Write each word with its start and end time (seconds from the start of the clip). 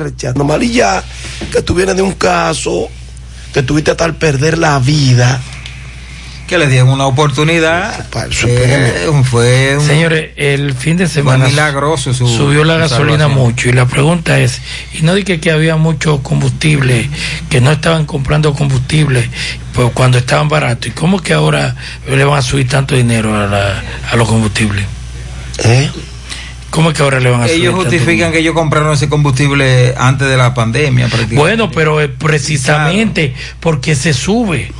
Fercha, 0.00 0.32
normal 0.34 0.62
y 0.62 0.72
ya, 0.72 1.02
que 1.52 1.62
tú 1.62 1.74
vienes 1.74 1.96
de 1.96 2.02
un 2.02 2.12
caso, 2.12 2.88
que 3.52 3.62
tuviste 3.62 3.90
hasta 3.90 4.10
perder 4.12 4.58
la 4.58 4.78
vida. 4.78 5.40
Que 6.46 6.58
le 6.58 6.66
dieron 6.66 6.90
una 6.90 7.06
oportunidad. 7.06 8.06
Eh, 8.44 9.10
fue 9.24 9.78
un, 9.78 9.86
Señores, 9.86 10.32
el 10.36 10.74
fin 10.74 10.98
de 10.98 11.08
semana 11.08 11.46
milagroso 11.46 12.12
subió 12.12 12.64
la 12.64 12.76
gasolina 12.76 13.28
mucho 13.28 13.70
y 13.70 13.72
la 13.72 13.86
pregunta 13.86 14.38
es, 14.38 14.60
y 14.92 15.02
no 15.02 15.14
dije 15.14 15.40
que 15.40 15.50
había 15.50 15.76
mucho 15.76 16.22
combustible, 16.22 17.08
que 17.48 17.62
no 17.62 17.72
estaban 17.72 18.04
comprando 18.04 18.52
combustible 18.52 19.30
pues 19.72 19.90
cuando 19.94 20.18
estaban 20.18 20.50
baratos, 20.50 20.88
¿y 20.88 20.90
cómo 20.90 21.20
que 21.20 21.32
ahora 21.32 21.74
le 22.06 22.24
van 22.24 22.38
a 22.38 22.42
subir 22.42 22.68
tanto 22.68 22.94
dinero 22.94 23.34
a, 23.34 23.82
a 24.10 24.16
los 24.16 24.28
combustibles? 24.28 24.84
¿Eh? 25.64 25.90
¿Cómo 26.72 26.88
es 26.88 26.96
que 26.96 27.02
ahora 27.02 27.20
le 27.20 27.28
van 27.28 27.42
a 27.42 27.48
subir? 27.48 27.60
Ellos 27.60 27.74
justifican 27.74 28.32
que 28.32 28.38
ellos 28.38 28.54
compraron 28.54 28.94
ese 28.94 29.06
combustible 29.06 29.94
antes 29.98 30.26
de 30.26 30.38
la 30.38 30.54
pandemia. 30.54 31.06
Bueno, 31.32 31.70
pero 31.70 31.98
precisamente 32.18 33.34
porque 33.60 33.94
se 33.94 34.14
sube, 34.14 34.72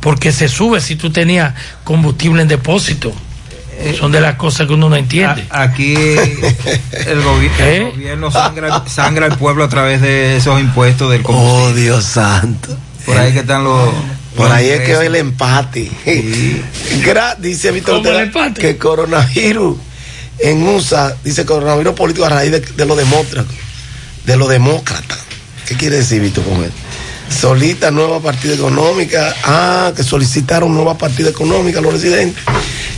porque 0.00 0.30
se 0.30 0.50
sube 0.50 0.82
si 0.82 0.96
tú 0.96 1.08
tenías 1.10 1.54
combustible 1.84 2.42
en 2.42 2.48
depósito. 2.48 3.14
Eh, 3.78 3.96
Son 3.98 4.12
de 4.12 4.20
las 4.20 4.34
cosas 4.34 4.66
que 4.66 4.74
uno 4.74 4.90
no 4.90 4.96
entiende. 4.96 5.46
aquí 5.48 5.94
el, 5.96 7.22
¿Eh? 7.60 7.90
gobierno 7.94 8.30
sangra, 8.30 8.84
sangra 8.86 9.24
al 9.24 9.38
pueblo 9.38 9.64
a 9.64 9.70
través 9.70 10.02
de 10.02 10.36
esos 10.36 10.60
impuestos 10.60 11.10
del 11.10 11.22
combustible. 11.22 11.64
Oh, 11.64 11.72
Dios 11.72 12.04
santo. 12.04 12.76
Por 13.06 13.16
ahí 13.16 13.32
que 13.32 13.38
están 13.38 13.64
los... 13.64 13.88
Por 14.36 14.52
ahí 14.52 14.68
es 14.68 14.82
que 14.82 14.96
hoy 14.98 15.06
el 15.06 15.16
empate. 15.16 15.90
Dice 17.38 17.70
Víctor 17.70 18.02
que 18.54 18.76
coronavirus 18.76 19.87
en 20.38 20.62
USA, 20.66 21.16
dice 21.24 21.44
coronavirus 21.44 21.94
político 21.94 22.26
a 22.26 22.30
raíz 22.30 22.52
de, 22.52 22.60
de 22.60 22.86
lo 22.86 22.96
demócrata. 22.96 23.52
De 24.24 24.36
lo 24.36 24.46
demócrata. 24.46 25.18
¿Qué 25.66 25.76
quiere 25.76 25.96
decir, 25.96 26.20
Víctor, 26.20 26.44
con? 26.44 26.70
Solita 27.30 27.90
nueva 27.90 28.20
partida 28.20 28.54
económica. 28.54 29.34
Ah, 29.44 29.92
que 29.94 30.02
solicitaron 30.02 30.74
nueva 30.74 30.96
partida 30.96 31.30
económica 31.30 31.80
los 31.80 31.92
residentes 31.92 32.42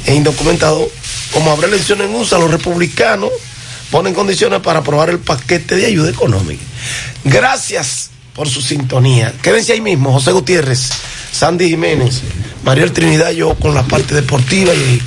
e 0.06 0.14
indocumentados. 0.14 0.88
Como 1.32 1.50
habrá 1.50 1.69
elecciones 1.69 2.08
en 2.08 2.14
USA, 2.14 2.38
los 2.38 2.50
republicanos 2.50 3.30
ponen 3.91 4.14
condiciones 4.14 4.60
para 4.60 4.80
aprobar 4.80 5.10
el 5.10 5.19
paquete 5.19 5.77
de 5.77 5.86
ayuda 5.86 6.10
económica. 6.10 6.62
Gracias 7.25 8.10
por 8.34 8.48
su 8.48 8.60
sintonía. 8.60 9.34
Quédense 9.42 9.72
ahí 9.72 9.80
mismo, 9.80 10.12
José 10.12 10.32
Gutiérrez, 10.32 10.91
Sandy 11.32 11.69
Jiménez, 11.69 12.22
Mariel 12.64 12.92
Trinidad, 12.92 13.30
yo 13.30 13.54
con 13.54 13.75
la 13.75 13.82
parte 13.82 14.14
deportiva 14.14 14.72
y 14.75 15.02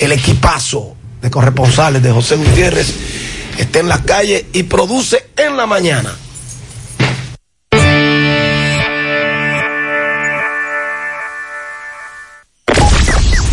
el 0.00 0.12
equipazo 0.12 0.94
de 1.20 1.30
corresponsales 1.30 2.02
de 2.02 2.12
José 2.12 2.36
Gutiérrez 2.36 2.94
está 3.58 3.80
en 3.80 3.88
la 3.88 4.02
calle 4.02 4.46
y 4.52 4.62
produce 4.64 5.30
en 5.36 5.56
la 5.56 5.66
mañana. 5.66 6.14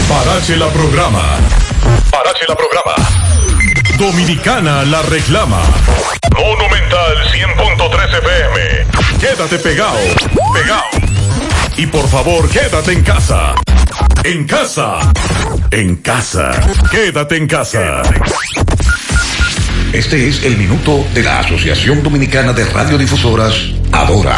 Parache 0.08 0.56
la 0.58 0.68
programa. 0.68 1.38
Parache 2.12 2.46
la 2.48 2.56
programa. 2.56 2.96
Dominicana 3.98 4.86
la 4.86 5.02
reclama. 5.04 5.62
Monumental 6.36 7.18
100.13 7.32 8.18
FM. 8.20 9.20
Quédate 9.20 9.58
pegado. 9.60 9.98
Pegado. 10.54 11.55
Y 11.78 11.88
por 11.88 12.08
favor, 12.08 12.50
quédate 12.50 12.94
en 12.94 13.04
casa. 13.04 13.54
En 14.24 14.46
casa. 14.46 15.12
En 15.72 15.98
casa. 15.98 16.52
Quédate 16.90 17.36
en 17.36 17.48
casa. 17.48 18.02
Este 19.92 20.28
es 20.28 20.44
el 20.44 20.58
minuto 20.58 21.06
de 21.14 21.24
la 21.24 21.40
Asociación 21.40 22.02
Dominicana 22.02 22.54
de 22.54 22.64
Radiodifusoras, 22.66 23.56
Adora. 23.92 24.38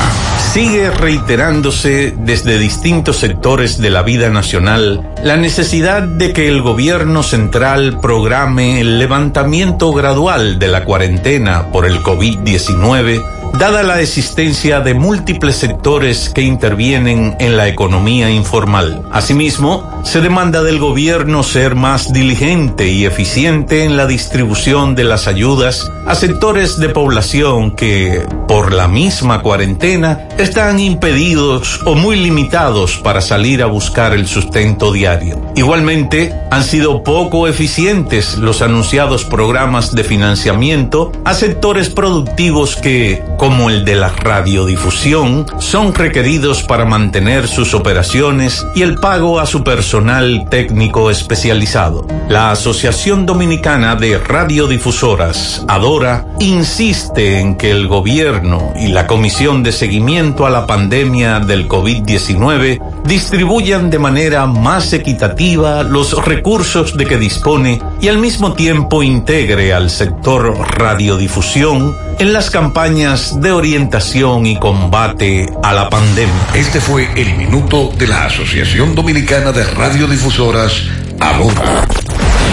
Sigue 0.51 0.89
reiterándose 0.89 2.15
desde 2.17 2.57
distintos 2.57 3.17
sectores 3.17 3.79
de 3.79 3.91
la 3.91 4.01
vida 4.01 4.29
nacional 4.29 5.07
la 5.23 5.37
necesidad 5.37 6.03
de 6.03 6.33
que 6.33 6.47
el 6.47 6.61
gobierno 6.61 7.21
central 7.21 7.99
programe 8.01 8.81
el 8.81 8.97
levantamiento 8.97 9.93
gradual 9.93 10.57
de 10.57 10.67
la 10.67 10.85
cuarentena 10.85 11.71
por 11.71 11.85
el 11.85 12.01
COVID-19 12.01 13.36
dada 13.53 13.83
la 13.83 14.01
existencia 14.01 14.81
de 14.81 14.93
múltiples 14.93 15.55
sectores 15.55 16.29
que 16.29 16.41
intervienen 16.41 17.35
en 17.39 17.57
la 17.57 17.67
economía 17.67 18.29
informal. 18.29 19.03
Asimismo, 19.11 20.01
se 20.03 20.21
demanda 20.21 20.63
del 20.63 20.79
gobierno 20.79 21.43
ser 21.43 21.75
más 21.75 22.13
diligente 22.13 22.87
y 22.87 23.05
eficiente 23.05 23.83
en 23.83 23.97
la 23.97 24.07
distribución 24.07 24.95
de 24.95 25.03
las 25.03 25.27
ayudas 25.27 25.91
a 26.05 26.15
sectores 26.15 26.79
de 26.79 26.89
población 26.89 27.71
que, 27.71 28.25
por 28.47 28.71
la 28.71 28.87
misma 28.87 29.41
cuarentena, 29.41 30.29
están 30.37 30.79
impedidos 30.79 31.81
o 31.85 31.95
muy 31.95 32.15
limitados 32.15 32.97
para 32.97 33.21
salir 33.21 33.61
a 33.61 33.65
buscar 33.65 34.13
el 34.13 34.27
sustento 34.27 34.93
diario. 34.93 35.41
Igualmente, 35.55 36.33
han 36.49 36.63
sido 36.63 37.03
poco 37.03 37.47
eficientes 37.47 38.37
los 38.37 38.61
anunciados 38.61 39.25
programas 39.25 39.93
de 39.93 40.03
financiamiento 40.03 41.11
a 41.25 41.33
sectores 41.33 41.89
productivos 41.89 42.75
que, 42.75 43.21
como 43.37 43.69
el 43.69 43.85
de 43.85 43.95
la 43.95 44.09
radiodifusión, 44.09 45.45
son 45.59 45.93
requeridos 45.93 46.63
para 46.63 46.85
mantener 46.85 47.47
sus 47.47 47.73
operaciones 47.73 48.65
y 48.75 48.81
el 48.81 48.95
pago 48.95 49.39
a 49.39 49.45
su 49.45 49.63
personal 49.63 50.47
técnico 50.49 51.11
especializado. 51.11 52.05
La 52.29 52.51
Asociación 52.51 53.25
Dominicana 53.25 53.95
de 53.95 54.17
Radiodifusoras, 54.17 55.63
ADORA, 55.67 56.25
insiste 56.39 57.39
en 57.39 57.55
que 57.55 57.71
el 57.71 57.87
gobierno 57.87 58.73
y 58.75 58.87
la 58.87 59.07
Comisión 59.07 59.63
de 59.63 59.71
Seguimiento 59.71 60.45
a 60.45 60.49
la 60.49 60.65
Pandemia 60.65 61.39
del 61.39 61.67
COVID-19 61.67 62.81
distribuyan 63.05 63.89
de 63.89 63.99
manera 63.99 64.45
más 64.45 64.91
equitativa 64.93 65.83
los 65.83 66.25
recursos 66.25 66.97
de 66.97 67.05
que 67.05 67.17
dispone 67.17 67.81
y 68.01 68.07
al 68.09 68.17
mismo 68.17 68.53
tiempo 68.53 69.03
integre 69.03 69.73
al 69.73 69.89
sector 69.89 70.57
radiodifusión 70.77 72.06
en 72.19 72.33
las 72.33 72.49
campañas 72.49 73.39
de 73.41 73.51
orientación 73.51 74.45
y 74.45 74.57
combate 74.57 75.51
a 75.63 75.73
la 75.73 75.89
pandemia. 75.89 76.33
Este 76.53 76.81
fue 76.81 77.09
el 77.15 77.35
minuto 77.35 77.91
de 77.97 78.07
la 78.07 78.25
Asociación 78.25 78.95
Dominicana 78.95 79.51
de 79.51 79.63
Radiodifusoras, 79.63 80.83
ahora 81.19 81.85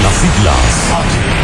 Las 0.03 0.15
siglas 0.15 1.44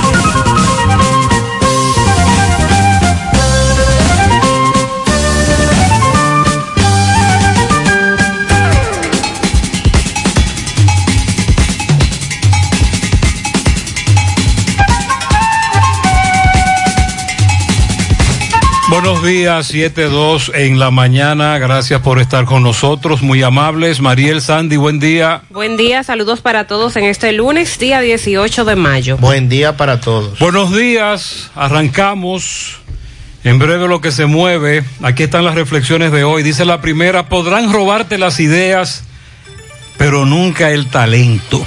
Buenos 19.03 19.23
días, 19.23 19.73
7-2 19.73 20.51
en 20.53 20.77
la 20.77 20.91
mañana. 20.91 21.57
Gracias 21.57 22.01
por 22.01 22.19
estar 22.19 22.45
con 22.45 22.61
nosotros, 22.61 23.23
muy 23.23 23.41
amables. 23.41 23.99
Mariel 23.99 24.41
Sandy, 24.41 24.77
buen 24.77 24.99
día. 24.99 25.41
Buen 25.49 25.75
día, 25.75 26.03
saludos 26.03 26.41
para 26.41 26.67
todos 26.67 26.95
en 26.97 27.05
este 27.05 27.31
lunes, 27.31 27.79
día 27.79 27.99
18 27.99 28.63
de 28.63 28.75
mayo. 28.75 29.17
Buen 29.17 29.49
día 29.49 29.75
para 29.75 29.99
todos. 29.99 30.37
Buenos 30.37 30.71
días, 30.71 31.49
arrancamos. 31.55 32.79
En 33.43 33.57
breve 33.57 33.87
lo 33.87 34.01
que 34.01 34.11
se 34.11 34.27
mueve. 34.27 34.83
Aquí 35.01 35.23
están 35.23 35.45
las 35.45 35.55
reflexiones 35.55 36.11
de 36.11 36.23
hoy. 36.23 36.43
Dice 36.43 36.63
la 36.63 36.79
primera, 36.79 37.27
podrán 37.27 37.73
robarte 37.73 38.19
las 38.19 38.39
ideas, 38.39 39.03
pero 39.97 40.27
nunca 40.27 40.69
el 40.69 40.85
talento. 40.91 41.65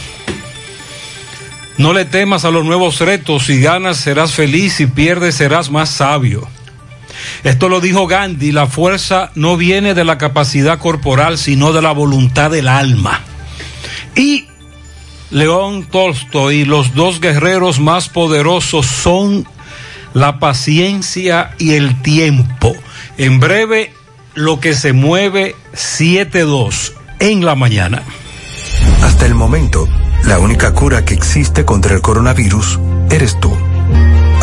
No 1.79 1.93
le 1.93 2.05
temas 2.05 2.45
a 2.45 2.53
los 2.53 2.65
nuevos 2.65 3.01
retos. 3.01 3.47
Si 3.47 3.61
ganas 3.61 3.97
serás 3.97 4.35
feliz, 4.35 4.75
si 4.75 4.87
pierdes 4.87 5.35
serás 5.35 5.69
más 5.69 5.91
sabio. 5.91 6.49
Esto 7.43 7.69
lo 7.69 7.81
dijo 7.81 8.07
Gandhi, 8.07 8.53
la 8.53 8.67
fuerza 8.67 9.31
no 9.35 9.57
viene 9.57 9.95
de 9.95 10.05
la 10.05 10.19
capacidad 10.19 10.79
corporal, 10.79 11.39
sino 11.39 11.73
de 11.73 11.83
la 11.83 11.93
voluntad 11.93 12.51
del 12.51 12.69
alma. 12.69 13.21
Y 14.15 14.47
León 15.31 15.85
Tolstoy, 15.91 16.65
los 16.65 16.95
dos 16.95 17.21
guerreros 17.21 17.81
más 17.81 18.09
poderosos 18.09 18.87
son 18.87 19.47
la 20.13 20.39
paciencia 20.39 21.55
y 21.59 21.73
el 21.73 22.01
tiempo. 22.03 22.75
En 23.19 23.41
breve 23.41 23.93
lo 24.35 24.61
que 24.61 24.75
se 24.75 24.93
mueve 24.93 25.57
7-2 25.75 26.93
en 27.19 27.45
la 27.45 27.55
mañana. 27.55 28.03
Hasta 29.03 29.27
el 29.27 29.35
momento, 29.35 29.89
la 30.25 30.39
única 30.39 30.73
cura 30.73 31.05
que 31.05 31.15
existe 31.15 31.65
contra 31.65 31.95
el 31.95 32.01
coronavirus 32.01 32.79
eres 33.11 33.39
tú. 33.41 33.53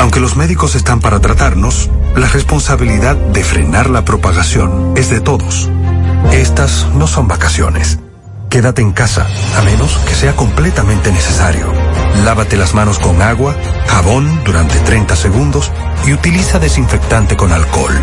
Aunque 0.02 0.20
los 0.20 0.36
médicos 0.36 0.74
están 0.74 1.00
para 1.00 1.20
tratarnos, 1.20 1.92
la 2.16 2.28
responsabilidad 2.28 3.16
de 3.16 3.44
frenar 3.44 3.88
la 3.88 4.04
propagación 4.04 4.94
es 4.98 5.12
de 5.12 5.22
todos. 5.22 5.70
Estas 6.32 6.88
no 6.96 7.06
son 7.06 7.28
vacaciones. 7.28 8.00
Quédate 8.50 8.82
en 8.82 8.94
casa, 8.94 9.28
a 9.60 9.62
menos 9.62 9.96
que 10.08 10.16
sea 10.16 10.36
completamente 10.36 11.12
necesario. 11.12 11.72
Lávate 12.24 12.58
las 12.58 12.74
manos 12.74 12.98
con 12.98 13.22
agua, 13.22 13.56
jabón 13.86 14.44
durante 14.44 14.80
30 14.80 15.16
segundos 15.16 15.72
y 16.08 16.14
utiliza 16.14 16.58
desinfectante 16.58 17.38
con 17.38 17.54
alcohol. 17.54 17.94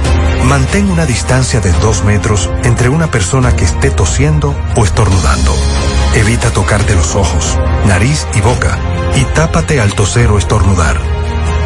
Mantén 0.44 0.88
una 0.92 1.04
distancia 1.04 1.60
de 1.60 1.72
2 1.72 2.04
metros 2.04 2.48
entre 2.62 2.90
una 2.90 3.10
persona 3.10 3.56
que 3.56 3.64
esté 3.64 3.90
tosiendo 3.90 4.54
o 4.76 4.84
estornudando. 4.84 5.52
Evita 6.14 6.50
tocarte 6.50 6.94
los 6.94 7.16
ojos, 7.16 7.58
nariz 7.88 8.24
y 8.36 8.40
boca 8.40 8.78
y 9.16 9.24
tápate 9.34 9.80
al 9.80 9.94
toser 9.94 10.30
o 10.30 10.38
estornudar. 10.38 11.17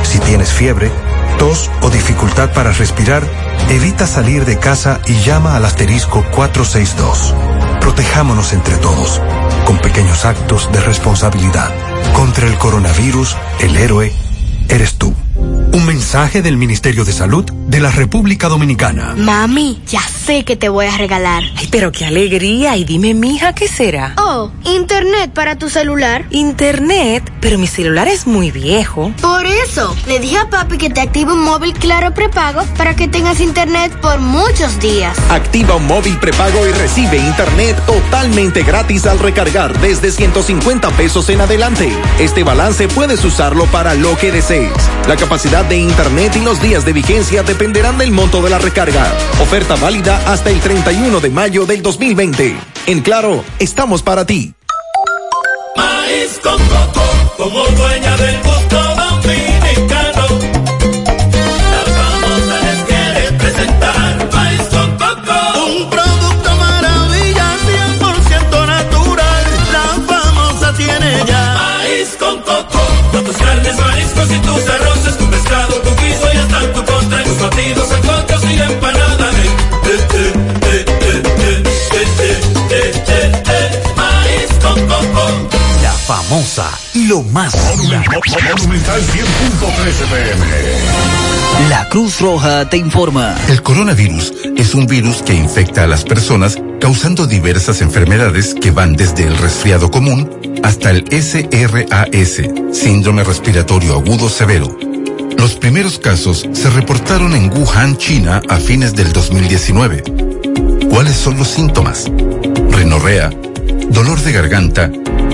Si 0.02 0.18
tienes 0.20 0.52
fiebre, 0.52 0.90
tos 1.38 1.70
o 1.82 1.90
dificultad 1.90 2.52
para 2.52 2.72
respirar, 2.72 3.22
evita 3.70 4.06
salir 4.06 4.44
de 4.44 4.58
casa 4.58 5.00
y 5.06 5.14
llama 5.22 5.56
al 5.56 5.64
asterisco 5.64 6.24
462. 6.34 7.34
Protejámonos 7.80 8.52
entre 8.52 8.76
todos, 8.76 9.20
con 9.64 9.78
pequeños 9.78 10.24
actos 10.24 10.70
de 10.72 10.80
responsabilidad. 10.80 11.70
Contra 12.14 12.46
el 12.46 12.56
coronavirus, 12.58 13.36
el 13.60 13.76
héroe 13.76 14.12
eres 14.68 14.94
tú. 14.94 15.14
Un 15.72 15.86
mensaje 15.86 16.42
del 16.42 16.58
Ministerio 16.58 17.02
de 17.02 17.12
Salud 17.14 17.44
de 17.44 17.80
la 17.80 17.90
República 17.90 18.48
Dominicana. 18.48 19.14
Mami, 19.16 19.80
ya 19.86 20.02
sé 20.02 20.44
que 20.44 20.54
te 20.54 20.68
voy 20.68 20.84
a 20.84 20.98
regalar. 20.98 21.42
Ay, 21.56 21.66
pero 21.70 21.90
qué 21.90 22.04
alegría. 22.04 22.76
Y 22.76 22.84
dime, 22.84 23.14
mija, 23.14 23.54
¿qué 23.54 23.68
será? 23.68 24.12
Oh, 24.18 24.50
internet 24.66 25.32
para 25.32 25.56
tu 25.56 25.70
celular. 25.70 26.26
Internet, 26.28 27.32
pero 27.40 27.56
mi 27.56 27.66
celular 27.66 28.06
es 28.06 28.26
muy 28.26 28.50
viejo. 28.50 29.14
Por 29.22 29.46
eso, 29.46 29.96
le 30.06 30.20
dije 30.20 30.36
a 30.36 30.50
papi 30.50 30.76
que 30.76 30.90
te 30.90 31.00
active 31.00 31.32
un 31.32 31.42
móvil 31.42 31.72
claro 31.72 32.12
prepago 32.12 32.62
para 32.76 32.94
que 32.94 33.08
tengas 33.08 33.40
internet 33.40 33.98
por 34.02 34.20
muchos 34.20 34.78
días. 34.78 35.16
Activa 35.30 35.76
un 35.76 35.86
móvil 35.86 36.18
prepago 36.18 36.66
y 36.68 36.72
recibe 36.72 37.16
internet 37.16 37.82
totalmente 37.86 38.62
gratis 38.62 39.06
al 39.06 39.18
recargar 39.18 39.80
desde 39.80 40.10
150 40.10 40.90
pesos 40.90 41.30
en 41.30 41.40
adelante. 41.40 41.90
Este 42.18 42.44
balance 42.44 42.88
puedes 42.88 43.24
usarlo 43.24 43.64
para 43.66 43.94
lo 43.94 44.18
que 44.18 44.30
desees. 44.30 44.72
La 45.08 45.16
capacidad 45.16 45.61
de 45.68 45.76
Internet 45.76 46.36
y 46.36 46.40
los 46.40 46.60
días 46.60 46.84
de 46.84 46.92
vigencia 46.92 47.42
dependerán 47.42 47.98
del 47.98 48.10
monto 48.10 48.42
de 48.42 48.50
la 48.50 48.58
recarga. 48.58 49.12
Oferta 49.40 49.76
válida 49.76 50.20
hasta 50.26 50.50
el 50.50 50.60
31 50.60 51.20
de 51.20 51.30
mayo 51.30 51.66
del 51.66 51.82
2020. 51.82 52.56
En 52.86 53.00
Claro, 53.00 53.44
estamos 53.58 54.02
para 54.02 54.24
ti. 54.24 54.54
Maíz 55.76 56.40
con 56.42 56.58
coco, 56.58 57.02
como 57.36 57.64
dueña 57.64 58.16
del 58.16 58.36
gusto 58.42 58.76
dominicano. 58.76 60.26
La 61.72 61.82
famosa 61.98 62.56
les 62.64 62.82
quiere 62.84 63.32
presentar 63.38 64.28
Maíz 64.32 64.62
con 64.70 64.90
coco. 64.96 65.64
Un 65.66 65.90
producto 65.90 66.50
maravilla, 66.56 67.46
100% 68.00 68.66
natural. 68.66 69.44
La 69.72 69.86
famosa 70.14 70.72
tiene 70.76 71.22
ya. 71.26 71.54
Maíz 71.54 72.16
con 72.18 72.40
coco, 72.42 72.80
con 73.12 73.24
tus 73.24 73.36
carnes, 73.36 73.78
mariscos 73.78 74.30
y 74.30 74.38
tus 74.38 74.68
arroces, 74.68 74.91
famosa 86.32 86.70
y 86.94 87.04
lo 87.08 87.22
más 87.24 87.54
Monumental 87.54 88.22
100.13 88.22 89.12
pm. 90.08 90.46
La 91.68 91.86
Cruz 91.90 92.20
Roja 92.20 92.70
te 92.70 92.78
informa. 92.78 93.36
El 93.48 93.62
coronavirus 93.62 94.32
es 94.56 94.74
un 94.74 94.86
virus 94.86 95.20
que 95.22 95.34
infecta 95.34 95.84
a 95.84 95.86
las 95.86 96.04
personas 96.04 96.56
causando 96.80 97.26
diversas 97.26 97.82
enfermedades 97.82 98.54
que 98.54 98.70
van 98.70 98.96
desde 98.96 99.24
el 99.24 99.36
resfriado 99.36 99.90
común 99.90 100.30
hasta 100.62 100.90
el 100.90 101.04
SRAS, 101.10 102.40
síndrome 102.72 103.24
respiratorio 103.24 103.92
agudo 103.92 104.30
severo. 104.30 104.74
Los 105.36 105.56
primeros 105.56 105.98
casos 105.98 106.48
se 106.50 106.70
reportaron 106.70 107.34
en 107.34 107.52
Wuhan, 107.52 107.98
China, 107.98 108.40
a 108.48 108.56
fines 108.56 108.94
del 108.94 109.12
2019. 109.12 110.02
¿Cuáles 110.88 111.14
son 111.14 111.36
los 111.36 111.48
síntomas? 111.48 112.06
Rinorrea, 112.70 113.28
dolor 113.90 114.18
de 114.22 114.32
garganta, 114.32 114.90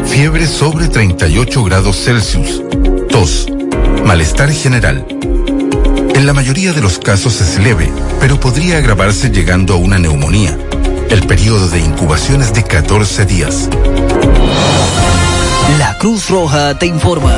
fiebre 0.08 0.46
sobre 0.46 0.88
38 0.88 1.64
grados 1.64 1.96
Celsius, 1.96 2.62
tos, 3.08 3.46
malestar 4.05 4.50
general. 4.50 5.06
En 6.14 6.26
la 6.26 6.32
mayoría 6.32 6.72
de 6.72 6.81
los 6.81 6.99
casos 6.99 7.40
es 7.40 7.58
leve, 7.58 7.90
pero 8.19 8.40
podría 8.40 8.78
agravarse 8.78 9.31
llegando 9.31 9.75
a 9.75 9.76
una 9.76 9.99
neumonía. 9.99 10.58
El 11.10 11.26
periodo 11.26 11.69
de 11.69 11.81
incubación 11.81 12.43
es 12.43 12.52
de 12.52 12.64
14 12.64 13.26
días. 13.26 13.69
La 15.78 15.96
Cruz 15.99 16.28
Roja 16.28 16.78
te 16.78 16.87
informa. 16.87 17.34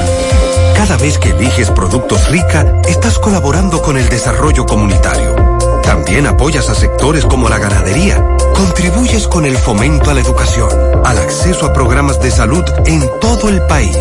Cada 0.75 0.97
vez 0.97 1.19
que 1.19 1.31
eliges 1.31 1.71
productos 1.71 2.29
rica, 2.31 2.81
estás 2.89 3.19
colaborando 3.19 3.83
con 3.83 3.99
el 3.99 4.09
desarrollo 4.09 4.65
comunitario. 4.65 5.40
También 5.83 6.27
apoyas 6.27 6.69
a 6.69 6.75
sectores 6.75 7.25
como 7.25 7.49
la 7.49 7.59
ganadería. 7.59 8.25
Contribuyes 8.55 9.27
con 9.29 9.45
el 9.45 9.57
fomento 9.57 10.11
a 10.11 10.15
la 10.15 10.21
educación, 10.21 10.69
al 11.05 11.19
acceso 11.19 11.67
a 11.67 11.73
programas 11.73 12.21
de 12.21 12.31
salud 12.31 12.65
en 12.87 13.03
todo 13.21 13.49
el 13.49 13.63
país, 13.63 13.97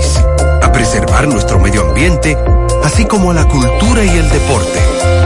a 0.61 0.71
preservar 0.71 1.27
nuestro 1.27 1.59
medio 1.59 1.87
ambiente, 1.87 2.37
así 2.83 3.05
como 3.05 3.31
a 3.31 3.33
la 3.33 3.47
cultura 3.47 4.03
y 4.03 4.09
el 4.09 4.29
deporte. 4.29 4.79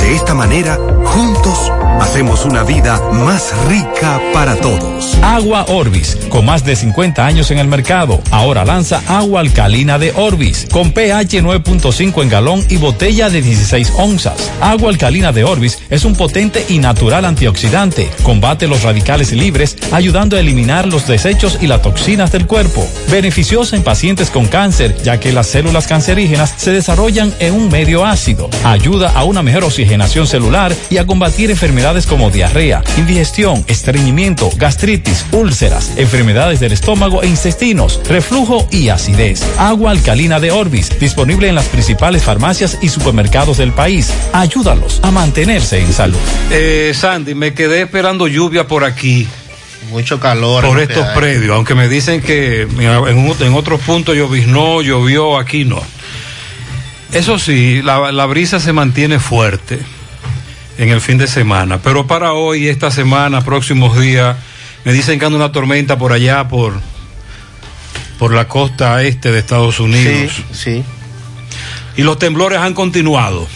De 0.03 0.15
esta 0.15 0.33
manera, 0.33 0.77
juntos, 1.05 1.71
hacemos 2.01 2.43
una 2.43 2.63
vida 2.63 3.01
más 3.13 3.53
rica 3.69 4.19
para 4.33 4.57
todos. 4.57 5.17
Agua 5.21 5.65
Orbis, 5.69 6.17
con 6.27 6.45
más 6.45 6.65
de 6.65 6.75
50 6.75 7.25
años 7.25 7.51
en 7.51 7.57
el 7.59 7.69
mercado, 7.69 8.21
ahora 8.29 8.65
lanza 8.65 9.01
agua 9.07 9.39
alcalina 9.39 9.97
de 9.97 10.11
Orbis, 10.11 10.67
con 10.69 10.91
pH 10.91 11.41
9.5 11.41 12.21
en 12.21 12.27
galón 12.29 12.65
y 12.67 12.75
botella 12.75 13.29
de 13.29 13.41
16 13.41 13.93
onzas. 13.95 14.51
Agua 14.59 14.89
alcalina 14.89 15.31
de 15.31 15.45
Orbis 15.45 15.79
es 15.89 16.03
un 16.03 16.17
potente 16.17 16.65
y 16.67 16.79
natural 16.79 17.23
antioxidante, 17.23 18.09
combate 18.23 18.67
los 18.67 18.83
radicales 18.83 19.31
libres, 19.31 19.77
ayudando 19.93 20.35
a 20.35 20.41
eliminar 20.41 20.85
los 20.85 21.07
desechos 21.07 21.59
y 21.61 21.67
las 21.67 21.81
toxinas 21.81 22.29
del 22.33 22.45
cuerpo. 22.45 22.85
Beneficiosa 23.09 23.77
en 23.77 23.83
pacientes 23.83 24.29
con 24.29 24.47
cáncer, 24.47 24.97
ya 25.01 25.21
que 25.21 25.31
las 25.31 25.47
células 25.47 25.87
cancerígenas 25.87 26.53
se 26.57 26.71
desarrollan 26.71 27.33
en 27.39 27.53
un 27.53 27.69
medio 27.69 28.05
ácido. 28.05 28.49
Ayuda 28.65 29.09
a 29.15 29.23
una 29.23 29.41
mejor 29.41 29.63
oxigenación 29.63 29.92
celular 30.01 30.75
y 30.89 30.97
a 30.97 31.05
combatir 31.05 31.51
enfermedades 31.51 32.05
como 32.05 32.29
diarrea, 32.29 32.83
indigestión, 32.97 33.63
estreñimiento, 33.67 34.49
gastritis, 34.55 35.25
úlceras, 35.31 35.93
enfermedades 35.97 36.59
del 36.59 36.71
estómago 36.71 37.21
e 37.23 37.27
intestinos, 37.27 37.99
reflujo 38.07 38.67
y 38.71 38.89
acidez. 38.89 39.43
Agua 39.57 39.91
alcalina 39.91 40.39
de 40.39 40.51
Orbis, 40.51 40.99
disponible 40.99 41.47
en 41.47 41.55
las 41.55 41.65
principales 41.65 42.23
farmacias 42.23 42.77
y 42.81 42.89
supermercados 42.89 43.57
del 43.57 43.71
país. 43.71 44.11
Ayúdalos 44.33 44.99
a 45.03 45.11
mantenerse 45.11 45.79
en 45.79 45.93
salud. 45.93 46.17
Eh, 46.51 46.93
Sandy, 46.95 47.35
me 47.35 47.53
quedé 47.53 47.81
esperando 47.81 48.27
lluvia 48.27 48.67
por 48.67 48.83
aquí. 48.83 49.27
Mucho 49.89 50.19
calor. 50.19 50.65
Por 50.65 50.79
estos 50.79 51.05
predios, 51.09 51.55
aunque 51.55 51.75
me 51.75 51.87
dicen 51.87 52.21
que 52.21 52.61
en 52.61 53.53
otros 53.53 53.81
puntos 53.81 54.15
lloviznó, 54.15 54.81
llovió, 54.81 55.37
aquí 55.37 55.65
no. 55.65 55.81
Eso 57.13 57.37
sí, 57.37 57.81
la, 57.83 58.11
la 58.11 58.25
brisa 58.25 58.59
se 58.59 58.73
mantiene 58.73 59.19
fuerte 59.19 59.79
en 60.77 60.89
el 60.89 60.99
fin 60.99 61.17
de 61.17 61.27
semana, 61.27 61.79
pero 61.81 62.07
para 62.07 62.33
hoy, 62.33 62.67
esta 62.67 62.89
semana, 62.89 63.41
próximos 63.41 63.99
días, 63.99 64.35
me 64.83 64.93
dicen 64.93 65.19
que 65.19 65.25
anda 65.25 65.37
una 65.37 65.51
tormenta 65.51 65.97
por 65.97 66.11
allá, 66.11 66.47
por, 66.47 66.73
por 68.17 68.33
la 68.33 68.47
costa 68.47 69.03
este 69.03 69.31
de 69.31 69.39
Estados 69.39 69.79
Unidos. 69.79 70.33
Sí, 70.33 70.43
sí. 70.53 70.83
Y 71.95 72.01
los 72.01 72.17
temblores 72.17 72.59
han 72.59 72.73
continuado. 72.73 73.47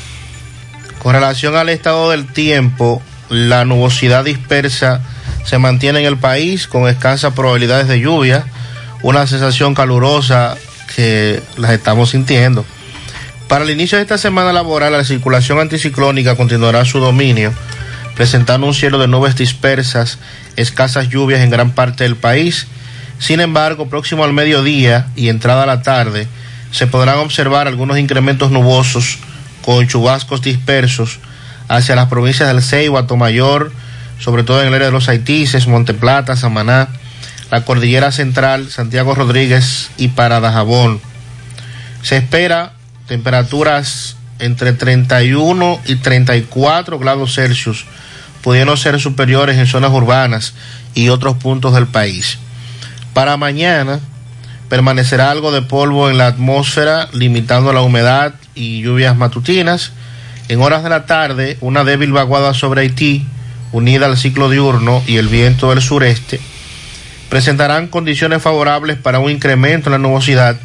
Con 1.00 1.14
relación 1.14 1.56
al 1.56 1.70
estado 1.70 2.12
del 2.12 2.28
tiempo, 2.28 3.02
la 3.30 3.66
nubosidad 3.66 4.24
dispersa 4.24 5.02
se 5.46 5.58
mantiene 5.58 6.02
en 6.02 6.06
el 6.06 6.18
país 6.18 6.68
con 6.68 6.88
escasas 6.88 7.34
probabilidades 7.34 7.88
de 7.88 8.00
lluvia, 8.00 8.46
una 9.02 9.26
sensación 9.26 9.74
calurosa 9.74 10.58
que 10.96 11.42
las 11.58 11.72
estamos 11.72 12.12
sintiendo. 12.12 12.66
Para 13.48 13.64
el 13.64 13.72
inicio 13.72 13.98
de 13.98 14.02
esta 14.02 14.18
semana 14.18 14.52
laboral, 14.52 14.92
la 14.92 15.06
circulación 15.06 15.60
anticiclónica 15.60 16.36
continuará 16.36 16.84
su 16.84 17.00
dominio, 17.00 17.54
presentando 18.14 18.68
un 18.68 18.74
cielo 18.74 19.00
de 19.00 19.08
nubes 19.08 19.38
dispersas, 19.38 20.20
escasas 20.58 21.08
lluvias 21.08 21.40
en 21.40 21.50
gran 21.50 21.72
parte 21.72 22.04
del 22.04 22.18
país. 22.18 22.68
Sin 23.20 23.40
embargo, 23.40 23.88
próximo 23.88 24.26
al 24.26 24.34
mediodía 24.34 25.08
y 25.16 25.30
entrada 25.30 25.64
a 25.64 25.68
la 25.68 25.82
tarde, 25.82 26.28
se 26.72 26.88
podrán 26.88 27.20
observar 27.20 27.68
algunos 27.68 27.98
incrementos 27.98 28.52
nubosos 28.52 29.18
con 29.62 29.88
chubascos 29.88 30.42
dispersos 30.42 31.20
hacia 31.70 31.96
las 31.96 32.10
provincias 32.10 32.50
del 32.50 32.62
Ceibo, 32.62 32.98
Atomayor, 32.98 33.72
sobre 34.20 34.44
todo 34.44 34.62
en 34.62 34.68
el 34.68 34.74
área 34.74 34.88
de 34.88 34.94
los 34.94 35.08
Haitises, 35.08 35.68
Monteplata, 35.68 36.36
Samaná, 36.36 36.90
la 37.50 37.64
Cordillera 37.64 38.12
Central, 38.12 38.70
Santiago 38.70 39.16
Rodríguez 39.16 39.90
y 39.98 40.10
Parada 40.10 40.52
Jabón. 40.52 41.00
Se 42.02 42.18
espera 42.18 42.74
temperaturas 43.08 44.16
entre 44.40 44.74
31 44.74 45.80
y 45.86 45.96
34 45.96 47.00
grados 47.00 47.36
Celsius, 47.36 47.86
pudiendo 48.42 48.78
ser 48.78 49.00
superiores 49.00 49.58
en 49.58 49.68
zonas 49.68 49.92
urbanas 49.92 50.54
y 50.94 51.10
otros 51.10 51.38
puntos 51.38 51.74
del 51.74 51.88
país. 51.88 52.38
Para 53.14 53.38
mañana 53.38 54.00
permanecerá 54.70 55.32
algo 55.32 55.52
de 55.52 55.62
polvo 55.62 56.10
en 56.10 56.18
la 56.18 56.28
atmósfera, 56.28 57.10
limitando 57.14 57.74
la 57.74 57.82
humedad 57.82 58.34
y 58.54 58.82
lluvias 58.82 59.16
matutinas. 59.16 59.92
En 60.50 60.62
horas 60.62 60.84
de 60.84 60.90
la 60.90 61.06
tarde, 61.06 61.58
una 61.62 61.84
débil 61.84 62.12
vaguada 62.12 62.54
sobre 62.54 62.82
Haití, 62.82 63.26
unida 63.72 64.06
al 64.06 64.18
ciclo 64.18 64.50
diurno 64.50 65.04
y 65.08 65.18
el 65.18 65.28
viento 65.28 65.70
del 65.70 65.82
sureste, 65.82 66.40
presentarán 67.30 67.88
condiciones 67.88 68.42
favorables 68.42 68.98
para 68.98 69.20
un 69.20 69.32
incremento 69.32 69.90
en 69.90 69.94
la 69.94 69.98
nubosidad, 69.98 70.58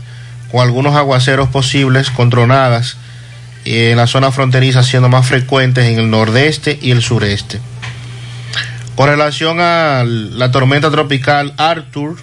con 0.52 0.60
algunos 0.60 0.94
aguaceros 0.94 1.48
posibles 1.48 2.10
con 2.10 2.28
tronadas 2.30 2.98
en 3.64 3.96
la 3.96 4.06
zona 4.06 4.30
fronteriza 4.30 4.82
siendo 4.82 5.08
más 5.08 5.26
frecuentes 5.26 5.86
en 5.86 5.98
el 5.98 6.10
nordeste 6.10 6.78
y 6.80 6.90
el 6.90 7.02
sureste. 7.02 7.60
Con 8.94 9.08
relación 9.08 9.58
a 9.60 10.04
la 10.04 10.50
tormenta 10.50 10.90
tropical 10.90 11.54
Arthur, 11.56 12.16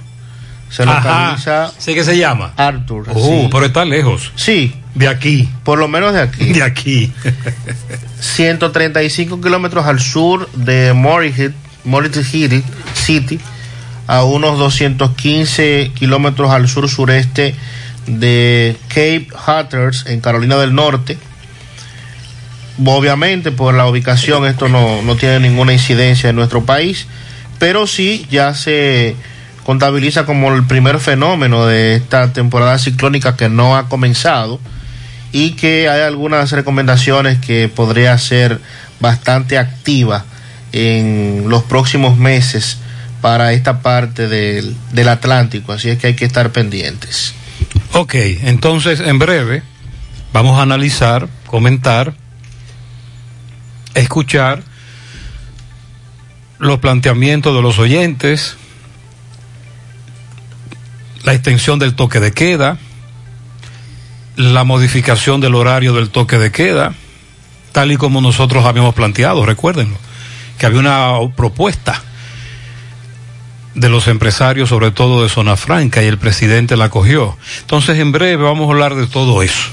se 0.70 0.86
localiza. 0.86 1.72
¿Sí 1.80 1.96
que 1.96 2.04
se 2.04 2.18
llama? 2.18 2.54
Arthur. 2.56 3.06
Oh, 3.14 3.26
sí. 3.26 3.50
pero 3.52 3.66
está 3.66 3.84
lejos. 3.86 4.32
Sí. 4.36 4.76
De 4.94 5.08
aquí. 5.08 5.50
Por 5.64 5.80
lo 5.80 5.88
menos 5.88 6.14
de 6.14 6.22
aquí. 6.22 6.54
De 6.54 6.62
aquí. 6.62 7.12
135 8.20 9.42
kilómetros 9.42 9.86
al 9.88 10.00
sur 10.00 10.50
de 10.52 10.94
Morehead 10.94 11.54
City, 12.94 13.40
a 14.06 14.24
unos 14.24 14.60
215 14.60 15.92
kilómetros 15.96 16.52
al 16.52 16.68
sur 16.68 16.88
sureste 16.88 17.56
de 18.10 18.76
Cape 18.88 19.28
Hatteras 19.46 20.06
en 20.08 20.22
Carolina 20.22 20.58
del 20.58 20.74
Norte. 20.74 21.18
Obviamente 22.84 23.52
por 23.52 23.74
la 23.74 23.88
ubicación 23.88 24.46
esto 24.46 24.70
no, 24.70 25.02
no 25.02 25.16
tiene 25.16 25.40
ninguna 25.40 25.74
incidencia 25.74 26.30
en 26.30 26.36
nuestro 26.36 26.64
país, 26.64 27.08
pero 27.60 27.88
sí 27.88 28.26
ya 28.32 28.54
se 28.54 29.16
contabiliza 29.64 30.26
como 30.26 30.54
el 30.54 30.66
primer 30.66 31.00
fenómeno 31.00 31.66
de 31.66 31.96
esta 31.96 32.34
temporada 32.34 32.80
ciclónica 32.80 33.36
que 33.36 33.50
no 33.50 33.78
ha 33.78 33.90
comenzado 33.90 34.60
y 35.32 35.52
que 35.52 35.90
hay 35.90 36.02
algunas 36.02 36.52
recomendaciones 36.52 37.38
que 37.38 37.70
podría 37.70 38.18
ser 38.18 38.60
bastante 39.00 39.58
activa 39.58 40.26
en 40.72 41.46
los 41.48 41.64
próximos 41.64 42.18
meses 42.18 42.78
para 43.22 43.54
esta 43.54 43.82
parte 43.82 44.28
del, 44.28 44.76
del 44.94 45.10
Atlántico, 45.10 45.74
así 45.74 45.90
es 45.90 45.98
que 45.98 46.08
hay 46.08 46.14
que 46.16 46.26
estar 46.26 46.52
pendientes. 46.52 47.36
Ok, 47.94 48.14
entonces 48.16 49.00
en 49.00 49.18
breve 49.18 49.64
vamos 50.32 50.60
a 50.60 50.62
analizar, 50.62 51.28
comentar, 51.48 52.14
escuchar 53.96 54.64
los 56.60 56.80
planteamientos 56.80 57.56
de 57.56 57.62
los 57.62 57.80
oyentes, 57.80 58.58
la 61.24 61.34
extensión 61.34 61.80
del 61.80 61.96
toque 61.96 62.20
de 62.20 62.32
queda, 62.32 62.78
la 64.36 64.64
modificación 64.64 65.42
del 65.42 65.56
horario 65.56 65.94
del 65.94 66.10
toque 66.10 66.38
de 66.38 66.52
queda, 66.52 66.94
tal 67.72 67.92
y 67.92 67.98
como 67.98 68.22
nosotros 68.22 68.66
habíamos 68.66 68.94
planteado, 68.94 69.46
recuérdenlo, 69.46 69.98
que 70.60 70.66
había 70.68 70.80
una 70.80 71.14
propuesta 71.36 72.04
de 73.76 73.90
los 73.90 74.08
empresarios, 74.08 74.70
sobre 74.70 74.92
todo 74.92 75.24
de 75.24 75.30
Zona 75.30 75.56
Franca, 75.56 76.04
y 76.04 76.08
el 76.08 76.18
presidente 76.18 76.78
la 76.78 76.90
cogió. 76.90 77.38
Entonces, 77.62 78.00
en 78.00 78.12
breve 78.12 78.44
vamos 78.44 78.68
a 78.68 78.72
hablar 78.72 78.96
de 78.96 79.08
todo 79.08 79.44
eso. 79.44 79.70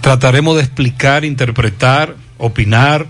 Trataremos 0.00 0.56
de 0.56 0.62
explicar, 0.62 1.24
interpretar, 1.24 2.16
opinar 2.38 3.06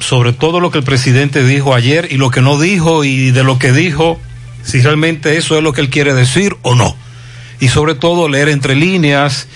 sobre 0.00 0.32
todo 0.32 0.60
lo 0.60 0.70
que 0.70 0.78
el 0.78 0.84
presidente 0.84 1.44
dijo 1.44 1.74
ayer 1.74 2.08
y 2.10 2.16
lo 2.16 2.30
que 2.30 2.40
no 2.40 2.58
dijo 2.58 3.04
y 3.04 3.30
de 3.30 3.42
lo 3.42 3.58
que 3.58 3.72
dijo, 3.72 4.20
si 4.62 4.80
realmente 4.80 5.36
eso 5.36 5.56
es 5.56 5.62
lo 5.62 5.72
que 5.72 5.80
él 5.80 5.90
quiere 5.90 6.14
decir 6.14 6.56
o 6.62 6.74
no. 6.74 6.96
Y 7.60 7.68
sobre 7.68 7.94
todo 7.94 8.28
leer 8.28 8.48
entre 8.48 8.76
líneas 8.76 9.48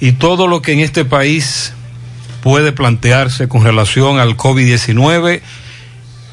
y 0.00 0.12
todo 0.12 0.46
lo 0.46 0.62
que 0.62 0.72
en 0.72 0.80
este 0.80 1.04
país 1.04 1.74
puede 2.42 2.72
plantearse 2.72 3.48
con 3.48 3.64
relación 3.64 4.18
al 4.18 4.36
COVID-19 4.36 5.42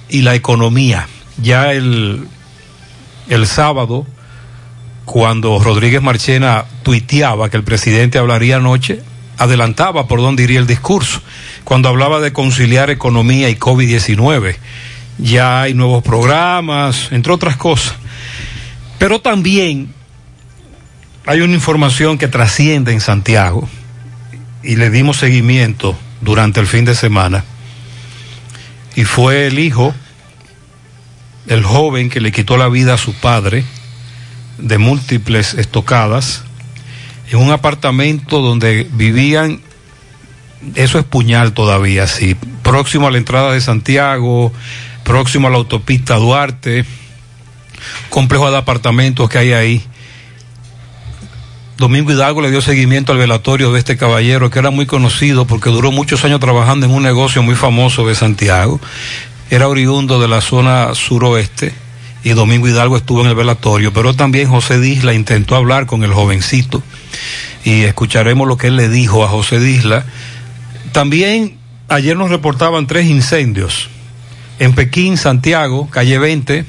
y 0.09 0.21
la 0.21 0.35
economía 0.35 1.07
ya 1.37 1.71
el, 1.71 2.27
el 3.29 3.47
sábado, 3.47 4.05
cuando 5.05 5.59
Rodríguez 5.59 6.01
Marchena 6.01 6.65
tuiteaba 6.83 7.49
que 7.49 7.57
el 7.57 7.63
presidente 7.63 8.17
hablaría 8.17 8.57
anoche, 8.57 9.01
adelantaba 9.37 10.07
por 10.07 10.19
dónde 10.19 10.43
iría 10.43 10.59
el 10.59 10.67
discurso, 10.67 11.21
cuando 11.63 11.89
hablaba 11.89 12.19
de 12.19 12.33
conciliar 12.33 12.89
economía 12.89 13.49
y 13.49 13.55
COVID-19. 13.55 14.55
Ya 15.17 15.61
hay 15.61 15.73
nuevos 15.73 16.03
programas, 16.03 17.11
entre 17.11 17.33
otras 17.33 17.57
cosas. 17.57 17.95
Pero 18.97 19.19
también 19.21 19.93
hay 21.25 21.41
una 21.41 21.53
información 21.53 22.17
que 22.17 22.27
trasciende 22.27 22.91
en 22.93 23.01
Santiago 23.01 23.67
y 24.63 24.75
le 24.75 24.89
dimos 24.89 25.17
seguimiento 25.17 25.97
durante 26.21 26.59
el 26.59 26.67
fin 26.67 26.85
de 26.85 26.95
semana. 26.95 27.43
Y 28.95 29.03
fue 29.03 29.47
el 29.47 29.59
hijo 29.59 29.93
el 31.47 31.63
joven 31.63 32.09
que 32.09 32.21
le 32.21 32.31
quitó 32.31 32.57
la 32.57 32.69
vida 32.69 32.93
a 32.93 32.97
su 32.97 33.13
padre 33.13 33.63
de 34.57 34.77
múltiples 34.77 35.53
estocadas 35.55 36.43
en 37.31 37.39
un 37.39 37.51
apartamento 37.51 38.41
donde 38.41 38.87
vivían, 38.91 39.61
eso 40.75 40.99
es 40.99 41.05
puñal 41.05 41.53
todavía, 41.53 42.07
sí, 42.07 42.35
próximo 42.61 43.07
a 43.07 43.11
la 43.11 43.17
entrada 43.17 43.51
de 43.51 43.59
Santiago, 43.59 44.53
próximo 45.03 45.47
a 45.47 45.51
la 45.51 45.57
autopista 45.57 46.15
Duarte, 46.15 46.85
complejo 48.09 48.49
de 48.51 48.57
apartamentos 48.57 49.29
que 49.29 49.37
hay 49.39 49.53
ahí. 49.53 49.83
Domingo 51.77 52.11
Hidalgo 52.11 52.41
le 52.41 52.51
dio 52.51 52.61
seguimiento 52.61 53.11
al 53.11 53.17
velatorio 53.17 53.73
de 53.73 53.79
este 53.79 53.97
caballero 53.97 54.51
que 54.51 54.59
era 54.59 54.69
muy 54.69 54.85
conocido 54.85 55.47
porque 55.47 55.71
duró 55.71 55.91
muchos 55.91 56.23
años 56.23 56.39
trabajando 56.39 56.85
en 56.85 56.91
un 56.91 57.01
negocio 57.01 57.41
muy 57.41 57.55
famoso 57.55 58.07
de 58.07 58.13
Santiago 58.13 58.79
era 59.53 59.67
oriundo 59.67 60.19
de 60.19 60.27
la 60.27 60.41
zona 60.41 60.95
suroeste 60.95 61.71
y 62.23 62.31
Domingo 62.31 62.67
Hidalgo 62.67 62.97
estuvo 62.97 63.21
en 63.21 63.27
el 63.27 63.35
velatorio, 63.35 63.93
pero 63.93 64.15
también 64.15 64.49
José 64.49 64.79
Disla 64.79 65.13
intentó 65.13 65.55
hablar 65.55 65.85
con 65.85 66.03
el 66.03 66.11
jovencito 66.11 66.81
y 67.63 67.83
escucharemos 67.83 68.47
lo 68.47 68.57
que 68.57 68.67
él 68.67 68.77
le 68.77 68.89
dijo 68.89 69.23
a 69.23 69.27
José 69.27 69.59
Disla. 69.59 70.05
También 70.91 71.59
ayer 71.87 72.17
nos 72.17 72.31
reportaban 72.31 72.87
tres 72.87 73.05
incendios 73.05 73.89
en 74.57 74.73
Pekín, 74.73 75.17
Santiago, 75.17 75.87
calle 75.87 76.17
20, 76.17 76.65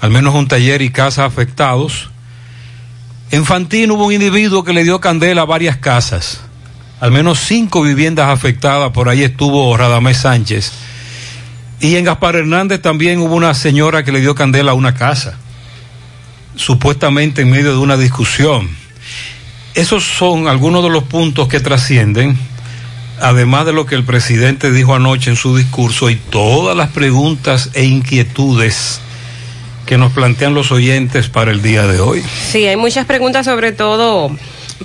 al 0.00 0.10
menos 0.10 0.34
un 0.34 0.48
taller 0.48 0.80
y 0.80 0.88
casa 0.88 1.26
afectados. 1.26 2.08
En 3.30 3.44
Fantín 3.44 3.90
hubo 3.90 4.06
un 4.06 4.14
individuo 4.14 4.64
que 4.64 4.72
le 4.72 4.84
dio 4.84 5.02
candela 5.02 5.42
a 5.42 5.44
varias 5.44 5.76
casas, 5.76 6.40
al 6.98 7.12
menos 7.12 7.40
cinco 7.40 7.82
viviendas 7.82 8.30
afectadas, 8.30 8.90
por 8.92 9.10
ahí 9.10 9.22
estuvo 9.22 9.76
Radamés 9.76 10.16
Sánchez 10.16 10.72
y 11.80 11.96
en 11.96 12.04
Gaspar 12.04 12.36
Hernández 12.36 12.82
también 12.82 13.20
hubo 13.20 13.34
una 13.34 13.54
señora 13.54 14.04
que 14.04 14.12
le 14.12 14.20
dio 14.20 14.34
candela 14.34 14.72
a 14.72 14.74
una 14.74 14.94
casa, 14.94 15.38
supuestamente 16.54 17.42
en 17.42 17.50
medio 17.50 17.72
de 17.72 17.78
una 17.78 17.96
discusión. 17.96 18.68
Esos 19.74 20.04
son 20.04 20.48
algunos 20.48 20.82
de 20.82 20.90
los 20.90 21.04
puntos 21.04 21.48
que 21.48 21.60
trascienden, 21.60 22.36
además 23.20 23.66
de 23.66 23.72
lo 23.72 23.86
que 23.86 23.94
el 23.94 24.04
presidente 24.04 24.70
dijo 24.70 24.94
anoche 24.94 25.30
en 25.30 25.36
su 25.36 25.56
discurso 25.56 26.10
y 26.10 26.16
todas 26.16 26.76
las 26.76 26.90
preguntas 26.90 27.70
e 27.72 27.84
inquietudes 27.84 29.00
que 29.86 29.96
nos 29.96 30.12
plantean 30.12 30.54
los 30.54 30.72
oyentes 30.72 31.28
para 31.28 31.50
el 31.50 31.62
día 31.62 31.86
de 31.86 32.00
hoy. 32.00 32.22
Sí, 32.50 32.66
hay 32.66 32.76
muchas 32.76 33.06
preguntas 33.06 33.46
sobre 33.46 33.72
todo 33.72 34.30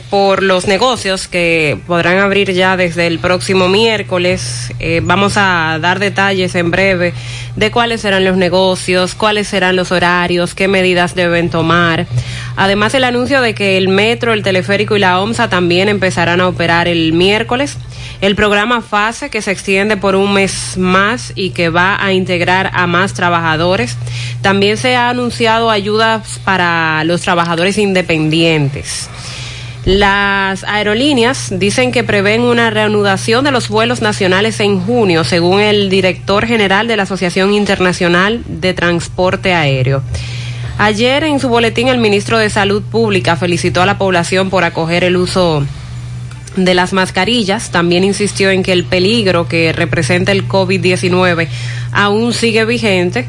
por 0.09 0.43
los 0.43 0.67
negocios 0.67 1.27
que 1.27 1.79
podrán 1.87 2.19
abrir 2.19 2.51
ya 2.53 2.77
desde 2.77 3.07
el 3.07 3.19
próximo 3.19 3.67
miércoles. 3.67 4.71
Eh, 4.79 5.01
vamos 5.03 5.33
a 5.37 5.79
dar 5.81 5.99
detalles 5.99 6.55
en 6.55 6.71
breve 6.71 7.13
de 7.55 7.71
cuáles 7.71 8.01
serán 8.01 8.25
los 8.25 8.37
negocios, 8.37 9.15
cuáles 9.15 9.47
serán 9.47 9.75
los 9.75 9.91
horarios, 9.91 10.53
qué 10.53 10.67
medidas 10.67 11.15
deben 11.15 11.49
tomar. 11.49 12.07
Además, 12.55 12.93
el 12.93 13.03
anuncio 13.03 13.41
de 13.41 13.53
que 13.53 13.77
el 13.77 13.87
metro, 13.87 14.33
el 14.33 14.43
teleférico 14.43 14.95
y 14.95 14.99
la 14.99 15.19
OMSA 15.19 15.49
también 15.49 15.89
empezarán 15.89 16.41
a 16.41 16.47
operar 16.47 16.87
el 16.87 17.13
miércoles. 17.13 17.77
El 18.21 18.35
programa 18.35 18.81
FASE, 18.81 19.29
que 19.29 19.41
se 19.41 19.51
extiende 19.51 19.97
por 19.97 20.15
un 20.15 20.33
mes 20.33 20.77
más 20.77 21.33
y 21.35 21.49
que 21.51 21.69
va 21.69 22.03
a 22.03 22.13
integrar 22.13 22.71
a 22.73 22.87
más 22.87 23.13
trabajadores. 23.13 23.97
También 24.41 24.77
se 24.77 24.95
ha 24.95 25.09
anunciado 25.09 25.69
ayudas 25.69 26.39
para 26.43 27.03
los 27.03 27.21
trabajadores 27.21 27.77
independientes. 27.77 29.09
Las 29.85 30.63
aerolíneas 30.63 31.49
dicen 31.51 31.91
que 31.91 32.03
prevén 32.03 32.41
una 32.41 32.71
reanudación 32.71 33.45
de 33.45 33.51
los 33.51 33.69
vuelos 33.69 34.01
nacionales 34.01 34.59
en 34.59 34.79
junio, 34.79 35.23
según 35.23 35.61
el 35.61 35.91
director 35.91 36.47
general 36.47 36.87
de 36.87 36.97
la 36.97 37.03
Asociación 37.03 37.53
Internacional 37.53 38.41
de 38.47 38.73
Transporte 38.73 39.53
Aéreo. 39.53 40.01
Ayer 40.79 41.23
en 41.25 41.39
su 41.39 41.49
boletín 41.49 41.87
el 41.87 41.99
ministro 41.99 42.39
de 42.39 42.49
Salud 42.49 42.81
Pública 42.81 43.35
felicitó 43.35 43.83
a 43.83 43.85
la 43.85 43.99
población 43.99 44.49
por 44.49 44.63
acoger 44.63 45.03
el 45.03 45.17
uso 45.17 45.63
de 46.55 46.73
las 46.73 46.91
mascarillas. 46.91 47.69
También 47.69 48.03
insistió 48.03 48.49
en 48.49 48.63
que 48.63 48.71
el 48.71 48.85
peligro 48.85 49.47
que 49.47 49.71
representa 49.71 50.31
el 50.31 50.47
COVID-19 50.47 51.47
aún 51.91 52.33
sigue 52.33 52.65
vigente 52.65 53.27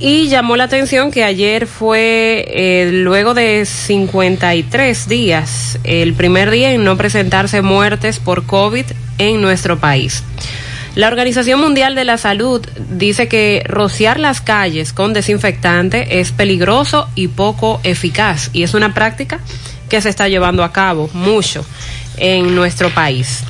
y 0.00 0.28
llamó 0.28 0.56
la 0.56 0.64
atención 0.64 1.10
que 1.10 1.24
ayer 1.24 1.66
fue, 1.66 2.44
eh, 2.48 2.90
luego 2.92 3.34
de 3.34 3.66
53 3.66 5.08
días, 5.08 5.78
el 5.82 6.14
primer 6.14 6.50
día 6.50 6.70
en 6.72 6.84
no 6.84 6.96
presentarse 6.96 7.62
muertes 7.62 8.20
por 8.20 8.46
COVID 8.46 8.84
en 9.18 9.40
nuestro 9.40 9.78
país. 9.78 10.22
La 10.94 11.08
Organización 11.08 11.60
Mundial 11.60 11.94
de 11.94 12.04
la 12.04 12.16
Salud 12.16 12.64
dice 12.90 13.28
que 13.28 13.62
rociar 13.66 14.18
las 14.18 14.40
calles 14.40 14.92
con 14.92 15.12
desinfectante 15.12 16.20
es 16.20 16.32
peligroso 16.32 17.08
y 17.14 17.28
poco 17.28 17.80
eficaz 17.82 18.50
y 18.52 18.62
es 18.62 18.74
una 18.74 18.94
práctica 18.94 19.40
que 19.88 20.00
se 20.00 20.08
está 20.08 20.28
llevando 20.28 20.64
a 20.64 20.72
cabo 20.72 21.10
mucho 21.12 21.64
en 22.16 22.54
nuestro 22.54 22.90
país. 22.90 23.44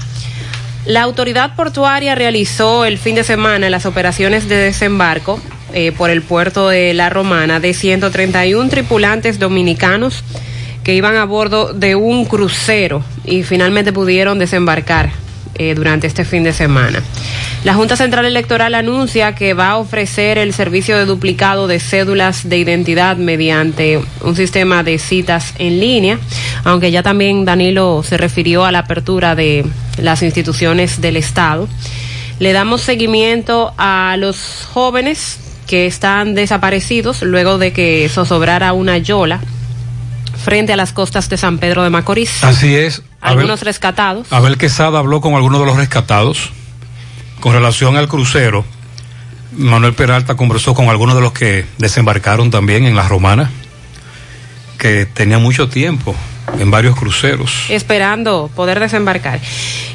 La 0.87 1.03
autoridad 1.03 1.55
portuaria 1.55 2.15
realizó 2.15 2.85
el 2.85 2.99
fin 2.99 3.15
de 3.15 3.25
semana 3.25 3.69
las 3.69 3.87
operaciones 3.87 4.49
de 4.49 4.57
desembarco 4.57 5.41
eh, 5.75 5.93
por 5.93 6.11
el 6.11 6.23
puerto 6.23 6.69
de 6.69 6.95
La 6.95 7.11
Romana 7.11 7.61
de 7.61 7.75
131 7.75 8.69
tripulantes 8.69 9.39
dominicanos 9.39 10.25
que 10.83 10.95
iban 10.95 11.17
a 11.17 11.25
bordo 11.25 11.75
de 11.75 11.95
un 11.95 12.25
crucero 12.25 13.03
y 13.25 13.43
finalmente 13.43 13.93
pudieron 13.93 14.39
desembarcar 14.39 15.11
eh, 15.57 15.75
durante 15.75 16.07
este 16.07 16.25
fin 16.25 16.45
de 16.45 16.53
semana. 16.53 17.03
La 17.65 17.75
Junta 17.75 17.97
Central 17.97 18.25
Electoral 18.25 18.75
anuncia 18.75 19.35
que 19.35 19.55
va 19.55 19.71
a 19.71 19.77
ofrecer 19.79 20.39
el 20.39 20.55
servicio 20.55 20.97
de 20.97 21.05
duplicado 21.05 21.67
de 21.67 21.81
cédulas 21.81 22.49
de 22.49 22.59
identidad 22.59 23.17
mediante 23.17 24.01
un 24.23 24.37
sistema 24.37 24.85
de 24.85 24.99
citas 24.99 25.55
en 25.59 25.81
línea, 25.81 26.19
aunque 26.65 26.93
ya 26.93 27.03
también 27.03 27.45
Danilo 27.45 28.05
se 28.05 28.17
refirió 28.17 28.65
a 28.65 28.71
la 28.71 28.79
apertura 28.79 29.35
de 29.35 29.67
las 30.01 30.23
instituciones 30.23 31.01
del 31.01 31.17
Estado. 31.17 31.69
Le 32.39 32.53
damos 32.53 32.83
seguimiento 32.83 33.75
a 33.77 34.17
los 34.17 34.69
jóvenes 34.73 35.48
que 35.69 35.87
están 35.87 36.35
desaparecidos 36.35 37.23
luego 37.23 37.59
de 37.59 37.73
que 37.73 38.09
zozobrara 38.13 38.73
una 38.73 38.99
yola 38.99 39.41
frente 40.43 40.73
a 40.73 40.77
las 40.77 40.93
costas 40.93 41.29
de 41.29 41.37
San 41.37 41.59
Pedro 41.59 41.85
de 41.85 41.91
Macorís. 41.91 42.43
Así 42.43 42.75
es. 42.75 43.03
Algunos 43.21 43.63
rescatados. 43.63 44.33
Abel 44.33 44.57
Quesada 44.57 44.99
habló 44.99 45.21
con 45.21 45.35
algunos 45.35 45.61
de 45.61 45.67
los 45.67 45.77
rescatados 45.77 46.51
con 47.41 47.53
relación 47.53 47.97
al 47.97 48.09
crucero. 48.09 48.65
Manuel 49.53 49.95
Peralta 49.95 50.37
conversó 50.37 50.75
con 50.75 50.89
algunos 50.89 51.15
de 51.15 51.21
los 51.21 51.33
que 51.33 51.67
desembarcaron 51.79 52.51
también 52.51 52.85
en 52.85 52.97
la 52.97 53.07
Romana, 53.07 53.51
que 54.79 55.07
tenía 55.07 55.39
mucho 55.39 55.69
tiempo 55.69 56.17
en 56.59 56.71
varios 56.71 56.97
cruceros. 56.97 57.53
Esperando 57.69 58.51
poder 58.55 58.81
desembarcar. 58.81 59.41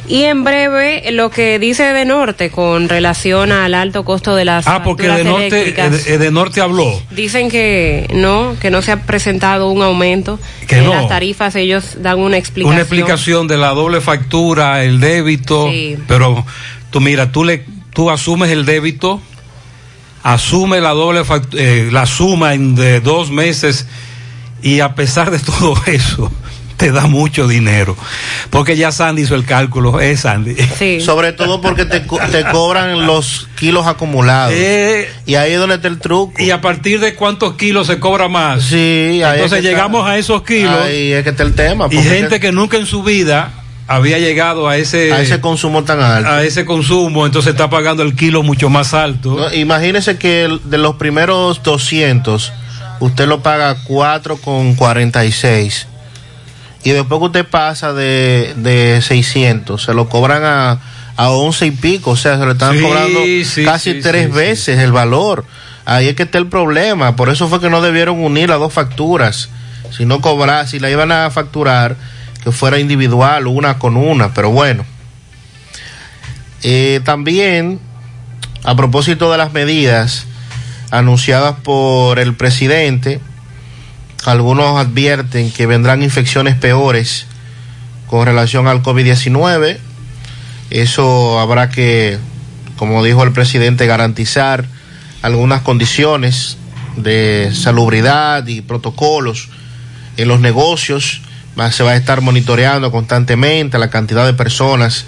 Y 0.07 0.23
en 0.23 0.43
breve, 0.43 1.11
lo 1.13 1.29
que 1.29 1.59
dice 1.59 1.83
de 1.93 2.03
Norte 2.05 2.49
con 2.49 2.89
relación 2.89 3.51
al 3.53 3.73
alto 3.73 4.03
costo 4.03 4.35
de 4.35 4.43
las 4.45 4.67
Ah, 4.67 4.83
porque 4.83 5.07
de 5.07 5.23
norte, 5.23 5.71
de, 5.71 6.17
de 6.17 6.31
norte 6.31 6.59
habló. 6.59 7.01
Dicen 7.11 7.49
que 7.49 8.07
no, 8.13 8.55
que 8.59 8.69
no 8.69 8.81
se 8.81 8.91
ha 8.91 9.01
presentado 9.03 9.69
un 9.71 9.81
aumento 9.81 10.39
Que 10.67 10.79
en 10.79 10.85
no. 10.85 10.93
las 10.93 11.07
tarifas. 11.07 11.55
Ellos 11.55 11.97
dan 12.01 12.19
una 12.19 12.37
explicación. 12.37 12.73
Una 12.73 12.81
explicación 12.81 13.47
de 13.47 13.57
la 13.57 13.69
doble 13.69 14.01
factura, 14.01 14.83
el 14.83 14.99
débito, 14.99 15.69
Sí. 15.69 15.97
pero 16.07 16.45
tú 16.89 16.99
mira, 16.99 17.31
tú 17.31 17.45
le 17.45 17.65
tú 17.93 18.09
asumes 18.11 18.49
el 18.51 18.65
débito, 18.65 19.21
asume 20.23 20.81
la 20.81 20.89
doble 20.91 21.21
eh, 21.53 21.89
la 21.91 22.05
suma 22.05 22.53
en 22.53 22.75
de 22.75 22.99
dos 23.01 23.29
meses 23.31 23.87
y 24.63 24.79
a 24.79 24.95
pesar 24.95 25.29
de 25.31 25.39
todo 25.39 25.75
eso 25.85 26.31
te 26.77 26.91
da 26.91 27.05
mucho 27.05 27.47
dinero, 27.47 27.95
porque 28.49 28.75
ya 28.75 28.91
Sandy 28.91 29.21
hizo 29.21 29.35
el 29.35 29.45
cálculo, 29.45 30.01
es 30.01 30.21
Sandy. 30.21 30.55
Sobre 31.01 31.31
todo 31.31 31.61
porque 31.61 31.85
te, 31.85 32.05
co- 32.07 32.19
te 32.31 32.43
cobran 32.45 33.05
los 33.05 33.47
kilos 33.55 33.85
acumulados. 33.87 34.53
Eh, 34.57 35.07
y 35.25 35.35
ahí 35.35 35.53
es 35.53 35.59
donde 35.59 35.75
está 35.75 35.87
el 35.87 35.99
truco. 35.99 36.33
¿Y 36.41 36.49
a 36.49 36.59
partir 36.61 36.99
de 36.99 37.13
cuántos 37.15 37.53
kilos 37.55 37.87
se 37.87 37.99
cobra 37.99 38.27
más? 38.27 38.63
Sí, 38.63 38.75
ahí 38.75 39.21
es 39.21 39.33
Entonces 39.35 39.61
que 39.61 39.67
llegamos 39.67 39.99
está- 40.01 40.11
a 40.13 40.17
esos 40.17 40.43
kilos. 40.43 40.81
Ahí 40.83 41.13
es 41.13 41.23
que 41.23 41.29
está 41.29 41.43
el 41.43 41.53
tema. 41.53 41.87
Y 41.91 41.97
gente 41.99 42.39
que 42.39 42.51
nunca 42.51 42.75
en 42.77 42.87
su 42.87 43.03
vida 43.03 43.51
había 43.87 44.17
llegado 44.17 44.67
a 44.67 44.75
ese 44.75 45.13
a 45.13 45.21
ese 45.21 45.39
consumo 45.41 45.83
tan 45.83 46.01
alto. 46.01 46.29
a 46.29 46.43
ese 46.43 46.65
consumo, 46.65 47.25
entonces 47.25 47.51
está 47.51 47.69
pagando 47.69 48.01
el 48.01 48.15
kilo 48.15 48.41
mucho 48.41 48.69
más 48.69 48.93
alto. 48.93 49.35
No, 49.37 49.53
imagínese 49.53 50.17
que 50.17 50.45
el- 50.45 50.59
de 50.65 50.79
los 50.79 50.95
primeros 50.95 51.61
200, 51.63 52.51
usted 53.03 53.27
lo 53.27 53.43
paga 53.43 53.75
4,46. 53.85 55.85
Y 56.83 56.91
después 56.91 57.19
que 57.19 57.25
usted 57.25 57.47
pasa 57.47 57.93
de, 57.93 58.53
de 58.57 59.01
600, 59.01 59.81
se 59.81 59.93
lo 59.93 60.09
cobran 60.09 60.43
a, 60.43 60.79
a 61.15 61.29
11 61.29 61.67
y 61.67 61.71
pico. 61.71 62.11
O 62.11 62.17
sea, 62.17 62.37
se 62.37 62.45
le 62.45 62.53
están 62.53 62.75
Sí, 62.75 62.81
cobrando 62.81 63.19
sí, 63.45 63.63
casi 63.63 63.93
sí, 63.93 64.01
tres 64.01 64.33
veces 64.33 64.79
el 64.79 64.91
valor. 64.91 65.45
Ahí 65.85 66.07
es 66.07 66.15
que 66.15 66.23
está 66.23 66.37
el 66.37 66.47
problema. 66.47 67.15
Por 67.15 67.29
eso 67.29 67.47
fue 67.47 67.61
que 67.61 67.69
no 67.69 67.81
debieron 67.81 68.23
unir 68.23 68.49
las 68.49 68.59
dos 68.59 68.73
facturas. 68.73 69.49
Si 69.95 70.05
no 70.05 70.21
cobrar, 70.21 70.67
si 70.67 70.79
la 70.79 70.89
iban 70.89 71.11
a 71.11 71.29
facturar, 71.29 71.95
que 72.43 72.51
fuera 72.51 72.79
individual, 72.79 73.47
una 73.47 73.79
con 73.79 73.95
una. 73.95 74.33
Pero 74.33 74.51
bueno. 74.51 74.85
Eh, 76.63 77.01
también, 77.03 77.79
a 78.63 78.75
propósito 78.75 79.31
de 79.31 79.37
las 79.37 79.53
medidas 79.53 80.25
anunciadas 80.93 81.55
por 81.63 82.19
el 82.19 82.35
presidente, 82.35 83.19
algunos 84.25 84.79
advierten 84.79 85.51
que 85.51 85.65
vendrán 85.65 86.03
infecciones 86.03 86.55
peores 86.55 87.25
con 88.05 88.27
relación 88.27 88.67
al 88.67 88.83
COVID-19. 88.83 89.79
Eso 90.69 91.39
habrá 91.39 91.71
que, 91.71 92.19
como 92.77 93.03
dijo 93.03 93.23
el 93.23 93.31
presidente, 93.31 93.87
garantizar 93.87 94.65
algunas 95.23 95.63
condiciones 95.63 96.57
de 96.95 97.49
salubridad 97.55 98.45
y 98.45 98.61
protocolos 98.61 99.49
en 100.17 100.27
los 100.27 100.41
negocios. 100.41 101.21
Se 101.71 101.83
va 101.83 101.91
a 101.91 101.95
estar 101.95 102.21
monitoreando 102.21 102.91
constantemente 102.91 103.79
la 103.79 103.89
cantidad 103.89 104.27
de 104.27 104.33
personas 104.33 105.05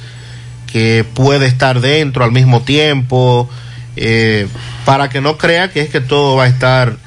que 0.65 1.05
puede 1.13 1.45
estar 1.45 1.79
dentro 1.79 2.23
al 2.23 2.31
mismo 2.31 2.63
tiempo, 2.63 3.47
eh, 3.95 4.47
para 4.85 5.09
que 5.09 5.21
no 5.21 5.37
crea 5.37 5.71
que 5.71 5.81
es 5.81 5.89
que 5.89 6.01
todo 6.01 6.35
va 6.35 6.45
a 6.45 6.47
estar 6.47 6.97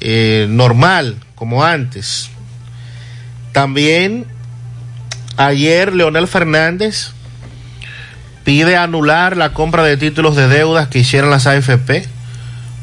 eh, 0.00 0.46
normal 0.48 1.16
como 1.34 1.64
antes. 1.64 2.30
También 3.52 4.26
ayer 5.36 5.94
Leonel 5.94 6.28
Fernández 6.28 7.12
pide 8.44 8.76
anular 8.76 9.36
la 9.36 9.52
compra 9.52 9.82
de 9.84 9.96
títulos 9.96 10.36
de 10.36 10.48
deudas 10.48 10.88
que 10.88 11.00
hicieron 11.00 11.30
las 11.30 11.46
AFP 11.46 12.06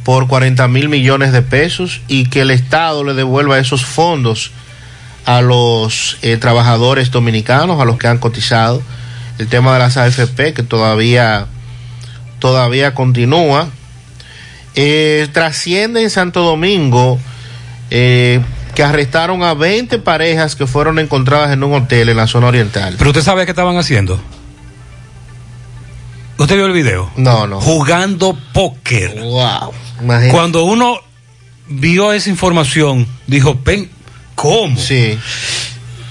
por 0.04 0.28
40 0.28 0.67
mil 0.70 0.88
millones 0.88 1.34
de 1.34 1.41
pesos 1.41 2.02
y 2.08 2.30
que 2.30 2.41
el 2.41 2.52
Estado 2.52 3.04
le 3.04 3.13
devuelva 3.13 3.60
esos 3.60 3.86
fondos 3.86 4.52
a 5.26 5.41
los 5.41 6.17
eh, 6.22 6.38
trabajadores 6.38 7.12
dominicanos, 7.12 7.82
a 7.82 7.86
los 7.86 7.98
que 7.98 8.08
han 8.08 8.17
cotizado. 8.17 8.82
El 9.38 9.48
tema 9.48 9.74
de 9.74 9.80
las 9.80 9.98
AFP 9.98 10.54
que 10.54 10.63
todavía, 10.63 11.48
todavía 12.39 12.93
continúa. 12.93 13.69
Eh, 14.76 15.28
trasciende 15.34 16.04
en 16.04 16.10
Santo 16.10 16.43
Domingo 16.43 17.19
eh, 17.89 18.41
que 18.76 18.84
arrestaron 18.84 19.41
a 19.43 19.56
20 19.56 20.00
parejas 20.00 20.56
que 20.56 20.67
fueron 20.67 21.00
encontradas 21.00 21.52
en 21.52 21.63
un 21.63 21.73
hotel 21.73 22.10
en 22.10 22.17
la 22.17 22.28
zona 22.28 22.47
oriental. 22.47 22.95
Pero 22.97 23.10
usted 23.10 23.23
sabe 23.23 23.45
qué 23.45 23.52
estaban 23.52 23.78
haciendo. 23.78 24.19
¿Usted 26.38 26.56
vio 26.56 26.67
el 26.67 26.73
video? 26.73 27.12
No, 27.15 27.47
no. 27.47 27.60
Jugando 27.60 28.38
póker. 28.54 29.19
Wow. 29.19 29.73
Imagínate. 30.02 30.32
Cuando 30.32 30.63
uno 30.65 31.00
vio 31.67 32.13
esa 32.13 32.30
información, 32.30 33.08
dijo, 33.26 33.60
¿cómo? 34.36 34.78
Sí. 34.78 35.17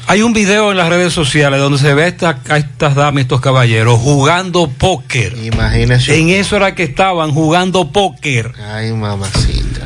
Hay 0.08 0.22
un 0.22 0.32
video 0.32 0.70
en 0.70 0.76
las 0.76 0.88
redes 0.88 1.12
sociales 1.12 1.58
donde 1.58 1.78
se 1.78 1.92
ve 1.92 2.04
a, 2.04 2.06
esta- 2.06 2.38
a 2.48 2.58
estas 2.58 2.94
damas, 2.94 3.22
estos 3.22 3.40
caballeros, 3.40 3.98
jugando 3.98 4.68
póker. 4.68 5.36
Imagínese. 5.42 6.18
En 6.18 6.28
eso 6.28 6.56
era 6.56 6.74
que 6.76 6.84
estaban 6.84 7.32
jugando 7.32 7.90
póker. 7.90 8.52
Ay, 8.72 8.92
mamacita. 8.92 9.80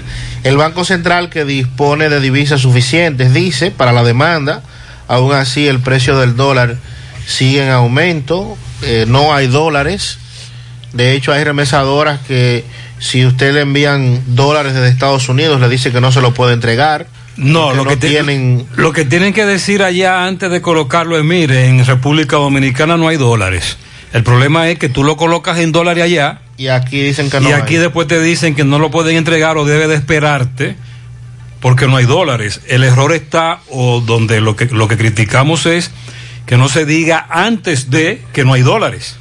El 0.44 0.56
Banco 0.59 0.85
Central 0.85 1.30
que 1.30 1.44
dispone 1.46 2.09
de 2.11 2.20
divisas 2.20 2.61
suficientes 2.61 3.33
dice 3.33 3.70
para 3.70 3.92
la 3.92 4.02
demanda, 4.04 4.62
aún 5.09 5.33
así 5.33 5.66
el 5.68 5.80
precio 5.80 6.18
del 6.18 6.37
dólar 6.37 6.76
sigue 7.26 7.64
en 7.64 7.70
aumento, 7.70 8.59
eh, 8.83 9.06
no 9.09 9.35
hay 9.35 9.46
dólares. 9.46 10.18
De 10.92 11.12
hecho, 11.12 11.33
hay 11.33 11.44
remesadoras 11.44 12.20
que 12.26 12.64
si 12.98 13.24
usted 13.24 13.54
le 13.54 13.61
envían 13.62 14.22
dólares 14.26 14.74
desde 14.74 14.88
Estados 14.88 15.28
Unidos, 15.30 15.61
le 15.61 15.68
dice 15.70 15.92
que 15.92 16.00
no 16.02 16.12
se 16.12 16.20
lo 16.20 16.35
puede 16.35 16.52
entregar 16.54 17.06
No, 17.37 17.73
lo 17.73 17.85
que, 17.85 17.97
tienen... 17.97 18.66
lo 18.77 18.93
que 18.93 19.05
tienen 19.05 19.33
que 19.33 19.47
decir 19.47 19.83
allá 19.83 20.27
antes 20.27 20.51
de 20.51 20.61
colocarlo 20.61 21.19
en 21.19 21.27
mire, 21.27 21.66
en 21.66 21.85
República 21.87 22.37
Dominicana 22.37 22.97
no 22.97 23.09
hay 23.09 23.16
dólares. 23.16 23.79
El 24.12 24.25
problema 24.25 24.69
es 24.69 24.79
que 24.79 24.88
tú 24.88 25.05
lo 25.05 25.16
colocas 25.16 25.59
en 25.59 25.73
dólares 25.73 26.05
allá. 26.05 26.40
Y 26.57 26.69
aquí 26.69 27.01
dicen 27.01 27.31
que 27.31 27.40
no. 27.40 27.49
Y 27.49 27.53
aquí 27.53 27.77
hay. 27.77 27.83
después 27.83 28.09
te 28.09 28.21
dicen 28.21 28.55
que 28.55 28.64
no 28.64 28.79
lo 28.79 28.90
pueden 28.90 29.16
entregar 29.16 29.57
o 29.57 29.64
debe 29.64 29.87
de 29.87 29.95
esperarte 29.95 30.77
porque 31.61 31.87
no 31.87 31.97
hay 31.97 32.07
dólares. 32.07 32.61
El 32.66 32.85
error 32.85 33.12
está 33.12 33.61
o 33.69 34.01
donde 34.01 34.40
lo 34.40 34.57
que, 34.57 34.66
lo 34.66 34.88
que 34.88 34.97
criticamos 34.97 35.66
es 35.66 35.90
que 36.47 36.57
no 36.57 36.69
se 36.69 36.85
diga 36.85 37.27
antes 37.31 37.90
de 37.90 38.23
que 38.33 38.45
no 38.45 38.55
hay 38.55 38.62
dólares. 38.62 39.16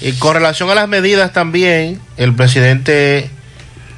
Y 0.00 0.12
con 0.12 0.34
relación 0.34 0.70
a 0.70 0.74
las 0.74 0.88
medidas 0.88 1.32
también, 1.32 2.00
el 2.16 2.34
presidente 2.34 3.30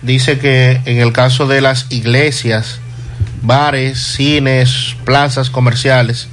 dice 0.03 0.39
que 0.39 0.81
en 0.85 0.99
el 0.99 1.13
caso 1.13 1.47
de 1.47 1.61
las 1.61 1.87
iglesias, 1.91 2.81
bares, 3.43 3.99
cines, 3.99 4.97
plazas 5.05 5.51
comerciales, 5.51 6.29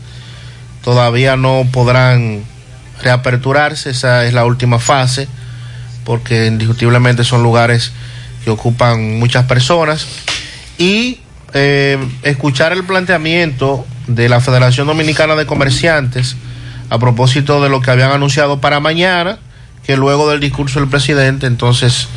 todavía 0.83 1.35
no 1.35 1.67
podrán 1.71 2.43
reaperturarse, 3.01 3.89
esa 3.89 4.25
es 4.25 4.33
la 4.33 4.45
última 4.45 4.79
fase, 4.79 5.27
porque 6.03 6.45
indiscutiblemente 6.45 7.23
son 7.23 7.43
lugares 7.43 7.91
que 8.43 8.51
ocupan 8.51 9.19
muchas 9.19 9.45
personas. 9.45 10.07
Y 10.77 11.19
eh, 11.53 11.97
escuchar 12.21 12.73
el 12.73 12.83
planteamiento 12.83 13.85
de 14.07 14.29
la 14.29 14.39
Federación 14.39 14.87
Dominicana 14.87 15.35
de 15.35 15.45
Comerciantes 15.45 16.35
a 16.89 16.99
propósito 16.99 17.61
de 17.61 17.69
lo 17.69 17.81
que 17.81 17.91
habían 17.91 18.11
anunciado 18.11 18.61
para 18.61 18.79
mañana, 18.79 19.39
que 19.85 19.97
luego 19.97 20.29
del 20.29 20.39
discurso 20.39 20.79
del 20.79 20.89
presidente, 20.89 21.47
entonces 21.47 22.07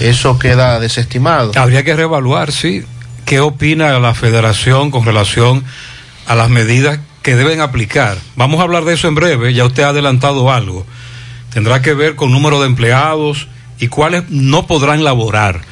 eso 0.00 0.38
queda 0.38 0.80
desestimado. 0.80 1.52
Habría 1.56 1.84
que 1.84 1.94
reevaluar, 1.94 2.52
sí. 2.52 2.84
¿Qué 3.26 3.40
opina 3.40 3.98
la 3.98 4.14
federación 4.14 4.90
con 4.92 5.04
relación 5.04 5.64
a 6.28 6.36
las 6.36 6.48
medidas 6.48 7.00
que 7.22 7.34
deben 7.34 7.60
aplicar? 7.60 8.16
Vamos 8.36 8.60
a 8.60 8.62
hablar 8.62 8.84
de 8.84 8.94
eso 8.94 9.08
en 9.08 9.16
breve, 9.16 9.52
ya 9.52 9.64
usted 9.64 9.82
ha 9.82 9.88
adelantado 9.88 10.52
algo. 10.52 10.86
Tendrá 11.52 11.82
que 11.82 11.92
ver 11.92 12.14
con 12.14 12.30
número 12.30 12.60
de 12.60 12.68
empleados 12.68 13.48
y 13.80 13.88
cuáles 13.88 14.30
no 14.30 14.68
podrán 14.68 15.02
laborar. 15.02 15.62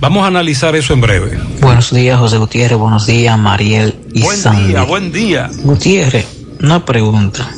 Vamos 0.00 0.24
a 0.24 0.26
analizar 0.26 0.74
eso 0.74 0.92
en 0.92 1.02
breve. 1.02 1.38
Buenos 1.60 1.94
días, 1.94 2.18
José 2.18 2.38
Gutiérrez. 2.38 2.78
Buenos 2.78 3.06
días, 3.06 3.38
Mariel 3.38 3.94
y 4.12 4.22
Buen 4.22 4.36
Sandy. 4.36 4.66
día, 4.70 4.82
buen 4.82 5.12
día. 5.12 5.48
Gutiérrez, 5.62 6.26
una 6.60 6.84
pregunta. 6.84 7.48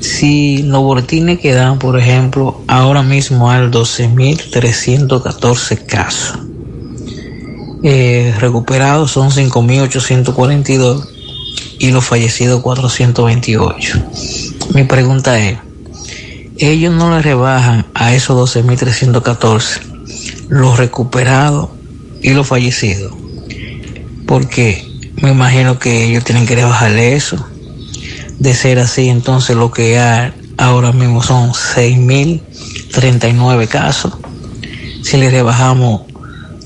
Si 0.00 0.62
los 0.62 0.82
boletines 0.82 1.38
que 1.38 1.52
dan, 1.52 1.78
por 1.78 1.98
ejemplo, 1.98 2.62
ahora 2.66 3.02
mismo 3.02 3.50
hay 3.50 3.66
12.314 3.66 5.84
casos. 5.84 6.38
Eh, 7.84 8.32
recuperados 8.38 9.10
son 9.10 9.30
5.842 9.30 11.04
y 11.80 11.90
los 11.90 12.04
fallecidos 12.04 12.62
428. 12.62 14.00
Mi 14.74 14.84
pregunta 14.84 15.40
es, 15.40 15.58
ellos 16.58 16.94
no 16.94 17.16
le 17.16 17.22
rebajan 17.22 17.86
a 17.94 18.14
esos 18.14 18.56
12.314 18.56 19.80
los 20.48 20.78
recuperados 20.78 21.70
y 22.22 22.30
los 22.30 22.46
fallecidos. 22.46 23.12
Porque 24.26 24.86
me 25.20 25.30
imagino 25.30 25.80
que 25.80 26.04
ellos 26.04 26.22
tienen 26.24 26.46
que 26.46 26.54
rebajarle 26.54 27.16
eso. 27.16 27.44
De 28.38 28.54
ser 28.54 28.78
así, 28.78 29.08
entonces 29.08 29.56
lo 29.56 29.72
que 29.72 29.98
hay 29.98 30.32
ahora 30.56 30.92
mismo 30.92 31.20
son 31.22 31.50
6.039 31.50 33.66
casos. 33.66 34.12
Si 35.02 35.16
le 35.16 35.30
rebajamos 35.30 36.11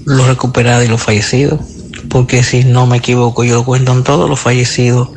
los 0.07 0.27
recuperados 0.27 0.85
y 0.85 0.89
los 0.89 1.03
fallecidos. 1.03 1.61
Porque 2.09 2.43
si 2.43 2.65
no 2.65 2.87
me 2.87 2.97
equivoco, 2.99 3.45
yo 3.45 3.57
lo 3.57 3.65
cuento 3.65 3.93
en 3.93 4.03
todos 4.05 4.31
los 4.31 4.41
fallecidos 4.41 5.11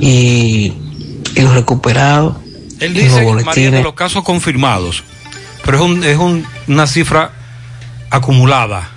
y, 0.00 0.72
y 1.36 1.40
los 1.40 1.54
recuperados. 1.54 2.36
Él 2.80 2.94
los 2.94 3.02
dice, 3.04 3.22
boletines. 3.22 3.72
de 3.72 3.82
los 3.82 3.94
casos 3.94 4.24
confirmados, 4.24 5.04
pero 5.64 5.76
es, 5.76 5.82
un, 5.84 6.04
es 6.04 6.18
un- 6.18 6.44
una 6.66 6.86
cifra 6.88 7.30
acumulada 8.10 8.90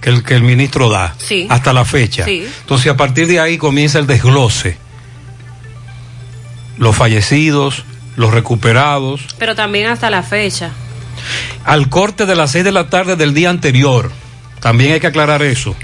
que 0.00 0.10
el, 0.10 0.24
que 0.24 0.34
el 0.34 0.42
ministro 0.42 0.88
da 0.90 1.14
Sí. 1.18 1.46
hasta 1.48 1.72
la 1.72 1.84
fecha. 1.84 2.24
Sí. 2.24 2.44
Entonces, 2.62 2.90
a 2.90 2.96
partir 2.96 3.26
de 3.28 3.38
ahí 3.38 3.58
comienza 3.58 3.98
el 4.00 4.06
desglose. 4.08 4.76
Los 6.78 6.96
fallecidos, 6.96 7.84
los 8.16 8.32
recuperados, 8.32 9.20
Pero 9.38 9.54
también 9.54 9.88
hasta 9.88 10.10
la 10.10 10.22
fecha. 10.22 10.70
al 11.64 11.88
corte 11.88 12.24
de 12.26 12.34
las 12.36 12.52
seis 12.52 12.64
de 12.64 12.72
la 12.72 12.88
tarde 12.88 13.16
del 13.16 13.34
día 13.34 13.50
anterior. 13.50 14.10
También 14.60 14.92
hay 14.92 15.00
que 15.00 15.06
aclarar 15.06 15.42
eso. 15.42 15.74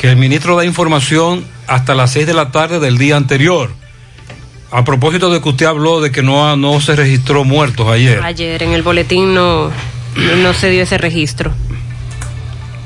Que 0.00 0.10
el 0.10 0.16
ministro 0.16 0.56
da 0.56 0.64
información 0.64 1.44
hasta 1.66 1.94
las 1.94 2.12
seis 2.12 2.26
de 2.26 2.34
la 2.34 2.50
tarde 2.50 2.80
del 2.80 2.98
día 2.98 3.16
anterior. 3.16 3.70
A 4.70 4.84
propósito 4.84 5.30
de 5.30 5.40
que 5.42 5.48
usted 5.48 5.66
habló 5.66 6.00
de 6.00 6.10
que 6.12 6.22
no, 6.22 6.56
no 6.56 6.80
se 6.80 6.94
registró 6.96 7.44
muertos 7.44 7.88
ayer. 7.88 8.20
Ayer 8.22 8.62
en 8.62 8.72
el 8.72 8.82
boletín 8.82 9.34
no, 9.34 9.70
no 10.16 10.54
se 10.54 10.70
dio 10.70 10.82
ese 10.84 10.96
registro. 10.98 11.52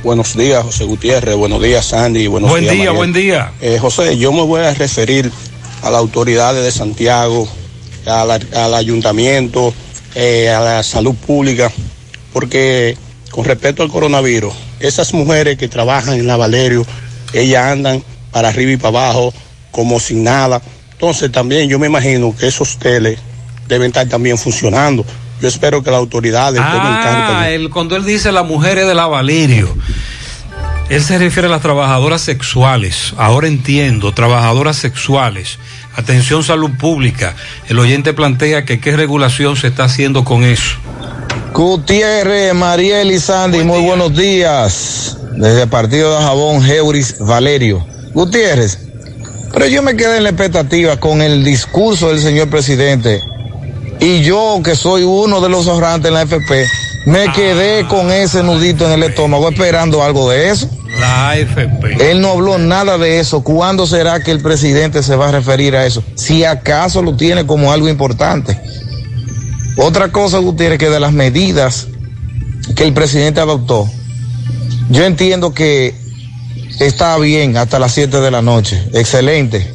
Buenos 0.02 0.36
días, 0.36 0.62
José 0.62 0.84
Gutiérrez. 0.84 1.34
Buenos 1.36 1.62
días, 1.62 1.86
Sandy. 1.86 2.26
Buenos 2.26 2.50
Buen 2.50 2.62
días, 2.64 2.74
día, 2.74 2.90
buen 2.90 3.12
día. 3.12 3.52
Eh, 3.60 3.78
José, 3.80 4.18
yo 4.18 4.32
me 4.32 4.42
voy 4.42 4.62
a 4.62 4.74
referir 4.74 5.30
a 5.82 5.90
las 5.90 5.98
autoridades 5.98 6.62
de 6.64 6.70
Santiago, 6.70 7.48
a 8.06 8.24
la- 8.24 8.40
al 8.64 8.74
ayuntamiento, 8.74 9.72
eh, 10.14 10.50
a 10.50 10.60
la 10.60 10.82
salud 10.82 11.14
pública, 11.14 11.70
porque 12.34 12.96
con 13.34 13.44
respecto 13.44 13.82
al 13.82 13.88
coronavirus, 13.88 14.54
esas 14.78 15.12
mujeres 15.12 15.58
que 15.58 15.66
trabajan 15.66 16.14
en 16.20 16.28
la 16.28 16.36
Valerio, 16.36 16.86
ellas 17.32 17.64
andan 17.64 18.00
para 18.30 18.50
arriba 18.50 18.70
y 18.70 18.76
para 18.76 19.06
abajo 19.06 19.34
como 19.72 19.98
sin 19.98 20.22
nada. 20.22 20.62
Entonces 20.92 21.32
también 21.32 21.68
yo 21.68 21.80
me 21.80 21.88
imagino 21.88 22.32
que 22.36 22.46
esos 22.46 22.78
teles 22.78 23.18
deben 23.66 23.88
estar 23.88 24.06
también 24.08 24.38
funcionando. 24.38 25.04
Yo 25.42 25.48
espero 25.48 25.82
que 25.82 25.90
las 25.90 25.98
autoridades 25.98 26.60
Ah, 27.40 27.50
él, 27.50 27.70
cuando 27.70 27.96
él 27.96 28.04
dice 28.04 28.30
las 28.30 28.46
mujeres 28.46 28.86
de 28.86 28.94
la 28.94 29.08
Valerio, 29.08 29.76
él 30.88 31.02
se 31.02 31.18
refiere 31.18 31.48
a 31.48 31.50
las 31.50 31.60
trabajadoras 31.60 32.20
sexuales. 32.20 33.14
Ahora 33.16 33.48
entiendo, 33.48 34.14
trabajadoras 34.14 34.76
sexuales. 34.76 35.58
Atención 35.96 36.44
salud 36.44 36.70
pública. 36.78 37.34
El 37.68 37.80
oyente 37.80 38.12
plantea 38.12 38.64
que 38.64 38.78
qué 38.78 38.96
regulación 38.96 39.56
se 39.56 39.66
está 39.66 39.82
haciendo 39.82 40.22
con 40.22 40.44
eso. 40.44 40.76
Gutiérrez, 41.54 42.52
Mariel 42.52 43.12
y 43.12 43.20
Sandy, 43.20 43.62
muy 43.62 43.80
buenos 43.80 44.12
días. 44.16 45.16
Desde 45.36 45.62
el 45.62 45.68
partido 45.68 46.18
de 46.18 46.24
Jabón, 46.24 46.68
Heuris 46.68 47.16
Valerio. 47.20 47.86
Gutiérrez, 48.12 48.76
pero 49.52 49.68
yo 49.68 49.80
me 49.80 49.94
quedé 49.94 50.16
en 50.16 50.24
la 50.24 50.30
expectativa 50.30 50.96
con 50.96 51.22
el 51.22 51.44
discurso 51.44 52.08
del 52.08 52.18
señor 52.18 52.50
presidente. 52.50 53.22
Y 54.00 54.22
yo, 54.22 54.60
que 54.64 54.74
soy 54.74 55.04
uno 55.04 55.40
de 55.40 55.48
los 55.48 55.68
ahorrantes 55.68 56.08
en 56.08 56.14
la 56.14 56.22
FP, 56.22 56.66
me 57.06 57.32
quedé 57.32 57.86
con 57.86 58.10
ese 58.10 58.42
nudito 58.42 58.84
en 58.86 58.92
el 58.94 59.04
estómago 59.04 59.48
esperando 59.48 60.02
algo 60.02 60.28
de 60.30 60.50
eso. 60.50 60.68
La 60.98 61.30
AFP. 61.30 62.10
Él 62.10 62.20
no 62.20 62.30
habló 62.30 62.58
nada 62.58 62.98
de 62.98 63.20
eso. 63.20 63.44
¿Cuándo 63.44 63.86
será 63.86 64.18
que 64.18 64.32
el 64.32 64.42
presidente 64.42 65.04
se 65.04 65.14
va 65.14 65.28
a 65.28 65.32
referir 65.32 65.76
a 65.76 65.86
eso? 65.86 66.02
Si 66.16 66.42
acaso 66.42 67.00
lo 67.00 67.16
tiene 67.16 67.46
como 67.46 67.70
algo 67.70 67.88
importante. 67.88 68.58
Otra 69.76 70.12
cosa, 70.12 70.38
Gutiérrez, 70.38 70.78
que 70.78 70.88
de 70.88 71.00
las 71.00 71.12
medidas 71.12 71.88
que 72.76 72.84
el 72.84 72.92
presidente 72.92 73.40
adoptó, 73.40 73.88
yo 74.90 75.04
entiendo 75.04 75.52
que 75.52 75.94
está 76.80 77.16
bien 77.18 77.56
hasta 77.56 77.78
las 77.78 77.92
7 77.92 78.20
de 78.20 78.30
la 78.30 78.42
noche, 78.42 78.82
excelente. 78.92 79.72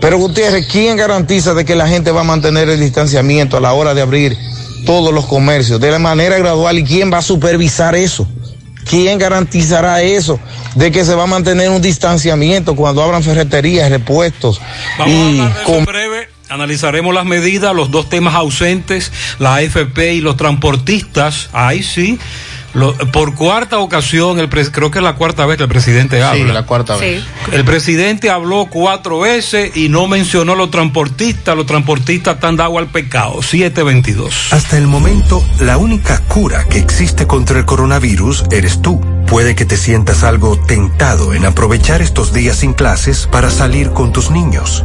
Pero 0.00 0.18
Gutiérrez, 0.18 0.66
¿quién 0.66 0.96
garantiza 0.96 1.54
de 1.54 1.64
que 1.64 1.74
la 1.74 1.88
gente 1.88 2.10
va 2.10 2.20
a 2.20 2.24
mantener 2.24 2.68
el 2.68 2.80
distanciamiento 2.80 3.56
a 3.56 3.60
la 3.60 3.72
hora 3.72 3.94
de 3.94 4.02
abrir 4.02 4.36
todos 4.84 5.12
los 5.12 5.26
comercios 5.26 5.80
de 5.80 5.90
la 5.90 5.98
manera 5.98 6.38
gradual 6.38 6.78
y 6.78 6.84
quién 6.84 7.12
va 7.12 7.18
a 7.18 7.22
supervisar 7.22 7.96
eso? 7.96 8.28
¿Quién 8.88 9.18
garantizará 9.18 10.02
eso? 10.02 10.38
De 10.76 10.92
que 10.92 11.04
se 11.04 11.14
va 11.16 11.24
a 11.24 11.26
mantener 11.26 11.70
un 11.70 11.82
distanciamiento 11.82 12.76
cuando 12.76 13.02
abran 13.02 13.22
ferreterías, 13.24 13.90
repuestos 13.90 14.60
y 15.06 15.40
analizaremos 16.48 17.14
las 17.14 17.24
medidas, 17.24 17.74
los 17.74 17.90
dos 17.90 18.08
temas 18.08 18.34
ausentes, 18.34 19.12
la 19.38 19.56
AFP 19.56 20.14
y 20.14 20.20
los 20.20 20.36
transportistas. 20.36 21.48
Ahí 21.52 21.82
sí. 21.82 22.18
Lo- 22.74 22.92
por 23.10 23.34
cuarta 23.34 23.78
ocasión, 23.78 24.38
el 24.38 24.50
pres- 24.50 24.70
creo 24.70 24.90
que 24.90 24.98
es 24.98 25.02
la 25.02 25.14
cuarta 25.14 25.46
vez 25.46 25.56
que 25.56 25.62
el 25.62 25.68
presidente 25.68 26.22
habla. 26.22 26.52
la 26.52 26.66
cuarta 26.66 26.96
vez. 26.96 27.24
El 27.50 27.64
presidente 27.64 28.28
habló 28.28 28.66
cuatro 28.66 29.20
veces 29.20 29.74
y 29.74 29.88
no 29.88 30.06
mencionó 30.08 30.52
a 30.52 30.56
los 30.56 30.70
transportistas. 30.70 31.56
Los 31.56 31.64
transportistas 31.64 32.34
están 32.34 32.56
dados 32.56 32.76
al 32.76 32.88
pecado. 32.88 33.40
722. 33.42 34.52
Hasta 34.52 34.76
el 34.76 34.86
momento, 34.88 35.42
la 35.60 35.78
única 35.78 36.20
cura 36.28 36.64
que 36.68 36.78
existe 36.78 37.26
contra 37.26 37.58
el 37.58 37.64
coronavirus 37.64 38.44
eres 38.50 38.82
tú. 38.82 39.00
Puede 39.26 39.54
que 39.54 39.64
te 39.64 39.78
sientas 39.78 40.22
algo 40.22 40.58
tentado 40.66 41.32
en 41.32 41.46
aprovechar 41.46 42.02
estos 42.02 42.34
días 42.34 42.58
sin 42.58 42.74
clases 42.74 43.26
para 43.26 43.50
salir 43.50 43.90
con 43.90 44.12
tus 44.12 44.30
niños, 44.30 44.84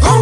con 0.00 0.21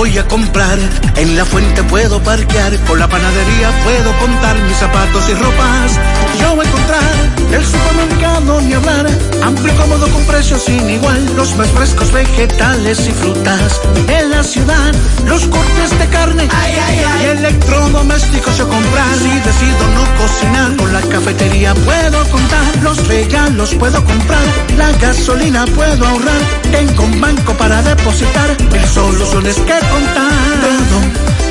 voy 0.00 0.16
a 0.16 0.26
comprar, 0.28 0.78
en 1.16 1.36
la 1.36 1.44
fuente 1.44 1.82
puedo 1.82 2.22
parquear, 2.22 2.74
con 2.86 2.98
la 2.98 3.06
panadería 3.06 3.70
puedo 3.84 4.18
contar 4.18 4.58
mis 4.62 4.76
zapatos 4.78 5.28
y 5.28 5.34
ropas. 5.34 6.00
Yo 6.40 6.56
voy 6.56 6.64
a 6.64 6.68
encontrar 6.68 7.30
el 7.52 7.66
supermercado 7.66 8.60
ni 8.62 8.72
hablar, 8.72 9.06
amplio 9.42 9.74
y 9.74 9.76
cómodo 9.76 10.08
con 10.08 10.24
precios 10.24 10.62
sin 10.62 10.88
igual, 10.88 11.36
los 11.36 11.54
más 11.56 11.68
frescos 11.72 12.10
vegetales 12.12 13.06
y 13.06 13.10
frutas. 13.10 13.80
En 14.08 14.30
la 14.30 14.42
ciudad, 14.42 14.94
los 15.26 15.46
cortes 15.48 15.98
de 15.98 16.06
carne. 16.06 16.48
Y 16.48 17.24
electrodomésticos 17.24 18.56
yo 18.56 18.68
comprar. 18.68 19.18
Si 19.18 19.28
decido 19.28 19.88
no 19.94 20.04
cocinar, 20.16 20.76
con 20.76 20.92
la 20.94 21.00
cafetería 21.02 21.74
puedo 21.74 22.24
contar, 22.30 22.82
los 22.82 23.06
regalos 23.06 23.74
puedo 23.74 24.02
comprar, 24.04 24.44
la 24.78 24.92
gasolina 24.92 25.66
puedo 25.66 26.06
ahorrar, 26.06 26.40
tengo 26.70 27.02
un 27.02 27.20
banco 27.20 27.52
para 27.54 27.82
depositar, 27.82 28.56
mil 28.72 28.86
soluciones 28.86 29.56
que 29.56 29.89
contar. 29.90 30.30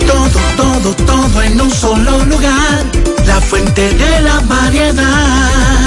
Todo, 0.08 0.30
todo, 0.58 0.94
todo, 0.94 0.96
todo 1.06 1.42
en 1.44 1.62
un 1.62 1.72
solo 1.72 2.26
lugar, 2.26 2.84
la 3.26 3.40
fuente 3.42 3.94
de 3.94 4.22
la 4.22 4.40
variedad. 4.42 5.80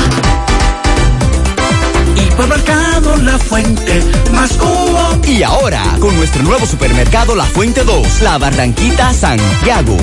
Hipermercado 2.17 3.17
La 3.17 3.39
Fuente, 3.39 4.03
más 4.33 4.53
cubo. 4.53 5.21
Y 5.27 5.43
ahora, 5.43 5.83
con 6.01 6.15
nuestro 6.17 6.43
nuevo 6.43 6.67
supermercado 6.67 7.35
La 7.35 7.45
Fuente 7.45 7.85
2, 7.85 8.23
La 8.23 8.39
Barranquita 8.39 9.13
Santiago. 9.13 9.97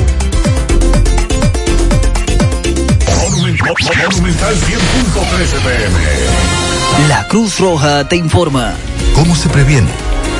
Monumental 3.70 4.56
100.13 4.56 5.60
pm. 5.62 7.08
La 7.08 7.28
Cruz 7.28 7.60
Roja 7.60 8.08
te 8.08 8.16
informa. 8.16 8.74
¿Cómo 9.16 9.36
se 9.36 9.50
previene? 9.50 10.09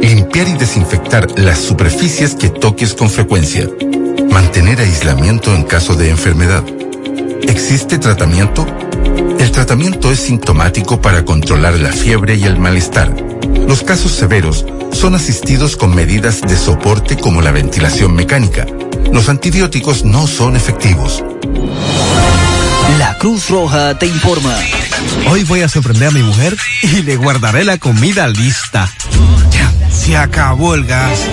Limpiar 0.00 0.48
y 0.48 0.52
desinfectar 0.54 1.26
las 1.38 1.58
superficies 1.58 2.34
que 2.34 2.50
toques 2.50 2.94
con 2.94 3.10
frecuencia. 3.10 3.68
Mantener 4.30 4.80
aislamiento 4.80 5.54
en 5.54 5.64
caso 5.64 5.94
de 5.94 6.10
enfermedad. 6.10 6.62
¿Existe 7.42 7.98
tratamiento? 7.98 8.66
El 9.38 9.50
tratamiento 9.50 10.10
es 10.10 10.20
sintomático 10.20 11.00
para 11.00 11.24
controlar 11.24 11.74
la 11.78 11.92
fiebre 11.92 12.36
y 12.36 12.44
el 12.44 12.58
malestar. 12.58 13.14
Los 13.66 13.82
casos 13.82 14.12
severos 14.12 14.64
son 14.92 15.14
asistidos 15.14 15.76
con 15.76 15.94
medidas 15.94 16.40
de 16.40 16.56
soporte 16.56 17.16
como 17.16 17.42
la 17.42 17.50
ventilación 17.50 18.14
mecánica. 18.14 18.66
Los 19.12 19.28
antibióticos 19.28 20.04
no 20.04 20.26
son 20.26 20.56
efectivos. 20.56 21.24
La 22.98 23.16
Cruz 23.18 23.48
Roja 23.48 23.98
te 23.98 24.06
informa. 24.06 24.54
Hoy 25.30 25.44
voy 25.44 25.60
a 25.60 25.68
sorprender 25.68 26.08
a 26.08 26.12
mi 26.12 26.22
mujer 26.22 26.56
y 26.82 27.02
le 27.02 27.16
guardaré 27.16 27.64
la 27.64 27.78
comida 27.78 28.28
lista. 28.28 28.90
Se 30.08 30.16
acabó 30.16 30.74
el 30.74 30.84
gas. 30.86 31.28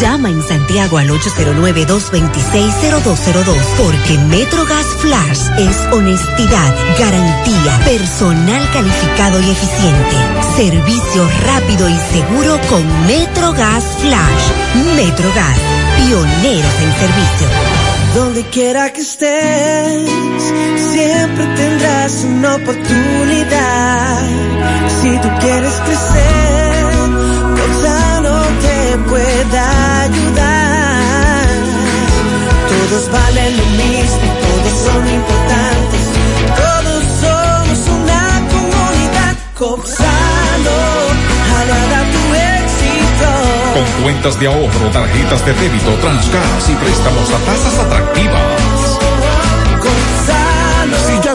Llama 0.00 0.30
en 0.30 0.42
Santiago 0.42 0.96
al 0.96 1.10
809-226-0202 1.10 3.56
porque 3.76 4.16
MetroGas 4.30 4.86
Flash 5.00 5.50
es 5.58 5.76
honestidad, 5.92 6.74
garantía, 6.98 7.78
personal 7.84 8.66
calificado 8.72 9.38
y 9.38 9.50
eficiente, 9.50 10.16
servicio 10.56 11.28
rápido 11.44 11.90
y 11.90 11.96
seguro 12.10 12.58
con 12.70 12.86
MetroGas 13.06 13.84
Flash. 14.00 14.50
MetroGas, 14.96 15.58
pioneros 15.98 16.74
en 16.80 16.92
servicio. 16.94 17.48
Donde 18.14 18.44
quiera 18.44 18.94
que 18.94 19.02
estés, 19.02 20.08
siempre 20.94 21.44
tendrás 21.54 22.24
una 22.24 22.54
oportunidad. 22.54 24.22
Si 25.02 25.18
tú 25.18 25.28
quieres 25.40 25.74
crecer, 25.84 26.89
Gonzalo 27.70 28.36
te 28.60 28.98
pueda 29.08 30.02
ayudar. 30.02 31.46
Todos 32.68 33.10
valen 33.12 33.56
lo 33.56 33.64
mismo, 33.64 34.28
todos 34.42 34.74
son 34.86 35.02
importantes, 35.08 36.02
todos 36.56 37.04
somos 37.22 37.78
una 37.96 38.22
comunidad. 38.50 39.34
Gonzalo 39.58 40.78
hará 41.54 42.00
tu 42.14 42.22
éxito. 42.58 43.28
Con 43.74 44.02
cuentas 44.02 44.40
de 44.40 44.46
ahorro, 44.48 44.90
tarjetas 44.92 45.46
de 45.46 45.52
débito, 45.54 45.92
transgas 46.00 46.68
y 46.68 46.74
préstamos 46.74 47.30
a 47.30 47.38
tasas 47.46 47.78
atractivas. 47.78 48.49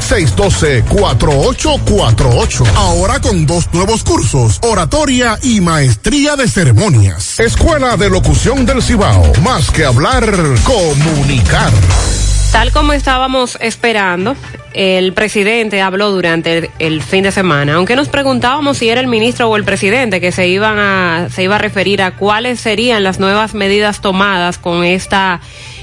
612-4848. 0.00 2.66
Ahora 2.76 3.20
con 3.20 3.46
dos 3.46 3.68
nuevos 3.72 4.04
cursos, 4.04 4.58
oratoria 4.62 5.38
y 5.42 5.60
maestría 5.60 6.36
de 6.36 6.48
ceremonias. 6.48 7.40
Escuela 7.40 7.96
de 7.96 8.10
Locución 8.10 8.66
del 8.66 8.82
Cibao. 8.82 9.32
Más 9.42 9.70
que 9.70 9.84
hablar, 9.84 10.24
comunicar. 10.64 11.70
Tal 12.52 12.72
como 12.72 12.92
estábamos 12.92 13.56
esperando, 13.60 14.34
el 14.74 15.12
presidente 15.12 15.80
habló 15.80 16.10
durante 16.10 16.58
el, 16.58 16.70
el, 16.80 17.00
fin 17.00 17.22
de 17.22 17.30
semana, 17.30 17.74
aunque 17.74 17.94
nos 17.94 18.08
preguntábamos 18.08 18.78
si 18.78 18.88
era 18.88 19.00
el 19.00 19.06
ministro 19.06 19.48
o 19.48 19.56
el 19.56 19.62
presidente 19.62 20.20
que 20.20 20.32
se 20.32 20.48
iban 20.48 20.76
a 20.78 21.28
se 21.30 21.44
iba 21.44 21.54
a 21.54 21.58
referir 21.58 22.02
a 22.02 22.16
cuáles 22.16 22.58
serían 22.58 23.04
las 23.04 23.20
nuevas 23.20 23.54
medidas 23.54 24.00
tomadas 24.00 24.58
con 24.58 24.84
esta 24.84 25.40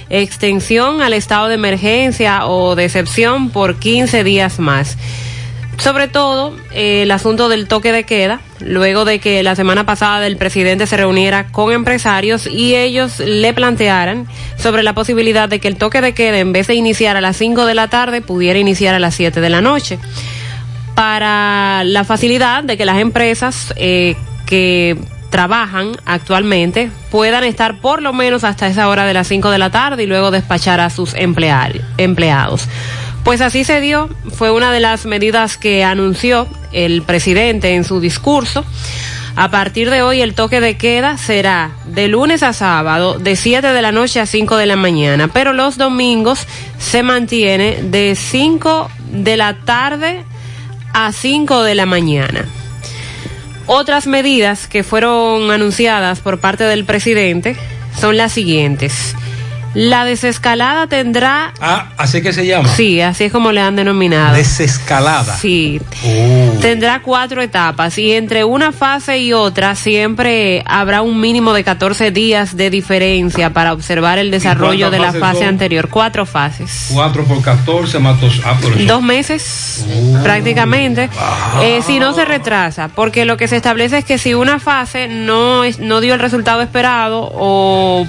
extensión 0.09 1.01
al 1.01 1.13
estado 1.13 1.47
de 1.47 1.55
emergencia 1.55 2.45
o 2.47 2.75
de 2.75 2.85
excepción 2.85 3.49
por 3.49 3.77
15 3.77 4.23
días 4.23 4.59
más. 4.59 4.97
Sobre 5.77 6.07
todo 6.07 6.55
eh, 6.71 7.03
el 7.03 7.11
asunto 7.11 7.49
del 7.49 7.67
toque 7.67 7.91
de 7.91 8.03
queda, 8.03 8.41
luego 8.59 9.05
de 9.05 9.19
que 9.19 9.43
la 9.43 9.55
semana 9.55 9.85
pasada 9.85 10.25
el 10.25 10.35
presidente 10.35 10.87
se 10.87 10.97
reuniera 10.97 11.47
con 11.51 11.71
empresarios 11.71 12.47
y 12.47 12.75
ellos 12.75 13.19
le 13.19 13.53
plantearan 13.53 14.27
sobre 14.57 14.81
la 14.81 14.93
posibilidad 14.93 15.47
de 15.47 15.59
que 15.59 15.67
el 15.67 15.77
toque 15.77 16.01
de 16.01 16.13
queda 16.13 16.39
en 16.39 16.51
vez 16.51 16.65
de 16.65 16.73
iniciar 16.73 17.15
a 17.15 17.21
las 17.21 17.37
5 17.37 17.65
de 17.67 17.75
la 17.75 17.89
tarde 17.89 18.21
pudiera 18.21 18.57
iniciar 18.57 18.95
a 18.95 18.99
las 18.99 19.13
7 19.13 19.39
de 19.39 19.49
la 19.49 19.61
noche. 19.61 19.99
Para 20.95 21.83
la 21.83 22.03
facilidad 22.03 22.63
de 22.63 22.75
que 22.75 22.85
las 22.85 22.97
empresas 22.97 23.71
eh, 23.75 24.15
que 24.47 24.97
trabajan 25.29 25.97
actualmente 26.05 26.89
puedan 27.11 27.43
estar 27.43 27.79
por 27.79 28.01
lo 28.01 28.13
menos 28.13 28.43
hasta 28.43 28.67
esa 28.67 28.87
hora 28.87 29.05
de 29.05 29.13
las 29.13 29.27
5 29.27 29.49
de 29.49 29.57
la 29.57 29.69
tarde 29.69 30.03
y 30.03 30.07
luego 30.07 30.31
despachar 30.31 30.79
a 30.79 30.89
sus 30.89 31.13
empleados. 31.15 32.67
Pues 33.23 33.41
así 33.41 33.63
se 33.63 33.81
dio, 33.81 34.09
fue 34.33 34.51
una 34.51 34.71
de 34.71 34.79
las 34.79 35.05
medidas 35.05 35.57
que 35.57 35.83
anunció 35.83 36.47
el 36.71 37.01
presidente 37.01 37.75
en 37.75 37.83
su 37.83 37.99
discurso. 37.99 38.63
A 39.35 39.51
partir 39.51 39.91
de 39.91 40.01
hoy 40.01 40.21
el 40.21 40.33
toque 40.33 40.61
de 40.61 40.77
queda 40.77 41.17
será 41.17 41.71
de 41.85 42.07
lunes 42.07 42.41
a 42.41 42.53
sábado 42.53 43.19
de 43.19 43.35
7 43.35 43.67
de 43.67 43.81
la 43.81 43.91
noche 43.91 44.19
a 44.19 44.25
5 44.25 44.55
de 44.55 44.65
la 44.65 44.77
mañana, 44.77 45.27
pero 45.27 45.53
los 45.53 45.77
domingos 45.77 46.47
se 46.79 47.03
mantiene 47.03 47.83
de 47.83 48.15
5 48.15 48.89
de 49.11 49.37
la 49.37 49.57
tarde 49.65 50.23
a 50.93 51.11
5 51.11 51.63
de 51.63 51.75
la 51.75 51.85
mañana. 51.85 52.45
Otras 53.67 54.07
medidas 54.07 54.67
que 54.67 54.83
fueron 54.83 55.51
anunciadas 55.51 56.21
por 56.21 56.39
parte 56.39 56.63
del 56.63 56.85
presidente 56.85 57.57
son 57.99 58.15
las 58.15 58.31
siguientes. 58.31 59.13
La 59.79 60.05
desescalada 60.05 60.87
tendrá. 60.87 61.53
Ah, 61.61 61.89
así 61.97 62.23
que 62.23 62.33
se 62.33 62.47
llama. 62.47 62.67
Sí, 62.67 62.99
así 62.99 63.25
es 63.25 63.31
como 63.31 63.51
le 63.51 63.61
han 63.61 63.75
denominado. 63.75 64.35
Desescalada. 64.35 65.37
Sí. 65.37 65.79
Oh. 66.03 66.57
Tendrá 66.59 67.03
cuatro 67.03 67.43
etapas 67.43 67.95
y 67.99 68.13
entre 68.13 68.43
una 68.43 68.71
fase 68.71 69.19
y 69.19 69.33
otra 69.33 69.75
siempre 69.75 70.63
habrá 70.65 71.03
un 71.03 71.21
mínimo 71.21 71.53
de 71.53 71.63
14 71.63 72.09
días 72.09 72.57
de 72.57 72.71
diferencia 72.71 73.51
para 73.51 73.71
observar 73.71 74.17
el 74.17 74.31
desarrollo 74.31 74.89
de 74.89 74.97
la 74.97 75.13
fase 75.13 75.41
son? 75.41 75.49
anterior. 75.49 75.89
Cuatro 75.89 76.25
fases. 76.25 76.89
4 76.91 77.25
por 77.25 77.43
14 77.43 77.99
más 77.99 78.19
dos. 78.19 78.41
Ah, 78.43 78.57
por. 78.59 78.83
Dos 78.83 79.03
meses 79.03 79.85
prácticamente, 80.23 81.07
eh, 81.61 81.81
si 81.85 81.99
no 81.99 82.15
se 82.15 82.25
retrasa, 82.25 82.87
porque 82.87 83.25
lo 83.25 83.37
que 83.37 83.47
se 83.47 83.57
establece 83.57 83.99
es 83.99 84.05
que 84.05 84.17
si 84.17 84.33
una 84.33 84.57
fase 84.57 85.07
no, 85.07 85.63
es, 85.63 85.77
no 85.77 86.01
dio 86.01 86.15
el 86.15 86.19
resultado 86.19 86.63
esperado 86.63 87.29
o 87.31 88.07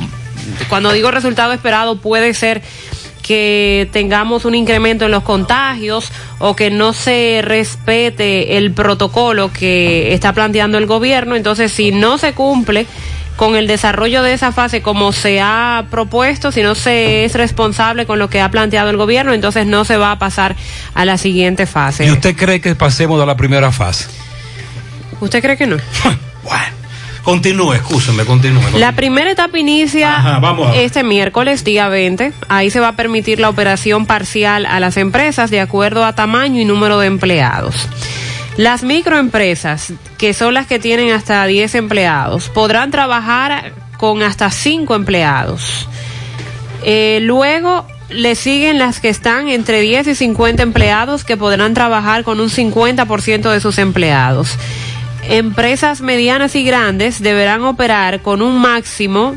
cuando 0.68 0.92
digo 0.92 1.11
resultado 1.11 1.52
esperado 1.52 1.96
puede 1.96 2.34
ser 2.34 2.62
que 3.22 3.88
tengamos 3.92 4.46
un 4.46 4.54
incremento 4.54 5.04
en 5.04 5.11
los 5.11 5.22
contagios 5.22 6.11
o 6.38 6.56
que 6.56 6.70
no 6.70 6.94
se 6.94 7.40
respete 7.42 8.56
el 8.56 8.72
protocolo 8.72 9.52
que 9.52 10.14
está 10.14 10.32
planteando 10.32 10.78
el 10.78 10.87
gobierno. 10.87 11.37
Entonces, 11.37 11.70
si 11.70 11.90
no 11.90 12.16
se 12.16 12.32
cumple 12.32 12.87
con 13.37 13.54
el 13.54 13.66
desarrollo 13.66 14.22
de 14.22 14.32
esa 14.32 14.50
fase 14.50 14.80
como 14.80 15.12
se 15.12 15.42
ha 15.42 15.84
propuesto, 15.90 16.52
si 16.52 16.62
no 16.62 16.74
se 16.74 17.26
es 17.26 17.34
responsable 17.34 18.06
con 18.06 18.18
lo 18.18 18.30
que 18.30 18.40
ha 18.40 18.50
planteado 18.50 18.88
el 18.88 18.96
gobierno, 18.96 19.34
entonces 19.34 19.66
no 19.66 19.84
se 19.84 19.98
va 19.98 20.12
a 20.12 20.18
pasar 20.18 20.56
a 20.94 21.04
la 21.04 21.18
siguiente 21.18 21.66
fase. 21.66 22.06
¿Y 22.06 22.11
usted 22.11 22.34
cree 22.34 22.62
que 22.62 22.74
pasemos 22.74 23.20
de 23.20 23.26
la 23.26 23.37
primera 23.37 23.70
fase? 23.72 24.06
¿Usted 25.20 25.42
cree 25.42 25.58
que 25.58 25.66
no? 25.66 25.76
Continúe, 27.22 27.74
escúcheme, 27.74 28.24
continúe. 28.24 28.61
continúe. 28.61 28.81
La 28.81 28.92
primera 28.92 29.31
etapa 29.31 29.59
inicia 29.59 30.16
Ajá, 30.16 30.38
vamos 30.38 30.74
este 30.74 31.02
miércoles, 31.02 31.64
día 31.64 31.88
20. 31.88 32.33
Ahí 32.48 32.70
se 32.70 32.81
va 32.81 32.88
a 32.88 32.96
permitir 32.96 33.40
la 33.40 33.48
operación 33.48 34.07
parcial 34.07 34.66
a 34.66 34.81
las 34.81 34.96
empresas 34.96 35.50
de 35.50 35.61
acuerdo 35.61 36.04
a 36.04 36.14
tamaño 36.14 36.61
y 36.61 36.64
número 36.64 36.98
de 36.98 37.07
empleados. 37.07 37.88
Las 38.57 38.83
microempresas, 38.83 39.92
que 40.18 40.35
son 40.35 40.54
las 40.54 40.66
que 40.66 40.78
tienen 40.78 41.12
hasta 41.12 41.46
10 41.46 41.76
empleados, 41.76 42.48
podrán 42.48 42.90
trabajar 42.90 43.72
con 43.98 44.22
hasta 44.22 44.50
5 44.50 44.96
empleados. 44.96 45.88
Eh, 46.83 47.20
luego 47.22 47.87
le 48.09 48.35
siguen 48.35 48.78
las 48.78 49.00
que 49.00 49.11
están 49.11 49.48
entre 49.48 49.81
10 49.81 50.09
y 50.09 50.14
50 50.14 50.62
empleados 50.62 51.24
que 51.24 51.37
podrán 51.37 51.74
trabajar 51.74 52.24
con 52.24 52.40
un 52.40 52.48
50% 52.48 53.50
de 53.50 53.61
sus 53.61 53.78
empleados. 53.78 54.59
Empresas 55.24 56.00
medianas 56.00 56.54
y 56.54 56.64
grandes 56.64 57.20
deberán 57.20 57.62
operar 57.64 58.22
con 58.22 58.40
un 58.42 58.61
máximo, 58.61 59.37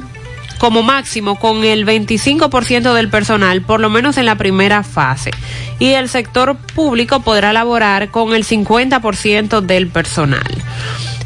como 0.58 0.84
máximo, 0.84 1.40
con 1.40 1.64
el 1.64 1.86
25% 1.86 2.94
del 2.94 3.10
personal, 3.10 3.62
por 3.62 3.80
lo 3.80 3.90
menos 3.90 4.18
en 4.18 4.26
la 4.26 4.36
primera 4.36 4.84
fase. 4.84 5.32
Y 5.80 5.90
el 5.94 6.08
sector 6.08 6.56
público 6.56 7.22
podrá 7.22 7.52
laborar 7.52 8.10
con 8.12 8.34
el 8.34 8.46
50% 8.46 9.62
del 9.62 9.88
personal. 9.88 10.64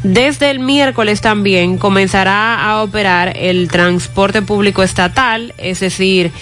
Desde 0.02 0.50
el 0.50 0.60
miércoles 0.60 1.20
también 1.20 1.78
comenzará 1.78 2.64
a 2.64 2.82
operar 2.82 3.36
el 3.36 3.68
transporte 3.68 4.40
público 4.40 4.82
estatal, 4.82 5.52
es 5.58 5.80
decir, 5.80 6.32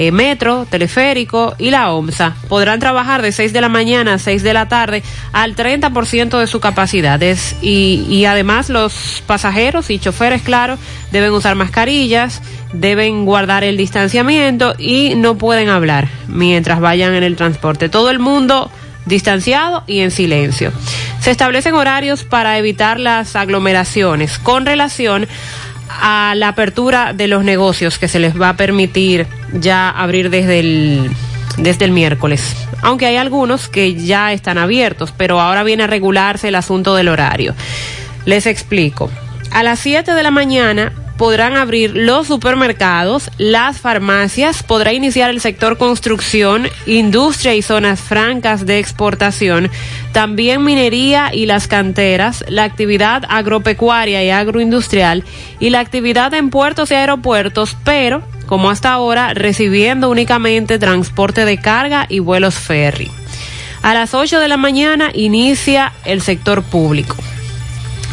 eh, 0.00 0.12
metro, 0.12 0.64
teleférico 0.64 1.54
y 1.58 1.70
la 1.70 1.92
OMSA. 1.92 2.34
Podrán 2.48 2.80
trabajar 2.80 3.20
de 3.20 3.32
6 3.32 3.52
de 3.52 3.60
la 3.60 3.68
mañana 3.68 4.14
a 4.14 4.18
6 4.18 4.42
de 4.42 4.54
la 4.54 4.66
tarde 4.66 5.02
al 5.32 5.54
30% 5.54 6.38
de 6.38 6.46
su 6.46 6.58
capacidad. 6.58 7.20
Y, 7.60 8.06
y 8.08 8.24
además 8.24 8.70
los 8.70 9.22
pasajeros 9.26 9.90
y 9.90 9.98
choferes, 9.98 10.40
claro, 10.40 10.78
deben 11.12 11.32
usar 11.32 11.54
mascarillas, 11.54 12.40
deben 12.72 13.26
guardar 13.26 13.62
el 13.62 13.76
distanciamiento 13.76 14.74
y 14.78 15.16
no 15.16 15.36
pueden 15.36 15.68
hablar 15.68 16.08
mientras 16.28 16.80
vayan 16.80 17.12
en 17.12 17.22
el 17.22 17.36
transporte. 17.36 17.90
Todo 17.90 18.08
el 18.08 18.20
mundo 18.20 18.70
distanciado 19.04 19.84
y 19.86 20.00
en 20.00 20.10
silencio. 20.10 20.72
Se 21.20 21.30
establecen 21.30 21.74
horarios 21.74 22.24
para 22.24 22.56
evitar 22.56 22.98
las 22.98 23.36
aglomeraciones 23.36 24.38
con 24.38 24.64
relación 24.64 25.24
a 25.24 25.28
la 26.34 26.48
apertura 26.48 27.12
de 27.12 27.26
los 27.26 27.44
negocios 27.44 27.98
que 27.98 28.08
se 28.08 28.18
les 28.18 28.40
va 28.40 28.50
a 28.50 28.56
permitir 28.56 29.26
ya 29.52 29.90
abrir 29.90 30.30
desde 30.30 30.60
el, 30.60 31.10
desde 31.56 31.84
el 31.84 31.92
miércoles. 31.92 32.56
Aunque 32.82 33.06
hay 33.06 33.16
algunos 33.16 33.68
que 33.68 33.94
ya 33.94 34.32
están 34.32 34.58
abiertos, 34.58 35.12
pero 35.16 35.40
ahora 35.40 35.62
viene 35.62 35.84
a 35.84 35.86
regularse 35.86 36.48
el 36.48 36.54
asunto 36.54 36.94
del 36.94 37.08
horario. 37.08 37.54
Les 38.24 38.46
explico. 38.46 39.10
A 39.50 39.62
las 39.62 39.80
7 39.80 40.14
de 40.14 40.22
la 40.22 40.30
mañana 40.30 40.92
podrán 41.20 41.54
abrir 41.54 41.94
los 41.94 42.28
supermercados, 42.28 43.30
las 43.36 43.78
farmacias, 43.78 44.62
podrá 44.62 44.94
iniciar 44.94 45.28
el 45.28 45.42
sector 45.42 45.76
construcción, 45.76 46.66
industria 46.86 47.54
y 47.54 47.60
zonas 47.60 48.00
francas 48.00 48.64
de 48.64 48.78
exportación, 48.78 49.70
también 50.12 50.64
minería 50.64 51.28
y 51.30 51.44
las 51.44 51.68
canteras, 51.68 52.42
la 52.48 52.64
actividad 52.64 53.24
agropecuaria 53.28 54.24
y 54.24 54.30
agroindustrial 54.30 55.22
y 55.58 55.68
la 55.68 55.80
actividad 55.80 56.32
en 56.32 56.48
puertos 56.48 56.90
y 56.90 56.94
aeropuertos, 56.94 57.76
pero, 57.84 58.22
como 58.46 58.70
hasta 58.70 58.90
ahora, 58.90 59.34
recibiendo 59.34 60.08
únicamente 60.08 60.78
transporte 60.78 61.44
de 61.44 61.58
carga 61.58 62.06
y 62.08 62.20
vuelos 62.20 62.54
ferry. 62.54 63.10
A 63.82 63.92
las 63.92 64.14
8 64.14 64.40
de 64.40 64.48
la 64.48 64.56
mañana 64.56 65.10
inicia 65.12 65.92
el 66.06 66.22
sector 66.22 66.62
público. 66.62 67.14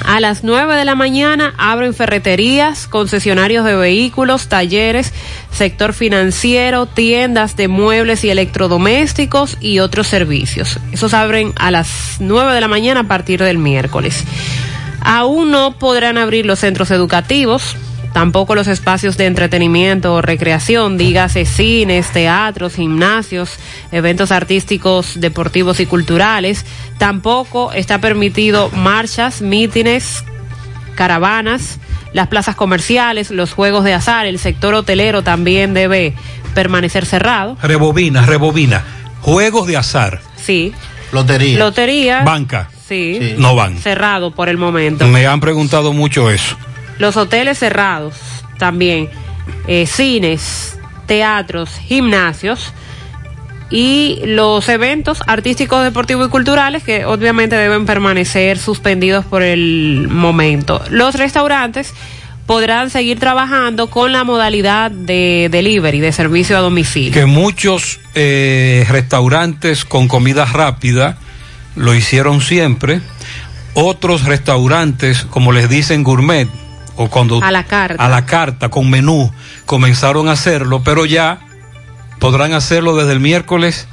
A 0.07 0.21
las 0.21 0.45
9 0.45 0.77
de 0.77 0.85
la 0.85 0.95
mañana 0.95 1.53
abren 1.57 1.93
ferreterías, 1.93 2.87
concesionarios 2.87 3.65
de 3.65 3.75
vehículos, 3.75 4.47
talleres, 4.47 5.11
sector 5.51 5.91
financiero, 5.91 6.85
tiendas 6.85 7.57
de 7.57 7.67
muebles 7.67 8.23
y 8.23 8.29
electrodomésticos 8.29 9.57
y 9.59 9.79
otros 9.79 10.07
servicios. 10.07 10.79
Esos 10.93 11.13
abren 11.13 11.51
a 11.57 11.71
las 11.71 12.17
9 12.21 12.53
de 12.53 12.61
la 12.61 12.69
mañana 12.69 13.01
a 13.01 13.07
partir 13.09 13.43
del 13.43 13.57
miércoles. 13.57 14.23
Aún 15.01 15.51
no 15.51 15.77
podrán 15.77 16.17
abrir 16.17 16.45
los 16.45 16.59
centros 16.59 16.89
educativos, 16.91 17.75
tampoco 18.17 18.55
los 18.55 18.67
espacios 18.67 19.15
de 19.15 19.27
entretenimiento 19.27 20.15
o 20.15 20.23
recreación, 20.23 20.97
dígase 20.97 21.45
cines, 21.45 22.11
teatros, 22.11 22.73
gimnasios, 22.73 23.59
eventos 23.91 24.31
artísticos, 24.31 25.19
deportivos 25.21 25.79
y 25.79 25.85
culturales. 25.85 26.65
Tampoco 26.97 27.71
está 27.73 28.01
permitido 28.01 28.71
marchas, 28.71 29.43
mítines, 29.43 30.23
caravanas, 30.95 31.77
las 32.11 32.27
plazas 32.27 32.55
comerciales, 32.55 33.29
los 33.29 33.53
juegos 33.53 33.83
de 33.83 33.93
azar, 33.93 34.25
el 34.25 34.39
sector 34.39 34.73
hotelero 34.73 35.21
también 35.21 35.75
debe 35.75 36.15
permanecer 36.55 37.05
cerrado. 37.05 37.55
Rebobina, 37.61 38.25
rebobina. 38.25 38.83
Juegos 39.21 39.67
de 39.67 39.77
azar. 39.77 40.21
Sí. 40.43 40.73
Lotería. 41.11 41.59
Lotería. 41.59 42.23
Banca. 42.23 42.71
Sí. 42.87 43.35
No 43.37 43.53
van. 43.53 43.77
Cerrado 43.77 44.31
por 44.31 44.49
el 44.49 44.57
momento. 44.57 45.05
Me 45.05 45.27
han 45.27 45.39
preguntado 45.39 45.93
mucho 45.93 46.31
eso. 46.31 46.57
Los 46.99 47.17
hoteles 47.17 47.59
cerrados 47.59 48.15
también. 48.57 49.09
Eh, 49.67 49.85
cines, 49.85 50.77
teatros, 51.07 51.69
gimnasios 51.77 52.73
y 53.69 54.21
los 54.23 54.69
eventos 54.69 55.21
artísticos, 55.27 55.83
deportivos 55.83 56.27
y 56.27 56.29
culturales 56.29 56.83
que 56.83 57.05
obviamente 57.05 57.55
deben 57.55 57.85
permanecer 57.85 58.57
suspendidos 58.57 59.25
por 59.25 59.41
el 59.41 60.07
momento. 60.09 60.81
Los 60.89 61.15
restaurantes 61.15 61.93
podrán 62.45 62.89
seguir 62.89 63.19
trabajando 63.19 63.89
con 63.89 64.13
la 64.13 64.23
modalidad 64.23 64.89
de 64.89 65.49
delivery, 65.51 65.99
de 65.99 66.13
servicio 66.13 66.57
a 66.57 66.61
domicilio. 66.61 67.11
Que 67.11 67.25
muchos 67.25 67.99
eh, 68.15 68.85
restaurantes 68.89 69.83
con 69.83 70.07
comida 70.07 70.45
rápida 70.45 71.17
lo 71.75 71.93
hicieron 71.93 72.39
siempre. 72.39 73.01
Otros 73.73 74.23
restaurantes, 74.23 75.23
como 75.23 75.51
les 75.51 75.69
dicen 75.69 76.03
gourmet, 76.03 76.47
o 76.97 77.09
cuando 77.09 77.41
A 77.43 77.51
la 77.51 77.63
carta. 77.63 78.03
a 78.03 78.09
la 78.09 78.25
carta 78.25 78.69
con 78.69 78.89
menú 78.89 79.31
comenzaron 79.65 80.27
a 80.27 80.33
hacerlo, 80.33 80.81
pero 80.83 81.05
ya 81.05 81.39
podrán 82.19 82.53
hacerlo 82.53 82.95
desde 82.97 83.13
el 83.13 83.19
miércoles 83.19 83.87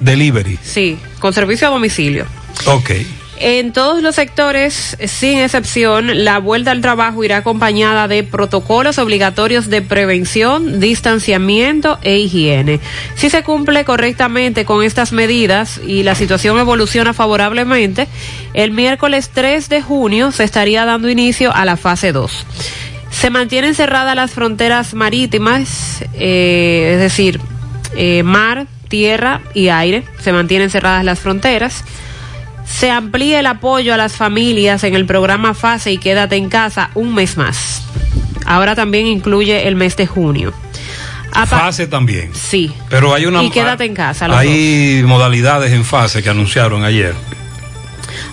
delivery. 0.00 0.58
Sí, 0.62 0.98
con 1.20 1.32
servicio 1.32 1.68
a 1.68 1.70
domicilio. 1.70 2.26
Ok. 2.66 2.90
En 3.42 3.72
todos 3.72 4.02
los 4.02 4.16
sectores, 4.16 4.98
sin 5.06 5.38
excepción, 5.38 6.24
la 6.24 6.38
vuelta 6.40 6.72
al 6.72 6.82
trabajo 6.82 7.24
irá 7.24 7.38
acompañada 7.38 8.06
de 8.06 8.22
protocolos 8.22 8.98
obligatorios 8.98 9.70
de 9.70 9.80
prevención, 9.80 10.78
distanciamiento 10.78 11.98
e 12.02 12.18
higiene. 12.18 12.80
Si 13.14 13.30
se 13.30 13.42
cumple 13.42 13.86
correctamente 13.86 14.66
con 14.66 14.84
estas 14.84 15.12
medidas 15.12 15.80
y 15.86 16.02
la 16.02 16.14
situación 16.14 16.58
evoluciona 16.58 17.14
favorablemente, 17.14 18.08
el 18.52 18.72
miércoles 18.72 19.30
3 19.32 19.70
de 19.70 19.80
junio 19.80 20.32
se 20.32 20.44
estaría 20.44 20.84
dando 20.84 21.08
inicio 21.08 21.50
a 21.50 21.64
la 21.64 21.78
fase 21.78 22.12
2. 22.12 22.46
Se 23.10 23.30
mantienen 23.30 23.74
cerradas 23.74 24.14
las 24.16 24.32
fronteras 24.32 24.92
marítimas, 24.92 26.04
eh, 26.12 26.90
es 26.92 27.00
decir, 27.00 27.40
eh, 27.96 28.22
mar, 28.22 28.66
tierra 28.88 29.40
y 29.54 29.68
aire. 29.68 30.04
Se 30.20 30.30
mantienen 30.30 30.68
cerradas 30.68 31.06
las 31.06 31.20
fronteras. 31.20 31.84
Se 32.70 32.90
amplía 32.90 33.40
el 33.40 33.46
apoyo 33.46 33.92
a 33.92 33.96
las 33.96 34.16
familias 34.16 34.84
en 34.84 34.94
el 34.94 35.06
programa 35.06 35.54
Fase 35.54 35.92
y 35.92 35.98
Quédate 35.98 36.36
en 36.36 36.48
casa 36.48 36.90
un 36.94 37.14
mes 37.14 37.36
más. 37.36 37.82
Ahora 38.46 38.74
también 38.74 39.06
incluye 39.06 39.68
el 39.68 39.76
mes 39.76 39.96
de 39.96 40.06
junio. 40.06 40.52
Fase 41.46 41.86
también. 41.86 42.30
Sí. 42.34 42.72
Pero 42.88 43.14
hay 43.14 43.26
una 43.26 43.42
Y 43.42 43.50
quédate 43.50 43.84
en 43.84 43.94
casa. 43.94 44.26
hay 44.36 45.02
modalidades 45.04 45.72
en 45.72 45.84
fase 45.84 46.22
que 46.22 46.30
anunciaron 46.30 46.84
ayer. 46.84 47.14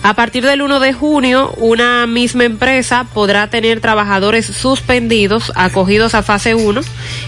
A 0.02 0.14
partir 0.14 0.44
del 0.44 0.62
1 0.62 0.80
de 0.80 0.92
junio, 0.92 1.52
una 1.56 2.06
misma 2.06 2.44
empresa 2.44 3.06
podrá 3.12 3.48
tener 3.48 3.80
trabajadores 3.80 4.46
suspendidos, 4.46 5.52
acogidos 5.56 6.14
a 6.14 6.22
fase 6.22 6.54
1, 6.54 6.80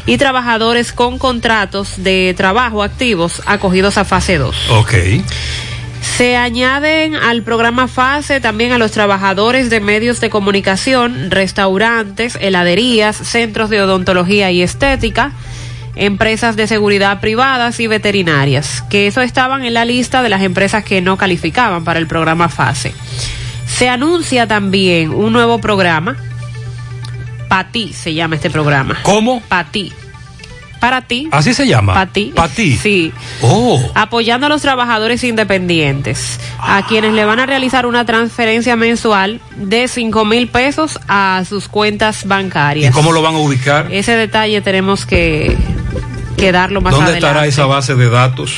y 0.07 0.19
trabajadores 0.19 0.93
con 0.93 1.19
contratos 1.19 1.95
de 2.03 2.35
trabajo 2.37 2.83
activos, 2.83 3.43
acogidos 3.47 3.99
a 3.99 4.05
fase 4.05 4.39
2. 4.39 4.57
Ok. 4.71 4.95
Se 6.01 6.37
añaden 6.37 7.15
al 7.15 7.43
programa 7.43 7.89
FASE 7.89 8.41
también 8.41 8.73
a 8.73 8.79
los 8.79 8.93
trabajadores 8.93 9.71
de 9.71 9.81
medios 9.81 10.21
de 10.21 10.31
comunicación, 10.31 11.31
restaurantes, 11.31 12.37
heladerías, 12.41 13.17
centros 13.17 13.71
de 13.71 13.83
odontología 13.83 14.51
y 14.51 14.63
estética, 14.63 15.33
empresas 15.97 16.57
de 16.57 16.67
seguridad 16.67 17.21
privadas 17.21 17.81
y 17.81 17.87
veterinarias, 17.87 18.83
que 18.91 19.07
eso 19.07 19.21
estaban 19.21 19.65
en 19.65 19.75
la 19.75 19.85
lista 19.85 20.23
de 20.23 20.29
las 20.29 20.43
empresas 20.43 20.85
que 20.85 21.01
no 21.01 21.17
calificaban 21.17 21.85
para 21.85 21.99
el 21.99 22.07
programa 22.07 22.49
FASE. 22.49 22.95
Se 23.67 23.89
anuncia 23.89 24.47
también 24.47 25.11
un 25.11 25.33
nuevo 25.33 25.59
programa, 25.59 26.17
PATI 27.49 27.93
se 27.93 28.15
llama 28.15 28.37
este 28.37 28.51
programa. 28.51 28.99
¿Cómo? 29.03 29.41
PATI. 29.41 29.93
Para 30.81 31.03
ti. 31.03 31.29
Así 31.31 31.53
se 31.55 31.67
llama. 31.67 31.93
PATI. 31.95 32.33
Pati. 32.35 32.77
Sí 32.77 33.13
Oh. 33.43 33.81
apoyando 33.95 34.47
a 34.47 34.49
los 34.49 34.63
trabajadores 34.63 35.23
independientes, 35.25 36.41
a 36.59 36.87
quienes 36.87 37.13
le 37.13 37.25
van 37.25 37.39
a 37.39 37.47
realizar 37.47 37.87
una 37.87 38.05
transferencia 38.07 38.77
mensual 38.77 39.41
de 39.57 39.89
5 39.89 40.25
mil 40.25 40.49
pesos 40.49 40.99
a 41.07 41.43
sus 41.49 41.69
cuentas 41.69 42.25
¿Y 42.25 42.29
bancarias. 42.29 42.95
cómo 42.95 43.13
lo 43.13 43.21
van 43.23 43.35
a 43.35 43.39
ubicar? 43.39 43.89
Ese 43.93 44.17
detalle 44.17 44.61
tenemos 44.63 45.05
que, 45.07 45.57
que 46.37 46.51
darlo 46.53 46.81
más 46.81 46.93
¿Dónde 46.93 47.13
adelante. 47.13 47.27
estará 47.27 47.47
esa 47.47 47.67
base 47.67 47.95
de 47.95 48.09
datos? 48.09 48.53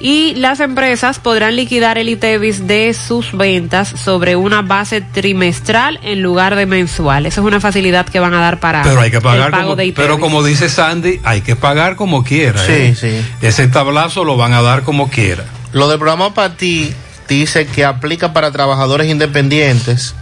Y 0.00 0.34
las 0.34 0.60
empresas 0.60 1.18
podrán 1.18 1.56
liquidar 1.56 1.98
el 1.98 2.08
ITEVIS 2.08 2.66
de 2.66 2.94
sus 2.94 3.32
ventas 3.32 3.88
sobre 3.88 4.36
una 4.36 4.62
base 4.62 5.00
trimestral 5.00 5.98
en 6.02 6.22
lugar 6.22 6.56
de 6.56 6.66
mensual. 6.66 7.26
Esa 7.26 7.40
es 7.40 7.46
una 7.46 7.60
facilidad 7.60 8.06
que 8.06 8.20
van 8.20 8.34
a 8.34 8.40
dar 8.40 8.60
para 8.60 8.82
Pero 8.82 9.00
hay 9.00 9.10
que 9.10 9.20
pagar 9.20 9.46
el 9.46 9.50
pago 9.52 9.62
como, 9.64 9.76
de 9.76 9.86
ITEVIS. 9.86 10.06
pero 10.06 10.20
como 10.20 10.42
dice 10.42 10.68
Sandy, 10.68 11.20
hay 11.24 11.40
que 11.40 11.56
pagar 11.56 11.96
como 11.96 12.24
quiera. 12.24 12.64
Sí, 12.64 12.72
¿eh? 12.72 12.96
sí. 12.98 13.24
Ese 13.40 13.68
tablazo 13.68 14.24
lo 14.24 14.36
van 14.36 14.52
a 14.52 14.62
dar 14.62 14.82
como 14.82 15.10
quiera. 15.10 15.44
Lo 15.72 15.88
del 15.88 15.98
programa 15.98 16.34
para 16.34 16.56
ti 16.56 16.92
dice 17.28 17.66
que 17.66 17.84
aplica 17.84 18.32
para 18.32 18.52
trabajadores 18.52 19.10
independientes, 19.10 20.14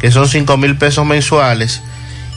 que 0.00 0.10
son 0.10 0.28
5 0.28 0.56
mil 0.56 0.76
pesos 0.76 1.06
mensuales, 1.06 1.82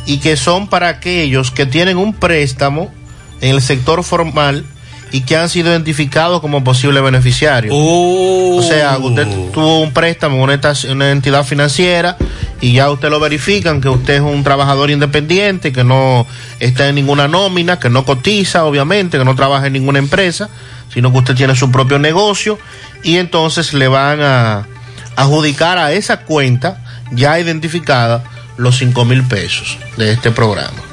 y 0.05 0.17
que 0.17 0.35
son 0.35 0.67
para 0.67 0.89
aquellos 0.89 1.51
que 1.51 1.65
tienen 1.65 1.97
un 1.97 2.13
préstamo 2.13 2.93
en 3.41 3.55
el 3.55 3.61
sector 3.61 4.03
formal 4.03 4.65
y 5.13 5.21
que 5.21 5.37
han 5.37 5.47
sido 5.47 5.69
identificados 5.69 6.41
como 6.41 6.63
posibles 6.63 7.03
beneficiarios. 7.03 7.73
Oh. 7.77 8.57
O 8.57 8.63
sea, 8.63 8.97
usted 8.97 9.27
tuvo 9.53 9.79
un 9.79 9.93
préstamo 9.93 10.37
en 10.37 10.41
una, 10.41 10.73
una 10.89 11.11
entidad 11.11 11.45
financiera 11.45 12.17
y 12.59 12.73
ya 12.73 12.89
usted 12.89 13.11
lo 13.11 13.19
verifican 13.19 13.79
que 13.79 13.89
usted 13.89 14.15
es 14.15 14.21
un 14.21 14.43
trabajador 14.43 14.89
independiente, 14.89 15.71
que 15.71 15.83
no 15.83 16.25
está 16.59 16.89
en 16.89 16.95
ninguna 16.95 17.27
nómina, 17.27 17.79
que 17.79 17.91
no 17.91 18.05
cotiza, 18.05 18.65
obviamente, 18.65 19.19
que 19.19 19.23
no 19.23 19.35
trabaja 19.35 19.67
en 19.67 19.73
ninguna 19.73 19.99
empresa, 19.99 20.49
sino 20.91 21.11
que 21.11 21.19
usted 21.19 21.35
tiene 21.35 21.55
su 21.55 21.69
propio 21.69 21.99
negocio 21.99 22.57
y 23.03 23.17
entonces 23.17 23.75
le 23.75 23.87
van 23.87 24.19
a 24.19 24.67
adjudicar 25.15 25.77
a 25.77 25.93
esa 25.93 26.21
cuenta 26.21 26.83
ya 27.11 27.39
identificada 27.39 28.23
los 28.57 28.79
5 28.79 29.05
mil 29.05 29.21
pesos 29.23 29.77
de 29.95 30.11
este 30.11 30.31
programa. 30.31 30.92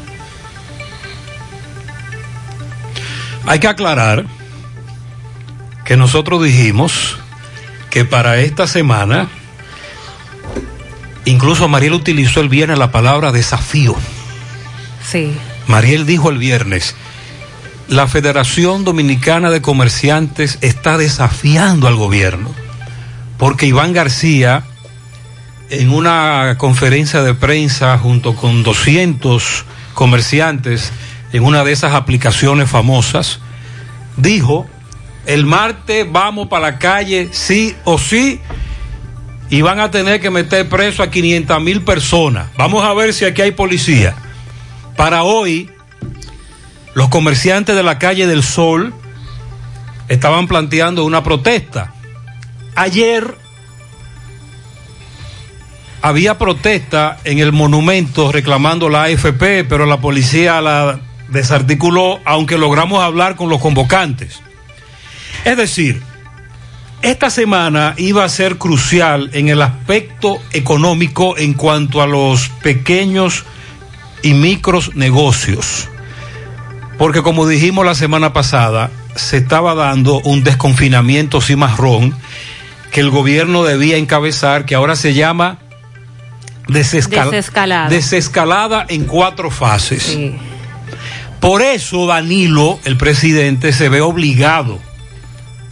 Hay 3.47 3.59
que 3.59 3.69
aclarar 3.69 4.27
que 5.85 5.97
nosotros 5.97 6.43
dijimos 6.43 7.19
que 7.91 8.05
para 8.05 8.39
esta 8.39 8.67
semana, 8.67 9.29
incluso 11.25 11.69
Mariel 11.69 11.95
utilizó 11.95 12.41
el 12.41 12.49
viernes 12.49 12.79
la 12.79 12.93
palabra 12.93 13.33
desafío. 13.33 13.97
Sí. 15.05 15.33
Mariel 15.67 16.07
dijo 16.07 16.31
el 16.31 16.39
viernes, 16.39 16.95
la 17.89 18.07
Federación 18.07 18.85
Dominicana 18.85 19.51
de 19.51 19.63
Comerciantes 19.63 20.59
está 20.61 20.97
desafiando 20.97 21.89
al 21.89 21.97
gobierno, 21.97 22.55
porque 23.37 23.67
Iván 23.67 23.93
García, 23.93 24.63
en 25.71 25.91
una 25.91 26.55
conferencia 26.57 27.23
de 27.23 27.35
prensa 27.35 27.99
junto 27.99 28.37
con 28.37 28.63
200 28.63 29.65
comerciantes 29.95 30.93
en 31.33 31.45
una 31.45 31.65
de 31.65 31.73
esas 31.73 31.95
aplicaciones 31.95 32.69
famosas, 32.69 33.41
dijo, 34.17 34.67
el 35.27 35.47
martes 35.47 36.07
vamos 36.11 36.49
para 36.49 36.73
la 36.73 36.79
calle 36.79 37.29
sí 37.33 37.77
o 37.85 37.99
sí 37.99 38.41
y 39.49 39.63
van 39.63 39.81
a 39.81 39.91
tener 39.91 40.21
que 40.21 40.31
meter 40.31 40.69
preso 40.69 41.03
a 41.03 41.11
500 41.11 41.61
mil 41.61 41.83
personas. 41.83 42.49
Vamos 42.57 42.85
a 42.85 42.95
ver 42.95 43.13
si 43.13 43.25
aquí 43.25 43.43
hay 43.43 43.51
policía. 43.51 44.15
Para 44.97 45.23
hoy, 45.25 45.71
los 46.95 47.09
comerciantes 47.09 47.75
de 47.75 47.83
la 47.83 47.99
calle 47.99 48.27
del 48.27 48.43
Sol 48.43 48.95
estaban 50.09 50.47
planteando 50.47 51.05
una 51.05 51.23
protesta. 51.23 51.93
Ayer, 52.77 53.37
había 56.03 56.39
protesta 56.39 57.19
en 57.25 57.39
el 57.39 57.53
monumento 57.53 58.33
reclamando 58.33 58.89
la 58.89 59.05
AFP, 59.05 59.65
pero 59.65 59.85
la 59.87 60.01
policía 60.01 60.61
la 60.61 61.01
desarticuló, 61.31 62.21
aunque 62.25 62.59
logramos 62.59 63.03
hablar 63.03 63.37
con 63.37 63.49
los 63.49 63.61
convocantes. 63.61 64.41
Es 65.45 65.57
decir, 65.57 66.03
esta 67.03 67.31
semana 67.31 67.95
iba 67.97 68.25
a 68.25 68.29
ser 68.29 68.59
crucial 68.59 69.31
en 69.33 69.49
el 69.49 69.63
aspecto 69.63 70.39
económico 70.53 71.39
en 71.39 71.55
cuanto 71.55 72.03
a 72.03 72.07
los 72.07 72.49
pequeños 72.63 73.45
y 74.23 74.35
micros 74.35 74.95
negocios. 74.97 75.89
Porque 76.99 77.23
como 77.23 77.47
dijimos 77.49 77.87
la 77.87 77.95
semana 77.95 78.35
pasada, 78.35 78.91
se 79.17 79.39
estaba 79.39 79.75
dando 79.75 80.21
un 80.21 80.45
desconfinamiento 80.45 81.41
cimarrón 81.41 82.15
que 82.93 83.01
el 83.01 83.09
gobierno 83.11 83.63
debía 83.65 83.97
encabezar, 83.97 84.67
que 84.67 84.75
ahora 84.75 84.97
se 84.97 85.15
llama 85.15 85.59
desescal- 86.69 87.31
Desescalada. 87.31 87.89
desescalada 87.89 88.85
en 88.89 89.05
cuatro 89.05 89.51
fases. 89.51 90.19
Por 91.41 91.63
eso 91.63 92.07
Danilo, 92.07 92.79
el 92.85 92.97
presidente, 92.97 93.73
se 93.73 93.89
ve 93.89 94.01
obligado 94.01 94.79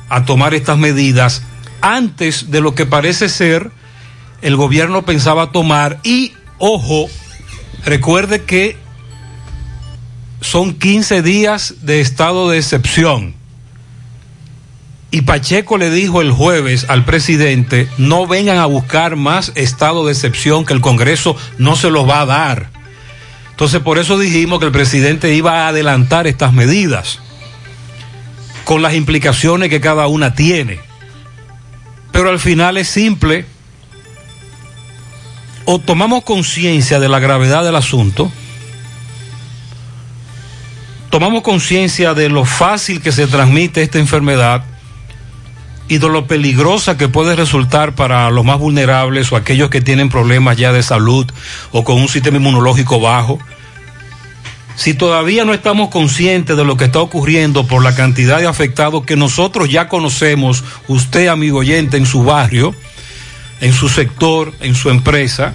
a 0.08 0.24
tomar 0.24 0.54
estas 0.54 0.78
medidas 0.78 1.42
antes 1.80 2.50
de 2.50 2.60
lo 2.60 2.74
que 2.74 2.86
parece 2.86 3.28
ser 3.28 3.70
el 4.42 4.56
gobierno 4.56 5.04
pensaba 5.04 5.52
tomar. 5.52 5.98
Y, 6.02 6.32
ojo, 6.58 7.08
recuerde 7.84 8.44
que 8.44 8.76
son 10.40 10.74
15 10.74 11.22
días 11.22 11.74
de 11.82 12.00
estado 12.00 12.48
de 12.48 12.58
excepción. 12.58 13.34
Y 15.10 15.22
Pacheco 15.22 15.78
le 15.78 15.90
dijo 15.90 16.20
el 16.20 16.30
jueves 16.30 16.84
al 16.88 17.04
presidente, 17.04 17.88
no 17.96 18.26
vengan 18.26 18.58
a 18.58 18.66
buscar 18.66 19.16
más 19.16 19.52
estado 19.54 20.04
de 20.06 20.12
excepción 20.12 20.66
que 20.66 20.74
el 20.74 20.82
Congreso 20.82 21.34
no 21.56 21.76
se 21.76 21.90
los 21.90 22.08
va 22.08 22.20
a 22.20 22.26
dar. 22.26 22.70
Entonces 23.58 23.80
por 23.80 23.98
eso 23.98 24.16
dijimos 24.20 24.60
que 24.60 24.66
el 24.66 24.70
presidente 24.70 25.34
iba 25.34 25.64
a 25.64 25.68
adelantar 25.70 26.28
estas 26.28 26.52
medidas, 26.52 27.18
con 28.62 28.82
las 28.82 28.94
implicaciones 28.94 29.68
que 29.68 29.80
cada 29.80 30.06
una 30.06 30.36
tiene. 30.36 30.78
Pero 32.12 32.30
al 32.30 32.38
final 32.38 32.76
es 32.76 32.86
simple, 32.86 33.46
o 35.64 35.80
tomamos 35.80 36.22
conciencia 36.22 37.00
de 37.00 37.08
la 37.08 37.18
gravedad 37.18 37.64
del 37.64 37.74
asunto, 37.74 38.30
tomamos 41.10 41.42
conciencia 41.42 42.14
de 42.14 42.28
lo 42.28 42.44
fácil 42.44 43.02
que 43.02 43.10
se 43.10 43.26
transmite 43.26 43.82
esta 43.82 43.98
enfermedad 43.98 44.62
y 45.88 45.98
de 45.98 46.08
lo 46.08 46.26
peligrosa 46.26 46.98
que 46.98 47.08
puede 47.08 47.34
resultar 47.34 47.94
para 47.94 48.30
los 48.30 48.44
más 48.44 48.58
vulnerables 48.58 49.32
o 49.32 49.36
aquellos 49.36 49.70
que 49.70 49.80
tienen 49.80 50.10
problemas 50.10 50.56
ya 50.56 50.72
de 50.72 50.82
salud 50.82 51.26
o 51.72 51.82
con 51.82 51.96
un 51.96 52.08
sistema 52.08 52.36
inmunológico 52.36 53.00
bajo. 53.00 53.38
Si 54.76 54.94
todavía 54.94 55.44
no 55.44 55.54
estamos 55.54 55.88
conscientes 55.88 56.56
de 56.56 56.64
lo 56.64 56.76
que 56.76 56.84
está 56.84 57.00
ocurriendo 57.00 57.66
por 57.66 57.82
la 57.82 57.96
cantidad 57.96 58.38
de 58.38 58.46
afectados 58.46 59.04
que 59.04 59.16
nosotros 59.16 59.70
ya 59.70 59.88
conocemos, 59.88 60.62
usted 60.86 61.26
amigo 61.26 61.58
oyente, 61.58 61.96
en 61.96 62.06
su 62.06 62.22
barrio, 62.22 62.74
en 63.60 63.72
su 63.72 63.88
sector, 63.88 64.52
en 64.60 64.74
su 64.74 64.90
empresa, 64.90 65.54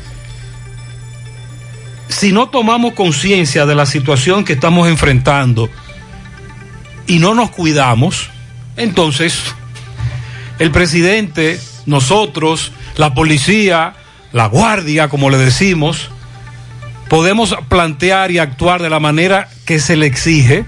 si 2.09 2.31
no 2.31 2.49
tomamos 2.49 2.93
conciencia 2.93 3.65
de 3.65 3.75
la 3.75 3.85
situación 3.85 4.43
que 4.43 4.53
estamos 4.53 4.89
enfrentando 4.89 5.69
y 7.07 7.19
no 7.19 7.33
nos 7.33 7.49
cuidamos, 7.51 8.29
entonces 8.75 9.55
el 10.63 10.71
presidente, 10.71 11.59
nosotros, 11.85 12.71
la 12.95 13.13
policía, 13.13 13.95
la 14.31 14.45
guardia, 14.45 15.09
como 15.09 15.29
le 15.29 15.37
decimos, 15.37 16.09
podemos 17.09 17.53
plantear 17.67 18.31
y 18.31 18.37
actuar 18.37 18.81
de 18.81 18.89
la 18.89 19.01
manera 19.01 19.49
que 19.65 19.81
se 19.81 19.97
le 19.97 20.05
exige, 20.05 20.63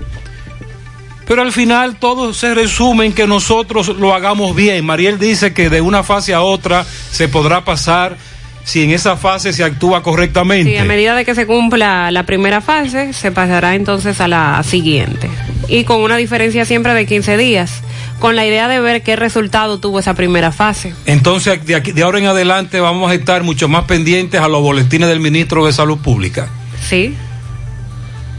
pero 1.26 1.43
al 1.43 1.54
final 1.54 1.96
todo 1.96 2.34
se 2.34 2.54
resume 2.54 3.06
en 3.06 3.14
que 3.14 3.26
nosotros 3.26 3.88
lo 3.88 4.14
hagamos 4.14 4.54
bien. 4.54 4.86
Mariel 4.86 5.18
dice 5.18 5.54
que 5.54 5.70
de 5.70 5.80
una 5.80 6.04
fase 6.04 6.34
a 6.34 6.41
otra 6.41 6.84
se 6.84 7.30
podrá 7.30 7.64
pasar 7.64 8.18
si 8.66 8.84
en 8.84 8.91
esa 8.91 9.16
fase 9.16 9.54
se 9.54 9.64
actúa 9.64 10.04
correctamente. 10.04 10.72
Sí, 10.72 10.78
a 10.78 10.84
medida 10.84 11.16
de 11.16 11.24
que 11.24 11.36
se 11.36 11.48
cumpla 11.48 12.12
la 12.12 12.24
primera 12.24 12.60
fase, 12.60 13.14
se 13.14 13.32
pasará 13.32 13.76
entonces 13.76 14.20
a 14.20 14.28
la 14.28 14.62
siguiente. 14.64 15.30
Y 15.70 15.86
con 15.86 16.02
una 16.02 16.18
diferencia 16.18 16.66
siempre 16.66 16.93
de 16.93 17.06
15 17.06 17.38
días, 17.38 17.82
con 18.20 18.36
la 18.36 18.45
idea 18.45 18.68
de 18.68 18.80
ver 18.80 19.03
qué 19.03 19.16
resultado 19.16 19.80
tuvo 19.80 19.99
esa 19.99 20.13
primera 20.13 20.51
fase. 20.51 20.93
Entonces, 21.05 21.66
de, 21.66 21.76
aquí, 21.76 21.91
de 21.91 22.03
ahora 22.03 22.20
en 22.20 22.28
adelante 22.28 22.80
vamos 22.80 23.11
a 23.11 23.13
estar 23.13 23.43
mucho 23.43 23.68
más 23.68 23.86
pendientes 23.86 24.41
a 24.41 24.47
los 24.47 24.61
boletines 24.61 25.09
del 25.09 25.20
ministro 25.20 25.66
de 25.66 25.74
Salud 25.74 25.97
Pública. 25.97 26.49
Sí. 26.82 27.16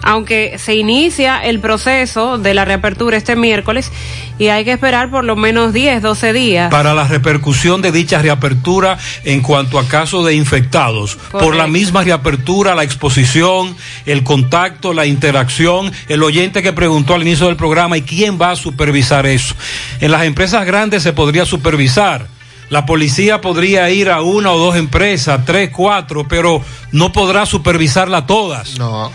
Aunque 0.07 0.57
se 0.59 0.77
inicia 0.77 1.39
el 1.39 1.59
proceso 1.59 2.39
de 2.39 2.55
la 2.55 2.65
reapertura 2.65 3.17
este 3.17 3.35
miércoles 3.35 3.91
y 4.39 4.49
hay 4.49 4.65
que 4.65 4.73
esperar 4.73 5.11
por 5.11 5.25
lo 5.25 5.35
menos 5.35 5.73
10, 5.73 6.01
12 6.01 6.33
días. 6.33 6.71
Para 6.71 6.95
la 6.95 7.09
repercusión 7.09 7.83
de 7.83 7.91
dicha 7.91 8.23
reapertura 8.23 8.99
en 9.25 9.41
cuanto 9.43 9.79
a 9.79 9.89
casos 9.89 10.25
de 10.25 10.35
infectados. 10.35 11.17
Por 11.33 11.57
la 11.57 11.67
misma 11.67 12.05
reapertura, 12.05 12.75
la 12.75 12.85
exposición, 12.85 13.77
el 14.07 14.23
contacto, 14.23 14.93
la 14.93 15.07
interacción, 15.07 15.93
el 16.09 16.23
oyente 16.23 16.63
que 16.63 16.73
preguntó 16.73 17.15
al 17.15 17.23
inicio 17.23 17.47
del 17.47 17.57
programa, 17.57 17.97
¿y 17.97 18.03
quién 18.03 18.41
va 18.41 18.53
a 18.53 18.57
supervisar 18.57 19.27
eso? 19.27 19.55
En 20.01 20.13
las 20.13 20.23
empresas 20.25 20.65
grandes 20.67 21.03
se 21.03 21.13
podría 21.13 21.45
supervisar. 21.45 22.29
La 22.69 22.85
policía 22.85 23.41
podría 23.41 23.89
ir 23.91 24.11
a 24.11 24.23
una 24.23 24.51
o 24.51 24.59
dos 24.59 24.77
empresas, 24.77 25.45
tres, 25.45 25.71
cuatro, 25.71 26.27
pero 26.29 26.61
no 26.91 27.13
podrá 27.13 27.47
supervisarla 27.47 28.27
todas. 28.27 28.77
No, 28.77 29.13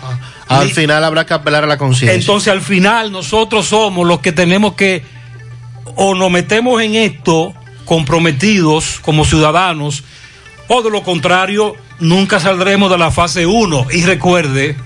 al 0.60 0.70
final 0.70 1.04
habrá 1.04 1.26
que 1.26 1.34
apelar 1.34 1.64
a 1.64 1.66
la 1.66 1.78
conciencia. 1.78 2.18
Entonces 2.18 2.52
al 2.52 2.60
final 2.60 3.12
nosotros 3.12 3.66
somos 3.66 4.06
los 4.06 4.20
que 4.20 4.32
tenemos 4.32 4.74
que 4.74 5.04
o 5.96 6.14
nos 6.14 6.30
metemos 6.30 6.80
en 6.82 6.94
esto 6.94 7.54
comprometidos 7.84 9.00
como 9.02 9.24
ciudadanos 9.24 10.04
o 10.68 10.82
de 10.82 10.90
lo 10.90 11.02
contrario 11.02 11.74
nunca 11.98 12.40
saldremos 12.40 12.90
de 12.90 12.98
la 12.98 13.10
fase 13.10 13.46
1 13.46 13.86
y 13.92 14.04
recuerde 14.04 14.76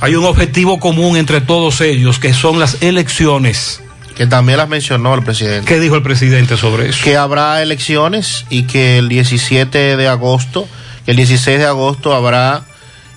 hay 0.00 0.14
un 0.14 0.24
objetivo 0.24 0.78
común 0.78 1.16
entre 1.16 1.40
todos 1.40 1.80
ellos 1.80 2.18
que 2.18 2.34
son 2.34 2.58
las 2.58 2.82
elecciones. 2.82 3.80
Que 4.14 4.26
también 4.26 4.58
las 4.58 4.68
mencionó 4.68 5.14
el 5.14 5.22
presidente. 5.22 5.66
¿Qué 5.66 5.78
dijo 5.78 5.94
el 5.94 6.02
presidente 6.02 6.56
sobre 6.56 6.88
eso? 6.88 7.04
Que 7.04 7.16
habrá 7.16 7.62
elecciones 7.62 8.46
y 8.48 8.64
que 8.64 8.98
el 8.98 9.08
17 9.08 9.96
de 9.96 10.08
agosto, 10.08 10.66
el 11.06 11.16
16 11.16 11.58
de 11.58 11.66
agosto 11.66 12.14
habrá 12.14 12.64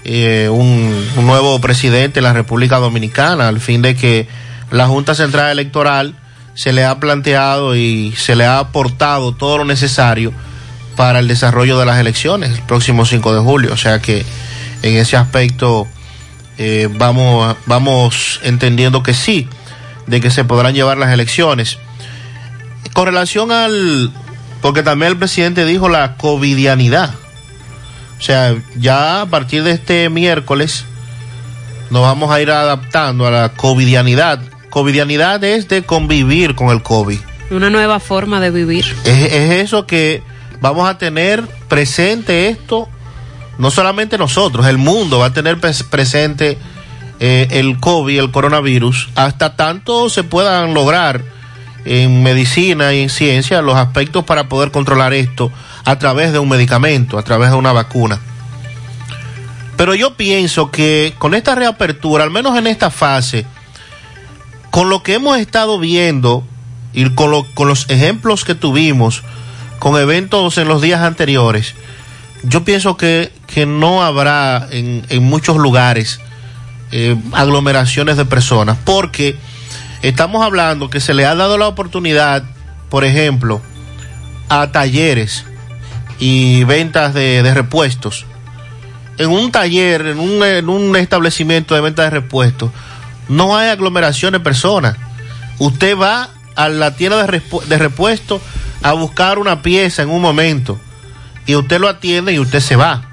eh, 0.03 0.49
un, 0.49 1.05
nuevo 1.25 1.59
presidente 1.59 2.19
en 2.19 2.23
la 2.23 2.33
República 2.33 2.77
Dominicana, 2.77 3.47
al 3.47 3.59
fin 3.59 3.81
de 3.81 3.95
que 3.95 4.27
la 4.71 4.87
Junta 4.87 5.15
Central 5.15 5.51
Electoral 5.51 6.15
se 6.53 6.73
le 6.73 6.85
ha 6.85 6.99
planteado 6.99 7.75
y 7.75 8.13
se 8.17 8.35
le 8.35 8.45
ha 8.45 8.59
aportado 8.59 9.33
todo 9.33 9.59
lo 9.59 9.65
necesario 9.65 10.33
para 10.95 11.19
el 11.19 11.27
desarrollo 11.27 11.79
de 11.79 11.85
las 11.85 11.97
elecciones 11.97 12.51
el 12.51 12.61
próximo 12.63 13.05
5 13.05 13.33
de 13.33 13.41
julio. 13.41 13.73
O 13.73 13.77
sea 13.77 13.99
que 13.99 14.25
en 14.81 14.97
ese 14.97 15.17
aspecto 15.17 15.87
eh, 16.57 16.89
vamos, 16.91 17.55
vamos 17.65 18.41
entendiendo 18.43 19.01
que 19.03 19.13
sí, 19.13 19.47
de 20.07 20.19
que 20.19 20.29
se 20.29 20.43
podrán 20.43 20.73
llevar 20.73 20.97
las 20.97 21.13
elecciones. 21.13 21.77
Con 22.93 23.05
relación 23.05 23.51
al, 23.51 24.11
porque 24.61 24.83
también 24.83 25.13
el 25.13 25.17
presidente 25.17 25.65
dijo 25.65 25.87
la 25.87 26.15
covidianidad. 26.17 27.15
O 28.19 28.21
sea, 28.21 28.55
ya 28.77 29.21
a 29.21 29.25
partir 29.27 29.63
de 29.63 29.71
este 29.71 30.09
miércoles 30.09 30.85
nos 31.89 32.01
vamos 32.01 32.29
a 32.31 32.41
ir 32.41 32.51
adaptando 32.51 33.25
a 33.25 33.31
la 33.31 33.49
covidianidad. 33.53 34.39
Covidianidad 34.69 35.43
es 35.43 35.67
de 35.67 35.83
convivir 35.83 36.53
con 36.55 36.69
el 36.69 36.83
COVID. 36.83 37.17
Una 37.51 37.69
nueva 37.69 37.99
forma 37.99 38.39
de 38.39 38.51
vivir. 38.51 38.85
Es, 39.05 39.33
es 39.33 39.51
eso 39.63 39.87
que 39.87 40.21
vamos 40.61 40.87
a 40.87 40.97
tener 40.97 41.41
presente 41.67 42.49
esto, 42.49 42.87
no 43.57 43.71
solamente 43.71 44.17
nosotros, 44.17 44.67
el 44.67 44.77
mundo 44.77 45.19
va 45.19 45.27
a 45.27 45.33
tener 45.33 45.59
pres- 45.59 45.83
presente 45.89 46.57
eh, 47.19 47.47
el 47.51 47.79
COVID, 47.79 48.19
el 48.19 48.31
coronavirus, 48.31 49.09
hasta 49.15 49.55
tanto 49.55 50.09
se 50.09 50.23
puedan 50.23 50.73
lograr 50.73 51.23
en 51.85 52.21
medicina 52.21 52.93
y 52.93 53.01
en 53.01 53.09
ciencia 53.09 53.61
los 53.61 53.75
aspectos 53.75 54.25
para 54.25 54.47
poder 54.49 54.69
controlar 54.71 55.13
esto 55.13 55.51
a 55.85 55.97
través 55.99 56.31
de 56.31 56.39
un 56.39 56.49
medicamento, 56.49 57.17
a 57.17 57.23
través 57.23 57.51
de 57.51 57.55
una 57.55 57.71
vacuna. 57.71 58.19
Pero 59.77 59.95
yo 59.95 60.15
pienso 60.15 60.71
que 60.71 61.15
con 61.17 61.33
esta 61.33 61.55
reapertura, 61.55 62.23
al 62.23 62.31
menos 62.31 62.57
en 62.57 62.67
esta 62.67 62.89
fase, 62.89 63.45
con 64.71 64.89
lo 64.89 65.03
que 65.03 65.13
hemos 65.13 65.37
estado 65.37 65.79
viendo 65.79 66.43
y 66.93 67.09
con, 67.11 67.43
con 67.53 67.67
los 67.67 67.89
ejemplos 67.89 68.43
que 68.43 68.55
tuvimos 68.55 69.23
con 69.79 69.99
eventos 69.99 70.57
en 70.57 70.67
los 70.67 70.81
días 70.81 71.01
anteriores, 71.01 71.75
yo 72.43 72.63
pienso 72.63 72.97
que, 72.97 73.31
que 73.47 73.65
no 73.65 74.03
habrá 74.03 74.67
en, 74.71 75.05
en 75.09 75.23
muchos 75.23 75.57
lugares 75.57 76.19
eh, 76.91 77.15
aglomeraciones 77.33 78.17
de 78.17 78.25
personas, 78.25 78.77
porque 78.83 79.37
estamos 80.01 80.43
hablando 80.43 80.89
que 80.89 80.99
se 80.99 81.13
le 81.13 81.25
ha 81.25 81.35
dado 81.35 81.57
la 81.57 81.67
oportunidad, 81.67 82.43
por 82.89 83.05
ejemplo, 83.05 83.61
a 84.49 84.71
talleres 84.71 85.45
y 86.19 86.63
ventas 86.65 87.13
de, 87.13 87.41
de 87.43 87.53
repuestos. 87.53 88.25
En 89.17 89.29
un 89.29 89.51
taller, 89.51 90.01
en 90.07 90.19
un, 90.19 90.43
en 90.43 90.69
un 90.69 90.95
establecimiento 90.95 91.75
de 91.75 91.81
venta 91.81 92.03
de 92.03 92.09
repuestos, 92.09 92.71
no 93.27 93.57
hay 93.57 93.69
aglomeración 93.69 94.33
de 94.33 94.39
personas. 94.39 94.95
Usted 95.59 95.97
va 95.97 96.29
a 96.55 96.69
la 96.69 96.95
tienda 96.95 97.25
de, 97.25 97.41
de 97.67 97.77
repuestos 97.77 98.41
a 98.81 98.93
buscar 98.93 99.39
una 99.39 99.61
pieza 99.61 100.01
en 100.03 100.09
un 100.09 100.21
momento 100.21 100.79
y 101.45 101.55
usted 101.55 101.79
lo 101.79 101.89
atiende 101.89 102.33
y 102.33 102.39
usted 102.39 102.59
se 102.61 102.75
va. 102.75 103.03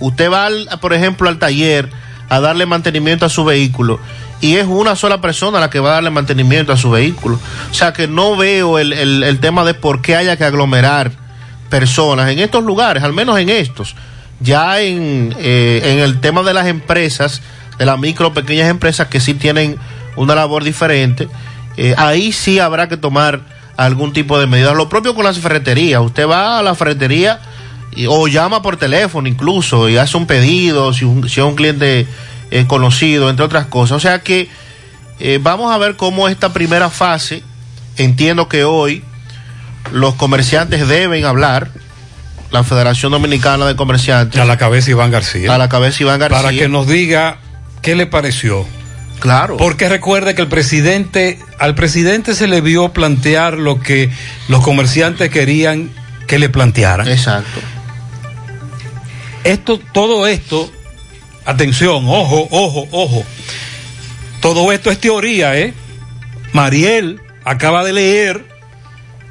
Usted 0.00 0.30
va, 0.30 0.48
por 0.80 0.92
ejemplo, 0.94 1.28
al 1.28 1.38
taller 1.38 1.90
a 2.28 2.40
darle 2.40 2.64
mantenimiento 2.66 3.26
a 3.26 3.28
su 3.28 3.44
vehículo 3.44 4.00
y 4.40 4.56
es 4.56 4.66
una 4.66 4.96
sola 4.96 5.20
persona 5.20 5.60
la 5.60 5.70
que 5.70 5.78
va 5.78 5.90
a 5.90 5.94
darle 5.94 6.10
mantenimiento 6.10 6.72
a 6.72 6.76
su 6.76 6.90
vehículo. 6.90 7.38
O 7.70 7.74
sea 7.74 7.92
que 7.92 8.08
no 8.08 8.36
veo 8.36 8.78
el, 8.78 8.92
el- 8.92 9.22
el 9.22 9.40
tema 9.40 9.64
de 9.64 9.74
por 9.74 10.00
qué 10.02 10.16
haya 10.16 10.36
que 10.36 10.44
aglomerar 10.44 11.12
personas 11.70 12.30
en 12.30 12.38
estos 12.38 12.64
lugares, 12.64 13.02
al 13.02 13.12
menos 13.12 13.38
en 13.38 13.48
estos. 13.50 13.94
Ya 14.40 14.80
en, 14.80 15.34
eh, 15.38 15.80
en 15.84 15.98
el 16.00 16.20
tema 16.20 16.42
de 16.42 16.54
las 16.54 16.66
empresas, 16.66 17.40
de 17.78 17.86
las 17.86 17.98
micro 17.98 18.32
pequeñas 18.34 18.68
empresas 18.68 19.08
que 19.08 19.20
sí 19.20 19.34
tienen 19.34 19.76
una 20.16 20.34
labor 20.34 20.64
diferente, 20.64 21.28
eh, 21.76 21.94
ahí 21.96 22.32
sí 22.32 22.58
habrá 22.58 22.88
que 22.88 22.96
tomar 22.96 23.40
algún 23.76 24.12
tipo 24.12 24.38
de 24.38 24.46
medidas. 24.46 24.76
Lo 24.76 24.88
propio 24.88 25.14
con 25.14 25.24
las 25.24 25.38
ferreterías. 25.38 26.00
Usted 26.00 26.28
va 26.28 26.58
a 26.58 26.62
la 26.62 26.74
ferretería 26.74 27.40
o 28.08 28.26
llama 28.28 28.60
por 28.62 28.76
teléfono 28.76 29.28
incluso 29.28 29.88
y 29.88 29.96
hace 29.96 30.16
un 30.16 30.26
pedido 30.26 30.92
si, 30.92 31.04
un- 31.04 31.28
si 31.28 31.40
es 31.40 31.46
un 31.46 31.54
cliente 31.54 32.06
eh, 32.50 32.66
conocido, 32.66 33.30
entre 33.30 33.44
otras 33.44 33.66
cosas. 33.66 33.96
O 33.96 34.00
sea 34.00 34.20
que 34.22 34.48
eh, 35.20 35.38
vamos 35.42 35.72
a 35.72 35.78
ver 35.78 35.96
cómo 35.96 36.28
esta 36.28 36.52
primera 36.52 36.90
fase, 36.90 37.42
entiendo 37.96 38.48
que 38.48 38.64
hoy 38.64 39.02
los 39.92 40.14
comerciantes 40.14 40.86
deben 40.88 41.24
hablar, 41.24 41.70
la 42.50 42.64
Federación 42.64 43.12
Dominicana 43.12 43.66
de 43.66 43.76
Comerciantes. 43.76 44.40
A 44.40 44.44
la 44.44 44.56
cabeza 44.56 44.90
Iván 44.90 45.10
García. 45.10 45.54
A 45.54 45.58
la 45.58 45.68
cabeza 45.68 46.02
Iván 46.02 46.20
García. 46.20 46.40
Para 46.40 46.56
que 46.56 46.68
nos 46.68 46.86
diga 46.86 47.38
qué 47.82 47.94
le 47.94 48.06
pareció. 48.06 48.66
Claro. 49.20 49.56
Porque 49.56 49.88
recuerde 49.88 50.34
que 50.34 50.42
el 50.42 50.48
presidente, 50.48 51.38
al 51.58 51.74
presidente 51.74 52.34
se 52.34 52.46
le 52.46 52.60
vio 52.60 52.92
plantear 52.92 53.54
lo 53.54 53.80
que 53.80 54.10
los 54.48 54.62
comerciantes 54.62 55.30
querían 55.30 55.90
que 56.26 56.38
le 56.38 56.48
plantearan. 56.48 57.08
Exacto. 57.08 57.60
Esto, 59.44 59.78
todo 59.92 60.26
esto, 60.26 60.70
atención, 61.44 62.04
ojo, 62.06 62.48
ojo, 62.50 62.86
ojo. 62.90 63.24
Todo 64.40 64.72
esto 64.72 64.90
es 64.90 64.98
teoría, 64.98 65.58
¿eh? 65.58 65.74
Mariel 66.52 67.20
acaba 67.44 67.84
de 67.84 67.92
leer 67.92 68.53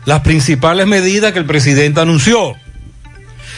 las 0.06 0.22
principales 0.22 0.88
medidas 0.88 1.32
que 1.32 1.40
el 1.40 1.46
presidente 1.46 2.02
anunció. 2.02 2.56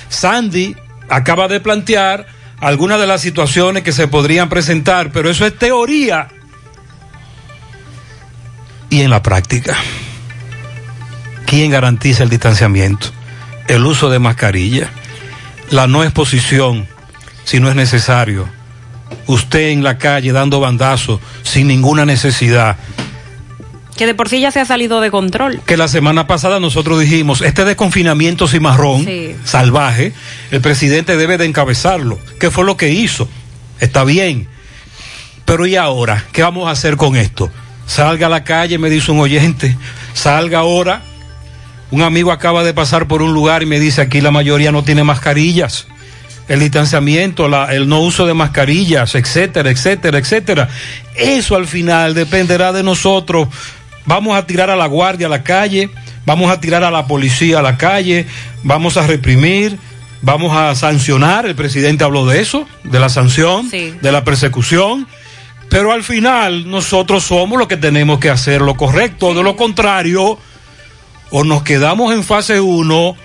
Sandy 0.10 0.76
acaba 1.10 1.48
de 1.48 1.60
plantear 1.60 2.28
algunas 2.60 3.00
de 3.00 3.08
las 3.08 3.22
situaciones 3.22 3.84
que 3.84 3.91
se 3.91 4.08
podrían 4.08 4.50
presentar, 4.50 5.12
pero 5.12 5.30
eso 5.30 5.46
es 5.46 5.58
teoría. 5.58 6.28
Y 8.89 9.02
en 9.02 9.10
la 9.10 9.22
práctica, 9.22 9.76
¿quién 11.46 11.72
garantiza 11.72 12.24
el 12.24 12.30
distanciamiento? 12.30 13.08
El 13.68 13.86
uso 13.86 14.10
de 14.10 14.20
mascarilla, 14.20 14.89
la 15.70 15.88
no 15.88 16.04
exposición 16.04 16.88
si 17.43 17.60
no 17.60 17.70
es 17.70 17.76
necesario, 17.76 18.48
usted 19.28 19.70
en 19.70 19.84
la 19.84 19.98
calle 19.98 20.32
dando 20.32 20.60
bandazos 20.60 21.20
sin 21.43 21.68
ninguna 21.68 22.06
necesidad. 22.06 22.78
Que 23.98 24.06
de 24.06 24.14
por 24.14 24.28
sí 24.28 24.41
ya 24.41 24.52
se 24.52 24.60
ha 24.60 24.66
salido 24.66 25.00
de 25.00 25.10
control. 25.10 25.62
Que 25.66 25.78
la 25.78 25.88
semana 25.88 26.28
pasada 26.28 26.60
nosotros 26.60 27.00
dijimos, 27.00 27.41
este 27.41 27.64
desconfinamiento 27.64 28.48
cimarrón, 28.48 29.06
Sí. 29.06 29.36
salvaje, 29.46 30.12
el 30.52 30.60
presidente 30.62 31.16
debe 31.16 31.38
de 31.38 31.46
encabezarlo. 31.46 32.20
¿Qué 32.39 32.52
fue 32.52 32.66
lo 32.66 32.76
que 32.76 32.89
hizo? 32.89 33.30
Está 33.80 34.04
bien. 34.04 34.48
Pero 35.46 35.66
¿y 35.66 35.76
ahora? 35.78 36.26
¿Qué 36.34 36.41
vamos 36.43 36.68
a 36.68 36.72
hacer 36.72 36.98
con 36.98 37.16
esto? 37.16 37.50
Salga 37.88 38.28
a 38.28 38.30
la 38.30 38.43
calle, 38.43 38.78
me 38.80 38.89
dice 38.89 39.12
un 39.12 39.20
oyente. 39.20 39.78
Salga 40.14 40.60
ahora. 40.60 41.02
Un 41.91 42.02
amigo 42.02 42.32
acaba 42.32 42.64
de 42.64 42.74
pasar 42.74 43.08
por 43.08 43.22
un 43.22 43.34
lugar 43.34 43.64
y 43.64 43.68
me 43.68 43.80
dice, 43.80 44.02
aquí 44.02 44.20
la 44.20 44.32
mayoría 44.32 44.72
no 44.72 44.84
tiene 44.84 45.04
mascarillas. 45.04 45.88
El 46.48 46.60
distanciamiento, 46.60 47.48
la- 47.48 47.74
el 47.74 47.88
no 47.88 48.02
uso 48.02 48.26
de 48.26 48.34
mascarillas, 48.34 49.16
etcétera, 49.16 49.70
etcétera, 49.70 50.18
etcétera. 50.18 50.68
Eso 51.16 51.56
al 51.56 51.68
final 51.68 52.14
dependerá 52.14 52.74
de 52.74 52.84
nosotros. 52.84 53.48
Vamos 54.06 54.38
a 54.38 54.45
tirar 54.45 54.70
a 54.70 54.76
la 54.76 54.88
guardia 54.88 55.28
a 55.28 55.30
la 55.30 55.43
calle, 55.43 55.89
vamos 56.26 56.51
a 56.51 56.60
tirar 56.60 56.84
a 56.84 56.91
la 56.91 57.08
policía 57.08 57.60
a 57.60 57.62
la 57.62 57.78
calle, 57.78 58.28
vamos 58.64 58.97
a 58.97 59.08
reprimir, 59.08 59.78
vamos 60.22 60.56
a 60.56 60.76
sancionar. 60.76 61.45
El 61.45 61.56
presidente 61.56 62.03
habló 62.03 62.26
de 62.26 62.41
eso, 62.41 62.68
de 62.84 62.99
la 62.99 63.10
sanción, 63.10 63.70
de 63.70 64.12
la 64.12 64.24
persecución. 64.24 65.08
Pero 65.70 65.91
al 65.91 66.03
final 66.03 66.70
nosotros 66.70 67.24
somos 67.24 67.58
los 67.58 67.68
que 67.68 67.78
tenemos 67.78 68.20
que 68.20 68.30
hacer 68.30 68.62
lo 68.62 68.76
correcto. 68.76 69.34
De 69.34 69.43
lo 69.43 69.56
contrario, 69.56 70.38
o 71.32 71.43
nos 71.43 71.64
quedamos 71.64 72.14
en 72.14 72.24
fase 72.24 72.62
1 72.62 73.18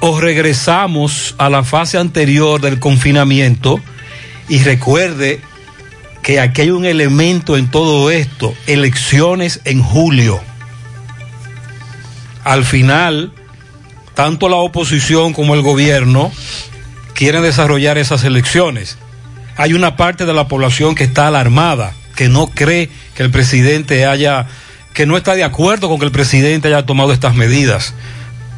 o 0.00 0.20
regresamos 0.20 1.34
a 1.38 1.48
la 1.48 1.64
fase 1.64 1.98
anterior 1.98 2.60
del 2.60 2.78
confinamiento 2.78 3.80
y 4.48 4.58
recuerde 4.62 5.40
que 6.24 6.40
aquí 6.40 6.62
hay 6.62 6.70
un 6.70 6.86
elemento 6.86 7.58
en 7.58 7.70
todo 7.70 8.10
esto, 8.10 8.54
elecciones 8.66 9.60
en 9.66 9.82
julio. 9.82 10.40
Al 12.44 12.64
final, 12.64 13.30
tanto 14.14 14.48
la 14.48 14.56
oposición 14.56 15.34
como 15.34 15.54
el 15.54 15.60
gobierno 15.60 16.32
quieren 17.12 17.42
desarrollar 17.42 17.98
esas 17.98 18.24
elecciones. 18.24 18.96
Hay 19.58 19.74
una 19.74 19.96
parte 19.96 20.24
de 20.24 20.32
la 20.32 20.48
población 20.48 20.94
que 20.94 21.04
está 21.04 21.28
alarmada, 21.28 21.92
que 22.16 22.30
no 22.30 22.46
cree 22.46 22.88
que 23.14 23.22
el 23.22 23.30
presidente 23.30 24.06
haya, 24.06 24.46
que 24.94 25.04
no 25.04 25.18
está 25.18 25.34
de 25.34 25.44
acuerdo 25.44 25.90
con 25.90 25.98
que 25.98 26.06
el 26.06 26.10
presidente 26.12 26.68
haya 26.68 26.86
tomado 26.86 27.12
estas 27.12 27.34
medidas, 27.34 27.92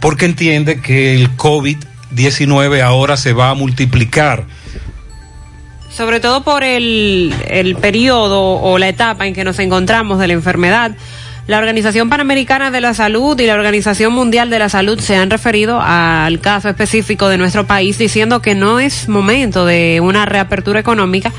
porque 0.00 0.26
entiende 0.26 0.80
que 0.80 1.16
el 1.16 1.36
COVID-19 1.36 2.80
ahora 2.80 3.16
se 3.16 3.32
va 3.32 3.50
a 3.50 3.54
multiplicar. 3.54 4.44
Sobre 5.96 6.20
todo 6.20 6.42
por 6.42 6.62
el, 6.62 7.34
el 7.48 7.74
periodo 7.76 8.60
o 8.60 8.76
la 8.76 8.88
etapa 8.88 9.26
en 9.26 9.32
que 9.32 9.44
nos 9.44 9.58
encontramos 9.58 10.18
de 10.18 10.26
la 10.26 10.34
enfermedad. 10.34 10.92
La 11.46 11.58
Organización 11.58 12.10
Panamericana 12.10 12.70
de 12.70 12.82
la 12.82 12.92
Salud 12.92 13.38
y 13.40 13.46
la 13.46 13.54
Organización 13.54 14.12
Mundial 14.12 14.50
de 14.50 14.58
la 14.58 14.68
Salud 14.68 14.98
se 15.00 15.16
han 15.16 15.30
referido 15.30 15.80
al 15.80 16.40
caso 16.40 16.68
específico 16.68 17.28
de 17.28 17.38
nuestro 17.38 17.66
país 17.66 17.96
diciendo 17.96 18.42
que 18.42 18.54
no 18.54 18.78
es 18.78 19.08
momento 19.08 19.64
de 19.64 20.00
una 20.02 20.26
reapertura 20.26 20.80
económica 20.80 21.32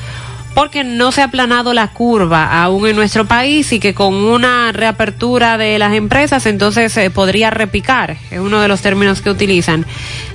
porque 0.58 0.84
no 0.84 1.12
se 1.12 1.22
ha 1.22 1.26
aplanado 1.26 1.72
la 1.76 1.89
curva 1.89 2.64
aún 2.64 2.88
en 2.88 2.95
nuestro 2.95 3.28
país 3.28 3.72
y 3.74 3.80
que 3.80 3.93
con 3.93 4.16
una 4.16 4.72
reapertura 4.72 5.55
de 5.55 5.78
las 5.78 5.93
empresas 5.93 6.47
entonces 6.47 6.91
se 6.91 7.12
podría 7.12 7.51
repicar, 7.51 8.18
es 8.32 8.39
uno 8.39 8.60
de 8.60 8.68
los 8.68 8.82
términos 8.82 9.22
que 9.22 9.30
utilizan, 9.30 9.86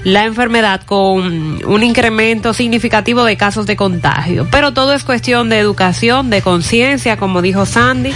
la 0.04 0.24
enfermedad 0.24 0.82
con 0.82 1.58
un 1.66 1.82
incremento 1.82 2.54
significativo 2.54 3.24
de 3.24 3.36
casos 3.36 3.66
de 3.66 3.74
contagio. 3.74 4.46
Pero 4.48 4.72
todo 4.72 4.94
es 4.94 5.02
cuestión 5.02 5.48
de 5.48 5.58
educación, 5.58 6.30
de 6.30 6.40
conciencia, 6.40 7.16
como 7.16 7.42
dijo 7.42 7.66
Sandy 7.66 8.12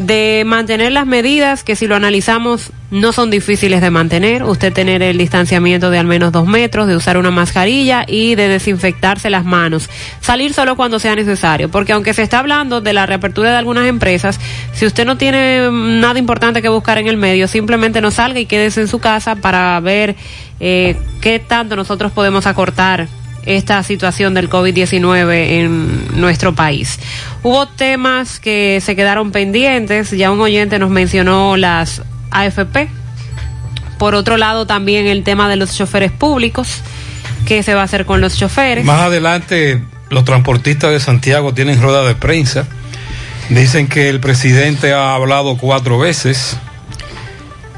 de 0.00 0.44
mantener 0.46 0.92
las 0.92 1.06
medidas 1.06 1.62
que 1.62 1.76
si 1.76 1.86
lo 1.86 1.94
analizamos 1.94 2.72
no 2.90 3.12
son 3.12 3.30
difíciles 3.30 3.82
de 3.82 3.90
mantener, 3.90 4.42
usted 4.44 4.72
tener 4.72 5.02
el 5.02 5.18
distanciamiento 5.18 5.90
de 5.90 5.98
al 5.98 6.06
menos 6.06 6.32
dos 6.32 6.46
metros, 6.46 6.88
de 6.88 6.96
usar 6.96 7.18
una 7.18 7.30
mascarilla 7.30 8.06
y 8.08 8.34
de 8.34 8.48
desinfectarse 8.48 9.28
las 9.28 9.44
manos, 9.44 9.90
salir 10.22 10.54
solo 10.54 10.74
cuando 10.74 10.98
sea 10.98 11.14
necesario, 11.14 11.70
porque 11.70 11.92
aunque 11.92 12.14
se 12.14 12.22
está 12.22 12.38
hablando 12.38 12.80
de 12.80 12.94
la 12.94 13.04
reapertura 13.04 13.50
de 13.50 13.58
algunas 13.58 13.86
empresas, 13.86 14.40
si 14.72 14.86
usted 14.86 15.04
no 15.04 15.18
tiene 15.18 15.68
nada 15.70 16.18
importante 16.18 16.62
que 16.62 16.70
buscar 16.70 16.96
en 16.96 17.06
el 17.06 17.18
medio, 17.18 17.46
simplemente 17.46 18.00
no 18.00 18.10
salga 18.10 18.40
y 18.40 18.46
quédese 18.46 18.80
en 18.80 18.88
su 18.88 19.00
casa 19.00 19.36
para 19.36 19.78
ver 19.80 20.16
eh, 20.60 20.96
qué 21.20 21.40
tanto 21.40 21.76
nosotros 21.76 22.10
podemos 22.10 22.46
acortar 22.46 23.06
esta 23.46 23.82
situación 23.82 24.34
del 24.34 24.48
COVID-19 24.48 25.32
en 25.34 26.20
nuestro 26.20 26.54
país. 26.54 26.98
Hubo 27.42 27.66
temas 27.66 28.40
que 28.40 28.80
se 28.82 28.96
quedaron 28.96 29.32
pendientes, 29.32 30.10
ya 30.10 30.30
un 30.30 30.40
oyente 30.40 30.78
nos 30.78 30.90
mencionó 30.90 31.56
las 31.56 32.02
AFP. 32.30 32.88
Por 33.98 34.14
otro 34.14 34.36
lado, 34.36 34.66
también 34.66 35.06
el 35.06 35.24
tema 35.24 35.48
de 35.48 35.56
los 35.56 35.76
choferes 35.76 36.10
públicos, 36.12 36.80
qué 37.46 37.62
se 37.62 37.74
va 37.74 37.82
a 37.82 37.84
hacer 37.84 38.06
con 38.06 38.20
los 38.20 38.36
choferes. 38.36 38.84
Más 38.84 39.02
adelante, 39.02 39.82
los 40.08 40.24
transportistas 40.24 40.90
de 40.90 41.00
Santiago 41.00 41.54
tienen 41.54 41.80
rueda 41.80 42.02
de 42.04 42.14
prensa. 42.14 42.66
Dicen 43.48 43.88
que 43.88 44.08
el 44.08 44.20
presidente 44.20 44.92
ha 44.92 45.14
hablado 45.14 45.56
cuatro 45.56 45.98
veces 45.98 46.56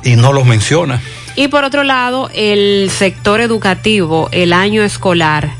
y 0.04 0.16
no 0.16 0.32
los 0.32 0.44
menciona. 0.44 1.00
Y 1.36 1.48
por 1.48 1.64
otro 1.64 1.82
lado, 1.82 2.30
el 2.34 2.90
sector 2.90 3.40
educativo, 3.40 4.28
el 4.32 4.52
año 4.52 4.82
escolar, 4.82 5.50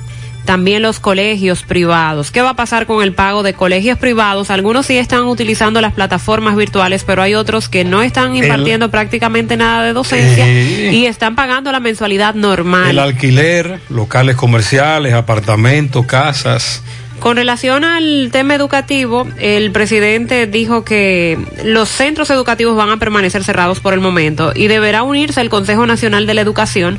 también 0.45 0.83
los 0.83 0.99
colegios 1.01 1.63
privados. 1.63 2.31
¿Qué 2.31 2.43
va 2.43 2.51
a 2.51 2.57
pasar 2.57 2.87
con 2.87 3.03
el 3.03 3.13
pago 3.15 3.43
de 3.43 3.55
colegios 3.55 3.97
privados? 3.97 4.51
Algunos 4.51 4.87
sí 4.87 4.99
están 4.99 5.23
utilizando 5.25 5.81
las 5.81 5.93
plataformas 5.93 6.57
virtuales, 6.57 7.05
pero 7.05 7.23
hay 7.23 7.35
otros 7.35 7.69
que 7.69 7.85
no 7.85 8.03
están 8.03 8.35
impartiendo 8.37 8.91
prácticamente 8.91 9.57
nada 9.57 9.85
de 9.85 9.93
docencia 9.93 10.45
Eh. 10.47 10.91
y 10.93 11.07
están 11.07 11.37
pagando 11.37 11.71
la 11.73 11.81
mensualidad 11.81 12.35
normal. 12.35 12.91
El 12.91 12.99
alquiler, 12.99 13.81
locales 13.89 14.35
comerciales, 14.37 15.15
apartamentos, 15.15 16.05
casas. 16.07 16.83
Con 17.23 17.37
relación 17.37 17.85
al 17.85 18.31
tema 18.33 18.57
educativo, 18.57 19.29
el 19.39 19.71
presidente 19.71 20.49
dijo 20.49 20.85
que 20.85 21.39
los 21.65 21.89
centros 21.89 22.31
educativos 22.31 22.77
van 22.77 22.91
a 22.91 22.97
permanecer 22.97 23.45
cerrados 23.45 23.79
por 23.79 23.95
el 23.95 24.01
momento 24.01 24.51
y 24.57 24.67
deberá 24.67 25.05
unirse 25.05 25.41
el 25.41 25.49
Consejo 25.49 25.87
Nacional 25.87 26.27
de 26.27 26.35
la 26.35 26.41
Educación 26.41 26.99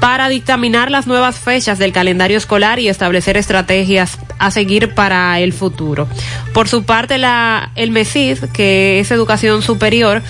para 0.00 0.28
dictaminar 0.28 0.90
las 0.90 1.06
nuevas 1.06 1.38
fechas 1.38 1.78
del 1.78 1.92
calendario 1.92 2.38
escolar 2.38 2.78
y 2.78 2.88
establecer 2.88 3.36
estrategias 3.36 4.18
a 4.38 4.50
seguir 4.50 4.94
para 4.94 5.38
el 5.40 5.52
futuro. 5.52 6.08
Por 6.52 6.68
su 6.68 6.84
parte, 6.84 7.18
la, 7.18 7.70
el 7.74 7.90
MESID, 7.90 8.44
que 8.52 9.00
es 9.00 9.10
educación 9.10 9.62
superior, 9.62 10.22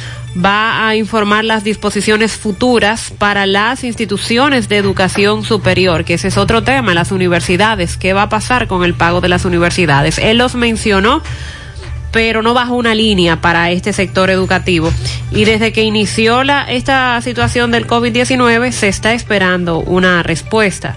va 0.42 0.88
a 0.88 0.96
informar 0.96 1.44
las 1.44 1.64
disposiciones 1.64 2.32
futuras 2.32 3.12
para 3.18 3.46
las 3.46 3.84
instituciones 3.84 4.68
de 4.68 4.76
educación 4.76 5.44
superior, 5.44 6.04
que 6.04 6.14
ese 6.14 6.28
es 6.28 6.36
otro 6.36 6.62
tema, 6.62 6.94
las 6.94 7.12
universidades. 7.12 7.96
¿Qué 7.96 8.12
va 8.12 8.22
a 8.22 8.28
pasar 8.28 8.68
con 8.68 8.84
el 8.84 8.94
pago 8.94 9.20
de 9.20 9.28
las 9.28 9.44
universidades? 9.44 10.18
Él 10.18 10.38
los 10.38 10.54
mencionó 10.54 11.22
pero 12.12 12.42
no 12.42 12.54
bajo 12.54 12.74
una 12.74 12.94
línea 12.94 13.40
para 13.40 13.70
este 13.70 13.92
sector 13.92 14.30
educativo. 14.30 14.92
Y 15.30 15.44
desde 15.44 15.72
que 15.72 15.82
inició 15.82 16.44
la, 16.44 16.62
esta 16.62 17.20
situación 17.20 17.70
del 17.70 17.86
COVID-19 17.86 18.72
se 18.72 18.88
está 18.88 19.12
esperando 19.12 19.80
una 19.80 20.22
respuesta. 20.22 20.96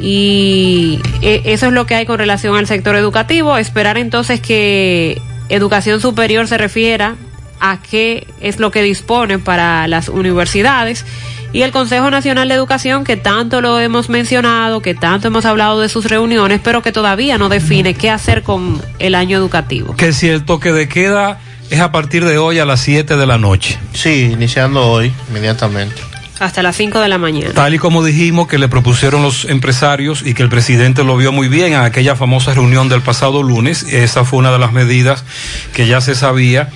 Y 0.00 0.98
eh, 1.20 1.42
eso 1.46 1.66
es 1.66 1.72
lo 1.72 1.86
que 1.86 1.94
hay 1.94 2.06
con 2.06 2.18
relación 2.18 2.56
al 2.56 2.66
sector 2.66 2.96
educativo. 2.96 3.56
Esperar 3.56 3.98
entonces 3.98 4.40
que 4.40 5.20
educación 5.48 6.00
superior 6.00 6.48
se 6.48 6.58
refiera 6.58 7.16
a 7.60 7.80
qué 7.80 8.26
es 8.40 8.58
lo 8.58 8.70
que 8.70 8.82
dispone 8.82 9.38
para 9.38 9.86
las 9.86 10.08
universidades 10.08 11.04
y 11.52 11.62
el 11.62 11.70
Consejo 11.70 12.10
Nacional 12.10 12.48
de 12.48 12.54
Educación 12.54 13.04
que 13.04 13.16
tanto 13.16 13.60
lo 13.60 13.78
hemos 13.78 14.08
mencionado, 14.08 14.80
que 14.80 14.94
tanto 14.94 15.28
hemos 15.28 15.44
hablado 15.44 15.80
de 15.80 15.88
sus 15.88 16.06
reuniones, 16.06 16.60
pero 16.62 16.82
que 16.82 16.92
todavía 16.92 17.38
no 17.38 17.48
define 17.48 17.94
qué 17.94 18.10
hacer 18.10 18.42
con 18.42 18.80
el 18.98 19.14
año 19.14 19.36
educativo. 19.36 19.94
Que 19.96 20.12
si 20.12 20.28
el 20.28 20.44
toque 20.44 20.72
de 20.72 20.88
queda 20.88 21.40
es 21.70 21.80
a 21.80 21.92
partir 21.92 22.24
de 22.24 22.38
hoy 22.38 22.58
a 22.58 22.64
las 22.64 22.80
7 22.80 23.16
de 23.16 23.26
la 23.26 23.38
noche. 23.38 23.78
Sí, 23.92 24.30
iniciando 24.32 24.86
hoy, 24.86 25.12
inmediatamente. 25.28 25.96
Hasta 26.38 26.62
las 26.62 26.74
5 26.76 27.00
de 27.00 27.08
la 27.08 27.18
mañana. 27.18 27.54
Tal 27.54 27.74
y 27.74 27.78
como 27.78 28.02
dijimos 28.02 28.48
que 28.48 28.58
le 28.58 28.68
propusieron 28.68 29.22
los 29.22 29.44
empresarios 29.44 30.22
y 30.26 30.34
que 30.34 30.42
el 30.42 30.48
presidente 30.48 31.04
lo 31.04 31.16
vio 31.16 31.30
muy 31.32 31.48
bien 31.48 31.74
en 31.74 31.80
aquella 31.80 32.16
famosa 32.16 32.52
reunión 32.52 32.88
del 32.88 33.00
pasado 33.00 33.42
lunes, 33.42 33.84
esa 33.84 34.24
fue 34.24 34.40
una 34.40 34.50
de 34.50 34.58
las 34.58 34.72
medidas 34.72 35.24
que 35.72 35.86
ya 35.86 36.00
se 36.00 36.14
sabía 36.14 36.70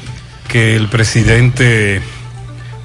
que 0.49 0.77
el 0.77 0.89
presidente 0.89 2.01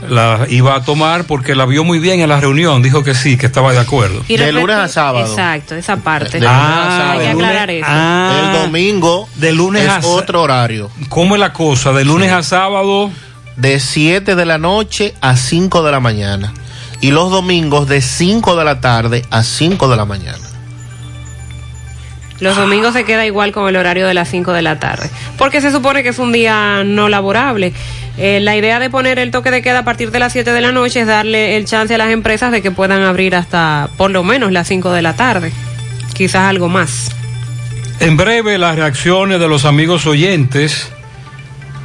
la 0.10 0.46
iba 0.50 0.76
a 0.76 0.84
tomar 0.84 1.26
porque 1.26 1.56
la 1.56 1.66
vio 1.66 1.84
muy 1.84 2.00
bien 2.00 2.22
en 2.22 2.30
la 2.30 2.40
reunión, 2.40 2.82
dijo 2.82 3.04
que 3.04 3.14
sí, 3.14 3.38
que 3.38 3.46
estaba 3.46 3.72
de 3.72 3.80
acuerdo. 3.80 4.24
Y 4.28 4.38
De 4.38 4.52
lunes 4.52 4.76
a 4.76 4.88
sábado. 4.88 5.28
Exacto, 5.28 5.76
esa 5.76 5.98
parte. 5.98 6.40
De 6.40 6.46
lunes 6.46 6.54
a 6.54 6.98
sábado. 6.98 7.12
hay 7.12 7.20
que 7.20 7.30
aclarar 7.30 7.72
eso. 7.72 7.86
Ah, 7.88 8.42
el 8.44 8.62
domingo 8.62 9.28
de 9.36 9.52
lunes 9.52 9.84
es 9.84 9.90
a 9.90 10.08
otro 10.08 10.42
horario. 10.42 10.90
¿Cómo 11.10 11.36
es 11.36 11.40
la 11.40 11.54
cosa? 11.54 11.92
De 11.94 12.06
lunes 12.06 12.32
a 12.32 12.44
sábado. 12.44 13.12
De 13.58 13.80
7 13.80 14.36
de 14.36 14.46
la 14.46 14.58
noche 14.58 15.14
a 15.22 15.36
5 15.36 15.84
de 15.84 15.92
la 15.92 16.00
mañana. 16.00 16.54
Y 17.02 17.12
los 17.12 17.32
domingos 17.32 17.88
de 17.88 18.02
5 18.02 18.56
de 18.56 18.64
la 18.64 18.80
tarde 18.80 19.26
a 19.30 19.44
5 19.44 19.90
de 19.90 19.98
la 19.98 20.06
mañana. 20.06 20.51
Los 22.42 22.58
domingos 22.58 22.94
se 22.94 23.06
queda 23.06 23.24
igual 23.26 23.52
con 23.52 23.70
el 23.70 23.76
horario 23.76 24.08
de 24.08 24.16
las 24.16 24.28
5 24.28 24.52
de 24.52 24.64
la 24.64 24.80
tarde, 24.80 25.10
porque 25.38 25.62
se 25.62 25.72
supone 25.72 26.02
que 26.02 26.10
es 26.10 26.18
un 26.18 26.32
día 26.32 26.84
no 26.84 27.08
laborable. 27.08 27.72
Eh, 28.18 28.40
la 28.42 28.58
idea 28.58 28.80
de 28.80 28.90
poner 28.90 29.20
el 29.20 29.30
toque 29.30 29.52
de 29.52 29.62
queda 29.62 29.80
a 29.80 29.86
partir 29.86 30.10
de 30.10 30.18
las 30.18 30.34
7 30.34 30.52
de 30.52 30.60
la 30.60 30.72
noche 30.72 31.02
es 31.02 31.08
darle 31.08 31.56
el 31.56 31.66
chance 31.66 31.94
a 31.94 32.00
las 32.00 32.10
empresas 32.10 32.52
de 32.52 32.64
que 32.64 32.72
puedan 32.72 33.04
abrir 33.04 33.36
hasta 33.36 33.90
por 33.96 34.10
lo 34.10 34.24
menos 34.24 34.52
las 34.52 34.68
5 34.68 34.92
de 34.92 35.04
la 35.04 35.16
tarde, 35.16 35.54
quizás 36.16 36.50
algo 36.50 36.68
más. 36.68 37.12
En 38.00 38.18
breve, 38.18 38.58
las 38.58 38.76
reacciones 38.76 39.40
de 39.40 39.48
los 39.48 39.64
amigos 39.64 40.08
oyentes, 40.08 40.92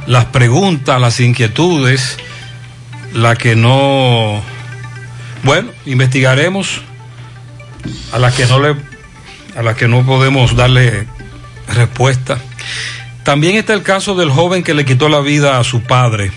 las 0.07 0.25
preguntas, 0.25 0.99
las 0.99 1.19
inquietudes, 1.19 2.17
la 3.13 3.35
que 3.35 3.55
no. 3.55 4.41
Bueno, 5.43 5.69
investigaremos 5.85 6.81
a 8.11 8.17
las 8.17 8.33
que 8.33 8.47
no 8.47 8.59
le. 8.59 8.96
A 9.57 9.63
las 9.63 9.75
que 9.75 9.87
no 9.87 10.05
podemos 10.05 10.55
darle 10.55 11.07
respuesta. 11.67 12.37
También 13.23 13.55
está 13.55 13.73
el 13.73 13.81
caso 13.81 14.15
del 14.15 14.29
joven 14.29 14.63
que 14.63 14.75
le 14.75 14.85
quitó 14.85 15.09
la 15.09 15.19
vida 15.19 15.59
a 15.59 15.63
su 15.63 15.81
padre. 15.81 16.31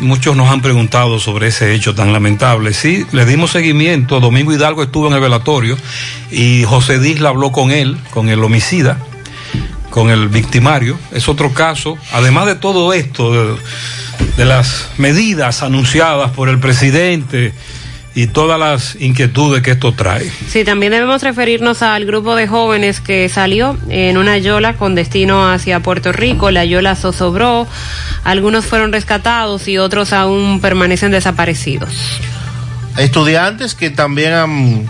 Muchos 0.00 0.34
nos 0.34 0.50
han 0.50 0.62
preguntado 0.62 1.20
sobre 1.20 1.48
ese 1.48 1.74
hecho 1.74 1.94
tan 1.94 2.12
lamentable. 2.12 2.72
Sí, 2.72 3.06
le 3.12 3.26
dimos 3.26 3.50
seguimiento. 3.50 4.18
Domingo 4.18 4.52
Hidalgo 4.52 4.82
estuvo 4.82 5.08
en 5.08 5.14
el 5.14 5.20
velatorio 5.20 5.76
y 6.30 6.64
José 6.64 6.98
Disla 6.98 7.28
habló 7.28 7.52
con 7.52 7.70
él, 7.70 7.98
con 8.10 8.30
el 8.30 8.42
homicida, 8.42 8.98
con 9.90 10.10
el 10.10 10.28
victimario. 10.28 10.98
Es 11.12 11.28
otro 11.28 11.52
caso. 11.52 11.98
Además 12.12 12.46
de 12.46 12.54
todo 12.56 12.94
esto, 12.94 13.32
de, 13.32 13.56
de 14.38 14.44
las 14.46 14.88
medidas 14.96 15.62
anunciadas 15.62 16.30
por 16.30 16.48
el 16.48 16.58
presidente 16.58 17.52
y 18.16 18.28
todas 18.28 18.58
las 18.58 18.96
inquietudes 18.98 19.62
que 19.62 19.72
esto 19.72 19.92
trae. 19.92 20.32
Sí, 20.48 20.64
también 20.64 20.90
debemos 20.90 21.22
referirnos 21.22 21.82
al 21.82 22.06
grupo 22.06 22.34
de 22.34 22.48
jóvenes 22.48 23.02
que 23.02 23.28
salió 23.28 23.76
en 23.90 24.16
una 24.16 24.38
yola 24.38 24.72
con 24.72 24.94
destino 24.94 25.50
hacia 25.50 25.80
Puerto 25.80 26.12
Rico. 26.12 26.50
La 26.50 26.64
yola 26.64 26.96
zozobró, 26.96 27.66
algunos 28.24 28.64
fueron 28.64 28.90
rescatados 28.90 29.68
y 29.68 29.76
otros 29.76 30.14
aún 30.14 30.60
permanecen 30.62 31.10
desaparecidos. 31.10 31.90
Estudiantes 32.96 33.74
que 33.74 33.90
también 33.90 34.32
han 34.32 34.88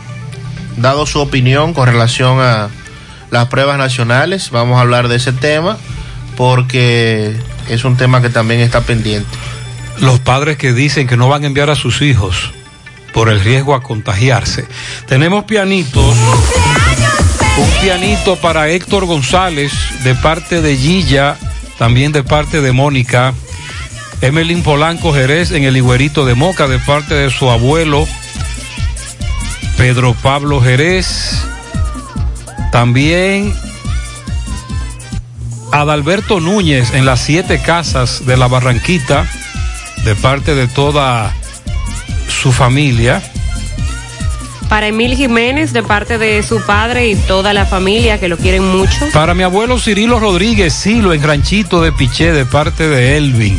dado 0.77 1.05
su 1.05 1.18
opinión 1.18 1.74
con 1.74 1.89
relación 1.89 2.39
a 2.41 2.68
las 3.33 3.49
pruebas 3.49 3.77
nacionales. 3.77 4.53
Vamos 4.53 4.79
a 4.79 4.83
hablar 4.83 5.09
de 5.09 5.16
ese 5.16 5.33
tema 5.33 5.79
porque 6.37 7.35
es 7.68 7.85
un 7.85 7.97
tema 7.97 8.22
que 8.22 8.29
también 8.29 8.61
está 8.61 8.83
pendiente. 8.83 9.37
Los 9.99 10.20
padres 10.20 10.59
que 10.59 10.72
dicen 10.72 11.09
que 11.09 11.16
no 11.16 11.29
van 11.29 11.43
a 11.43 11.49
enviar 11.49 11.70
a 11.70 11.74
sus 11.74 12.03
hijos 12.03 12.53
por 13.17 13.31
el 13.31 13.41
riesgo 13.41 13.75
a 13.75 13.83
contagiarse. 13.83 14.67
Tenemos 15.09 15.45
pianitos. 15.45 16.14
Un 17.57 17.71
pianito 17.81 18.37
para 18.37 18.69
Héctor 18.69 19.07
González 19.07 19.73
de 20.05 20.14
parte 20.14 20.61
de 20.61 20.77
Gilla, 20.77 21.39
también 21.79 22.12
de 22.12 22.23
parte 22.23 22.61
de 22.61 22.73
Mónica. 22.73 23.33
Emelín 24.21 24.62
Polanco 24.62 25.14
Jerez 25.14 25.51
en 25.53 25.64
el 25.64 25.79
Higuerito 25.79 26.27
de 26.27 26.35
Moca 26.35 26.69
de 26.69 26.79
parte 26.79 27.14
de 27.14 27.31
su 27.31 27.49
abuelo 27.49 28.07
Pedro 29.79 30.12
Pablo 30.12 30.61
Jerez. 30.61 31.41
También 32.71 33.55
Adalberto 35.73 36.39
Núñez 36.39 36.93
en 36.93 37.07
las 37.07 37.21
siete 37.21 37.62
casas 37.62 38.27
de 38.27 38.37
la 38.37 38.47
Barranquita 38.47 39.27
de 40.05 40.14
parte 40.17 40.55
de 40.55 40.69
toda 40.69 41.35
su 42.29 42.53
familia. 42.53 43.22
Para 44.68 44.89
Emil 44.89 45.16
Jiménez, 45.16 45.72
de 45.72 45.83
parte 45.83 46.18
de 46.18 46.43
su 46.43 46.61
padre 46.61 47.09
y 47.09 47.14
toda 47.14 47.53
la 47.53 47.66
familia 47.66 48.18
que 48.18 48.29
lo 48.29 48.37
quieren 48.37 48.64
mucho. 48.64 49.09
Para 49.12 49.35
mi 49.35 49.45
abuelo 49.45 49.79
Cirilo 49.79 50.18
Rodríguez 50.18 50.72
Silo 50.72 51.12
en 51.12 51.22
Ranchito 51.22 51.81
de 51.81 51.93
Piché 51.93 52.33
de 52.33 52.45
parte 52.45 52.89
de 52.89 53.16
Elvin. 53.16 53.59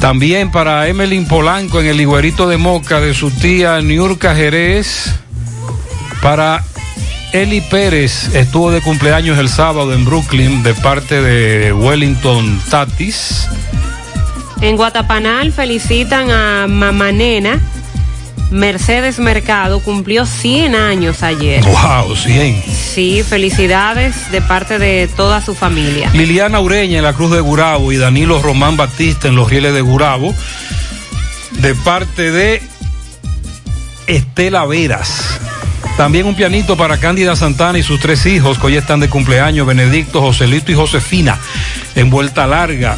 También 0.00 0.50
para 0.50 0.88
Emelín 0.88 1.28
Polanco 1.28 1.80
en 1.80 1.86
el 1.86 2.00
Higuerito 2.00 2.48
de 2.48 2.56
Moca 2.56 3.00
de 3.00 3.14
su 3.14 3.30
tía 3.30 3.80
Niurka 3.80 4.34
Jerez. 4.34 5.12
Para 6.22 6.64
Eli 7.32 7.60
Pérez, 7.60 8.34
estuvo 8.34 8.70
de 8.70 8.80
cumpleaños 8.80 9.38
el 9.38 9.48
sábado 9.48 9.94
en 9.94 10.04
Brooklyn 10.04 10.62
de 10.62 10.74
parte 10.74 11.22
de 11.22 11.72
Wellington 11.72 12.60
Tatis. 12.68 13.48
En 14.62 14.76
Guatapanal 14.76 15.52
felicitan 15.52 16.30
a 16.30 16.68
Mamanena. 16.68 17.60
Mercedes 18.52 19.18
Mercado 19.18 19.80
cumplió 19.80 20.24
100 20.24 20.76
años 20.76 21.24
ayer. 21.24 21.64
¡Wow! 21.64 22.14
100. 22.14 22.62
Sí, 22.72 23.24
felicidades 23.28 24.30
de 24.30 24.40
parte 24.40 24.78
de 24.78 25.08
toda 25.16 25.40
su 25.40 25.56
familia. 25.56 26.10
Liliana 26.14 26.60
Ureña 26.60 26.98
en 26.98 27.04
la 27.04 27.12
Cruz 27.12 27.32
de 27.32 27.40
Gurabo 27.40 27.90
y 27.90 27.96
Danilo 27.96 28.40
Román 28.40 28.76
Batista 28.76 29.26
en 29.26 29.34
los 29.34 29.50
Rieles 29.50 29.74
de 29.74 29.80
Gurabo. 29.80 30.32
De 31.58 31.74
parte 31.74 32.30
de 32.30 32.62
Estela 34.06 34.64
Veras. 34.64 35.40
También 35.96 36.26
un 36.26 36.36
pianito 36.36 36.76
para 36.76 36.98
Cándida 36.98 37.34
Santana 37.34 37.80
y 37.80 37.82
sus 37.82 37.98
tres 37.98 38.26
hijos 38.26 38.60
que 38.60 38.66
hoy 38.68 38.76
están 38.76 39.00
de 39.00 39.08
cumpleaños, 39.08 39.66
Benedicto, 39.66 40.20
Joselito 40.20 40.70
y 40.70 40.76
Josefina, 40.76 41.38
en 41.96 42.10
vuelta 42.10 42.46
larga, 42.46 42.96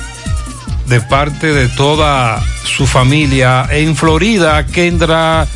de 0.86 1.00
parte 1.00 1.52
de 1.52 1.68
toda 1.68 2.42
su 2.64 2.86
familia. 2.86 3.66
En 3.70 3.96
Florida, 3.96 4.66
Kendra 4.66 5.46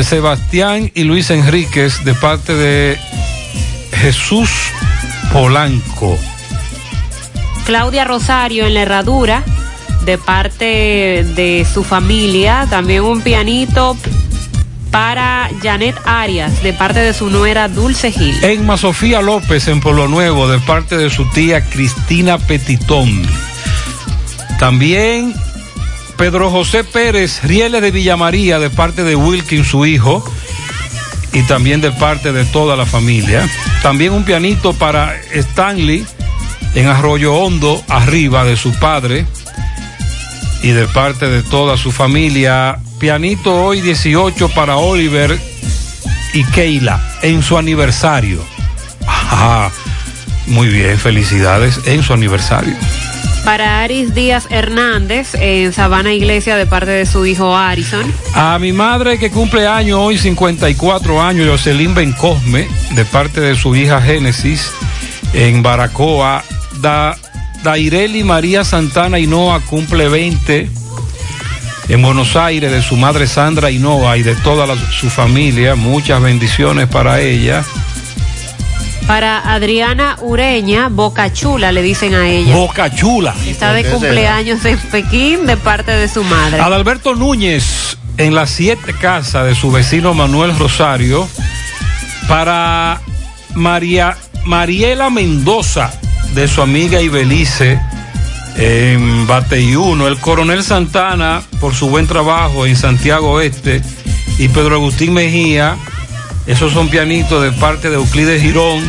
Sebastián 0.00 0.90
y 0.94 1.04
Luis 1.04 1.30
Enríquez 1.30 2.04
de 2.04 2.14
parte 2.14 2.54
de 2.54 2.98
Jesús 3.92 4.50
Polanco. 5.32 6.18
Claudia 7.66 8.04
Rosario 8.04 8.66
en 8.66 8.74
la 8.74 8.82
herradura 8.82 9.42
de 10.04 10.18
parte 10.18 11.24
de 11.34 11.66
su 11.72 11.84
familia. 11.84 12.66
También 12.68 13.04
un 13.04 13.20
pianito 13.20 13.96
para 14.90 15.48
Janet 15.62 15.96
Arias 16.04 16.62
de 16.62 16.72
parte 16.72 17.00
de 17.00 17.14
su 17.14 17.30
nuera 17.30 17.68
Dulce 17.68 18.12
Gil. 18.12 18.36
Emma 18.44 18.76
Sofía 18.76 19.22
López 19.22 19.68
en 19.68 19.80
Pueblo 19.80 20.08
Nuevo 20.08 20.48
de 20.48 20.58
parte 20.58 20.96
de 20.96 21.10
su 21.10 21.24
tía 21.30 21.64
Cristina 21.64 22.38
Petitón. 22.38 23.22
También 24.62 25.34
Pedro 26.16 26.48
José 26.48 26.84
Pérez 26.84 27.42
Rieles 27.42 27.82
de 27.82 27.90
Villamaría 27.90 28.60
de 28.60 28.70
parte 28.70 29.02
de 29.02 29.16
Wilkin, 29.16 29.64
su 29.64 29.84
hijo, 29.86 30.24
y 31.32 31.42
también 31.42 31.80
de 31.80 31.90
parte 31.90 32.32
de 32.32 32.44
toda 32.44 32.76
la 32.76 32.86
familia. 32.86 33.50
También 33.82 34.12
un 34.12 34.22
pianito 34.22 34.72
para 34.72 35.16
Stanley 35.32 36.06
en 36.76 36.86
Arroyo 36.86 37.34
Hondo, 37.34 37.82
arriba 37.88 38.44
de 38.44 38.56
su 38.56 38.72
padre 38.74 39.26
y 40.62 40.68
de 40.68 40.86
parte 40.86 41.26
de 41.26 41.42
toda 41.42 41.76
su 41.76 41.90
familia. 41.90 42.78
Pianito 43.00 43.64
hoy 43.64 43.80
18 43.80 44.48
para 44.50 44.76
Oliver 44.76 45.36
y 46.34 46.44
Keila 46.44 47.18
en 47.22 47.42
su 47.42 47.58
aniversario. 47.58 48.40
Muy 50.46 50.68
bien, 50.68 50.96
felicidades 51.00 51.80
en 51.84 52.04
su 52.04 52.12
aniversario. 52.12 52.76
Para 53.44 53.82
Aris 53.82 54.14
Díaz 54.14 54.46
Hernández 54.50 55.34
en 55.34 55.72
Sabana 55.72 56.12
Iglesia 56.12 56.56
de 56.56 56.66
parte 56.66 56.90
de 56.90 57.06
su 57.06 57.26
hijo 57.26 57.56
Arison. 57.56 58.04
A 58.34 58.58
mi 58.58 58.72
madre 58.72 59.18
que 59.18 59.30
cumple 59.30 59.66
año 59.66 60.00
hoy, 60.00 60.16
54 60.16 61.20
años, 61.20 61.48
Jocelyn 61.48 61.94
Bencosme, 61.94 62.68
de 62.94 63.04
parte 63.04 63.40
de 63.40 63.56
su 63.56 63.74
hija 63.74 64.00
Génesis, 64.00 64.70
en 65.34 65.62
Baracoa. 65.62 66.44
Da, 66.80 67.16
Daireli 67.62 68.24
María 68.24 68.64
Santana 68.64 69.18
Hinoa 69.18 69.60
cumple 69.60 70.08
20 70.08 70.70
en 71.88 72.02
Buenos 72.02 72.36
Aires, 72.36 72.70
de 72.70 72.82
su 72.82 72.96
madre 72.96 73.26
Sandra 73.26 73.70
Hinoa 73.70 74.16
y 74.16 74.22
de 74.22 74.34
toda 74.36 74.74
su 74.90 75.10
familia. 75.10 75.74
Muchas 75.74 76.22
bendiciones 76.22 76.88
para 76.88 77.20
ella. 77.20 77.64
Para 79.06 79.52
Adriana 79.52 80.16
Ureña, 80.20 80.88
Boca 80.88 81.32
Chula 81.32 81.72
le 81.72 81.82
dicen 81.82 82.14
a 82.14 82.28
ella. 82.28 82.54
Boca 82.54 82.94
Chula. 82.94 83.34
Está 83.46 83.72
de 83.72 83.84
cumpleaños 83.84 84.64
en 84.64 84.78
Pekín 84.78 85.46
de 85.46 85.56
parte 85.56 85.90
de 85.92 86.08
su 86.08 86.22
madre. 86.24 86.60
Adalberto 86.60 87.14
Núñez 87.14 87.98
en 88.16 88.34
las 88.34 88.50
siete 88.50 88.94
casas 88.94 89.46
de 89.46 89.54
su 89.54 89.70
vecino 89.70 90.14
Manuel 90.14 90.56
Rosario. 90.58 91.28
Para 92.28 93.00
María 93.54 94.16
Mariela 94.44 95.10
Mendoza 95.10 95.92
de 96.34 96.48
su 96.48 96.62
amiga 96.62 97.00
Ibelice 97.00 97.80
en 98.56 99.26
Bateyuno. 99.26 100.06
El 100.06 100.18
coronel 100.18 100.62
Santana 100.62 101.42
por 101.60 101.74
su 101.74 101.88
buen 101.88 102.06
trabajo 102.06 102.66
en 102.66 102.76
Santiago 102.76 103.40
Este. 103.40 103.82
Y 104.38 104.48
Pedro 104.48 104.76
Agustín 104.76 105.12
Mejía. 105.12 105.76
Esos 106.46 106.72
son 106.72 106.88
pianitos 106.88 107.42
de 107.42 107.52
parte 107.52 107.88
de 107.88 107.96
Euclides 107.96 108.42
Girón. 108.42 108.82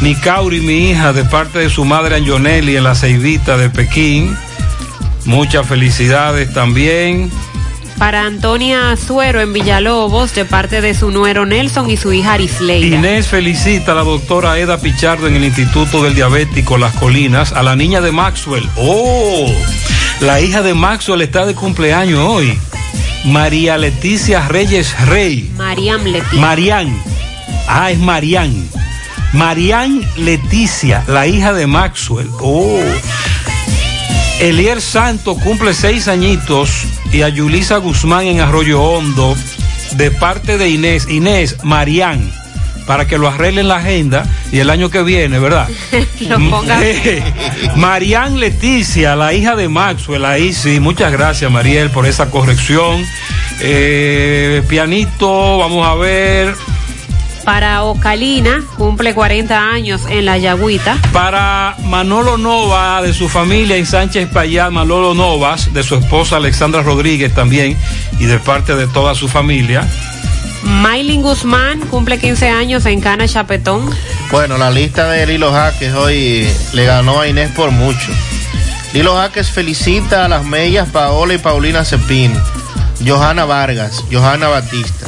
Nicauri, 0.00 0.60
mi 0.60 0.90
hija, 0.90 1.12
de 1.12 1.24
parte 1.24 1.58
de 1.58 1.68
su 1.68 1.84
madre 1.84 2.16
Anjonelli 2.16 2.76
en 2.76 2.84
la 2.84 2.94
Ceibita 2.94 3.56
de 3.56 3.68
Pekín. 3.68 4.36
Muchas 5.24 5.66
felicidades 5.66 6.52
también. 6.54 7.30
Para 7.98 8.24
Antonia 8.24 8.96
Suero 8.96 9.42
en 9.42 9.52
Villalobos 9.52 10.34
de 10.34 10.46
parte 10.46 10.80
de 10.80 10.94
su 10.94 11.10
nuero 11.10 11.44
Nelson 11.44 11.90
y 11.90 11.98
su 11.98 12.12
hija 12.14 12.32
Arisleida. 12.32 12.96
Inés 12.96 13.26
felicita 13.26 13.92
a 13.92 13.96
la 13.96 14.04
doctora 14.04 14.58
Eda 14.58 14.78
Pichardo 14.78 15.26
en 15.26 15.36
el 15.36 15.44
Instituto 15.44 16.02
del 16.02 16.14
Diabético 16.14 16.78
Las 16.78 16.94
Colinas, 16.94 17.52
a 17.52 17.62
la 17.62 17.76
niña 17.76 18.00
de 18.00 18.12
Maxwell. 18.12 18.66
¡Oh! 18.76 19.52
La 20.20 20.40
hija 20.40 20.62
de 20.62 20.72
Maxwell 20.72 21.20
está 21.20 21.44
de 21.44 21.54
cumpleaños 21.54 22.20
hoy. 22.20 22.58
María 23.24 23.76
Leticia 23.76 24.48
Reyes 24.48 24.98
Rey. 25.06 25.50
Mariam 25.56 26.04
Leticia. 26.04 26.40
Marián. 26.40 27.02
Ah, 27.68 27.90
es 27.90 27.98
Marián. 27.98 28.68
Marián 29.32 30.00
Leticia, 30.16 31.04
la 31.06 31.26
hija 31.26 31.52
de 31.52 31.66
Maxwell. 31.66 32.28
Oh. 32.40 32.80
Elier 34.40 34.80
Santo 34.80 35.36
cumple 35.36 35.74
seis 35.74 36.08
añitos 36.08 36.84
y 37.12 37.22
a 37.22 37.28
Yulisa 37.28 37.76
Guzmán 37.76 38.26
en 38.26 38.40
Arroyo 38.40 38.82
Hondo 38.82 39.36
de 39.92 40.10
parte 40.10 40.56
de 40.56 40.70
Inés. 40.70 41.06
Inés, 41.08 41.56
Marián, 41.62 42.32
para 42.90 43.06
que 43.06 43.18
lo 43.18 43.28
arreglen 43.28 43.68
la 43.68 43.76
agenda 43.76 44.26
y 44.50 44.58
el 44.58 44.68
año 44.68 44.90
que 44.90 45.04
viene, 45.04 45.38
¿verdad? 45.38 45.68
Marián 47.76 48.40
Leticia, 48.40 49.14
la 49.14 49.32
hija 49.32 49.54
de 49.54 49.68
Maxwell, 49.68 50.24
ahí 50.24 50.52
sí, 50.52 50.80
muchas 50.80 51.12
gracias 51.12 51.48
Mariel 51.52 51.90
por 51.90 52.04
esa 52.04 52.32
corrección. 52.32 53.06
Eh, 53.60 54.64
pianito, 54.68 55.58
vamos 55.58 55.86
a 55.86 55.94
ver. 55.94 56.56
Para 57.44 57.84
Ocalina, 57.84 58.64
cumple 58.76 59.14
40 59.14 59.70
años 59.70 60.02
en 60.10 60.24
la 60.24 60.36
Yagüita. 60.38 60.98
Para 61.12 61.76
Manolo 61.84 62.38
Nova, 62.38 63.02
de 63.02 63.14
su 63.14 63.28
familia 63.28 63.76
en 63.76 63.86
Sánchez 63.86 64.28
Payá, 64.30 64.68
Manolo 64.70 65.14
Novas, 65.14 65.72
de 65.72 65.84
su 65.84 65.94
esposa 65.94 66.38
Alexandra 66.38 66.82
Rodríguez 66.82 67.32
también, 67.32 67.76
y 68.18 68.24
de 68.24 68.40
parte 68.40 68.74
de 68.74 68.88
toda 68.88 69.14
su 69.14 69.28
familia. 69.28 69.88
Maylin 70.62 71.22
Guzmán 71.22 71.80
cumple 71.88 72.18
15 72.18 72.48
años 72.48 72.86
en 72.86 73.00
Cana 73.00 73.26
Chapetón. 73.26 73.88
Bueno, 74.30 74.58
la 74.58 74.70
lista 74.70 75.08
de 75.10 75.26
Lilo 75.26 75.52
Jaques 75.52 75.92
hoy 75.94 76.48
le 76.72 76.84
ganó 76.84 77.20
a 77.20 77.26
Inés 77.28 77.50
por 77.52 77.70
mucho. 77.70 78.12
Lilo 78.92 79.16
Jaques 79.16 79.50
felicita 79.50 80.24
a 80.24 80.28
las 80.28 80.44
mellas 80.44 80.88
Paola 80.90 81.34
y 81.34 81.38
Paulina 81.38 81.84
Cepín, 81.84 82.32
Johanna 83.06 83.44
Vargas, 83.44 84.04
Johanna 84.12 84.48
Batista, 84.48 85.06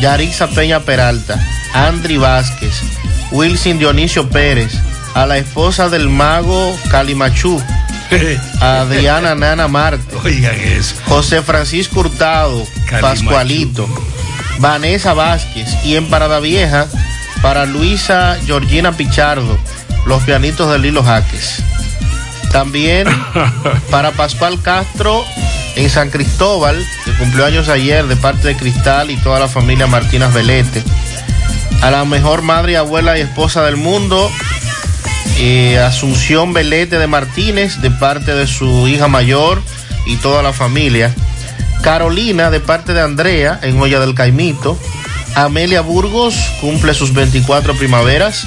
Yarixa 0.00 0.48
Peña 0.48 0.80
Peralta, 0.80 1.38
Andri 1.72 2.16
Vázquez, 2.16 2.74
Wilson 3.30 3.78
Dionisio 3.78 4.28
Pérez, 4.28 4.72
a 5.14 5.26
la 5.26 5.38
esposa 5.38 5.88
del 5.88 6.08
mago 6.08 6.76
Calimachú, 6.90 7.62
a 8.60 8.80
Adriana 8.80 9.34
Nana 9.36 9.68
Marte, 9.68 10.16
Oigan 10.24 10.58
eso. 10.60 10.96
José 11.06 11.40
Francisco 11.42 12.00
Hurtado, 12.00 12.66
Calimachú. 12.88 13.24
Pascualito, 13.24 13.88
Vanessa 14.60 15.14
Vázquez 15.14 15.68
y 15.84 15.96
en 15.96 16.08
Parada 16.10 16.38
Vieja 16.38 16.86
para 17.40 17.64
Luisa 17.64 18.36
Georgina 18.44 18.92
Pichardo, 18.92 19.58
los 20.06 20.22
pianitos 20.24 20.70
de 20.70 20.78
Lilo 20.78 21.02
Jaques. 21.02 21.62
También 22.52 23.08
para 23.90 24.12
Pascual 24.12 24.60
Castro 24.60 25.24
en 25.76 25.88
San 25.88 26.10
Cristóbal, 26.10 26.76
que 27.04 27.12
cumplió 27.12 27.46
años 27.46 27.70
ayer 27.70 28.06
de 28.06 28.16
parte 28.16 28.48
de 28.48 28.56
Cristal 28.56 29.10
y 29.10 29.16
toda 29.16 29.40
la 29.40 29.48
familia 29.48 29.86
Martínez 29.86 30.32
Velete. 30.34 30.82
A 31.80 31.90
la 31.90 32.04
mejor 32.04 32.42
madre, 32.42 32.76
abuela 32.76 33.16
y 33.16 33.22
esposa 33.22 33.64
del 33.64 33.78
mundo, 33.78 34.30
eh, 35.38 35.78
Asunción 35.78 36.52
Velete 36.52 36.98
de 36.98 37.06
Martínez, 37.06 37.80
de 37.80 37.90
parte 37.90 38.34
de 38.34 38.46
su 38.46 38.86
hija 38.88 39.08
mayor 39.08 39.62
y 40.06 40.16
toda 40.16 40.42
la 40.42 40.52
familia. 40.52 41.14
Carolina, 41.82 42.50
de 42.50 42.60
parte 42.60 42.92
de 42.92 43.00
Andrea, 43.00 43.58
en 43.62 43.80
Olla 43.80 44.00
del 44.00 44.14
Caimito. 44.14 44.78
Amelia 45.34 45.80
Burgos 45.80 46.34
cumple 46.60 46.94
sus 46.94 47.14
24 47.14 47.74
primaveras. 47.74 48.46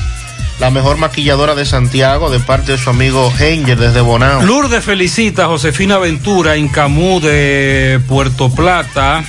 La 0.60 0.70
mejor 0.70 0.98
maquilladora 0.98 1.56
de 1.56 1.66
Santiago, 1.66 2.30
de 2.30 2.40
parte 2.40 2.74
de 2.74 2.78
su 2.78 2.90
amigo 2.90 3.34
Henger 3.38 3.78
desde 3.78 4.02
Bonao. 4.02 4.44
Lourdes 4.44 4.84
felicita 4.84 5.46
a 5.46 5.48
Josefina 5.48 5.98
Ventura 5.98 6.56
en 6.56 6.68
Camú 6.68 7.20
de 7.20 8.00
Puerto 8.08 8.54
Plata. 8.54 9.24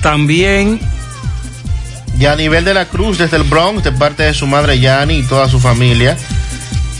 También 0.00 0.80
Y 2.18 2.26
a 2.26 2.36
nivel 2.36 2.64
de 2.64 2.74
la 2.74 2.86
Cruz 2.86 3.18
desde 3.18 3.36
el 3.36 3.44
Bronx, 3.44 3.82
de 3.82 3.92
parte 3.92 4.22
de 4.22 4.34
su 4.34 4.46
madre 4.46 4.78
Yani 4.78 5.18
y 5.18 5.22
toda 5.22 5.48
su 5.48 5.58
familia. 5.58 6.16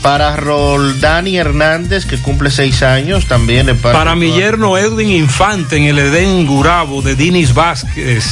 Para 0.03 0.35
Roldani 0.35 1.37
Hernández, 1.37 2.05
que 2.05 2.17
cumple 2.19 2.51
seis 2.51 2.83
años, 2.83 3.25
también 3.25 3.65
de 3.65 3.73
parte 3.73 3.97
para 3.97 4.15
mi 4.15 4.27
toda- 4.27 4.37
yerno 4.39 4.77
Edwin 4.77 5.09
Infante 5.09 5.77
en 5.77 5.85
el 5.85 5.97
Edén 5.97 6.45
Gurabo 6.45 7.01
de 7.01 7.15
Dinis 7.15 7.53
Vázquez 7.53 8.25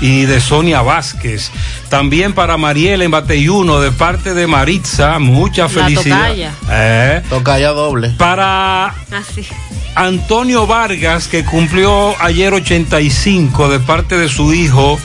y 0.00 0.24
de 0.24 0.40
Sonia 0.40 0.82
Vázquez. 0.82 1.50
También 1.88 2.32
para 2.32 2.56
Mariela 2.56 3.04
en 3.04 3.12
Bateyuno 3.12 3.80
de 3.80 3.92
parte 3.92 4.34
de 4.34 4.48
Maritza. 4.48 5.20
Mucha 5.20 5.62
La 5.62 5.68
felicidad. 5.68 6.16
tocaya. 6.28 6.52
Eh. 6.70 7.22
Tocaya 7.30 7.68
doble. 7.70 8.10
Para 8.18 8.86
Así. 9.12 9.46
Antonio 9.94 10.66
Vargas, 10.66 11.28
que 11.28 11.44
cumplió 11.44 12.20
ayer 12.20 12.52
85 12.52 13.68
de 13.68 13.78
parte 13.78 14.18
de 14.18 14.28
su 14.28 14.52
hijo 14.52 14.98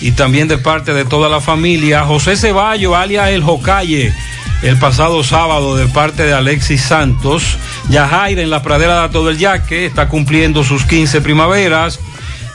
y 0.00 0.12
también 0.12 0.46
de 0.46 0.58
parte 0.58 0.92
de 0.94 1.04
toda 1.04 1.28
la 1.28 1.40
familia. 1.40 2.04
José 2.04 2.36
Ceballo, 2.36 2.94
alias 2.94 3.30
El 3.30 3.42
Jocaye, 3.42 4.14
el 4.62 4.78
pasado 4.78 5.22
sábado 5.22 5.76
de 5.76 5.86
parte 5.86 6.24
de 6.24 6.32
Alexis 6.32 6.82
Santos. 6.82 7.58
Yajaira 7.88 8.42
en 8.42 8.50
la 8.50 8.62
pradera 8.62 9.02
de 9.02 9.08
Todo 9.10 9.30
el 9.30 9.38
Yaque 9.38 9.86
está 9.86 10.08
cumpliendo 10.08 10.64
sus 10.64 10.84
15 10.84 11.20
primaveras. 11.20 12.00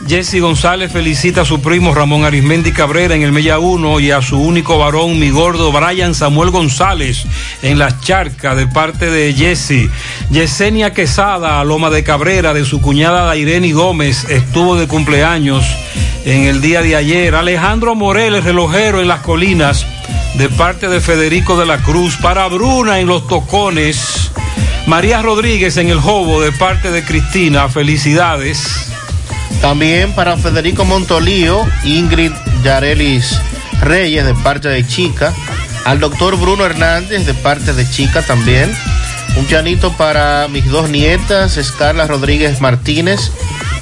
Jesse 0.08 0.42
González 0.42 0.92
felicita 0.92 1.42
a 1.42 1.46
su 1.46 1.62
primo 1.62 1.94
Ramón 1.94 2.26
Arismendi 2.26 2.72
Cabrera 2.72 3.14
en 3.14 3.22
el 3.22 3.32
Mella 3.32 3.60
1 3.60 4.00
y 4.00 4.10
a 4.10 4.22
su 4.22 4.42
único 4.42 4.80
varón, 4.80 5.20
mi 5.20 5.30
gordo 5.30 5.72
Brian 5.72 6.16
Samuel 6.16 6.50
González, 6.50 7.26
en 7.62 7.78
las 7.78 8.02
charcas 8.02 8.58
de 8.58 8.66
parte 8.66 9.12
de 9.12 9.34
Jesse. 9.34 9.90
Yesenia 10.32 10.94
Quesada, 10.94 11.64
Loma 11.64 11.92
de 11.92 12.04
Cabrera, 12.04 12.54
de 12.54 12.66
su 12.66 12.82
cuñada 12.82 13.26
Daireni 13.26 13.74
Gómez, 13.74 14.26
estuvo 14.28 14.76
de 14.76 14.88
cumpleaños 14.88 15.64
en 16.26 16.46
el 16.46 16.62
día 16.62 16.82
de 16.82 16.96
ayer. 16.96 17.36
Alejandro 17.36 17.94
Morel, 17.94 18.42
relojero 18.44 19.02
en 19.02 19.08
las 19.08 19.20
colinas, 19.20 19.86
de 20.36 20.50
parte 20.50 20.88
de 20.88 21.02
Federico 21.02 21.58
de 21.58 21.66
la 21.66 21.80
Cruz. 21.80 22.18
Para 22.18 22.48
Bruna 22.48 23.00
en 23.00 23.08
los 23.08 23.28
tocones. 23.28 24.32
María 24.88 25.22
Rodríguez 25.22 25.78
en 25.78 25.90
el 25.90 26.00
Jobo, 26.00 26.42
de 26.42 26.52
parte 26.52 26.92
de 26.92 27.04
Cristina. 27.04 27.70
Felicidades. 27.70 28.88
También 29.62 30.14
para 30.14 30.38
Federico 30.38 30.86
Montolío, 30.86 31.64
Ingrid 31.84 32.32
Yarelis 32.64 33.40
Reyes 33.82 34.26
de 34.26 34.34
parte 34.36 34.70
de 34.70 34.86
Chica, 34.86 35.34
al 35.86 36.00
doctor 36.00 36.38
Bruno 36.38 36.66
Hernández 36.66 37.26
de 37.26 37.34
parte 37.34 37.74
de 37.74 37.90
Chica 37.90 38.22
también. 38.22 38.72
Un 39.38 39.46
pianito 39.46 39.94
para 39.94 40.48
mis 40.50 40.66
dos 40.68 40.90
nietas, 40.90 41.58
Escarla 41.58 42.06
Rodríguez 42.06 42.62
Martínez 42.62 43.32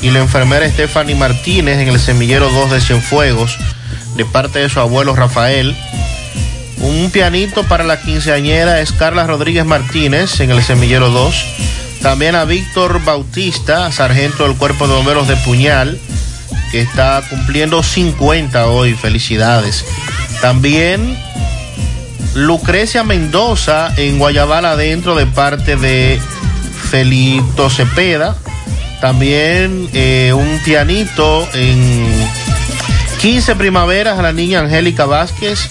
y 0.02 0.12
la 0.12 0.20
enfermera 0.20 0.70
Stephanie 0.70 1.16
Martínez 1.16 1.80
en 1.80 1.89
el 1.89 2.00
semillero 2.00 2.50
2 2.50 2.72
de 2.72 2.82
Cienfuegos, 2.82 3.58
de 4.16 4.26
parte 4.26 4.60
de 4.60 4.70
su 4.70 4.80
abuelo 4.80 5.16
Rafael. 5.16 5.76
Un 6.89 7.11
pianito 7.11 7.63
para 7.65 7.83
la 7.83 8.01
quinceañera 8.01 8.81
Escarla 8.81 9.27
Rodríguez 9.27 9.63
Martínez 9.63 10.39
en 10.39 10.49
el 10.49 10.63
semillero 10.63 11.11
2. 11.11 11.45
También 12.01 12.33
a 12.33 12.45
Víctor 12.45 13.03
Bautista, 13.05 13.91
sargento 13.91 14.47
del 14.47 14.57
Cuerpo 14.57 14.87
de 14.87 14.95
Bomberos 14.95 15.27
de 15.27 15.35
Puñal, 15.35 15.99
que 16.71 16.81
está 16.81 17.21
cumpliendo 17.29 17.83
50 17.83 18.65
hoy. 18.69 18.95
Felicidades. 18.95 19.85
También 20.41 21.15
Lucrecia 22.33 23.03
Mendoza 23.03 23.93
en 23.95 24.17
Guayabal 24.17 24.65
adentro 24.65 25.13
de 25.13 25.27
parte 25.27 25.75
de 25.75 26.19
Felito 26.89 27.69
Cepeda. 27.69 28.35
También 28.99 29.87
eh, 29.93 30.33
un 30.33 30.59
pianito 30.65 31.47
en 31.53 32.09
15 33.21 33.55
primaveras 33.57 34.17
a 34.17 34.23
la 34.23 34.33
niña 34.33 34.61
Angélica 34.61 35.05
Vázquez. 35.05 35.69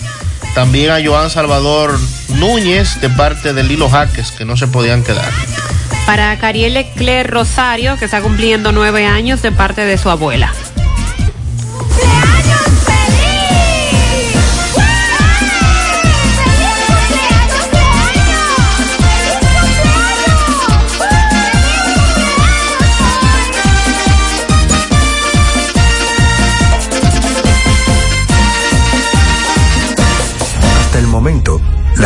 También 0.59 0.91
a 0.91 0.99
Joan 1.01 1.31
Salvador 1.31 1.97
Núñez 2.35 3.01
de 3.01 3.09
parte 3.11 3.53
de 3.53 3.63
Lilo 3.63 3.89
Jaques, 3.89 4.33
que 4.33 4.45
no 4.45 4.57
se 4.57 4.67
podían 4.67 5.05
quedar. 5.05 5.31
Para 6.05 6.37
Cariel 6.37 6.75
Leclerc 6.75 7.31
Rosario, 7.31 7.97
que 7.97 8.07
está 8.07 8.21
cumpliendo 8.21 8.73
nueve 8.73 9.07
años 9.07 9.41
de 9.41 9.53
parte 9.53 9.85
de 9.85 9.97
su 9.97 10.11
abuela. 10.11 10.53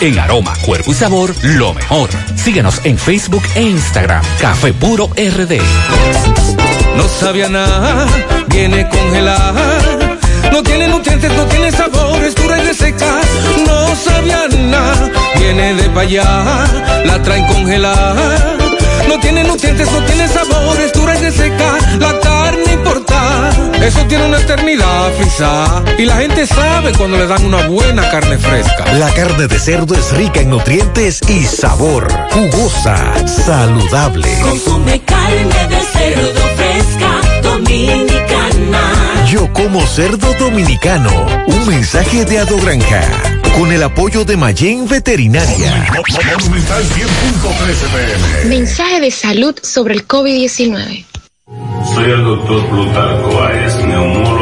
en 0.00 0.18
aroma, 0.18 0.52
cuerpo 0.66 0.90
y 0.90 0.94
sabor, 0.94 1.32
lo 1.42 1.72
mejor. 1.72 2.10
Síguenos 2.34 2.80
en 2.82 2.98
Facebook 2.98 3.44
e 3.54 3.62
Instagram. 3.62 4.22
Café 4.40 4.72
Puro 4.72 5.08
RD. 5.16 5.60
No 6.96 7.08
sabía 7.08 7.48
nada, 7.48 8.06
viene 8.48 8.88
congelada. 8.88 10.18
No 10.50 10.62
tiene 10.64 10.88
nutrientes, 10.88 11.32
no 11.36 11.44
tiene 11.46 11.70
sabor, 11.70 12.24
es 12.24 12.34
dura 12.34 12.58
y 12.58 12.66
reseca. 12.66 13.20
No 13.64 13.94
sabía 13.94 14.48
nada, 14.48 15.10
viene 15.38 15.74
de 15.74 16.00
allá, 16.00 16.66
la 17.04 17.22
traen 17.22 17.46
congelada. 17.46 18.56
No 19.08 19.20
tiene 19.20 19.44
nutrientes, 19.44 19.90
no 19.92 20.04
tiene 20.06 20.26
sabor, 20.26 20.80
es 20.80 20.92
dura 20.92 21.14
y 21.16 21.22
reseca. 21.22 21.78
La 22.00 22.18
carne 22.18 22.72
importada, 22.72 23.01
eso 23.82 24.04
tiene 24.06 24.26
una 24.26 24.38
eternidad 24.38 25.12
frisa. 25.18 25.82
Y 25.98 26.04
la 26.04 26.16
gente 26.16 26.46
sabe 26.46 26.92
cuando 26.92 27.16
le 27.16 27.26
dan 27.26 27.44
una 27.44 27.66
buena 27.68 28.08
carne 28.10 28.38
fresca. 28.38 28.84
La 28.94 29.12
carne 29.12 29.46
de 29.48 29.58
cerdo 29.58 29.94
es 29.94 30.12
rica 30.12 30.40
en 30.40 30.50
nutrientes 30.50 31.20
y 31.28 31.44
sabor. 31.44 32.12
Jugosa, 32.30 33.26
saludable. 33.26 34.28
Consume 34.40 35.00
carne 35.00 35.68
de 35.68 35.80
cerdo 35.92 36.40
fresca, 36.56 37.40
dominicana. 37.42 39.26
Yo 39.30 39.52
como 39.52 39.86
cerdo 39.86 40.32
dominicano. 40.34 41.10
Un 41.46 41.66
mensaje 41.66 42.24
de 42.24 42.38
Ado 42.38 42.56
Granja. 42.58 43.02
Con 43.58 43.72
el 43.72 43.82
apoyo 43.82 44.24
de 44.24 44.36
Mayen 44.36 44.88
Veterinaria. 44.88 45.90
Monumental 46.38 46.82
100.13 46.84 48.44
pm. 48.44 48.48
Mensaje 48.48 49.00
de 49.00 49.10
salud 49.10 49.54
sobre 49.62 49.94
el 49.94 50.08
COVID-19. 50.08 51.11
Soy 51.84 52.10
el 52.10 52.24
doctor 52.24 52.66
Plutarco 52.68 53.42
Áez, 53.42 53.86
neumólogo 53.86 54.41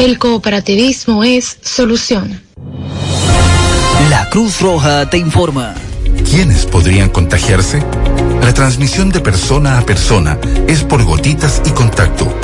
El 0.00 0.18
cooperativismo 0.18 1.24
es 1.24 1.58
solución. 1.60 2.40
La 4.08 4.30
Cruz 4.30 4.62
Roja 4.62 5.10
te 5.10 5.18
informa. 5.18 5.74
¿Quiénes 6.24 6.64
podrían 6.64 7.10
contagiarse? 7.10 7.82
La 8.40 8.54
transmisión 8.54 9.10
de 9.10 9.20
persona 9.20 9.76
a 9.76 9.82
persona 9.84 10.38
es 10.66 10.84
por 10.84 11.04
gotitas 11.04 11.60
y 11.66 11.70
contacto. 11.72 12.34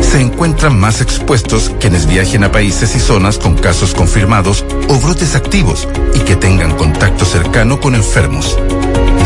Se 0.00 0.20
encuentran 0.20 0.78
más 0.78 1.00
expuestos 1.00 1.72
quienes 1.80 2.06
viajen 2.06 2.44
a 2.44 2.52
países 2.52 2.94
y 2.94 3.00
zonas 3.00 3.36
con 3.36 3.56
casos 3.56 3.94
confirmados 3.94 4.64
o 4.88 4.96
brotes 5.00 5.34
activos 5.34 5.88
y 6.14 6.20
que 6.20 6.36
tengan 6.36 6.76
contacto 6.76 7.24
cercano 7.24 7.80
con 7.80 7.96
enfermos. 7.96 8.56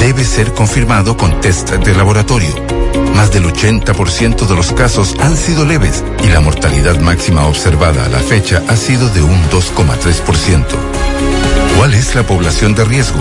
Debe 0.01 0.24
ser 0.24 0.55
confirmado 0.55 1.18
con 1.18 1.43
test 1.43 1.72
de 1.72 1.95
laboratorio. 1.95 2.76
Más 3.17 3.33
del 3.33 3.45
80% 3.45 4.47
de 4.47 4.55
los 4.55 4.73
casos 4.73 5.14
han 5.21 5.37
sido 5.37 5.64
leves 5.64 6.05
y 6.23 6.29
la 6.29 6.41
mortalidad 6.41 7.01
máxima 7.01 7.47
observada 7.47 8.05
a 8.05 8.09
la 8.09 8.19
fecha 8.19 8.62
ha 8.69 8.77
sido 8.77 9.09
de 9.09 9.23
un 9.23 9.43
2,3%. 9.51 10.64
¿Cuál 11.79 11.95
es 11.95 12.14
la 12.14 12.27
población 12.27 12.75
de 12.75 12.85
riesgo? 12.85 13.19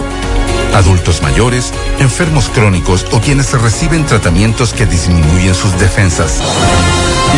Adultos 0.74 1.22
mayores, 1.22 1.72
enfermos 2.00 2.50
crónicos 2.50 3.06
o 3.14 3.22
quienes 3.22 3.54
reciben 3.54 4.06
tratamientos 4.06 4.74
que 4.74 4.86
disminuyen 4.86 5.56
sus 5.56 5.72
defensas. 5.80 6.42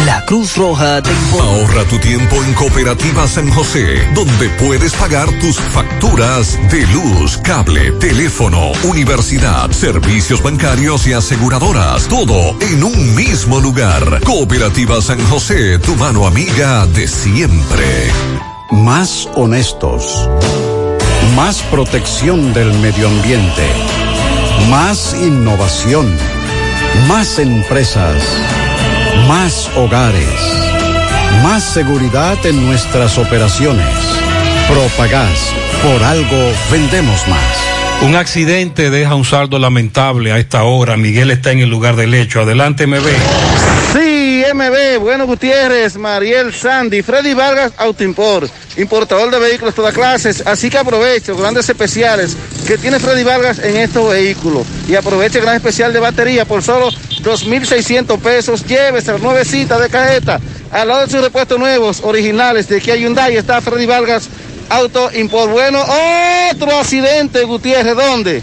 La 0.05 0.23
Cruz 0.25 0.55
Roja 0.55 1.01
te 1.01 1.11
informa. 1.11 1.51
Ahorra 1.51 1.83
tu 1.85 1.97
tiempo 1.99 2.35
en 2.43 2.53
Cooperativa 2.53 3.27
San 3.27 3.49
José, 3.49 4.07
donde 4.13 4.49
puedes 4.51 4.93
pagar 4.93 5.27
tus 5.39 5.57
facturas 5.57 6.59
de 6.69 6.85
luz, 6.88 7.38
cable, 7.38 7.91
teléfono, 7.93 8.71
universidad, 8.83 9.71
servicios 9.71 10.41
bancarios 10.41 11.07
y 11.07 11.13
aseguradoras. 11.13 12.07
Todo 12.07 12.55
en 12.61 12.83
un 12.83 13.15
mismo 13.15 13.59
lugar. 13.59 14.21
Cooperativa 14.23 15.01
San 15.01 15.19
José, 15.27 15.79
tu 15.79 15.95
mano 15.95 16.27
amiga 16.27 16.85
de 16.88 17.07
siempre. 17.07 18.11
Más 18.71 19.27
honestos. 19.35 20.29
Más 21.35 21.61
protección 21.63 22.53
del 22.53 22.73
medio 22.79 23.07
ambiente. 23.07 23.63
Más 24.69 25.15
innovación. 25.21 26.17
Más 27.07 27.39
empresas. 27.39 28.23
Más 29.28 29.69
hogares. 29.75 30.30
Más 31.43 31.61
seguridad 31.61 32.38
en 32.45 32.65
nuestras 32.65 33.17
operaciones. 33.17 33.86
Propagás. 34.69 35.51
Por 35.84 36.01
algo 36.01 36.53
vendemos 36.71 37.28
más. 37.28 38.03
Un 38.03 38.15
accidente 38.15 38.89
deja 38.89 39.15
un 39.15 39.25
saldo 39.25 39.59
lamentable 39.59 40.32
a 40.32 40.38
esta 40.38 40.63
hora. 40.63 40.95
Miguel 40.95 41.32
está 41.32 41.51
en 41.51 41.59
el 41.59 41.69
lugar 41.69 41.97
del 41.97 42.13
hecho. 42.13 42.39
Adelante, 42.39 42.88
MB. 42.88 43.05
Sí, 43.91 44.45
MB, 44.53 44.99
Bueno 45.01 45.25
Gutiérrez, 45.25 45.97
Mariel 45.97 46.53
Sandy, 46.53 47.01
Freddy 47.01 47.34
Vargas 47.34 47.73
Autoimport, 47.78 48.49
importador 48.78 49.30
de 49.30 49.39
vehículos 49.39 49.73
de 49.73 49.75
todas 49.75 49.93
clases. 49.93 50.41
Así 50.47 50.69
que 50.69 50.78
aproveche 50.78 51.34
los 51.34 51.41
grandes 51.41 51.67
especiales 51.67 52.38
que 52.65 52.78
tiene 52.78 52.97
Freddy 52.99 53.23
Vargas 53.23 53.59
en 53.59 53.75
estos 53.75 54.09
vehículos. 54.09 54.65
Y 54.88 54.95
aproveche 54.95 55.39
el 55.39 55.43
gran 55.43 55.57
especial 55.57 55.91
de 55.91 55.99
batería 55.99 56.45
por 56.45 56.63
solo 56.63 56.91
2.600 57.28 58.19
pesos. 58.19 58.65
Llévese 58.65 59.11
la 59.11 59.17
nuevecita 59.17 59.78
de 59.78 59.89
cajeta. 59.89 60.39
Al 60.71 60.88
lado 60.88 61.05
de 61.05 61.11
sus 61.11 61.21
repuestos 61.21 61.59
nuevos, 61.59 62.01
originales 62.03 62.69
de 62.69 62.80
Kia 62.80 62.95
Hyundai, 62.95 63.36
está 63.36 63.59
Freddy 63.59 63.86
Vargas 63.86 64.30
Auto 64.69 65.09
Import. 65.13 65.51
Bueno, 65.51 65.84
otro 66.51 66.80
accidente, 66.80 67.43
Gutiérrez, 67.43 67.95
¿dónde? 67.95 68.41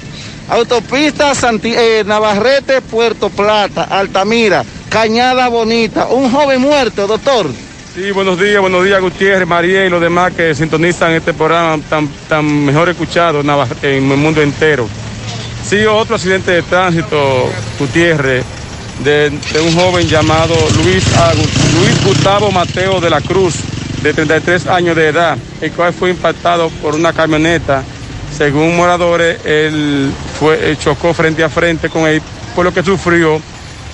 Autopista 0.49 1.35
Santi 1.35 1.73
eh, 1.75 2.05
Navarrete, 2.05 2.83
Puerto 2.83 3.31
Plata, 3.31 3.85
Altamira, 3.85 4.63
Cañada 4.91 5.49
Bonita. 5.49 6.07
Un 6.09 6.31
joven 6.31 6.61
muerto, 6.61 7.07
doctor. 7.07 7.47
Sí, 7.95 8.11
buenos 8.11 8.39
días, 8.39 8.61
buenos 8.61 8.85
días 8.85 9.01
Gutiérrez, 9.01 9.47
María 9.47 9.87
y 9.87 9.89
los 9.89 10.01
demás 10.01 10.33
que 10.33 10.55
sintonizan 10.55 11.13
este 11.13 11.33
programa 11.33 11.83
tan, 11.89 12.09
tan 12.29 12.65
mejor 12.65 12.89
escuchado 12.89 13.41
en 13.41 14.11
el 14.11 14.19
mundo 14.19 14.43
entero. 14.43 14.89
Sí, 15.65 15.87
otro 15.87 16.17
accidente 16.17 16.51
de 16.51 16.63
tránsito, 16.63 17.49
Gutiérrez, 17.79 18.45
de, 19.03 19.31
de 19.31 19.61
un 19.61 19.75
joven 19.75 20.07
llamado 20.09 20.55
Luis, 20.83 21.05
Luis 21.81 22.05
Gustavo 22.05 22.51
Mateo 22.51 23.01
de 23.01 23.11
la 23.11 23.21
Cruz, 23.21 23.55
de 24.03 24.13
33 24.13 24.67
años 24.67 24.97
de 24.97 25.09
edad, 25.09 25.37
el 25.61 25.73
cual 25.73 25.93
fue 25.93 26.11
impactado 26.11 26.69
por 26.83 26.95
una 26.95 27.13
camioneta. 27.13 27.83
Según 28.37 28.77
moradores, 28.77 29.39
él 29.45 30.11
fue, 30.39 30.73
eh, 30.73 30.77
chocó 30.79 31.15
frente 31.15 31.43
a 31.45 31.49
frente 31.49 31.89
con 31.89 32.07
él, 32.07 32.21
por 32.55 32.65
lo 32.65 32.75
que 32.75 32.83
sufrió 32.83 33.41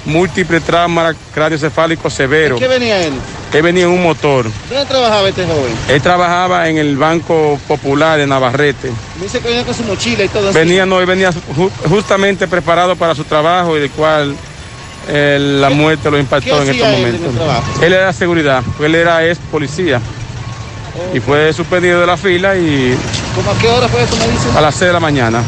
múltiples 0.07 0.63
traumas 0.63 1.15
craneoencefálicos 1.35 2.13
severos. 2.15 2.59
¿Qué 2.59 2.67
venía 2.67 3.05
él? 3.05 3.13
Él 3.53 3.63
venía 3.63 3.85
en 3.85 3.91
un 3.91 4.03
motor. 4.03 4.47
¿Dónde 4.71 4.87
trabajaba 4.87 5.29
este 5.29 5.45
joven? 5.45 5.75
Él 5.89 6.01
trabajaba 6.01 6.69
en 6.71 6.79
el 6.79 6.97
Banco 6.97 7.61
Popular 7.69 8.19
de 8.19 8.27
Navarrete. 8.27 8.91
Me 9.19 9.25
dice 9.25 9.41
que 9.41 9.49
venía 9.49 9.65
con 9.65 9.75
su 9.75 9.83
mochila 9.83 10.25
y 10.25 10.29
todo 10.29 10.49
eso. 10.51 10.59
Venía, 10.59 10.87
no, 10.87 11.01
él 11.01 11.07
venía 11.07 11.31
ju- 11.31 11.71
justamente 11.89 12.49
preparado 12.49 12.97
para 12.97 13.15
su 13.15 13.25
trabajo 13.25 13.77
y 13.77 13.81
del 13.81 13.91
cual 13.91 14.35
eh, 15.09 15.39
la 15.41 15.71
muerte 15.71 16.11
lo 16.11 16.19
impactó 16.19 16.57
¿Qué 16.59 16.63
en 16.63 16.71
estos 16.71 16.89
él 16.89 16.95
en 16.95 17.15
el 17.15 17.21
momentos. 17.21 17.83
Él 17.83 17.93
era 17.93 18.13
seguridad, 18.13 18.63
pues 18.77 18.89
él 18.89 18.95
era 18.95 19.27
ex 19.27 19.39
policía. 19.51 20.01
Y 21.15 21.21
fue 21.21 21.53
suspendido 21.53 22.01
de 22.01 22.07
la 22.07 22.17
fila 22.17 22.57
y 22.57 22.97
¿Cómo 23.35 23.51
a 23.53 23.59
qué 23.59 23.69
hora 23.69 23.89
fue 23.89 24.03
eso, 24.03 24.17
me 24.17 24.27
dice? 24.29 24.49
a 24.57 24.61
las 24.61 24.75
6 24.75 24.89
de 24.89 24.93
la 24.93 25.01
mañana. 25.01 25.43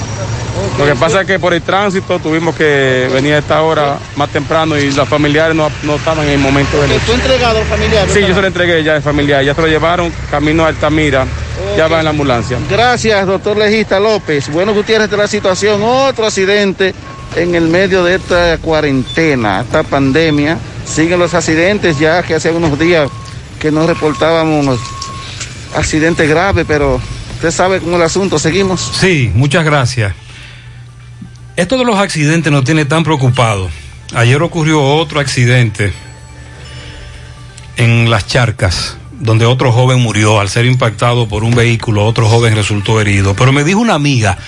Lo 0.79 0.85
que 0.85 0.95
pasa 0.95 1.23
es 1.23 1.27
que 1.27 1.39
por 1.39 1.55
el 1.55 1.63
tránsito 1.63 2.19
tuvimos 2.19 2.55
que 2.55 3.09
venir 3.13 3.35
a 3.35 3.39
esta 3.39 3.63
hora 3.63 3.97
más 4.17 4.29
temprano 4.29 4.79
y 4.79 4.93
los 4.93 5.09
familiares 5.09 5.57
no, 5.57 5.71
no 5.83 5.97
estaban 5.97 6.27
en 6.27 6.33
el 6.35 6.39
momento 6.39 6.79
del 6.81 6.91
¿Que 6.91 6.97
hecho. 6.97 7.07
fue 7.07 7.15
entregado 7.15 7.59
al 7.59 7.65
familiar? 7.65 8.07
Sí, 8.09 8.21
yo 8.21 8.35
se 8.35 8.41
lo 8.41 8.47
entregué 8.47 8.85
ya 8.85 8.95
de 8.95 9.01
familiar, 9.01 9.43
ya 9.43 9.55
se 9.55 9.61
lo 9.63 9.67
llevaron 9.67 10.13
camino 10.31 10.65
a 10.65 10.69
Altamira, 10.69 11.27
ya 11.77 11.89
va 11.89 11.99
en 11.99 12.05
la 12.05 12.11
ambulancia. 12.11 12.59
Gracias, 12.71 13.27
doctor 13.27 13.57
Legista 13.57 13.99
López. 13.99 14.51
Bueno, 14.51 14.75
Gutiérrez, 14.75 15.11
de 15.11 15.17
la 15.17 15.27
situación, 15.27 15.83
otro 15.83 16.27
accidente 16.27 16.95
en 17.37 17.55
el 17.55 17.69
medio 17.69 18.05
de 18.05 18.17
esta 18.17 18.59
cuarentena, 18.59 19.61
esta 19.63 19.83
pandemia. 19.83 20.59
Siguen 20.85 21.19
los 21.19 21.35
accidentes 21.35 21.99
ya 21.99 22.23
que 22.23 22.35
hace 22.35 22.51
unos 22.51 22.79
días 22.79 23.09
que 23.59 23.71
no 23.71 23.87
reportábamos 23.87 24.79
accidentes 25.75 26.29
graves, 26.29 26.65
pero 26.67 27.01
usted 27.35 27.51
sabe 27.51 27.81
cómo 27.81 27.97
el 27.97 28.03
asunto. 28.03 28.39
Seguimos. 28.39 28.93
Sí, 29.01 29.31
muchas 29.35 29.65
gracias. 29.65 30.15
Esto 31.57 31.79
de 31.79 31.85
los 31.85 31.97
accidentes 31.97 32.53
nos 32.53 32.65
tiene 32.65 32.85
tan 32.85 33.05
preocupados. 33.05 33.71
Ayer 34.15 34.43
ocurrió 34.43 34.83
otro 34.83 35.21
accidente 35.21 35.93
en 37.77 38.11
las 38.11 38.27
charcas, 38.27 38.97
donde 39.13 39.47
otro 39.47 39.73
joven 39.73 40.01
murió 40.01 40.41
al 40.41 40.49
ser 40.49 40.67
impactado 40.67 41.29
por 41.29 41.45
un 41.45 41.55
vehículo, 41.55 42.05
otro 42.05 42.29
joven 42.29 42.55
resultó 42.55 43.01
herido. 43.01 43.35
Pero 43.35 43.53
me 43.53 43.65
dijo 43.65 43.81
una 43.81 43.95
amiga 43.95 44.39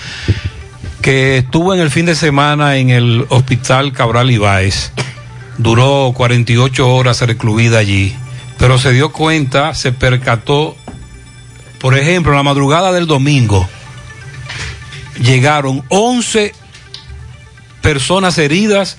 que 1.05 1.37
estuvo 1.37 1.71
en 1.71 1.79
el 1.81 1.91
fin 1.91 2.07
de 2.07 2.15
semana 2.15 2.77
en 2.77 2.89
el 2.89 3.27
hospital 3.29 3.93
Cabral 3.93 4.31
Ibáez, 4.31 4.91
duró 5.59 6.11
48 6.15 6.95
horas 6.95 7.21
recluida 7.21 7.77
allí, 7.77 8.15
pero 8.57 8.79
se 8.79 8.91
dio 8.91 9.11
cuenta, 9.11 9.75
se 9.75 9.91
percató, 9.91 10.75
por 11.77 11.95
ejemplo, 11.95 12.31
en 12.31 12.37
la 12.37 12.43
madrugada 12.43 12.91
del 12.91 13.05
domingo, 13.05 13.69
llegaron 15.21 15.83
11 15.89 16.53
personas 17.83 18.39
heridas 18.39 18.97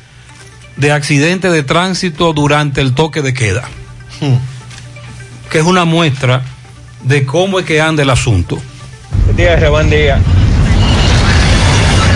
de 0.76 0.92
accidente 0.92 1.50
de 1.50 1.64
tránsito 1.64 2.32
durante 2.32 2.82
el 2.82 2.94
toque 2.94 3.20
de 3.20 3.34
queda, 3.34 3.64
que 5.50 5.58
es 5.58 5.64
una 5.64 5.84
muestra 5.84 6.44
de 7.02 7.26
cómo 7.26 7.58
es 7.58 7.66
que 7.66 7.80
anda 7.80 8.04
el 8.04 8.10
asunto. 8.10 8.62
Gutiérrez, 9.26 9.70
buen 9.70 9.90
día. 9.90 10.20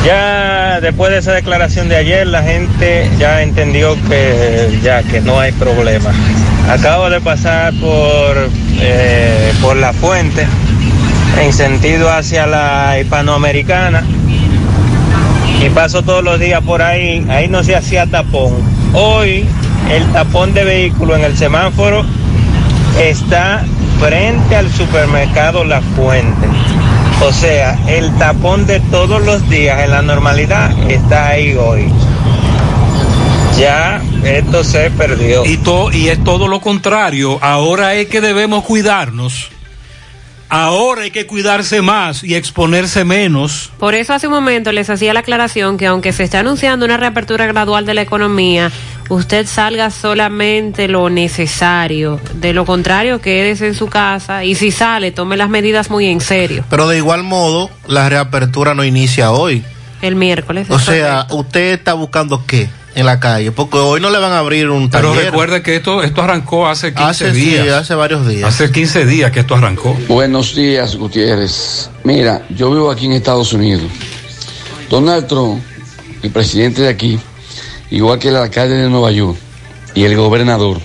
Ya 0.05 0.81
después 0.81 1.13
de 1.13 1.19
esa 1.19 1.33
declaración 1.33 1.89
de 1.89 1.97
ayer, 1.97 2.27
la 2.27 2.43
gente 2.43 3.11
ya 3.19 3.43
entendió 3.43 3.97
que 4.09 4.79
ya 4.83 5.03
que 5.03 5.21
no 5.21 5.39
hay 5.39 5.53
problema. 5.53 6.11
Acabo 6.69 7.11
de 7.11 7.21
pasar 7.21 7.73
por, 7.75 8.49
eh, 8.81 9.53
por 9.61 9.77
la 9.77 9.93
fuente 9.93 10.47
en 11.41 11.53
sentido 11.53 12.11
hacia 12.11 12.47
la 12.47 12.99
hispanoamericana 12.99 14.03
y 15.63 15.69
paso 15.71 16.03
todos 16.03 16.25
los 16.25 16.41
días 16.41 16.63
por 16.63 16.81
ahí. 16.81 17.27
Ahí 17.29 17.49
no 17.49 17.63
se 17.63 17.77
hacía 17.77 18.07
tapón. 18.07 18.55
Hoy 18.95 19.47
el 19.91 20.05
tapón 20.13 20.55
de 20.55 20.65
vehículo 20.65 21.17
en 21.17 21.25
el 21.25 21.37
semáforo 21.37 22.05
está 22.99 23.65
frente 23.99 24.57
al 24.57 24.71
supermercado 24.73 25.65
La 25.65 25.83
Fuente. 25.83 26.47
O 27.23 27.33
sea, 27.33 27.79
el 27.87 28.17
tapón 28.19 28.67
de 28.67 28.81
todos 28.81 29.23
los 29.25 29.49
días 29.49 29.81
en 29.85 29.91
la 29.91 30.03
normalidad 30.03 30.71
está 30.91 31.29
ahí 31.29 31.55
hoy. 31.55 31.85
Ya 33.59 34.01
esto 34.25 34.65
se 34.65 34.91
perdió. 34.91 35.45
Y, 35.45 35.59
to- 35.59 35.93
y 35.93 36.09
es 36.09 36.23
todo 36.25 36.49
lo 36.49 36.61
contrario. 36.61 37.39
Ahora 37.43 37.95
es 37.95 38.09
que 38.09 38.21
debemos 38.23 38.65
cuidarnos. 38.65 39.51
Ahora 40.51 41.03
hay 41.03 41.13
que 41.13 41.27
cuidarse 41.27 41.81
más 41.81 42.25
y 42.25 42.35
exponerse 42.35 43.05
menos. 43.05 43.71
Por 43.79 43.95
eso 43.95 44.13
hace 44.13 44.27
un 44.27 44.33
momento 44.33 44.73
les 44.73 44.91
hacía 44.91 45.15
la 45.15 45.21
aclaración 45.21 45.77
que 45.77 45.87
aunque 45.87 46.13
se 46.13 46.25
está 46.25 46.41
anunciando 46.41 46.85
una 46.85 46.97
reapertura 46.97 47.47
gradual 47.47 47.87
de 47.87 47.95
la 47.95 48.03
economía, 48.03 48.73
usted 49.09 49.47
salga 49.47 49.91
solamente 49.93 50.89
lo 50.89 51.09
necesario. 51.09 52.21
De 52.35 52.53
lo 52.53 52.67
contrario, 52.67 53.21
quédese 53.21 53.69
en 53.69 53.75
su 53.77 53.87
casa 53.87 54.43
y 54.45 54.57
si 54.57 54.73
sale, 54.73 55.13
tome 55.13 55.37
las 55.37 55.49
medidas 55.49 55.89
muy 55.89 56.07
en 56.07 56.21
serio. 56.21 56.65
Pero 56.69 56.89
de 56.89 56.97
igual 56.97 57.23
modo, 57.23 57.71
la 57.87 58.09
reapertura 58.09 58.75
no 58.75 58.83
inicia 58.85 59.31
hoy. 59.31 59.65
El 60.03 60.17
miércoles. 60.17 60.67
O 60.69 60.81
sea, 60.81 61.29
usted 61.31 61.75
está 61.75 61.93
buscando 61.93 62.45
qué 62.45 62.69
en 62.95 63.07
la 63.07 63.21
calle, 63.21 63.53
porque 63.53 63.79
hoy 63.79 64.01
no 64.01 64.11
le 64.11 64.19
van 64.19 64.33
a 64.33 64.39
abrir 64.39 64.69
un 64.69 64.91
taller. 64.91 65.11
Pero 65.11 65.25
recuerde 65.31 65.63
que 65.63 65.77
esto, 65.77 66.03
esto 66.03 66.23
arrancó 66.23 66.67
hace 66.67 66.89
15 66.93 67.03
Hace, 67.05 67.35
sí, 67.35 67.41
días. 67.51 67.69
hace 67.71 67.95
varios 67.95 68.27
días. 68.27 68.49
Hace 68.49 68.71
15 68.71 69.07
días 69.07 69.31
que 69.31 69.41
esto 69.41 69.55
arrancó. 69.55 69.97
Buenos 70.09 70.55
días, 70.55 70.97
Gutiérrez. 70.97 71.89
Mira, 72.05 72.43
yo 72.51 72.71
vivo 72.71 72.91
aquí 72.91 73.07
en 73.07 73.13
Estados 73.13 73.53
Unidos. 73.53 73.91
Donald 74.89 75.27
Trump, 75.29 75.63
el 76.23 76.31
presidente 76.31 76.83
de 76.83 76.89
aquí, 76.89 77.19
igual 77.91 78.19
que 78.19 78.29
el 78.29 78.37
alcalde 78.37 78.77
de 78.77 78.89
Nueva 78.89 79.13
York 79.13 79.39
y 79.95 80.03
el 80.05 80.17
gobernador, 80.17 80.81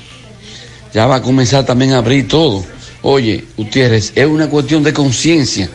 ya 0.93 1.07
va 1.07 1.15
a 1.15 1.21
comenzar 1.21 1.65
también 1.65 1.93
a 1.93 1.97
abrir 1.97 2.27
todo. 2.27 2.63
Oye, 3.01 3.45
Gutiérrez, 3.57 4.13
es 4.15 4.25
una 4.27 4.47
cuestión 4.47 4.83
de 4.83 4.93
conciencia. 4.93 5.69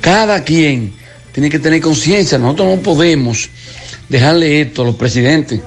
Cada 0.00 0.42
quien 0.44 0.94
tiene 1.32 1.50
que 1.50 1.58
tener 1.58 1.80
conciencia. 1.80 2.38
Nosotros 2.38 2.76
no 2.76 2.82
podemos 2.82 3.48
dejarle 4.10 4.60
esto 4.60 4.82
a 4.82 4.84
los 4.84 4.96
presidentes, 4.96 5.60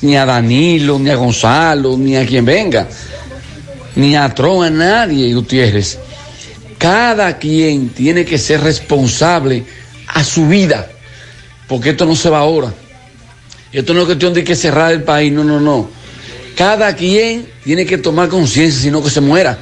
ni 0.00 0.16
a 0.16 0.24
Danilo, 0.24 0.98
ni 0.98 1.10
a 1.10 1.16
Gonzalo, 1.16 1.98
ni 1.98 2.16
a 2.16 2.24
quien 2.24 2.46
venga 2.46 2.88
ni 3.96 4.16
a 4.16 4.28
Trump, 4.34 4.62
a 4.62 4.70
nadie, 4.70 5.32
Gutiérrez. 5.34 5.98
Cada 6.78 7.38
quien 7.38 7.90
tiene 7.90 8.24
que 8.24 8.38
ser 8.38 8.60
responsable 8.60 9.64
a 10.08 10.24
su 10.24 10.48
vida, 10.48 10.90
porque 11.68 11.90
esto 11.90 12.04
no 12.04 12.16
se 12.16 12.30
va 12.30 12.38
ahora. 12.38 12.72
Esto 13.72 13.94
no 13.94 14.00
es 14.00 14.06
cuestión 14.06 14.34
de 14.34 14.44
que 14.44 14.54
cerrar 14.54 14.92
el 14.92 15.02
país, 15.02 15.32
no, 15.32 15.44
no, 15.44 15.60
no. 15.60 15.90
Cada 16.56 16.94
quien 16.94 17.48
tiene 17.64 17.86
que 17.86 17.98
tomar 17.98 18.28
conciencia, 18.28 18.80
sino 18.80 19.02
que 19.02 19.10
se 19.10 19.20
muera. 19.20 19.58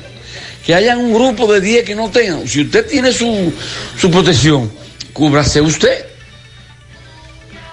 Que 0.66 0.74
haya 0.74 0.96
un 0.96 1.12
grupo 1.12 1.52
de 1.52 1.60
10 1.60 1.84
que 1.84 1.94
no 1.94 2.10
tengan. 2.10 2.46
Si 2.46 2.60
usted 2.60 2.86
tiene 2.86 3.12
su, 3.12 3.52
su 3.98 4.10
protección, 4.10 4.70
cúbrase 5.12 5.60
usted. 5.60 6.06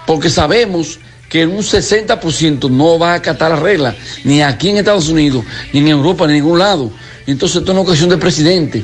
Porque 0.09 0.31
sabemos 0.31 0.97
que 1.29 1.45
un 1.45 1.59
60% 1.59 2.67
no 2.71 2.97
va 2.97 3.11
a 3.11 3.17
acatar 3.17 3.51
la 3.51 3.57
regla, 3.57 3.95
ni 4.23 4.41
aquí 4.41 4.69
en 4.69 4.77
Estados 4.77 5.07
Unidos, 5.07 5.45
ni 5.71 5.81
en 5.81 5.89
Europa, 5.89 6.25
ni 6.25 6.33
en 6.33 6.39
ningún 6.39 6.57
lado. 6.57 6.91
Entonces 7.27 7.57
esto 7.57 7.71
es 7.71 7.77
una 7.77 7.85
cuestión 7.85 8.09
de 8.09 8.17
presidente. 8.17 8.83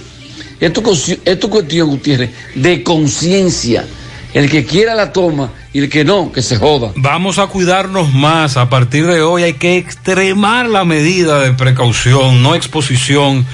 Es 0.60 0.70
esto 0.70 0.92
es 1.26 1.46
cuestión, 1.48 1.90
Gutiérrez, 1.90 2.30
de 2.54 2.84
conciencia. 2.84 3.88
El 4.36 4.52
que 4.52 4.66
quiera 4.66 4.94
la 4.94 5.12
toma 5.12 5.52
y 5.74 5.80
el 5.80 5.90
que 5.90 6.06
no, 6.06 6.32
que 6.32 6.44
se 6.44 6.58
joda. 6.58 6.92
Vamos 6.96 7.40
a 7.40 7.48
cuidarnos 7.48 8.14
más. 8.14 8.56
A 8.56 8.70
partir 8.70 9.08
de 9.08 9.24
hoy 9.24 9.42
hay 9.42 9.54
que 9.54 9.78
extremar 9.78 10.70
la 10.70 10.86
medida 10.86 11.40
de 11.40 11.54
precaución, 11.54 12.44
no 12.44 12.54
exposición, 12.54 13.48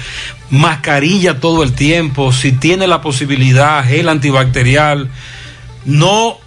mascarilla 0.50 1.40
todo 1.40 1.62
el 1.62 1.72
tiempo. 1.72 2.34
Si 2.34 2.52
tiene 2.52 2.86
la 2.86 3.00
posibilidad, 3.00 3.82
gel 3.82 4.10
antibacterial, 4.10 5.08
no 5.86 6.41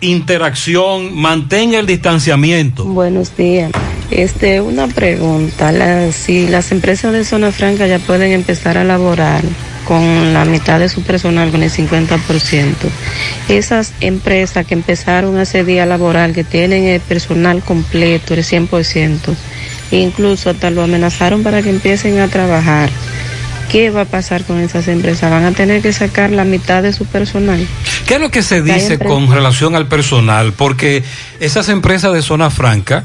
interacción, 0.00 1.14
mantenga 1.14 1.78
el 1.78 1.86
distanciamiento. 1.86 2.84
Buenos 2.84 3.36
días. 3.36 3.70
Este, 4.10 4.60
una 4.60 4.88
pregunta. 4.88 5.72
Si 6.12 6.48
las 6.48 6.72
empresas 6.72 7.12
de 7.12 7.24
zona 7.24 7.52
franca 7.52 7.86
ya 7.86 7.98
pueden 7.98 8.32
empezar 8.32 8.76
a 8.76 8.84
laborar 8.84 9.42
con 9.86 10.32
la 10.32 10.44
mitad 10.44 10.80
de 10.80 10.88
su 10.88 11.02
personal, 11.02 11.50
con 11.50 11.62
el 11.62 11.70
50%, 11.70 12.74
esas 13.48 13.92
empresas 14.00 14.66
que 14.66 14.74
empezaron 14.74 15.36
hace 15.38 15.64
día 15.64 15.84
a 15.84 15.86
laborar, 15.86 16.32
que 16.32 16.44
tienen 16.44 16.84
el 16.84 17.00
personal 17.00 17.62
completo, 17.62 18.34
el 18.34 18.44
100%, 18.44 19.18
incluso 19.90 20.50
hasta 20.50 20.70
lo 20.70 20.82
amenazaron 20.82 21.42
para 21.42 21.62
que 21.62 21.70
empiecen 21.70 22.18
a 22.20 22.28
trabajar. 22.28 22.90
¿Qué 23.70 23.90
va 23.90 24.02
a 24.02 24.04
pasar 24.04 24.44
con 24.44 24.58
esas 24.60 24.88
empresas? 24.88 25.30
¿Van 25.30 25.44
a 25.44 25.52
tener 25.52 25.80
que 25.80 25.92
sacar 25.92 26.30
la 26.30 26.44
mitad 26.44 26.82
de 26.82 26.92
su 26.92 27.06
personal? 27.06 27.64
¿Qué 28.06 28.14
es 28.14 28.20
lo 28.20 28.30
que 28.30 28.42
se 28.42 28.62
dice 28.62 28.98
con 28.98 29.30
relación 29.30 29.76
al 29.76 29.86
personal? 29.86 30.52
Porque 30.52 31.04
esas 31.38 31.68
empresas 31.68 32.12
de 32.12 32.22
zona 32.22 32.50
franca, 32.50 33.04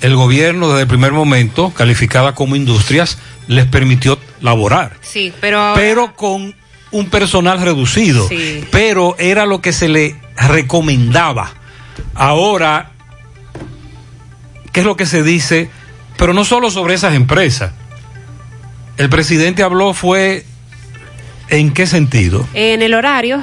el 0.00 0.16
gobierno 0.16 0.68
desde 0.68 0.82
el 0.82 0.88
primer 0.88 1.12
momento, 1.12 1.70
calificada 1.74 2.34
como 2.34 2.56
industrias, 2.56 3.18
les 3.48 3.66
permitió 3.66 4.18
laborar. 4.40 4.96
Sí, 5.02 5.32
pero 5.40 5.58
ahora- 5.60 5.80
pero 5.80 6.14
con 6.16 6.54
un 6.90 7.10
personal 7.10 7.60
reducido. 7.60 8.26
Sí. 8.28 8.64
Pero 8.70 9.14
era 9.18 9.44
lo 9.44 9.60
que 9.60 9.72
se 9.74 9.88
le 9.88 10.16
recomendaba. 10.36 11.52
Ahora, 12.14 12.92
¿qué 14.72 14.80
es 14.80 14.86
lo 14.86 14.96
que 14.96 15.04
se 15.06 15.22
dice? 15.22 15.68
Pero 16.16 16.32
no 16.32 16.44
solo 16.46 16.70
sobre 16.70 16.94
esas 16.94 17.14
empresas. 17.14 17.72
El 18.96 19.08
presidente 19.08 19.62
habló 19.62 19.94
fue 19.94 20.44
en 21.48 21.72
qué 21.72 21.86
sentido? 21.86 22.46
En 22.54 22.82
el 22.82 22.94
horario, 22.94 23.42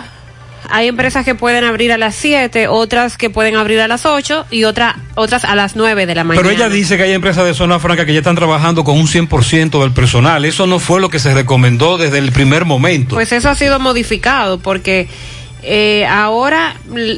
hay 0.69 0.87
empresas 0.87 1.25
que 1.25 1.35
pueden 1.35 1.63
abrir 1.63 1.91
a 1.91 1.97
las 1.97 2.15
7, 2.15 2.67
otras 2.67 3.17
que 3.17 3.29
pueden 3.29 3.55
abrir 3.55 3.79
a 3.79 3.87
las 3.87 4.05
8 4.05 4.45
y 4.51 4.63
otra, 4.65 4.97
otras 5.15 5.43
a 5.45 5.55
las 5.55 5.75
9 5.75 6.05
de 6.05 6.15
la 6.15 6.23
mañana. 6.23 6.41
Pero 6.41 6.55
ella 6.55 6.69
dice 6.69 6.97
que 6.97 7.03
hay 7.03 7.13
empresas 7.13 7.45
de 7.45 7.53
zona 7.53 7.79
franca 7.79 8.05
que 8.05 8.13
ya 8.13 8.19
están 8.19 8.35
trabajando 8.35 8.83
con 8.83 8.97
un 8.97 9.07
100% 9.07 9.81
del 9.81 9.91
personal. 9.91 10.45
Eso 10.45 10.67
no 10.67 10.79
fue 10.79 11.01
lo 11.01 11.09
que 11.09 11.19
se 11.19 11.33
recomendó 11.33 11.97
desde 11.97 12.19
el 12.19 12.31
primer 12.31 12.65
momento. 12.65 13.15
Pues 13.15 13.31
eso 13.31 13.49
ha 13.49 13.55
sido 13.55 13.79
modificado 13.79 14.59
porque 14.59 15.07
eh, 15.61 16.05
ahora 16.05 16.75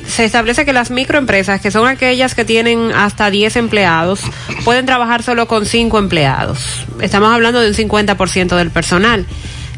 se 0.07 0.25
establece 0.25 0.65
que 0.65 0.73
las 0.73 0.91
microempresas, 0.91 1.61
que 1.61 1.71
son 1.71 1.87
aquellas 1.87 2.35
que 2.35 2.45
tienen 2.45 2.91
hasta 2.93 3.29
10 3.29 3.55
empleados, 3.57 4.21
pueden 4.63 4.85
trabajar 4.85 5.23
solo 5.23 5.47
con 5.47 5.65
5 5.65 5.99
empleados. 5.99 6.85
Estamos 7.01 7.33
hablando 7.33 7.59
de 7.59 7.69
un 7.69 7.75
50% 7.75 8.55
del 8.55 8.71
personal. 8.71 9.25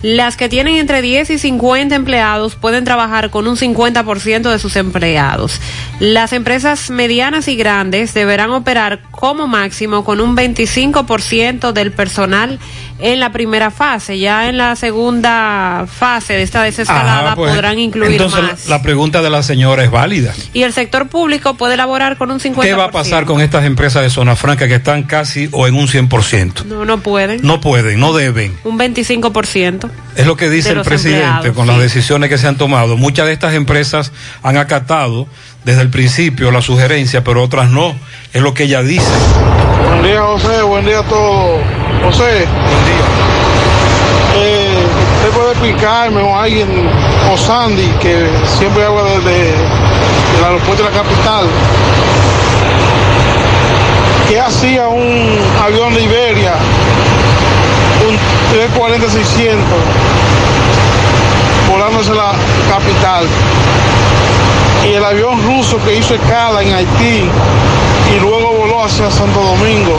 Las 0.03 0.35
que 0.35 0.49
tienen 0.49 0.76
entre 0.76 1.02
10 1.02 1.30
y 1.30 1.38
50 1.40 1.95
empleados 1.95 2.56
pueden 2.56 2.84
trabajar 2.84 3.30
con 3.30 3.48
un 3.48 3.56
50% 3.56 4.52
de 4.52 4.60
sus 4.60 4.76
empleados. 4.76 5.61
Las 6.02 6.34
empresas 6.34 6.90
medianas 6.90 7.48
y 7.48 7.56
grandes 7.56 8.14
deberán 8.14 8.52
operar 8.52 8.99
como 9.11 9.48
máximo 9.48 10.03
con 10.03 10.19
un 10.19 10.35
25% 10.35 11.72
del 11.72 11.94
personal 11.94 12.60
en 12.99 13.20
la 13.20 13.32
primera 13.32 13.72
fase. 13.72 14.20
Ya 14.20 14.49
en 14.49 14.57
la 14.57 14.76
segunda 14.76 15.86
fase 15.88 16.34
de 16.34 16.41
esta 16.41 16.64
desescalada 16.64 17.28
Ajá, 17.28 17.36
pues, 17.36 17.52
podrán 17.52 17.80
incluir 17.80 18.14
entonces 18.14 18.41
más. 18.41 18.68
la 18.68 18.82
pregunta 18.82 19.22
de 19.22 19.30
la 19.30 19.44
señora 19.44 19.84
es 19.84 19.91
válida. 19.91 20.34
Y 20.53 20.64
el 20.64 20.74
sector 20.74 21.07
público 21.10 21.56
puede 21.56 21.74
elaborar 21.76 22.18
con 22.18 22.32
un 22.32 22.40
50%. 22.40 22.61
¿Qué 22.61 22.74
va 22.74 22.86
a 22.86 22.91
pasar 22.91 23.26
con 23.26 23.41
estas 23.41 23.65
empresas 23.65 24.03
de 24.03 24.10
zona 24.10 24.36
franca 24.36 24.68
que 24.68 24.76
están 24.76 25.03
casi 25.03 25.49
o 25.52 25.68
en 25.68 25.76
un 25.76 25.88
100%? 25.88 26.65
No, 26.65 26.86
no 26.86 26.99
pueden. 26.99 27.41
No 27.44 27.60
pueden, 27.61 27.99
no 27.99 28.14
deben. 28.14 28.57
Un 28.64 28.78
25%. 28.78 29.90
Es 30.15 30.28
lo 30.28 30.38
que 30.38 30.49
dice 30.49 30.72
el 30.72 30.82
presidente 30.82 31.52
con 31.53 31.68
las 31.68 31.80
decisiones 31.80 32.30
que 32.30 32.38
se 32.38 32.48
han 32.48 32.57
tomado. 32.57 32.98
Muchas 32.98 33.26
de 33.26 33.34
estas 33.34 33.53
empresas 33.53 34.11
han 34.44 34.57
acatado 34.57 35.28
desde 35.65 35.82
el 35.82 35.90
principio 35.90 36.52
la 36.52 36.61
sugerencia, 36.61 37.24
pero 37.24 37.41
otras 37.44 37.70
no. 37.70 37.95
Es 38.34 38.41
lo 38.41 38.53
que 38.53 38.64
ella 38.64 38.84
dice. 38.84 39.06
Buen 39.88 40.03
día, 40.03 40.22
José. 40.22 40.61
Buen 40.64 40.86
día 40.86 40.99
a 40.99 41.03
todos. 41.03 41.61
José. 42.04 42.46
Eh, 44.36 44.86
¿Usted 45.18 45.30
puede 45.36 45.52
explicarme 45.52 46.22
o 46.22 46.38
alguien, 46.38 46.68
o 47.32 47.38
Sandy, 47.38 47.88
que 48.02 48.28
siempre 48.46 48.84
habla 48.86 49.04
desde 49.04 49.52
el 50.38 50.44
aeropuerto 50.44 50.84
de 50.84 50.90
la 50.90 50.96
capital, 50.96 51.46
qué 54.28 54.40
hacía 54.40 54.88
un 54.88 55.38
avión 55.64 55.94
de 55.94 56.02
Iberia, 56.02 56.56
un 58.08 58.18
340-600, 58.58 59.56
volándose 61.70 62.14
la 62.14 62.34
capital. 62.70 63.28
Y 64.86 64.96
el 64.96 65.06
avión 65.06 65.42
ruso 65.46 65.78
que 65.86 65.96
hizo 65.96 66.16
escala 66.16 66.62
en 66.62 66.74
Haití 66.74 67.30
y 68.14 68.20
luego 68.20 68.52
voló 68.58 68.84
hacia 68.84 69.10
Santo 69.10 69.40
Domingo. 69.40 69.98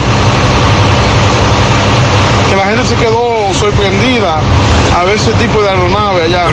La 2.64 2.70
gente 2.70 2.86
se 2.86 2.96
quedó 2.96 3.52
sorprendida 3.52 4.40
a 4.96 5.04
ver 5.04 5.16
ese 5.16 5.32
tipo 5.32 5.60
de 5.60 5.68
aeronave 5.68 6.22
allá. 6.22 6.46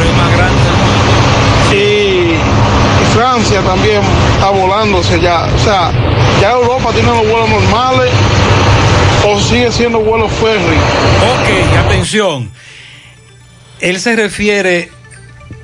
Y, 1.72 1.76
y 1.76 3.06
Francia 3.14 3.62
también 3.62 4.02
está 4.34 4.50
volándose 4.50 5.22
ya. 5.22 5.48
O 5.56 5.60
sea, 5.64 5.90
ya 6.42 6.52
Europa 6.52 6.90
tiene 6.92 7.08
los 7.08 7.22
vuelos 7.22 7.50
normales 7.50 8.12
o 9.26 9.40
sigue 9.40 9.72
siendo 9.72 10.00
vuelos 10.00 10.30
ferry. 10.34 10.76
Ok, 11.32 11.86
atención. 11.86 12.52
Él 13.80 13.98
se 13.98 14.14
refiere 14.18 14.92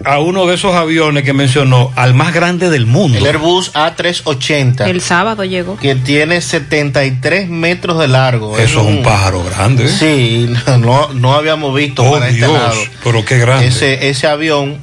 a 0.06 0.20
uno 0.20 0.46
de 0.46 0.56
esos 0.56 0.74
aviones 0.76 1.24
que 1.24 1.34
mencionó, 1.34 1.92
al 1.96 2.14
más 2.14 2.34
grande 2.34 2.70
del 2.70 2.86
mundo. 2.86 3.18
El 3.18 3.26
Airbus 3.26 3.74
A380. 3.74 4.88
El 4.88 5.02
sábado 5.02 5.44
llegó. 5.44 5.78
Que 5.78 5.96
tiene 5.96 6.40
73 6.42 7.50
metros 7.50 8.00
de 8.00 8.08
largo. 8.08 8.58
Eso 8.58 8.82
es 8.82 8.88
un 8.88 9.04
pájaro 9.04 9.44
grande. 9.44 9.86
¿eh? 9.86 9.90
Sí, 9.90 10.54
no, 10.80 11.10
no 11.14 11.34
habíamos 11.34 11.74
visto 11.76 12.04
Oh, 12.04 12.12
para 12.14 12.28
este 12.30 12.40
Dios, 12.46 12.54
lado. 12.54 12.80
pero 13.04 13.26
qué 13.26 13.38
grande. 13.38 13.68
Ese, 13.68 14.10
ese 14.10 14.28
avión, 14.28 14.78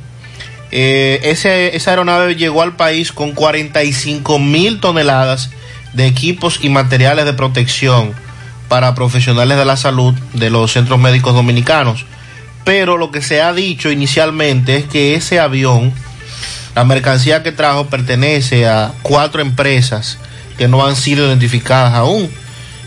eh, 0.70 1.20
ese, 1.24 1.76
esa 1.76 1.90
aeronave 1.90 2.34
llegó 2.36 2.62
al 2.62 2.76
país 2.76 3.12
con 3.12 3.32
45 3.32 4.38
mil 4.38 4.80
toneladas 4.80 5.50
de 5.92 6.06
equipos 6.06 6.58
y 6.62 6.68
materiales 6.68 7.24
de 7.24 7.32
protección 7.32 8.12
para 8.68 8.94
profesionales 8.94 9.56
de 9.56 9.64
la 9.64 9.76
salud 9.76 10.14
de 10.32 10.50
los 10.50 10.72
centros 10.72 10.98
médicos 10.98 11.34
dominicanos. 11.34 12.04
Pero 12.64 12.96
lo 12.96 13.10
que 13.10 13.20
se 13.22 13.42
ha 13.42 13.52
dicho 13.52 13.90
inicialmente 13.90 14.76
es 14.76 14.84
que 14.86 15.14
ese 15.14 15.38
avión, 15.40 15.92
la 16.74 16.84
mercancía 16.84 17.42
que 17.42 17.52
trajo 17.52 17.86
pertenece 17.86 18.66
a 18.66 18.92
cuatro 19.02 19.42
empresas 19.42 20.18
que 20.56 20.66
no 20.68 20.86
han 20.86 20.96
sido 20.96 21.26
identificadas 21.26 21.94
aún 21.94 22.30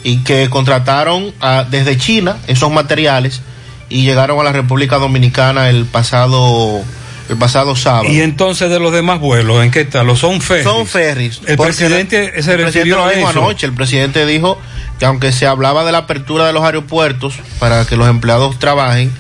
y 0.04 0.18
que 0.24 0.50
contrataron 0.50 1.34
a- 1.42 1.66
desde 1.70 1.98
China 1.98 2.38
esos 2.48 2.72
materiales 2.72 3.42
y 3.90 4.04
llegaron 4.04 4.40
a 4.40 4.44
la 4.44 4.52
República 4.52 4.98
Dominicana 4.98 5.70
el 5.70 5.86
pasado 5.86 6.82
el 7.30 7.36
pasado 7.36 7.76
sábado. 7.76 8.06
Y 8.10 8.22
entonces 8.22 8.70
de 8.70 8.80
los 8.80 8.94
demás 8.94 9.20
vuelos, 9.20 9.62
¿en 9.62 9.70
qué 9.70 9.84
tal? 9.84 10.08
¿Los 10.08 10.20
son 10.20 10.40
ferries? 10.40 10.64
Son 10.64 10.88
ferries. 10.88 11.42
El 11.46 11.58
presidente 11.58 12.42
se 12.42 12.54
el 12.54 12.62
presidente 12.62 12.64
refirió 12.66 12.96
lo 12.96 13.06
a 13.06 13.14
eso. 13.14 13.28
anoche. 13.28 13.66
El 13.66 13.74
presidente 13.74 14.26
dijo 14.26 14.58
que 14.98 15.06
aunque 15.06 15.34
se 15.34 15.46
hablaba 15.46 15.84
de 15.84 15.92
la 15.92 15.98
apertura 16.00 16.48
de 16.48 16.54
los 16.54 16.64
aeropuertos 16.64 17.34
para 17.60 17.86
que 17.86 17.98
los 17.98 18.08
empleados 18.08 18.58
trabajen, 18.60 19.12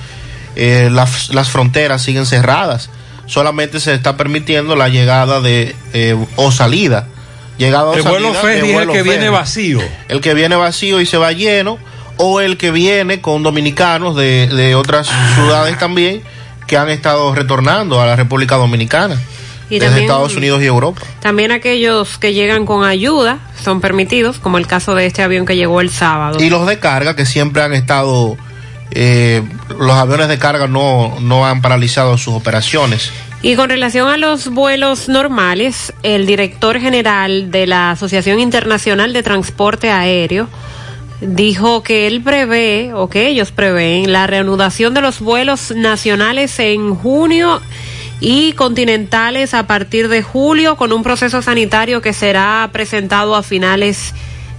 eh, 0.58 0.90
las, 0.92 1.30
las 1.34 1.50
fronteras 1.50 2.02
siguen 2.02 2.26
cerradas. 2.26 2.90
Solamente 3.28 3.80
se 3.80 3.94
está 3.94 4.18
permitiendo 4.18 4.76
la 4.76 4.90
llegada 4.90 5.40
de 5.42 5.76
eh, 5.94 6.16
o 6.36 6.52
salida. 6.52 7.08
Llegada 7.58 7.86
o 7.86 7.94
El 7.96 8.04
vuelo 8.04 8.34
salida 8.34 8.42
ferry 8.42 8.68
de 8.68 8.74
es 8.76 8.82
el 8.82 8.90
que 8.92 9.04
viene 9.04 9.30
vacío. 9.30 9.80
El 10.10 10.22
que 10.22 10.34
viene 10.34 10.56
vacío 10.56 11.02
y 11.02 11.06
se 11.06 11.18
va 11.18 11.32
lleno, 11.32 11.78
o 12.18 12.40
el 12.42 12.58
que 12.58 12.72
viene 12.72 13.22
con 13.22 13.44
dominicanos 13.44 14.16
de, 14.16 14.48
de 14.48 14.76
otras 14.76 15.08
Ah. 15.12 15.32
ciudades 15.36 15.78
también 15.78 16.22
que 16.68 16.78
han 16.78 16.90
estado 16.90 17.34
retornando 17.36 18.02
a 18.02 18.06
la 18.06 18.16
República 18.16 18.56
Dominicana. 18.56 19.20
Y 19.70 19.80
desde 19.80 19.88
también- 19.88 20.06
Estados 20.06 20.36
Unidos 20.36 20.62
y 20.62 20.66
Europa. 20.66 21.02
También 21.20 21.52
aquellos 21.52 22.18
que 22.18 22.34
llegan 22.34 22.66
con 22.66 22.86
ayuda 22.86 23.40
son 23.62 23.82
permitidos, 23.82 24.38
como 24.40 24.58
el 24.58 24.66
caso 24.68 24.96
de 24.96 25.06
este 25.06 25.22
avión 25.24 25.46
que 25.46 25.56
llegó 25.58 25.82
el 25.82 25.90
sábado. 25.90 26.42
Y 26.42 26.50
los 26.50 26.66
de 26.68 26.80
carga 26.80 27.16
que 27.18 27.26
siempre 27.26 27.62
han 27.64 27.74
estado, 27.74 28.38
eh, 28.92 29.44
los 29.80 29.92
aviones 29.92 30.28
de 30.28 30.38
carga 30.38 30.68
no, 30.68 31.20
no 31.20 31.46
han 31.46 31.62
paralizado 31.62 32.18
sus 32.18 32.34
operaciones. 32.34 33.12
Y 33.42 33.56
con 33.56 33.70
relación 33.70 34.10
a 34.10 34.18
los 34.18 34.50
vuelos 34.50 35.10
normales, 35.10 35.94
el 36.02 36.26
director 36.26 36.80
general 36.80 37.52
de 37.52 37.68
la 37.68 37.92
Asociación 37.92 38.40
Internacional 38.40 39.14
de 39.14 39.22
Transporte 39.22 39.92
Aéreo 39.92 40.50
dijo 41.22 41.84
que 41.84 42.08
él 42.08 42.22
prevé, 42.22 42.94
o 42.94 43.10
que 43.10 43.28
ellos 43.28 43.52
prevén, 43.52 44.12
la 44.12 44.28
reanudación 44.28 44.94
de 44.94 45.02
los 45.02 45.20
vuelos 45.20 45.72
nacionales 45.72 46.60
en 46.60 46.96
junio 46.96 47.62
y 48.20 48.54
continentales 48.54 49.54
a 49.54 49.68
partir 49.68 50.10
de 50.10 50.24
julio 50.24 50.76
con 50.76 50.92
un 50.92 51.04
proceso 51.04 51.42
sanitario 51.42 52.02
que 52.02 52.14
será 52.14 52.68
presentado 52.72 53.36
a 53.36 53.44
finales 53.44 54.14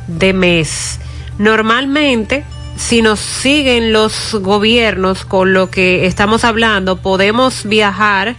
de 0.07 0.33
mes. 0.33 1.01
Normalmente, 1.39 2.45
si 2.79 3.03
nos 3.03 3.19
siguen 3.19 3.93
los 3.93 4.35
gobiernos 4.35 5.25
con 5.25 5.53
lo 5.53 5.69
que 5.69 6.07
estamos 6.07 6.45
hablando, 6.45 7.03
podemos 7.03 7.65
viajar 7.65 8.37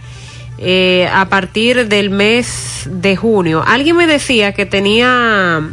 eh, 0.58 1.10
a 1.14 1.28
partir 1.28 1.88
del 1.90 2.10
mes 2.10 2.88
de 2.90 3.18
junio. 3.18 3.64
Alguien 3.68 3.98
me 3.98 4.08
decía 4.08 4.54
que 4.54 4.66
tenía 4.66 5.70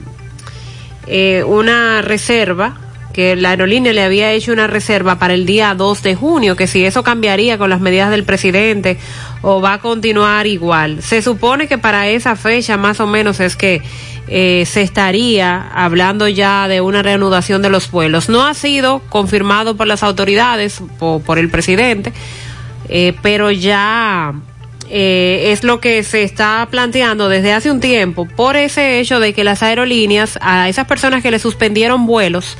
eh, 1.07 1.45
una 1.47 2.03
reserva, 2.03 2.77
que 3.13 3.37
la 3.37 3.51
aerolínea 3.51 3.93
le 3.93 4.03
había 4.03 4.33
hecho 4.33 4.53
una 4.53 4.67
reserva 4.67 5.19
para 5.19 5.35
el 5.35 5.47
día 5.47 5.75
2 5.75 6.03
de 6.03 6.17
junio, 6.17 6.57
que 6.57 6.67
si 6.67 6.85
eso 6.85 7.05
cambiaría 7.05 7.59
con 7.59 7.71
las 7.71 7.81
medidas 7.81 8.11
del 8.11 8.25
presidente 8.25 8.99
o 9.43 9.61
va 9.61 9.75
a 9.75 9.79
continuar 9.81 10.49
igual. 10.49 11.03
Se 11.03 11.23
supone 11.23 11.69
que 11.69 11.79
para 11.79 12.09
esa 12.09 12.35
fecha 12.35 12.77
más 12.77 12.99
o 12.99 13.07
menos 13.07 13.39
es 13.39 13.55
que 13.55 13.81
eh, 14.29 14.65
se 14.67 14.83
estaría 14.83 15.69
hablando 15.75 16.27
ya 16.29 16.69
de 16.69 16.81
una 16.81 17.03
reanudación 17.03 17.63
de 17.63 17.69
los 17.71 17.91
vuelos. 17.91 18.29
No 18.29 18.45
ha 18.47 18.55
sido 18.55 19.01
confirmado 19.09 19.77
por 19.77 19.87
las 19.87 20.03
autoridades, 20.03 20.81
o 21.01 21.21
por 21.21 21.39
el 21.39 21.49
presidente, 21.51 22.13
eh, 22.89 23.15
pero 23.23 23.51
ya 23.51 24.33
eh, 24.89 25.51
es 25.53 25.65
lo 25.65 25.81
que 25.81 26.03
se 26.05 26.23
está 26.23 26.67
planteando 26.71 27.29
desde 27.29 27.53
hace 27.53 27.71
un 27.71 27.81
tiempo 27.81 28.27
por 28.27 28.57
ese 28.57 29.01
hecho 29.01 29.19
de 29.21 29.33
que 29.33 29.43
las 29.45 29.63
aerolíneas 29.63 30.39
a 30.41 30.69
esas 30.69 30.87
personas 30.87 31.23
que 31.23 31.31
le 31.33 31.39
suspendieron 31.41 32.07
vuelos 32.07 32.57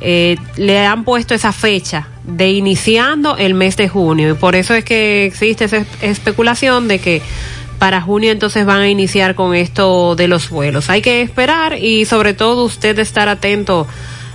eh, 0.00 0.36
le 0.56 0.84
han 0.86 1.04
puesto 1.04 1.34
esa 1.34 1.52
fecha 1.52 2.08
de 2.24 2.48
iniciando 2.50 3.36
el 3.36 3.54
mes 3.54 3.76
de 3.76 3.88
junio 3.88 4.30
y 4.30 4.34
por 4.34 4.54
eso 4.56 4.74
es 4.74 4.84
que 4.84 5.26
existe 5.26 5.64
esa 5.66 5.78
es- 5.78 5.86
especulación 6.02 6.88
de 6.88 6.98
que 6.98 7.22
para 7.78 8.00
junio 8.00 8.30
entonces 8.30 8.64
van 8.66 8.80
a 8.80 8.88
iniciar 8.88 9.34
con 9.34 9.54
esto 9.54 10.16
de 10.16 10.28
los 10.28 10.50
vuelos. 10.50 10.90
Hay 10.90 11.02
que 11.02 11.22
esperar 11.22 11.78
y 11.78 12.04
sobre 12.04 12.34
todo 12.34 12.64
usted 12.64 12.98
estar 12.98 13.28
atento 13.28 13.86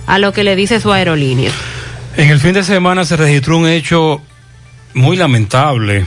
a 0.06 0.18
lo 0.18 0.32
que 0.32 0.44
le 0.44 0.56
dice 0.56 0.80
su 0.80 0.92
aerolínea. 0.92 1.50
En 2.16 2.30
el 2.30 2.40
fin 2.40 2.52
de 2.52 2.62
semana 2.62 3.04
se 3.04 3.16
registró 3.16 3.58
un 3.58 3.68
hecho 3.68 4.20
muy 4.94 5.16
lamentable. 5.16 6.06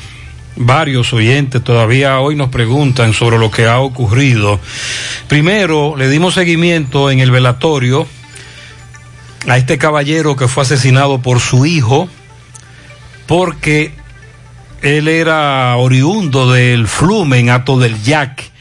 Varios 0.56 1.12
oyentes 1.14 1.64
todavía 1.64 2.20
hoy 2.20 2.36
nos 2.36 2.50
preguntan 2.50 3.14
sobre 3.14 3.38
lo 3.38 3.52
que 3.52 3.66
ha 3.66 3.80
ocurrido. 3.80 4.60
Primero, 5.28 5.96
le 5.98 6.08
dimos 6.08 6.36
seguimiento 6.36 7.12
en 7.12 7.20
el 7.20 7.32
velatorio 7.32 8.08
a 9.48 9.58
este 9.58 9.78
caballero 9.78 10.36
que 10.36 10.48
fue 10.48 10.64
asesinado 10.64 11.22
por 11.22 11.40
su 11.40 11.66
hijo 11.66 12.08
porque 13.26 13.94
él 14.86 15.08
era 15.08 15.76
oriundo 15.78 16.52
del 16.52 16.88
Flumen, 16.88 17.50
Ato 17.50 17.80
del 17.80 18.00
Yac. 18.04 18.52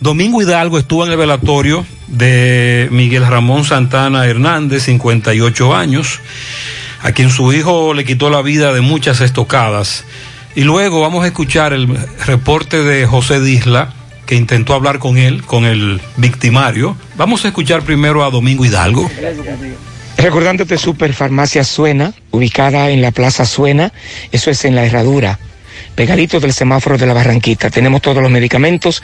Domingo 0.00 0.40
Hidalgo 0.40 0.78
estuvo 0.78 1.04
en 1.04 1.12
el 1.12 1.18
velatorio 1.18 1.84
de 2.06 2.88
Miguel 2.90 3.26
Ramón 3.26 3.66
Santana 3.66 4.24
Hernández, 4.24 4.84
58 4.84 5.76
años, 5.76 6.20
a 7.02 7.12
quien 7.12 7.28
su 7.28 7.52
hijo 7.52 7.92
le 7.92 8.06
quitó 8.06 8.30
la 8.30 8.40
vida 8.40 8.72
de 8.72 8.80
muchas 8.80 9.20
estocadas. 9.20 10.06
Y 10.54 10.62
luego 10.62 11.02
vamos 11.02 11.22
a 11.22 11.26
escuchar 11.26 11.74
el 11.74 11.86
reporte 12.24 12.82
de 12.82 13.04
José 13.04 13.42
Disla, 13.42 13.92
que 14.24 14.36
intentó 14.36 14.72
hablar 14.72 14.98
con 14.98 15.18
él, 15.18 15.44
con 15.44 15.66
el 15.66 16.00
victimario. 16.16 16.96
Vamos 17.18 17.44
a 17.44 17.48
escuchar 17.48 17.82
primero 17.82 18.24
a 18.24 18.30
Domingo 18.30 18.64
Hidalgo. 18.64 19.10
Recordándote 20.16 20.78
Superfarmacia 20.78 21.62
Suena, 21.62 22.14
ubicada 22.30 22.88
en 22.88 23.02
la 23.02 23.10
Plaza 23.10 23.44
Suena, 23.44 23.92
eso 24.32 24.50
es 24.50 24.64
en 24.64 24.76
la 24.76 24.86
Herradura, 24.86 25.38
pegadito 25.94 26.40
del 26.40 26.52
semáforo 26.52 26.98
de 26.98 27.06
la 27.06 27.14
Barranquita. 27.14 27.70
Tenemos 27.70 28.02
todos 28.02 28.20
los 28.22 28.30
medicamentos 28.30 29.02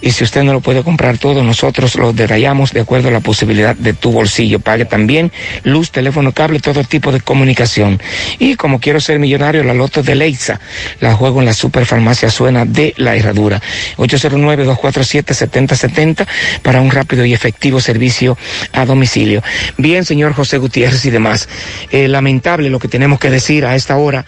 y 0.00 0.10
si 0.10 0.24
usted 0.24 0.42
no 0.42 0.52
lo 0.52 0.60
puede 0.60 0.82
comprar 0.82 1.16
todo, 1.18 1.42
nosotros 1.42 1.94
lo 1.96 2.12
detallamos 2.12 2.72
de 2.72 2.80
acuerdo 2.80 3.08
a 3.08 3.12
la 3.12 3.20
posibilidad 3.20 3.76
de 3.76 3.94
tu 3.94 4.12
bolsillo. 4.12 4.60
Pague 4.60 4.84
también 4.84 5.32
luz, 5.64 5.90
teléfono, 5.90 6.32
cable, 6.32 6.60
todo 6.60 6.84
tipo 6.84 7.10
de 7.12 7.20
comunicación. 7.20 8.00
Y 8.38 8.56
como 8.56 8.80
quiero 8.80 9.00
ser 9.00 9.18
millonario, 9.18 9.64
la 9.64 9.72
loto 9.74 10.02
de 10.02 10.14
Leisa, 10.14 10.60
la 11.00 11.14
juego 11.14 11.40
en 11.40 11.46
la 11.46 11.54
Superfarmacia 11.54 12.30
Suena 12.30 12.64
de 12.64 12.94
la 12.96 13.16
Herradura. 13.16 13.60
809-247-7070 13.98 16.26
para 16.62 16.80
un 16.80 16.90
rápido 16.90 17.24
y 17.24 17.32
efectivo 17.32 17.80
servicio 17.80 18.36
a 18.72 18.84
domicilio. 18.84 19.42
Bien, 19.76 20.04
señor 20.04 20.34
José 20.34 20.58
Gutiérrez 20.58 21.04
y 21.04 21.10
demás. 21.10 21.48
Eh, 21.90 22.08
lamentable 22.08 22.70
lo 22.70 22.78
que 22.78 22.88
tenemos 22.88 23.20
que 23.20 23.30
decir 23.30 23.64
a 23.64 23.76
esta 23.76 23.96
hora. 23.96 24.24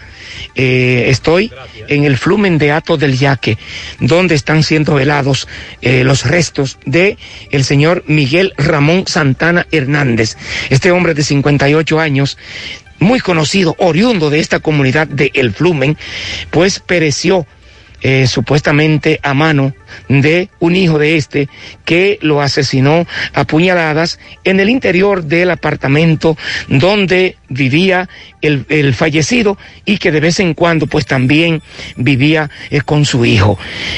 Eh, 0.55 1.05
estoy 1.09 1.51
en 1.87 2.04
el 2.05 2.17
flumen 2.17 2.57
de 2.57 2.71
Ato 2.71 2.97
del 2.97 3.17
Yaque, 3.17 3.57
donde 3.99 4.35
están 4.35 4.63
siendo 4.63 4.95
velados 4.95 5.47
eh, 5.81 6.03
los 6.03 6.25
restos 6.25 6.77
de 6.85 7.17
el 7.51 7.63
señor 7.63 8.03
Miguel 8.07 8.53
Ramón 8.57 9.05
Santana 9.07 9.67
Hernández. 9.71 10.37
Este 10.69 10.91
hombre 10.91 11.13
de 11.13 11.23
58 11.23 11.99
años 11.99 12.37
muy 12.99 13.19
conocido, 13.19 13.75
oriundo 13.79 14.29
de 14.29 14.39
esta 14.39 14.59
comunidad 14.59 15.07
de 15.07 15.31
El 15.33 15.53
Flumen, 15.53 15.97
pues 16.49 16.79
pereció 16.79 17.45
eh, 18.01 18.27
supuestamente 18.27 19.19
a 19.23 19.33
mano 19.33 19.73
de 20.07 20.49
un 20.59 20.75
hijo 20.75 20.99
de 20.99 21.17
este 21.17 21.49
que 21.83 22.19
lo 22.21 22.41
asesinó 22.41 23.05
a 23.33 23.45
puñaladas 23.45 24.19
en 24.43 24.59
el 24.59 24.69
interior 24.69 25.23
del 25.23 25.51
apartamento 25.51 26.37
donde 26.67 27.37
vivía 27.49 28.09
el, 28.41 28.65
el 28.69 28.93
fallecido 28.93 29.57
y 29.85 29.97
que 29.97 30.11
de 30.11 30.19
vez 30.19 30.39
en 30.39 30.53
cuando 30.53 30.87
pues 30.87 31.05
también 31.05 31.61
vivía 31.95 32.49
eh, 32.69 32.81
con 32.81 33.05
su 33.05 33.25
hijo. 33.25 33.57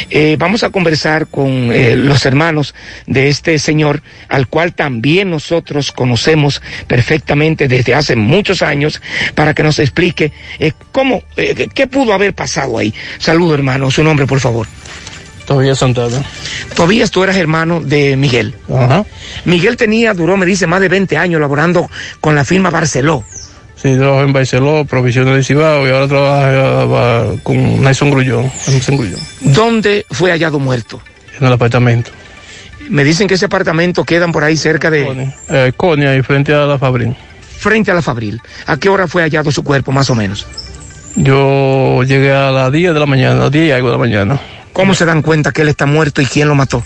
Eh, 0.10 0.36
vamos 0.40 0.64
a 0.64 0.70
conversar 0.70 1.28
con 1.28 1.72
eh, 1.72 1.96
los 1.96 2.26
hermanos 2.26 2.76
de 3.06 3.30
este 3.30 3.60
señor 3.60 4.02
al 4.30 4.48
cual 4.48 4.74
también 4.74 5.30
nosotros 5.30 5.92
conocemos 5.92 6.62
perfectamente 6.88 7.68
desde 7.68 7.96
hace 7.96 8.16
muchos 8.16 8.62
años 8.62 9.02
para 9.36 9.54
que 9.54 9.64
nos 9.64 9.80
explique 9.80 10.32
cómo, 10.92 11.24
qué 11.74 11.88
pudo 11.88 12.14
haber 12.14 12.34
pasado 12.34 12.78
ahí. 12.78 12.94
Saludo 13.18 13.56
hermano, 13.56 13.92
su 13.92 14.04
nombre 14.04 14.26
por 14.26 14.40
favor. 14.40 14.68
Tobías 15.48 15.80
Santana. 15.80 16.22
Tobías, 16.76 17.10
tú 17.10 17.24
eras 17.24 17.38
hermano 17.38 17.80
de 17.80 18.18
Miguel. 18.18 18.54
Ajá. 18.70 19.06
Miguel 19.46 19.78
tenía, 19.78 20.14
duró, 20.14 20.36
me 20.36 20.46
dice, 20.46 20.68
más 20.68 20.82
de 20.82 20.90
20 20.90 21.16
años 21.18 21.40
laborando 21.40 21.90
con 22.20 22.36
la 22.36 22.44
firma 22.44 22.70
Barceló. 22.70 23.24
Sí, 23.82 23.96
trabajo 23.96 24.24
en 24.24 24.34
Barceló, 24.34 24.84
Provisiones 24.84 25.36
de 25.36 25.44
Cibao 25.44 25.88
y 25.88 25.92
ahora 25.92 26.08
trabaja 26.08 27.26
con 27.44 27.82
Nelson 27.82 28.12
Grullón. 28.12 28.52
Nelson 28.68 28.98
Grullón. 28.98 29.20
¿Dónde 29.40 30.06
fue 30.12 30.32
hallado 30.32 30.60
muerto? 30.60 31.00
En 31.40 31.48
el 31.48 31.54
apartamento. 31.54 32.12
Me 32.90 33.06
dicen 33.06 33.30
que 33.30 33.36
ese 33.36 33.46
apartamento 33.46 34.04
quedan 34.04 34.34
por 34.34 34.44
ahí 34.44 34.58
cerca 34.58 34.90
de... 34.90 35.32
Eh, 35.50 35.72
Conia 35.78 36.14
y 36.16 36.24
frente 36.24 36.54
a 36.54 36.66
la 36.66 36.78
Fabrín. 36.78 37.16
Frente 37.58 37.92
a 37.92 37.94
la 37.94 38.02
Fabril. 38.02 38.42
¿A 38.66 38.76
qué 38.76 38.90
hora 38.90 39.08
fue 39.08 39.22
hallado 39.22 39.50
su 39.52 39.64
cuerpo, 39.64 39.94
más 39.94 40.10
o 40.10 40.16
menos? 40.16 40.46
Yo 41.16 42.04
llegué 42.04 42.34
a 42.34 42.52
las 42.52 42.72
10 42.72 42.94
de 42.94 43.00
la 43.00 43.06
mañana, 43.06 43.36
a 43.40 43.44
las 43.44 43.52
10 43.52 43.68
y 43.68 43.72
algo 43.72 43.88
de 43.88 43.94
la 43.94 43.98
mañana. 44.00 44.42
¿Cómo 44.78 44.94
se 44.94 45.06
dan 45.06 45.24
cuenta 45.24 45.52
que 45.52 45.64
él 45.64 45.70
está 45.70 45.88
muerto 45.88 46.22
y 46.22 46.28
quién 46.28 46.48
lo 46.48 46.54
mató? 46.54 46.84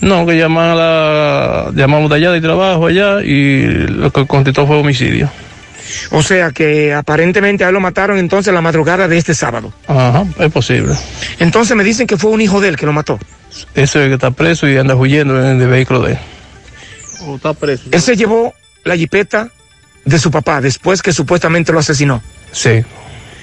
No, 0.00 0.24
que 0.24 0.38
llaman 0.38 0.70
a 0.70 0.74
la, 0.74 1.70
llamamos 1.74 2.08
de 2.08 2.16
allá 2.16 2.30
de 2.30 2.40
trabajo 2.40 2.86
allá 2.86 3.20
y 3.22 3.66
lo 3.88 4.10
que 4.10 4.26
contestó 4.26 4.66
fue 4.66 4.78
homicidio. 4.78 5.30
O 6.12 6.22
sea 6.22 6.50
que 6.50 6.94
aparentemente 6.94 7.62
a 7.62 7.68
él 7.68 7.74
lo 7.74 7.80
mataron 7.80 8.16
entonces 8.16 8.54
la 8.54 8.62
madrugada 8.62 9.06
de 9.06 9.18
este 9.18 9.34
sábado. 9.34 9.70
Ajá, 9.86 10.24
es 10.38 10.50
posible. 10.50 10.94
Entonces 11.38 11.76
me 11.76 11.84
dicen 11.84 12.06
que 12.06 12.16
fue 12.16 12.30
un 12.30 12.40
hijo 12.40 12.58
de 12.58 12.70
él 12.70 12.76
que 12.78 12.86
lo 12.86 12.94
mató. 12.94 13.18
Ese 13.74 13.82
es 13.82 13.96
el 13.96 14.08
que 14.08 14.14
está 14.14 14.30
preso 14.30 14.66
y 14.66 14.78
anda 14.78 14.96
huyendo 14.96 15.38
en 15.38 15.60
el 15.60 15.68
vehículo 15.68 16.00
de 16.00 16.12
él. 16.12 16.18
¿O 17.20 17.36
está 17.36 17.52
preso? 17.52 17.84
Él 17.92 18.00
se 18.00 18.16
llevó 18.16 18.54
la 18.82 18.96
jipeta 18.96 19.50
de 20.06 20.18
su 20.18 20.30
papá 20.30 20.62
después 20.62 21.02
que 21.02 21.12
supuestamente 21.12 21.70
lo 21.70 21.80
asesinó. 21.80 22.22
Sí. 22.50 22.82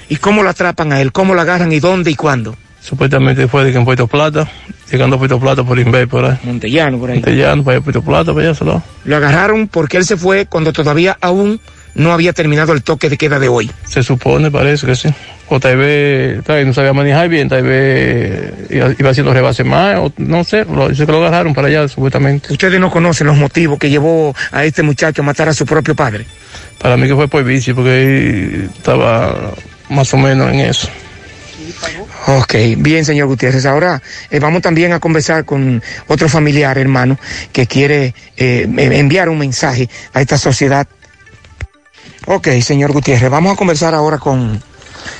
¿Y 0.08 0.16
cómo 0.16 0.42
lo 0.42 0.50
atrapan 0.50 0.92
a 0.92 1.00
él? 1.00 1.12
¿Cómo 1.12 1.34
lo 1.34 1.40
agarran 1.40 1.70
y 1.70 1.78
dónde 1.78 2.10
y 2.10 2.16
cuándo? 2.16 2.56
Supuestamente 2.84 3.48
fue 3.48 3.64
de 3.64 3.72
que 3.72 3.78
en 3.78 3.84
Puerto 3.86 4.06
Plata, 4.06 4.46
llegando 4.92 5.16
a 5.16 5.18
Puerto 5.18 5.40
Plata 5.40 5.64
por 5.64 5.78
Inver, 5.78 6.06
por 6.06 6.26
ahí. 6.26 6.38
Montellano, 6.42 6.98
por 6.98 7.10
ahí. 7.10 7.16
Montellano, 7.16 7.64
para 7.64 7.78
allá, 7.78 7.84
Puerto 7.84 8.02
Plata, 8.02 8.34
para 8.34 8.46
allá, 8.46 8.54
solo. 8.54 8.82
Lo 9.04 9.16
agarraron 9.16 9.68
porque 9.68 9.96
él 9.96 10.04
se 10.04 10.18
fue 10.18 10.44
cuando 10.44 10.70
todavía 10.70 11.16
aún 11.22 11.58
no 11.94 12.12
había 12.12 12.34
terminado 12.34 12.74
el 12.74 12.82
toque 12.82 13.08
de 13.08 13.16
queda 13.16 13.38
de 13.38 13.48
hoy. 13.48 13.70
Se 13.86 14.02
supone, 14.02 14.50
parece 14.50 14.86
que 14.86 14.96
sí. 14.96 15.08
O 15.48 15.58
tal 15.58 15.78
vez, 15.78 16.44
tal 16.44 16.56
vez 16.56 16.66
no 16.66 16.74
sabía 16.74 16.92
manejar 16.92 17.30
bien, 17.30 17.48
tal 17.48 17.62
vez 17.62 18.52
iba, 18.68 19.08
haciendo 19.08 19.32
rebase 19.32 19.64
más, 19.64 19.96
o 19.96 20.12
no 20.18 20.44
sé, 20.44 20.66
lo, 20.66 20.88
que 20.88 21.06
lo 21.06 21.24
agarraron 21.24 21.54
para 21.54 21.68
allá, 21.68 21.88
supuestamente. 21.88 22.52
Ustedes 22.52 22.78
no 22.78 22.90
conocen 22.90 23.28
los 23.28 23.36
motivos 23.38 23.78
que 23.78 23.88
llevó 23.88 24.34
a 24.52 24.62
este 24.62 24.82
muchacho 24.82 25.22
a 25.22 25.24
matar 25.24 25.48
a 25.48 25.54
su 25.54 25.64
propio 25.64 25.94
padre. 25.94 26.26
Para 26.78 26.98
mí 26.98 27.08
que 27.08 27.14
fue 27.14 27.28
por 27.28 27.44
vicio, 27.44 27.74
porque 27.74 28.02
él 28.02 28.70
estaba 28.76 29.54
más 29.88 30.12
o 30.12 30.18
menos 30.18 30.52
en 30.52 30.60
eso. 30.60 30.90
Ok, 32.26 32.54
bien, 32.78 33.04
señor 33.04 33.28
Gutiérrez. 33.28 33.66
Ahora 33.66 34.00
eh, 34.30 34.38
vamos 34.38 34.62
también 34.62 34.92
a 34.92 35.00
conversar 35.00 35.44
con 35.44 35.82
otro 36.08 36.28
familiar, 36.28 36.76
hermano, 36.78 37.18
que 37.52 37.66
quiere 37.66 38.14
eh, 38.36 38.66
enviar 38.66 39.28
un 39.28 39.38
mensaje 39.38 39.88
a 40.12 40.20
esta 40.20 40.38
sociedad. 40.38 40.86
Ok, 42.26 42.48
señor 42.62 42.92
Gutiérrez, 42.92 43.30
vamos 43.30 43.52
a 43.52 43.56
conversar 43.56 43.94
ahora 43.94 44.18
con, 44.18 44.62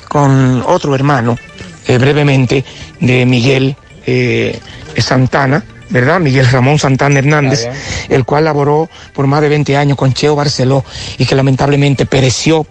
con 0.09 0.63
otro 0.67 0.95
hermano, 0.95 1.39
eh, 1.87 1.99
brevemente, 1.99 2.65
de 3.01 3.27
Miguel 3.27 3.77
Santana. 4.97 5.65
¿Verdad? 5.91 6.19
Miguel 6.19 6.51
Ramón 6.51 6.79
Santana 6.79 7.19
Hernández, 7.19 7.69
el 8.09 8.25
cual 8.25 8.45
laboró 8.45 8.89
por 9.13 9.27
más 9.29 9.43
de 9.43 9.51
20 9.51 9.77
años 9.77 9.99
con 9.99 10.13
Cheo 10.13 10.35
Barceló 10.35 10.83
y 11.19 11.27
que 11.27 11.37
lamentablemente 11.37 12.05
pereció 12.07 12.67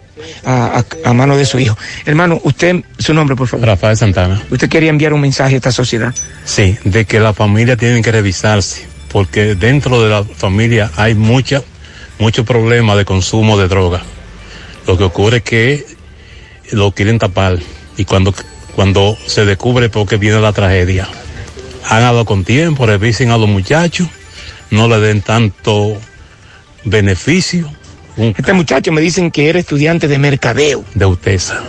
a, 0.46 0.80
a- 0.80 1.10
a 1.10 1.14
mano 1.14 1.38
de 1.38 1.46
su 1.46 1.60
hijo. 1.60 1.78
Hermano, 2.06 2.40
usted, 2.44 2.84
su 3.00 3.14
nombre, 3.14 3.36
por 3.36 3.48
favor. 3.48 3.66
Rafael 3.68 3.98
Santana. 3.98 4.42
Usted 4.50 4.70
quería 4.70 4.90
enviar 4.90 5.14
un 5.14 5.22
mensaje 5.22 5.56
a 5.56 5.58
esta 5.58 5.72
sociedad. 5.72 6.14
Sí, 6.46 6.78
de 6.84 7.06
que 7.06 7.20
la 7.20 7.34
familia 7.34 7.76
tiene 7.78 8.02
que 8.02 8.12
revisarse, 8.12 8.86
porque 9.12 9.56
dentro 9.56 10.02
de 10.02 10.10
la 10.10 10.24
familia 10.24 10.92
hay 10.96 11.16
mucha, 11.16 11.62
mucho 12.20 12.46
problema 12.46 12.96
de 12.96 13.06
consumo 13.06 13.58
de 13.58 13.68
droga. 13.68 14.02
Lo 14.88 14.98
que 14.98 15.04
ocurre 15.04 15.38
es 15.38 15.44
que 15.44 15.86
lo 16.72 16.92
quieren 16.92 17.20
tapar 17.20 17.58
y 17.98 18.06
cuando, 18.06 18.34
cuando 18.76 19.18
se 19.28 19.46
descubre 19.46 19.90
porque 19.90 20.18
viene 20.18 20.40
la 20.42 20.52
tragedia, 20.54 21.08
háganlo 21.88 22.26
con 22.26 22.44
tiempo, 22.44 22.86
revisen 22.86 23.32
a 23.32 23.38
los 23.38 23.48
muchachos, 23.50 24.08
no 24.72 24.88
le 24.88 25.00
den 25.00 25.22
tanto 25.22 25.98
beneficio. 26.84 27.70
Este 28.18 28.54
muchacho 28.54 28.92
me 28.92 29.02
dicen 29.02 29.32
que 29.32 29.50
era 29.50 29.60
estudiante 29.60 30.08
de 30.08 30.18
mercadeo. 30.20 30.84
de 30.94 31.06
UTESA. 31.06 31.62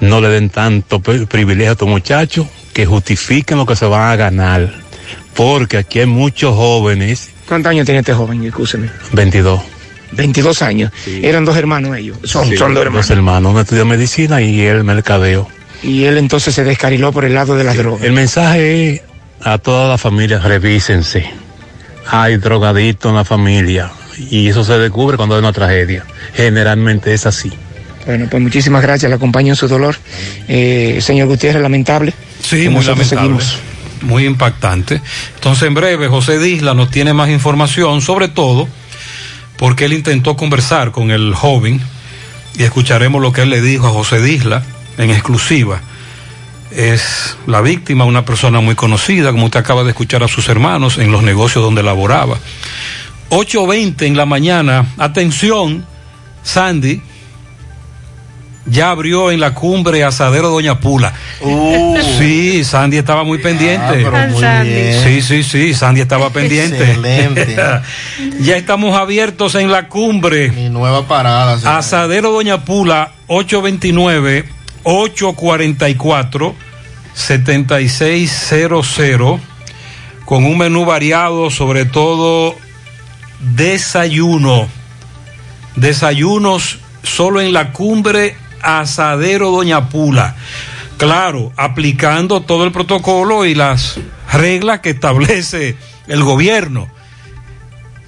No 0.00 0.20
le 0.20 0.28
den 0.28 0.50
tanto 0.50 1.00
pri- 1.00 1.26
privilegio 1.26 1.70
a 1.70 1.72
estos 1.72 1.88
muchachos 1.88 2.46
que 2.72 2.86
justifiquen 2.86 3.58
lo 3.58 3.66
que 3.66 3.76
se 3.76 3.86
van 3.86 4.10
a 4.10 4.16
ganar. 4.16 4.72
Porque 5.34 5.78
aquí 5.78 6.00
hay 6.00 6.06
muchos 6.06 6.54
jóvenes, 6.54 7.30
¿Cuántos 7.48 7.70
años 7.70 7.84
tiene 7.84 8.00
este 8.00 8.12
joven? 8.14 8.44
Escúcheme. 8.44 8.88
22. 9.12 9.60
22 10.12 10.62
años. 10.62 10.92
Eran 11.06 11.44
dos 11.44 11.56
hermanos 11.56 11.96
ellos. 11.96 12.16
Son, 12.24 12.48
Sí, 12.48 12.56
son 12.56 12.74
dos 12.74 12.84
hermanos. 12.84 13.08
Dos 13.08 13.16
hermanos, 13.16 13.50
uno 13.52 13.60
estudia 13.60 13.84
medicina 13.84 14.40
y 14.40 14.60
él 14.60 14.84
mercadeo. 14.84 15.48
Y 15.82 16.04
él 16.04 16.18
entonces 16.18 16.54
se 16.54 16.62
descarriló 16.62 17.10
por 17.12 17.24
el 17.24 17.34
lado 17.34 17.56
de 17.56 17.64
las 17.64 17.76
drogas. 17.76 18.02
El 18.04 18.12
mensaje 18.12 18.94
es 18.94 19.02
a 19.42 19.58
todas 19.58 19.88
las 19.88 20.00
familias, 20.00 20.44
revísense. 20.44 21.28
Hay 22.06 22.36
drogadictos 22.36 23.10
en 23.10 23.16
la 23.16 23.24
familia 23.24 23.90
y 24.30 24.48
eso 24.48 24.64
se 24.64 24.78
descubre 24.78 25.16
cuando 25.16 25.34
hay 25.34 25.40
una 25.40 25.52
tragedia. 25.52 26.04
Generalmente 26.34 27.14
es 27.14 27.26
así. 27.26 27.52
Bueno, 28.06 28.26
pues 28.30 28.42
muchísimas 28.42 28.82
gracias, 28.82 29.08
le 29.08 29.16
acompaño 29.16 29.52
en 29.52 29.56
su 29.56 29.68
dolor. 29.68 29.96
Eh, 30.48 30.98
señor 31.00 31.28
Gutiérrez, 31.28 31.62
lamentable. 31.62 32.12
Sí, 32.42 32.68
muy 32.68 32.84
lamentable. 32.84 33.04
seguimos. 33.04 33.58
Muy 34.02 34.24
impactante. 34.24 35.00
Entonces, 35.34 35.68
en 35.68 35.74
breve, 35.74 36.08
José 36.08 36.38
Disla 36.38 36.72
nos 36.72 36.90
tiene 36.90 37.12
más 37.12 37.28
información, 37.28 38.00
sobre 38.00 38.28
todo 38.28 38.66
porque 39.60 39.84
él 39.84 39.92
intentó 39.92 40.36
conversar 40.36 40.90
con 40.90 41.10
el 41.10 41.34
joven 41.34 41.82
y 42.56 42.62
escucharemos 42.62 43.20
lo 43.20 43.32
que 43.32 43.42
él 43.42 43.50
le 43.50 43.60
dijo 43.60 43.86
a 43.86 43.90
José 43.90 44.22
Disla 44.22 44.62
en 44.96 45.10
exclusiva. 45.10 45.82
Es 46.70 47.36
la 47.46 47.60
víctima, 47.60 48.06
una 48.06 48.24
persona 48.24 48.60
muy 48.60 48.74
conocida, 48.74 49.32
como 49.32 49.44
usted 49.44 49.60
acaba 49.60 49.84
de 49.84 49.90
escuchar 49.90 50.22
a 50.22 50.28
sus 50.28 50.48
hermanos 50.48 50.96
en 50.96 51.12
los 51.12 51.22
negocios 51.22 51.62
donde 51.62 51.82
laboraba. 51.82 52.38
8.20 53.30 54.06
en 54.06 54.16
la 54.16 54.26
mañana, 54.26 54.86
atención, 54.98 55.86
Sandy, 56.42 57.00
ya 58.66 58.90
abrió 58.90 59.30
en 59.30 59.40
la 59.40 59.54
cumbre 59.54 60.04
Asadero 60.04 60.50
Doña 60.50 60.80
Pula. 60.80 61.12
Sí, 62.18 62.62
Sandy 62.64 62.98
estaba 62.98 63.24
muy 63.24 63.38
pendiente. 63.38 64.04
Uh. 64.04 64.08
Ah, 64.08 64.10
pero 64.12 64.28
muy 64.28 64.40
Sandy. 64.40 64.68
bien. 64.70 65.04
Sí, 65.04 65.22
sí, 65.22 65.42
sí, 65.42 65.74
Sandy 65.74 66.00
estaba 66.02 66.30
pendiente. 66.30 66.82
Excelente. 66.82 67.56
ya 68.40 68.56
estamos 68.56 68.96
abiertos 68.96 69.54
en 69.54 69.70
la 69.70 69.88
cumbre. 69.88 70.50
Mi 70.52 70.68
nueva 70.68 71.06
parada. 71.06 71.58
señor. 71.58 71.74
Asadero 71.74 72.32
Doña 72.32 72.64
Pula, 72.64 73.12
829 73.28 74.44
844 74.82 76.54
7600 77.14 79.40
con 80.24 80.44
un 80.44 80.58
menú 80.58 80.84
variado, 80.84 81.50
sobre 81.50 81.86
todo 81.86 82.54
desayuno. 83.40 84.68
Desayunos 85.76 86.78
solo 87.02 87.40
en 87.40 87.52
la 87.52 87.72
cumbre 87.72 88.36
Asadero 88.62 89.50
Doña 89.50 89.88
Pula. 89.88 90.36
Claro, 90.98 91.52
aplicando 91.56 92.42
todo 92.42 92.64
el 92.64 92.72
protocolo 92.72 93.46
y 93.46 93.54
las 93.54 93.98
reglas 94.32 94.80
que 94.80 94.90
establece 94.90 95.76
el 96.08 96.22
gobierno. 96.22 96.88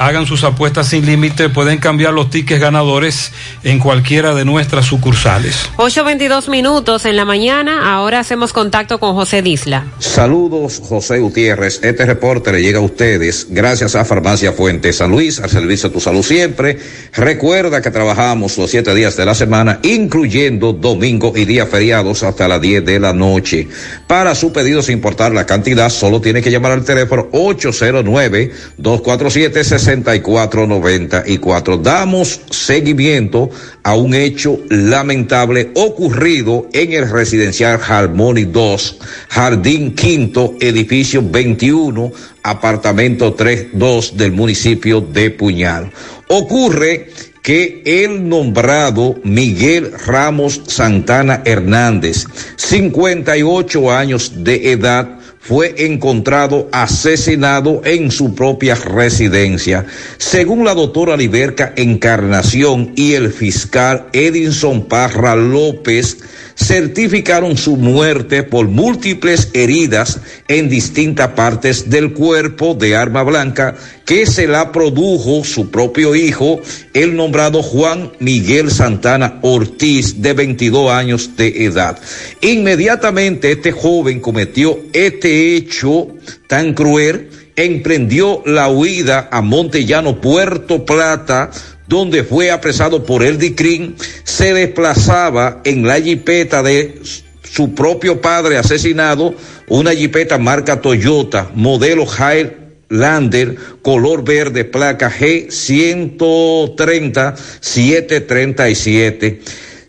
Hagan 0.00 0.24
sus 0.24 0.44
apuestas 0.44 0.88
sin 0.88 1.04
límite, 1.04 1.50
pueden 1.50 1.76
cambiar 1.76 2.14
los 2.14 2.30
tickets 2.30 2.58
ganadores 2.58 3.32
en 3.64 3.78
cualquiera 3.78 4.34
de 4.34 4.46
nuestras 4.46 4.86
sucursales. 4.86 5.68
8.22 5.76 6.48
minutos 6.48 7.04
en 7.04 7.16
la 7.18 7.26
mañana, 7.26 7.92
ahora 7.92 8.20
hacemos 8.20 8.54
contacto 8.54 8.98
con 8.98 9.14
José 9.14 9.42
Disla. 9.42 9.84
Saludos, 9.98 10.80
José 10.82 11.18
Gutiérrez. 11.18 11.80
Este 11.82 12.06
reporte 12.06 12.50
le 12.50 12.62
llega 12.62 12.78
a 12.78 12.82
ustedes 12.82 13.48
gracias 13.50 13.94
a 13.94 14.06
Farmacia 14.06 14.52
Fuente 14.52 14.90
San 14.94 15.10
Luis, 15.10 15.38
al 15.38 15.50
servicio 15.50 15.90
de 15.90 15.92
tu 15.92 16.00
salud 16.00 16.22
siempre. 16.22 16.78
Recuerda 17.12 17.82
que 17.82 17.90
trabajamos 17.90 18.56
los 18.56 18.70
siete 18.70 18.94
días 18.94 19.18
de 19.18 19.26
la 19.26 19.34
semana, 19.34 19.80
incluyendo 19.82 20.72
domingo 20.72 21.34
y 21.36 21.44
días 21.44 21.68
feriados 21.68 22.22
hasta 22.22 22.48
las 22.48 22.62
10 22.62 22.86
de 22.86 23.00
la 23.00 23.12
noche. 23.12 23.68
Para 24.06 24.34
su 24.34 24.50
pedido 24.50 24.80
sin 24.80 24.94
importar 24.94 25.32
la 25.32 25.44
cantidad, 25.44 25.90
solo 25.90 26.22
tiene 26.22 26.40
que 26.40 26.50
llamar 26.50 26.72
al 26.72 26.86
teléfono 26.86 27.28
809 27.32 28.50
247 28.78 29.64
6494. 29.90 31.78
Damos 31.78 32.40
seguimiento 32.50 33.50
a 33.82 33.96
un 33.96 34.14
hecho 34.14 34.60
lamentable 34.68 35.72
ocurrido 35.74 36.68
en 36.72 36.92
el 36.92 37.10
residencial 37.10 37.80
Harmony 37.86 38.44
2, 38.44 38.98
Jardín 39.28 39.94
Quinto, 39.94 40.54
edificio 40.60 41.22
21, 41.28 42.12
apartamento 42.42 43.34
32 43.34 44.16
del 44.16 44.32
municipio 44.32 45.00
de 45.00 45.30
Puñal. 45.30 45.90
Ocurre 46.28 47.08
que 47.42 47.82
el 47.84 48.28
nombrado 48.28 49.16
Miguel 49.24 49.92
Ramos 50.06 50.60
Santana 50.66 51.42
Hernández, 51.44 52.26
58 52.56 53.90
años 53.90 54.44
de 54.44 54.72
edad, 54.72 55.19
fue 55.40 55.74
encontrado 55.86 56.68
asesinado 56.70 57.80
en 57.84 58.10
su 58.10 58.34
propia 58.34 58.74
residencia. 58.74 59.86
Según 60.18 60.64
la 60.64 60.74
doctora 60.74 61.16
Liberca 61.16 61.72
Encarnación 61.76 62.92
y 62.94 63.14
el 63.14 63.32
fiscal 63.32 64.06
Edinson 64.12 64.84
Parra 64.84 65.34
López, 65.34 66.18
certificaron 66.60 67.56
su 67.56 67.76
muerte 67.76 68.42
por 68.42 68.68
múltiples 68.68 69.50
heridas 69.54 70.20
en 70.46 70.68
distintas 70.68 71.28
partes 71.28 71.88
del 71.88 72.12
cuerpo 72.12 72.74
de 72.74 72.96
arma 72.96 73.22
blanca 73.22 73.76
que 74.04 74.26
se 74.26 74.46
la 74.46 74.70
produjo 74.70 75.42
su 75.44 75.70
propio 75.70 76.14
hijo, 76.14 76.60
el 76.92 77.16
nombrado 77.16 77.62
Juan 77.62 78.12
Miguel 78.18 78.70
Santana 78.70 79.38
Ortiz, 79.42 80.20
de 80.20 80.32
22 80.34 80.90
años 80.90 81.36
de 81.36 81.64
edad. 81.64 81.98
Inmediatamente 82.40 83.52
este 83.52 83.72
joven 83.72 84.20
cometió 84.20 84.78
este 84.92 85.56
hecho 85.56 86.08
tan 86.46 86.74
cruel, 86.74 87.30
emprendió 87.56 88.42
la 88.44 88.68
huida 88.68 89.28
a 89.32 89.40
Montellano, 89.40 90.20
Puerto 90.20 90.84
Plata, 90.84 91.50
donde 91.90 92.22
fue 92.22 92.52
apresado 92.52 93.04
por 93.04 93.24
el 93.24 93.36
DICRIN, 93.36 93.96
se 94.22 94.54
desplazaba 94.54 95.60
en 95.64 95.84
la 95.84 96.00
jipeta 96.00 96.62
de 96.62 97.00
su 97.42 97.74
propio 97.74 98.20
padre 98.20 98.58
asesinado, 98.58 99.34
una 99.66 99.90
jipeta 99.90 100.38
marca 100.38 100.80
Toyota, 100.80 101.50
modelo 101.52 102.06
Highlander, 102.06 103.56
color 103.82 104.22
verde, 104.22 104.64
placa 104.64 105.10
G130 105.10 107.34
737. 107.60 109.40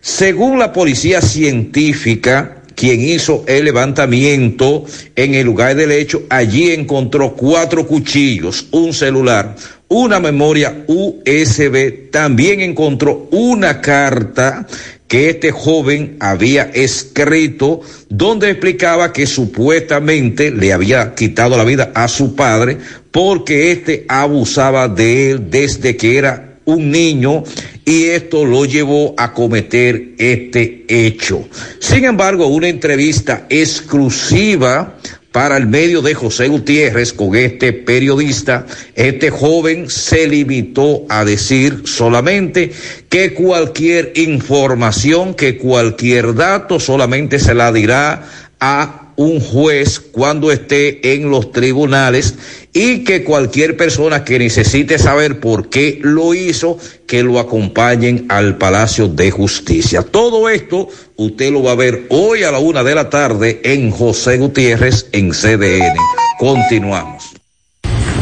Según 0.01 0.57
la 0.57 0.73
policía 0.73 1.21
científica, 1.21 2.63
quien 2.73 2.99
hizo 2.99 3.43
el 3.45 3.65
levantamiento 3.65 4.85
en 5.15 5.35
el 5.35 5.45
lugar 5.45 5.75
del 5.75 5.91
hecho, 5.91 6.23
allí 6.31 6.71
encontró 6.71 7.35
cuatro 7.35 7.85
cuchillos, 7.85 8.65
un 8.71 8.91
celular, 8.91 9.55
una 9.91 10.21
memoria 10.21 10.85
USB, 10.87 12.09
también 12.11 12.61
encontró 12.61 13.27
una 13.29 13.81
carta 13.81 14.65
que 15.09 15.29
este 15.29 15.51
joven 15.51 16.15
había 16.21 16.71
escrito 16.73 17.81
donde 18.07 18.51
explicaba 18.51 19.11
que 19.11 19.27
supuestamente 19.27 20.49
le 20.49 20.71
había 20.71 21.13
quitado 21.13 21.57
la 21.57 21.65
vida 21.65 21.91
a 21.93 22.07
su 22.07 22.35
padre 22.37 22.77
porque 23.11 23.73
éste 23.73 24.05
abusaba 24.07 24.87
de 24.87 25.31
él 25.31 25.49
desde 25.49 25.97
que 25.97 26.17
era 26.17 26.59
un 26.63 26.89
niño 26.89 27.43
y 27.83 28.05
esto 28.05 28.45
lo 28.45 28.63
llevó 28.63 29.13
a 29.17 29.33
cometer 29.33 30.13
este 30.17 30.85
hecho. 30.87 31.49
Sin 31.79 32.05
embargo, 32.05 32.47
una 32.47 32.69
entrevista 32.69 33.45
exclusiva 33.49 34.95
para 35.31 35.55
el 35.55 35.67
medio 35.67 36.01
de 36.01 36.13
José 36.13 36.47
Gutiérrez 36.49 37.13
con 37.13 37.35
este 37.35 37.71
periodista, 37.71 38.65
este 38.95 39.29
joven 39.29 39.89
se 39.89 40.27
limitó 40.27 41.05
a 41.09 41.23
decir 41.23 41.83
solamente 41.85 42.71
que 43.07 43.33
cualquier 43.33 44.11
información, 44.15 45.33
que 45.33 45.57
cualquier 45.57 46.35
dato 46.35 46.79
solamente 46.79 47.39
se 47.39 47.53
la 47.53 47.71
dirá 47.71 48.27
a 48.59 49.00
un 49.21 49.39
juez 49.39 49.99
cuando 49.99 50.51
esté 50.51 51.13
en 51.13 51.29
los 51.29 51.51
tribunales 51.51 52.35
y 52.73 53.03
que 53.03 53.23
cualquier 53.23 53.77
persona 53.77 54.23
que 54.23 54.39
necesite 54.39 54.97
saber 54.97 55.39
por 55.39 55.69
qué 55.69 55.99
lo 56.01 56.33
hizo, 56.33 56.77
que 57.05 57.23
lo 57.23 57.39
acompañen 57.39 58.25
al 58.29 58.57
Palacio 58.57 59.07
de 59.07 59.31
Justicia. 59.31 60.03
Todo 60.03 60.49
esto 60.49 60.87
usted 61.17 61.51
lo 61.51 61.63
va 61.63 61.73
a 61.73 61.75
ver 61.75 62.05
hoy 62.09 62.43
a 62.43 62.51
la 62.51 62.59
una 62.59 62.83
de 62.83 62.95
la 62.95 63.09
tarde 63.09 63.61
en 63.63 63.91
José 63.91 64.37
Gutiérrez 64.37 65.07
en 65.11 65.31
CDN. 65.31 65.95
Continuamos. 66.39 67.31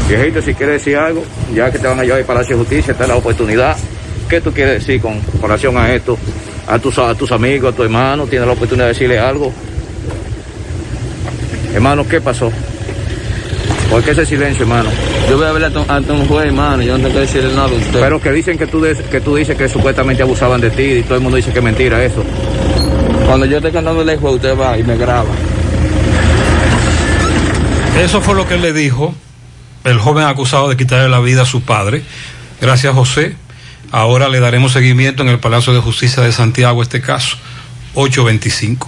Viejito, 0.08 0.42
si 0.42 0.56
quieres 0.56 0.84
decir 0.84 0.98
algo, 0.98 1.24
ya 1.54 1.72
que 1.72 1.78
te 1.78 1.86
van 1.86 2.00
a 2.00 2.04
llevar 2.04 2.20
al 2.20 2.26
Palacio 2.26 2.58
de 2.58 2.64
Justicia, 2.64 2.94
está 2.94 3.06
la 3.06 3.16
oportunidad. 3.16 3.78
¿Qué 4.28 4.42
tú 4.42 4.52
quieres 4.52 4.80
decir 4.80 5.02
con 5.02 5.22
relación 5.42 5.78
a 5.78 5.94
esto? 5.94 6.18
A 6.68 6.80
tus, 6.80 6.98
a 6.98 7.14
tus 7.16 7.32
amigos, 7.32 7.74
a 7.74 7.76
tu 7.76 7.84
hermano, 7.84 8.28
tienes 8.28 8.48
la 8.48 8.54
oportunidad 8.54 8.86
de 8.88 8.94
decirle 8.94 9.20
algo. 9.20 9.54
Hermano, 11.74 12.08
¿qué 12.08 12.22
pasó? 12.22 12.52
¿Por 13.90 14.04
qué 14.04 14.12
ese 14.12 14.26
silencio, 14.26 14.64
hermano? 14.64 14.90
Yo 15.30 15.38
voy 15.38 15.48
a 15.48 15.52
ver 15.52 15.64
ante 15.66 16.12
un 16.12 16.28
juez, 16.28 16.48
hermano, 16.48 16.84
yo 16.84 16.98
no 16.98 17.04
tengo 17.04 17.14
que 17.16 17.20
decirle 17.22 17.50
nada 17.56 17.70
a 17.70 17.74
usted. 17.74 18.00
Pero 18.00 18.22
que 18.22 18.32
dicen 18.32 18.58
que 18.58 18.68
tú, 18.68 18.86
que 19.10 19.22
tú 19.22 19.36
dices 19.36 19.58
que 19.58 19.68
supuestamente 19.68 20.22
abusaban 20.22 20.62
de 20.62 20.70
ti 20.70 20.84
y 20.84 21.04
todo 21.04 21.16
el 21.16 21.22
mundo 21.22 21.38
dice 21.38 21.52
que 21.52 21.60
es 21.60 21.66
mentira 21.66 22.04
eso. 22.04 22.24
Cuando 23.26 23.46
yo 23.46 23.58
esté 23.58 23.72
cantando 23.72 24.02
el 24.02 24.18
juez, 24.20 24.36
usted 24.36 24.58
va 24.58 24.78
y 24.78 24.84
me 24.84 24.96
graba. 24.96 25.30
Eso 28.00 28.22
fue 28.22 28.36
lo 28.36 28.48
que 28.48 28.56
él 28.56 28.62
le 28.62 28.74
dijo, 28.74 29.14
el 29.84 29.98
joven 29.98 30.26
acusado 30.26 30.70
de 30.70 30.78
quitarle 30.78 31.10
la 31.10 31.20
vida 31.20 31.42
a 31.42 31.46
su 31.46 31.62
padre. 31.62 32.04
Gracias, 32.62 32.94
José. 32.94 33.36
Ahora 33.92 34.30
le 34.30 34.40
daremos 34.40 34.74
seguimiento 34.74 35.24
en 35.24 35.30
el 35.30 35.40
Palacio 35.40 35.74
de 35.74 35.80
Justicia 35.80 36.22
de 36.22 36.32
Santiago 36.32 36.80
a 36.80 36.84
este 36.84 37.02
caso. 37.02 37.38
825. 37.96 38.88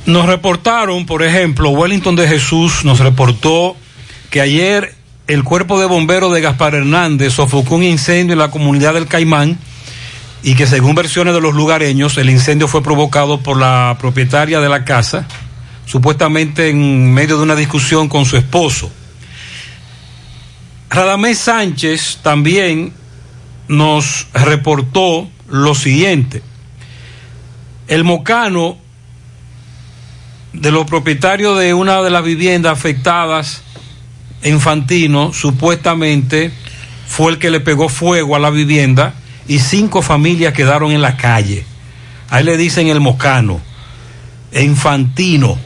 Nos 0.05 0.27
reportaron, 0.27 1.07
por 1.07 1.23
ejemplo, 1.23 1.71
Wellington 1.71 2.17
de 2.17 2.29
Jesús 2.29 2.85
nos 2.85 3.01
reportó 3.01 3.79
que 4.29 4.43
ayer 4.43 4.95
el 5.27 5.43
cuerpo 5.43 5.81
de 5.81 5.87
bomberos 5.87 6.35
de 6.35 6.43
Gaspar 6.43 6.75
Hernández 6.75 7.33
sofocó 7.33 7.77
un 7.77 7.85
incendio 7.85 8.35
en 8.35 8.41
la 8.41 8.51
comunidad 8.51 8.93
del 8.93 9.07
Caimán 9.07 9.59
y 10.43 10.55
que 10.55 10.67
según 10.67 10.95
versiones 10.95 11.33
de 11.33 11.41
los 11.41 11.55
lugareños, 11.55 12.19
el 12.19 12.29
incendio 12.29 12.69
fue 12.69 12.83
provocado 12.83 13.41
por 13.41 13.57
la 13.57 13.97
propietaria 13.99 14.61
de 14.61 14.69
la 14.69 14.85
casa, 14.85 15.27
supuestamente 15.87 16.69
en 16.69 17.11
medio 17.11 17.39
de 17.39 17.45
una 17.45 17.57
discusión 17.57 18.11
con 18.11 18.27
su 18.27 18.37
esposo. 18.37 18.93
Radamés 20.91 21.39
Sánchez 21.39 22.19
también 22.21 22.93
nos 23.69 24.27
reportó 24.35 25.31
lo 25.49 25.77
siguiente. 25.77 26.43
El 27.87 28.03
mocano 28.03 28.77
de 30.53 30.73
los 30.73 30.87
propietarios 30.87 31.57
de 31.61 31.75
una 31.75 32.03
de 32.03 32.11
las 32.11 32.25
viviendas 32.25 32.73
afectadas 32.73 33.63
en 34.43 34.61
Fantino 34.61 35.33
supuestamente 35.33 36.51
fue 37.07 37.31
el 37.33 37.39
que 37.39 37.51
le 37.51 37.61
pegó 37.61 37.89
fuego 37.89 38.35
a 38.35 38.41
la 38.41 38.51
vivienda 38.51 39.15
y 39.47 39.61
cinco 39.61 40.03
familias 40.03 40.55
quedaron 40.55 40.91
en 40.91 41.03
la 41.03 41.17
calle. 41.17 41.65
Ahí 42.31 42.43
le 42.43 42.57
dicen 42.57 42.89
el 42.89 42.99
mocano, 42.99 43.61
infantino. 44.53 45.57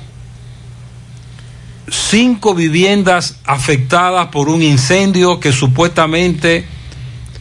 Cinco 1.88 2.54
viviendas 2.54 3.38
afectadas 3.44 4.28
por 4.28 4.48
un 4.48 4.62
incendio 4.62 5.38
que 5.40 5.52
supuestamente 5.52 6.66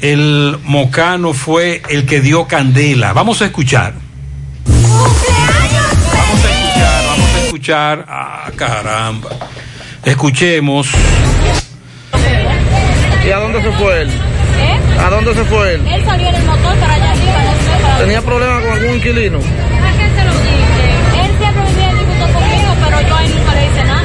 el 0.01 0.57
mocano 0.63 1.33
fue 1.33 1.81
el 1.89 2.05
que 2.05 2.19
dio 2.19 2.45
candela. 2.45 3.13
Vamos 3.13 3.41
a 3.41 3.45
escuchar. 3.45 3.93
Vamos 4.65 5.21
a 6.43 6.49
escuchar, 6.49 7.05
vamos 7.05 7.29
a 7.29 7.45
escuchar. 7.45 8.05
Ah, 8.09 8.51
caramba. 8.55 9.29
Escuchemos. 10.03 10.89
¿Y 13.25 13.29
a 13.31 13.37
dónde 13.37 13.61
se 13.61 13.71
fue 13.71 14.01
él? 14.01 14.09
¿Eh? 14.09 14.99
¿A 14.99 15.09
dónde 15.09 15.33
se 15.33 15.43
fue 15.45 15.75
él? 15.75 15.87
Él 15.87 16.05
salió 16.05 16.27
en 16.27 16.35
el 16.35 16.43
motor 16.43 16.77
para 16.77 16.93
allá 16.93 17.11
arriba, 17.11 17.43
no 17.43 17.51
sé 17.53 17.81
para 17.81 17.97
¿Tenía 17.99 18.21
problemas 18.21 18.63
con 18.63 18.73
algún 18.73 18.95
inquilino? 18.95 19.39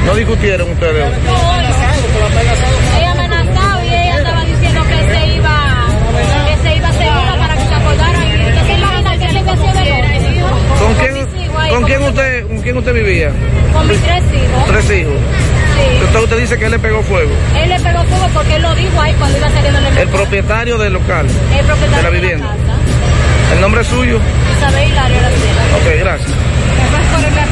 ¿No 0.09 0.15
discutieron 0.15 0.71
ustedes? 0.71 1.05
Ella 2.97 3.11
amenazaba 3.11 3.85
y 3.85 3.89
ella 3.89 4.17
estaba 4.17 4.43
diciendo 4.43 4.81
que 4.87 5.13
se 5.13 5.27
iba, 5.35 5.87
que 6.47 6.67
se 6.67 6.75
iba 6.77 6.87
a 6.87 6.93
segura 6.93 7.35
para 7.37 7.53
que 7.55 7.61
se 7.61 7.75
acordaran. 7.75 8.23
Y 8.23 8.31
que 8.31 8.41
se 8.41 8.57
que 8.57 8.63
se 8.63 10.35
iba 10.35 10.49
a 10.49 10.79
¿Con 10.79 10.93
quién, 10.95 11.69
¿con 11.69 11.83
quién 11.83 12.01
usted, 12.01 12.47
con 12.47 12.61
quién 12.63 12.77
usted 12.77 12.93
vivía? 12.95 13.31
Con 13.71 13.87
mis 13.87 14.01
tres 14.01 14.23
hijos. 14.33 14.65
Tres 14.65 14.85
hijos. 14.85 15.13
Sí. 15.13 15.97
Entonces 15.97 16.23
usted 16.23 16.37
dice 16.39 16.57
que 16.57 16.65
él 16.65 16.71
le 16.71 16.79
pegó 16.79 17.03
fuego. 17.03 17.31
Él 17.55 17.69
le 17.69 17.79
pegó 17.79 18.03
fuego 18.05 18.29
porque 18.33 18.55
él 18.55 18.63
lo 18.63 18.73
dijo 18.73 18.99
ahí 18.99 19.13
cuando 19.13 19.37
iba 19.37 19.49
saliendo 19.51 19.77
en 19.77 19.85
el 19.85 19.97
El 19.99 20.07
propietario 20.07 20.77
del 20.79 20.93
local. 20.93 21.27
El 21.27 21.65
propietario 21.67 21.97
de 21.97 22.01
la 22.01 22.09
vivienda. 22.09 22.55
¿El 23.53 23.61
nombre 23.61 23.81
es 23.81 23.87
suyo? 23.87 24.19
Isabel 24.57 24.89
Hilario. 24.89 25.17
Ok, 25.17 25.99
gracias. 25.99 26.31
Por 27.11 27.25
el. 27.25 27.48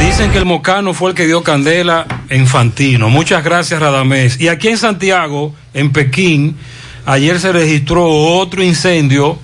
Dicen 0.00 0.32
que 0.32 0.38
el 0.38 0.44
mocano 0.44 0.94
fue 0.94 1.10
el 1.10 1.16
que 1.16 1.26
dio 1.26 1.42
candela 1.42 2.06
en 2.28 2.46
Fantino. 2.46 3.08
Muchas 3.08 3.44
gracias, 3.44 3.80
Radamés. 3.80 4.40
Y 4.40 4.48
aquí 4.48 4.68
en 4.68 4.78
Santiago, 4.78 5.54
en 5.74 5.92
Pekín, 5.92 6.56
ayer 7.06 7.38
se 7.40 7.52
registró 7.52 8.06
otro 8.08 8.62
incendio, 8.62 9.38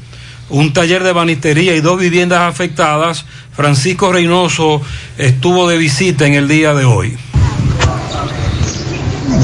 un 0.50 0.72
taller 0.72 1.02
de 1.02 1.12
banistería 1.12 1.74
y 1.74 1.80
dos 1.80 1.98
viviendas 1.98 2.40
afectadas. 2.40 3.24
Francisco 3.52 4.12
Reynoso 4.12 4.80
estuvo 5.16 5.68
de 5.68 5.76
visita 5.76 6.26
en 6.26 6.34
el 6.34 6.48
día 6.48 6.74
de 6.74 6.84
hoy. 6.84 7.16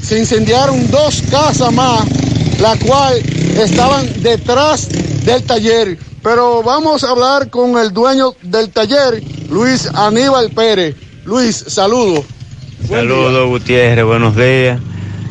se 0.02 0.18
incendiaron 0.18 0.90
dos 0.90 1.22
casas 1.30 1.72
más, 1.72 2.04
la 2.60 2.76
cual 2.78 3.18
estaban 3.58 4.22
detrás 4.22 4.88
del 5.24 5.44
taller. 5.44 5.98
Pero 6.22 6.62
vamos 6.62 7.04
a 7.04 7.10
hablar 7.10 7.50
con 7.50 7.78
el 7.78 7.92
dueño 7.92 8.34
del 8.42 8.70
taller, 8.70 9.22
Luis 9.48 9.88
Aníbal 9.94 10.50
Pérez. 10.50 10.96
Luis, 11.24 11.64
saludo. 11.68 12.24
Saludos, 12.86 13.48
Gutiérrez, 13.48 14.04
buenos 14.04 14.34
días. 14.34 14.80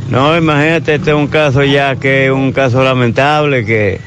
No, 0.09 0.37
imagínate, 0.37 0.95
este 0.95 1.11
es 1.11 1.15
un 1.15 1.27
caso 1.27 1.63
ya 1.63 1.95
que 1.95 2.25
es 2.25 2.31
un 2.31 2.51
caso 2.51 2.83
lamentable, 2.83 3.65
que, 3.65 3.99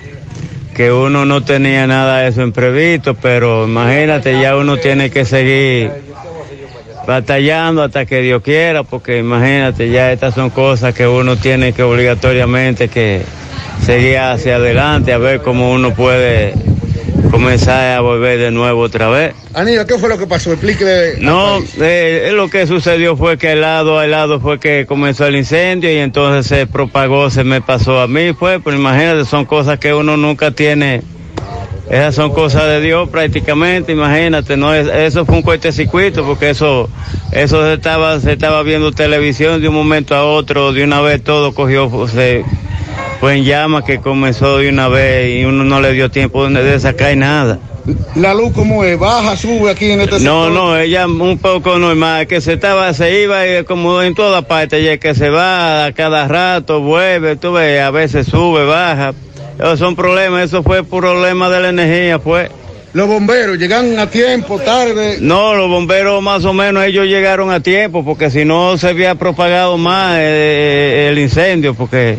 que 0.75 0.93
uno 0.93 1.25
no 1.25 1.43
tenía 1.43 1.87
nada 1.87 2.21
de 2.21 2.29
eso 2.29 2.43
imprevisto, 2.43 3.15
pero 3.15 3.65
imagínate, 3.65 4.41
ya 4.41 4.57
uno 4.57 4.77
tiene 4.77 5.11
que 5.11 5.25
seguir 5.25 5.91
batallando 7.07 7.83
hasta 7.83 8.07
que 8.07 8.21
Dios 8.21 8.43
quiera, 8.43 8.85
porque 8.85 9.19
imagínate, 9.19 9.91
ya 9.91 10.13
estas 10.13 10.35
son 10.35 10.51
cosas 10.51 10.95
que 10.95 11.09
uno 11.09 11.37
tiene 11.37 11.73
que 11.73 11.83
obligatoriamente 11.83 12.89
que 12.89 13.23
seguir 13.85 14.19
hacia 14.19 14.57
adelante, 14.57 15.13
a 15.13 15.19
ver 15.19 15.41
cómo 15.43 15.73
uno 15.73 15.93
puede 15.95 16.55
comenzar 17.31 17.97
a 17.97 18.01
volver 18.01 18.39
de 18.39 18.51
nuevo 18.51 18.81
otra 18.81 19.09
vez. 19.09 19.35
Aníbal, 19.55 19.87
¿qué 19.87 19.99
fue 19.99 20.09
lo 20.09 20.19
que 20.19 20.27
pasó? 20.27 20.53
Explíquele. 20.53 21.19
No, 21.21 21.59
eh, 21.81 22.31
lo 22.35 22.49
que 22.49 22.67
sucedió 22.67 23.17
fue 23.17 23.39
que 23.39 23.51
al 23.51 23.61
lado, 23.61 23.99
al 23.99 24.11
lado 24.11 24.41
fue 24.41 24.59
que 24.59 24.87
comenzó 24.87 25.27
el 25.27 25.37
incendio 25.37 25.93
y 25.93 25.99
entonces 25.99 26.47
se 26.47 26.67
propagó, 26.67 27.31
se 27.31 27.45
me 27.45 27.61
pasó 27.61 28.01
a 28.01 28.07
mí, 28.07 28.33
fue, 28.33 28.61
pero 28.61 28.77
imagínate, 28.77 29.25
son 29.25 29.45
cosas 29.45 29.79
que 29.79 29.95
uno 29.95 30.17
nunca 30.17 30.51
tiene. 30.51 31.03
Esas 31.91 32.15
son 32.15 32.33
cosas 32.33 32.67
de 32.67 32.81
Dios 32.81 33.09
prácticamente, 33.09 33.91
imagínate, 33.91 34.57
no 34.57 34.73
es, 34.73 34.87
eso 34.87 35.27
fue 35.27 35.35
un 35.35 35.43
cortocircuito 35.43 36.25
porque 36.25 36.51
eso, 36.51 36.89
eso 37.33 37.67
se 37.67 37.75
estaba, 37.75 38.21
se 38.21 38.35
estaba 38.35 38.63
viendo 38.63 38.93
televisión 38.93 39.61
de 39.61 39.69
un 39.69 39.75
momento 39.75 40.15
a 40.15 40.25
otro, 40.25 40.73
de 40.73 40.85
una 40.85 41.01
vez 41.01 41.21
todo 41.25 41.53
cogió, 41.53 41.91
se 42.07 42.45
fue 43.21 43.37
en 43.37 43.45
llama 43.45 43.85
que 43.85 44.01
comenzó 44.01 44.59
de 44.59 44.71
una 44.71 44.89
vez 44.89 45.41
y 45.41 45.45
uno 45.45 45.63
no 45.63 45.81
le 45.81 45.93
dio 45.93 46.11
tiempo 46.11 46.49
de, 46.49 46.81
sacar 46.81 47.15
nada. 47.17 47.59
La 48.15 48.33
luz 48.35 48.53
como 48.55 48.83
es, 48.85 48.99
baja, 48.99 49.37
sube 49.37 49.71
aquí 49.71 49.91
en 49.91 50.01
este 50.01 50.21
No, 50.21 50.45
sector? 50.47 50.51
no, 50.53 50.79
ella 50.79 51.07
un 51.07 51.39
poco 51.39 51.79
normal, 51.79 52.27
que 52.27 52.41
se 52.41 52.55
estaba, 52.55 52.93
se 52.95 53.23
iba 53.23 53.47
y 53.47 53.65
como 53.65 54.01
en 54.03 54.15
toda 54.15 54.43
parte, 54.43 54.81
y 54.81 54.99
que 54.99 55.15
se 55.15 55.29
va 55.29 55.85
a 55.87 55.93
cada 55.93 56.29
rato, 56.29 56.81
vuelve, 56.81 57.37
tú 57.37 57.53
ves, 57.53 57.83
a 57.83 57.91
veces 57.91 58.27
sube, 58.27 58.65
baja, 58.65 59.13
Esos 59.59 59.79
son 59.79 59.97
problemas, 59.97 60.45
eso 60.45 60.63
fue 60.63 60.83
problema 60.83 61.51
de 61.51 61.61
la 61.61 61.69
energía, 61.71 62.19
pues. 62.19 62.51
Los 62.93 63.07
bomberos 63.07 63.57
llegan 63.59 63.99
a 63.99 64.09
tiempo, 64.09 64.59
tarde. 64.59 65.19
No, 65.21 65.55
los 65.55 65.69
bomberos 65.69 66.23
más 66.23 66.45
o 66.45 66.53
menos 66.53 66.85
ellos 66.85 67.07
llegaron 67.07 67.51
a 67.53 67.61
tiempo, 67.61 68.05
porque 68.05 68.31
si 68.31 68.45
no 68.45 68.77
se 68.79 68.89
había 68.89 69.15
propagado 69.15 69.77
más 69.79 70.17
eh, 70.19 71.09
el 71.11 71.19
incendio, 71.19 71.75
porque 71.75 72.19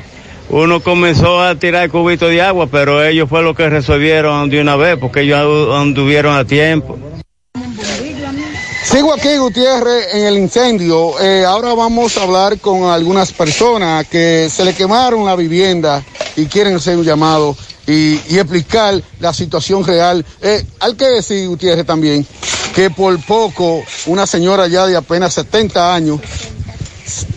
uno 0.52 0.82
comenzó 0.82 1.42
a 1.42 1.56
tirar 1.56 1.90
cubitos 1.90 2.30
de 2.30 2.42
agua, 2.42 2.68
pero 2.68 3.04
ellos 3.04 3.30
fue 3.30 3.42
lo 3.42 3.56
que 3.56 3.70
resolvieron 3.70 4.50
de 4.50 4.60
una 4.60 4.76
vez, 4.76 4.98
porque 5.00 5.22
ellos 5.22 5.74
anduvieron 5.74 6.36
a 6.36 6.44
tiempo. 6.46 6.98
Sigo 8.84 9.14
aquí, 9.14 9.38
Gutiérrez, 9.38 10.14
en 10.14 10.26
el 10.26 10.38
incendio. 10.38 11.18
Eh, 11.22 11.46
ahora 11.46 11.74
vamos 11.74 12.18
a 12.18 12.24
hablar 12.24 12.60
con 12.60 12.84
algunas 12.84 13.32
personas 13.32 14.06
que 14.08 14.50
se 14.52 14.66
le 14.66 14.74
quemaron 14.74 15.26
la 15.26 15.38
vivienda 15.38 16.04
y 16.36 16.46
quieren 16.48 16.76
hacer 16.76 16.98
un 16.98 17.06
llamado 17.06 17.56
y, 17.88 18.16
explicar 18.38 19.02
la 19.22 19.34
situación 19.34 19.86
real. 19.86 20.26
Eh, 20.42 20.66
hay 20.82 20.96
que 20.96 21.06
decir, 21.06 21.48
Gutiérrez, 21.48 21.86
también, 21.86 22.28
que 22.76 22.90
por 22.90 23.18
poco 23.24 23.82
una 24.08 24.28
señora 24.28 24.68
ya 24.68 24.86
de 24.86 24.98
apenas 24.98 25.34
70 25.34 25.96
años 25.96 26.20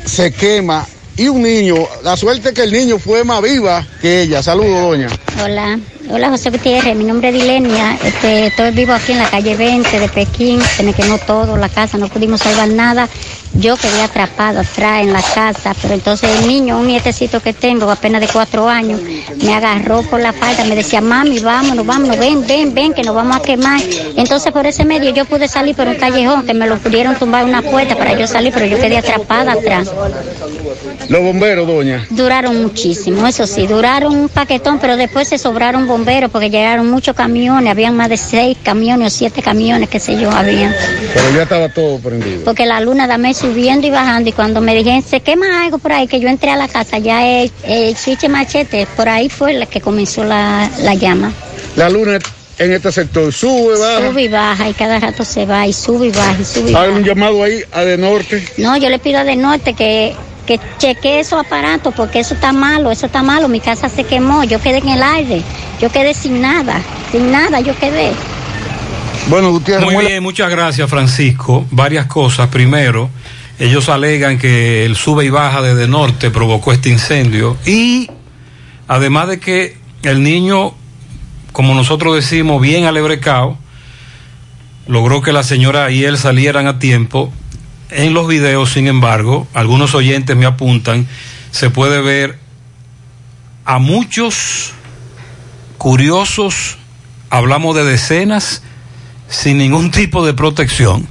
se 0.04 0.32
quema 0.32 0.84
y 1.16 1.28
un 1.28 1.42
niño, 1.42 1.76
la 2.02 2.16
suerte 2.16 2.52
que 2.52 2.62
el 2.62 2.72
niño 2.72 2.98
fue 2.98 3.24
más 3.24 3.40
viva 3.42 3.86
que 4.00 4.22
ella. 4.22 4.42
Saludos, 4.42 4.82
doña. 4.82 5.08
Hola, 5.42 5.78
hola 6.10 6.30
José 6.30 6.50
Gutiérrez, 6.50 6.96
mi 6.96 7.04
nombre 7.04 7.28
es 7.28 7.34
Dilenia, 7.34 7.98
este, 8.02 8.46
estoy 8.46 8.70
vivo 8.72 8.92
aquí 8.92 9.12
en 9.12 9.18
la 9.18 9.30
calle 9.30 9.56
20 9.56 10.00
de 10.00 10.08
Pekín, 10.08 10.60
se 10.60 10.82
me 10.82 10.92
quemó 10.92 11.18
todo, 11.18 11.56
la 11.56 11.68
casa, 11.68 11.98
no 11.98 12.08
pudimos 12.08 12.40
salvar 12.40 12.68
nada, 12.68 13.08
yo 13.54 13.76
quedé 13.76 14.02
atrapado 14.02 14.60
atrás 14.60 15.02
en 15.02 15.12
la 15.12 15.22
casa, 15.22 15.74
pero 15.80 15.94
entonces 15.94 16.30
el 16.40 16.48
niño, 16.48 16.78
un 16.78 16.86
nietecito 16.86 17.40
que 17.40 17.52
tengo, 17.52 17.90
apenas 17.90 18.20
de 18.20 18.28
cuatro 18.28 18.68
años, 18.68 19.00
me 19.42 19.54
agarró 19.54 20.02
por 20.02 20.20
la 20.20 20.32
falda, 20.32 20.64
me 20.64 20.74
decía, 20.74 21.00
mami, 21.00 21.38
vámonos, 21.38 21.86
vámonos, 21.86 22.18
ven, 22.18 22.46
ven, 22.46 22.74
ven, 22.74 22.92
que 22.92 23.02
nos 23.02 23.14
vamos 23.14 23.36
a 23.36 23.40
quemar. 23.40 23.80
Entonces 24.16 24.52
por 24.52 24.66
ese 24.66 24.84
medio 24.84 25.10
yo 25.10 25.24
pude 25.24 25.48
salir 25.48 25.76
por 25.76 25.86
un 25.86 25.94
callejón, 25.94 26.46
que 26.46 26.54
me 26.54 26.66
lo 26.66 26.78
pudieron 26.78 27.14
tumbar 27.16 27.44
una 27.44 27.62
puerta 27.62 27.96
para 27.96 28.18
yo 28.18 28.26
salir, 28.26 28.52
pero 28.52 28.66
yo 28.66 28.78
quedé 28.78 28.98
atrapada 28.98 29.52
atrás. 29.52 29.90
Los 31.08 31.22
bomberos, 31.22 31.66
doña. 31.66 32.06
Duraron 32.10 32.62
muchísimo, 32.62 33.26
eso 33.26 33.46
sí, 33.46 33.66
duraron 33.66 34.16
un 34.16 34.28
paquetón, 34.28 34.78
pero 34.80 34.96
después 34.96 35.28
se 35.28 35.38
sobraron 35.38 35.86
bomberos 35.86 36.30
porque 36.30 36.50
llegaron 36.50 36.90
muchos 36.90 37.14
camiones, 37.14 37.70
habían 37.70 37.96
más 37.96 38.08
de 38.08 38.16
seis 38.16 38.56
camiones 38.62 39.12
o 39.12 39.16
siete 39.16 39.42
camiones, 39.42 39.88
qué 39.88 40.00
sé 40.00 40.18
yo, 40.18 40.30
habían. 40.30 40.74
Pero 41.14 41.30
ya 41.36 41.42
estaba 41.42 41.68
todo 41.68 41.98
prendido. 41.98 42.44
Porque 42.44 42.66
la 42.66 42.80
luna 42.80 43.06
dame 43.06 43.34
subiendo 43.48 43.86
y 43.86 43.90
bajando 43.90 44.28
y 44.30 44.32
cuando 44.32 44.60
me 44.60 44.74
dijeron, 44.74 45.02
se 45.02 45.20
quema 45.20 45.62
algo 45.64 45.78
por 45.78 45.92
ahí, 45.92 46.06
que 46.06 46.20
yo 46.20 46.28
entré 46.28 46.50
a 46.50 46.56
la 46.56 46.68
casa, 46.68 46.98
ya 46.98 47.26
el, 47.26 47.50
el 47.64 47.96
switch 47.96 48.28
machete, 48.28 48.86
por 48.96 49.08
ahí 49.08 49.28
fue 49.28 49.52
la 49.54 49.66
que 49.66 49.80
comenzó 49.80 50.24
la, 50.24 50.70
la 50.78 50.94
llama. 50.94 51.32
La 51.76 51.88
luna 51.90 52.18
en 52.58 52.72
este 52.72 52.92
sector 52.92 53.32
sube, 53.32 53.78
baja. 53.78 54.08
Sube 54.10 54.22
y 54.22 54.28
baja 54.28 54.68
y 54.68 54.72
cada 54.74 54.98
rato 55.00 55.24
se 55.24 55.44
va 55.44 55.66
y 55.66 55.72
sube 55.72 56.06
y 56.06 56.10
baja 56.10 56.36
y 56.40 56.44
sube 56.44 56.70
y 56.70 56.74
Hay 56.74 56.88
baja. 56.88 56.90
un 56.92 57.04
llamado 57.04 57.42
ahí 57.42 57.60
a 57.72 57.80
de 57.84 57.98
norte. 57.98 58.44
No, 58.58 58.76
yo 58.76 58.88
le 58.88 58.98
pido 58.98 59.18
a 59.18 59.24
De 59.24 59.34
Norte 59.36 59.74
que, 59.74 60.14
que 60.46 60.60
chequee 60.78 61.20
esos 61.20 61.40
aparatos 61.44 61.92
porque 61.96 62.20
eso 62.20 62.34
está 62.34 62.52
malo, 62.52 62.90
eso 62.92 63.06
está 63.06 63.22
malo. 63.22 63.48
Mi 63.48 63.60
casa 63.60 63.88
se 63.88 64.04
quemó, 64.04 64.44
yo 64.44 64.60
quedé 64.60 64.78
en 64.78 64.88
el 64.88 65.02
aire, 65.02 65.42
yo 65.80 65.90
quedé 65.90 66.14
sin 66.14 66.40
nada, 66.40 66.80
sin 67.10 67.30
nada, 67.32 67.60
yo 67.60 67.76
quedé. 67.76 68.12
Bueno, 69.26 69.50
Gutiérrez. 69.52 69.90
Muy 69.90 70.04
bien, 70.04 70.22
muchas 70.22 70.50
gracias, 70.50 70.88
Francisco. 70.88 71.64
Varias 71.70 72.06
cosas. 72.06 72.48
Primero, 72.48 73.08
ellos 73.58 73.88
alegan 73.88 74.38
que 74.38 74.84
el 74.84 74.96
sube 74.96 75.24
y 75.24 75.30
baja 75.30 75.62
desde 75.62 75.86
norte 75.86 76.30
provocó 76.30 76.72
este 76.72 76.90
incendio 76.90 77.56
y 77.64 78.10
además 78.88 79.28
de 79.28 79.38
que 79.38 79.76
el 80.02 80.22
niño, 80.22 80.74
como 81.52 81.74
nosotros 81.74 82.14
decimos, 82.14 82.60
bien 82.60 82.84
alebrecado, 82.84 83.56
logró 84.86 85.22
que 85.22 85.32
la 85.32 85.42
señora 85.42 85.90
y 85.90 86.04
él 86.04 86.18
salieran 86.18 86.66
a 86.66 86.78
tiempo. 86.78 87.32
En 87.90 88.12
los 88.12 88.26
videos, 88.26 88.72
sin 88.72 88.88
embargo, 88.88 89.46
algunos 89.54 89.94
oyentes 89.94 90.36
me 90.36 90.46
apuntan, 90.46 91.06
se 91.52 91.70
puede 91.70 92.00
ver 92.00 92.38
a 93.64 93.78
muchos 93.78 94.72
curiosos, 95.78 96.76
hablamos 97.30 97.76
de 97.76 97.84
decenas, 97.84 98.62
sin 99.28 99.58
ningún 99.58 99.90
tipo 99.90 100.26
de 100.26 100.34
protección, 100.34 101.06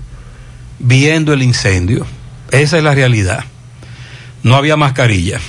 viendo 0.79 1.33
el 1.33 1.41
incendio. 1.41 2.05
Esa 2.53 2.77
es 2.77 2.83
la 2.83 2.93
realidad. 2.93 3.45
No 4.43 4.55
había 4.55 4.77
mascarilla. 4.77 5.39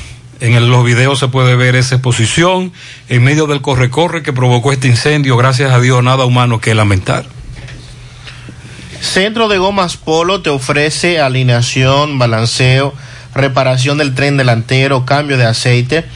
En 0.41 0.71
los 0.71 0.85
videos 0.85 1.19
se 1.19 1.29
puede 1.29 1.55
ver 1.55 1.77
esa 1.77 1.97
exposición 1.97 2.73
en 3.11 3.23
medio 3.23 3.47
del 3.47 3.61
corre-corre 3.61 4.23
que 4.23 4.33
provocó 4.33 4.73
este 4.73 4.89
incendio. 4.89 5.37
Gracias 5.37 5.71
a 5.71 5.81
Dios, 5.81 6.03
nada 6.03 6.25
humano 6.25 6.63
que 6.63 6.75
lamentar. 6.75 7.27
Centro 9.03 9.49
de 9.49 9.59
Gomas 9.59 9.99
Polo 9.99 10.41
te 10.41 10.49
ofrece 10.49 11.21
alineación, 11.21 12.19
balanceo, 12.19 12.95
reparación 13.35 13.99
del 13.99 14.15
tren 14.15 14.39
delantero, 14.39 15.05
cambio 15.05 15.37
de 15.37 15.45
aceite, 15.45 16.07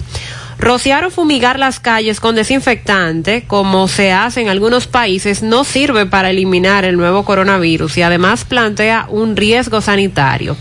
Rociar 0.57 1.05
o 1.05 1.09
fumigar 1.09 1.57
las 1.57 1.79
calles 1.79 2.19
con 2.19 2.35
desinfectante, 2.35 3.45
como 3.47 3.87
se 3.87 4.11
hace 4.11 4.41
en 4.41 4.49
algunos 4.49 4.87
países, 4.87 5.41
no 5.41 5.63
sirve 5.63 6.05
para 6.05 6.31
eliminar 6.31 6.83
el 6.83 6.97
nuevo 6.97 7.23
coronavirus 7.23 7.97
y 7.97 8.01
además 8.01 8.43
plantea 8.43 9.05
un 9.09 9.37
riesgo 9.37 9.79
sanitario. 9.79 10.57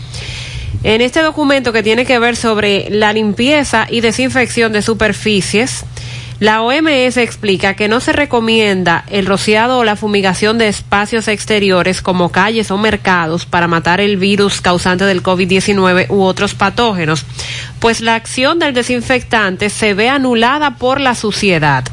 En 0.83 1.01
este 1.01 1.21
documento 1.21 1.73
que 1.73 1.83
tiene 1.83 2.05
que 2.05 2.17
ver 2.19 2.37
sobre 2.37 2.89
la 2.89 3.11
limpieza 3.11 3.87
y 3.89 3.99
desinfección 3.99 4.71
de 4.71 4.81
superficies, 4.81 5.83
la 6.39 6.61
OMS 6.61 7.17
explica 7.17 7.73
que 7.73 7.89
no 7.89 7.99
se 7.99 8.13
recomienda 8.13 9.03
el 9.09 9.25
rociado 9.25 9.79
o 9.79 9.83
la 9.83 9.97
fumigación 9.97 10.57
de 10.57 10.69
espacios 10.69 11.27
exteriores 11.27 12.01
como 12.01 12.31
calles 12.31 12.71
o 12.71 12.77
mercados 12.77 13.45
para 13.45 13.67
matar 13.67 13.99
el 13.99 14.15
virus 14.15 14.61
causante 14.61 15.03
del 15.03 15.21
COVID-19 15.21 16.09
u 16.09 16.21
otros 16.21 16.53
patógenos, 16.53 17.25
pues 17.79 17.99
la 17.99 18.15
acción 18.15 18.57
del 18.57 18.73
desinfectante 18.73 19.69
se 19.69 19.93
ve 19.93 20.07
anulada 20.07 20.77
por 20.77 21.01
la 21.01 21.13
suciedad. 21.13 21.83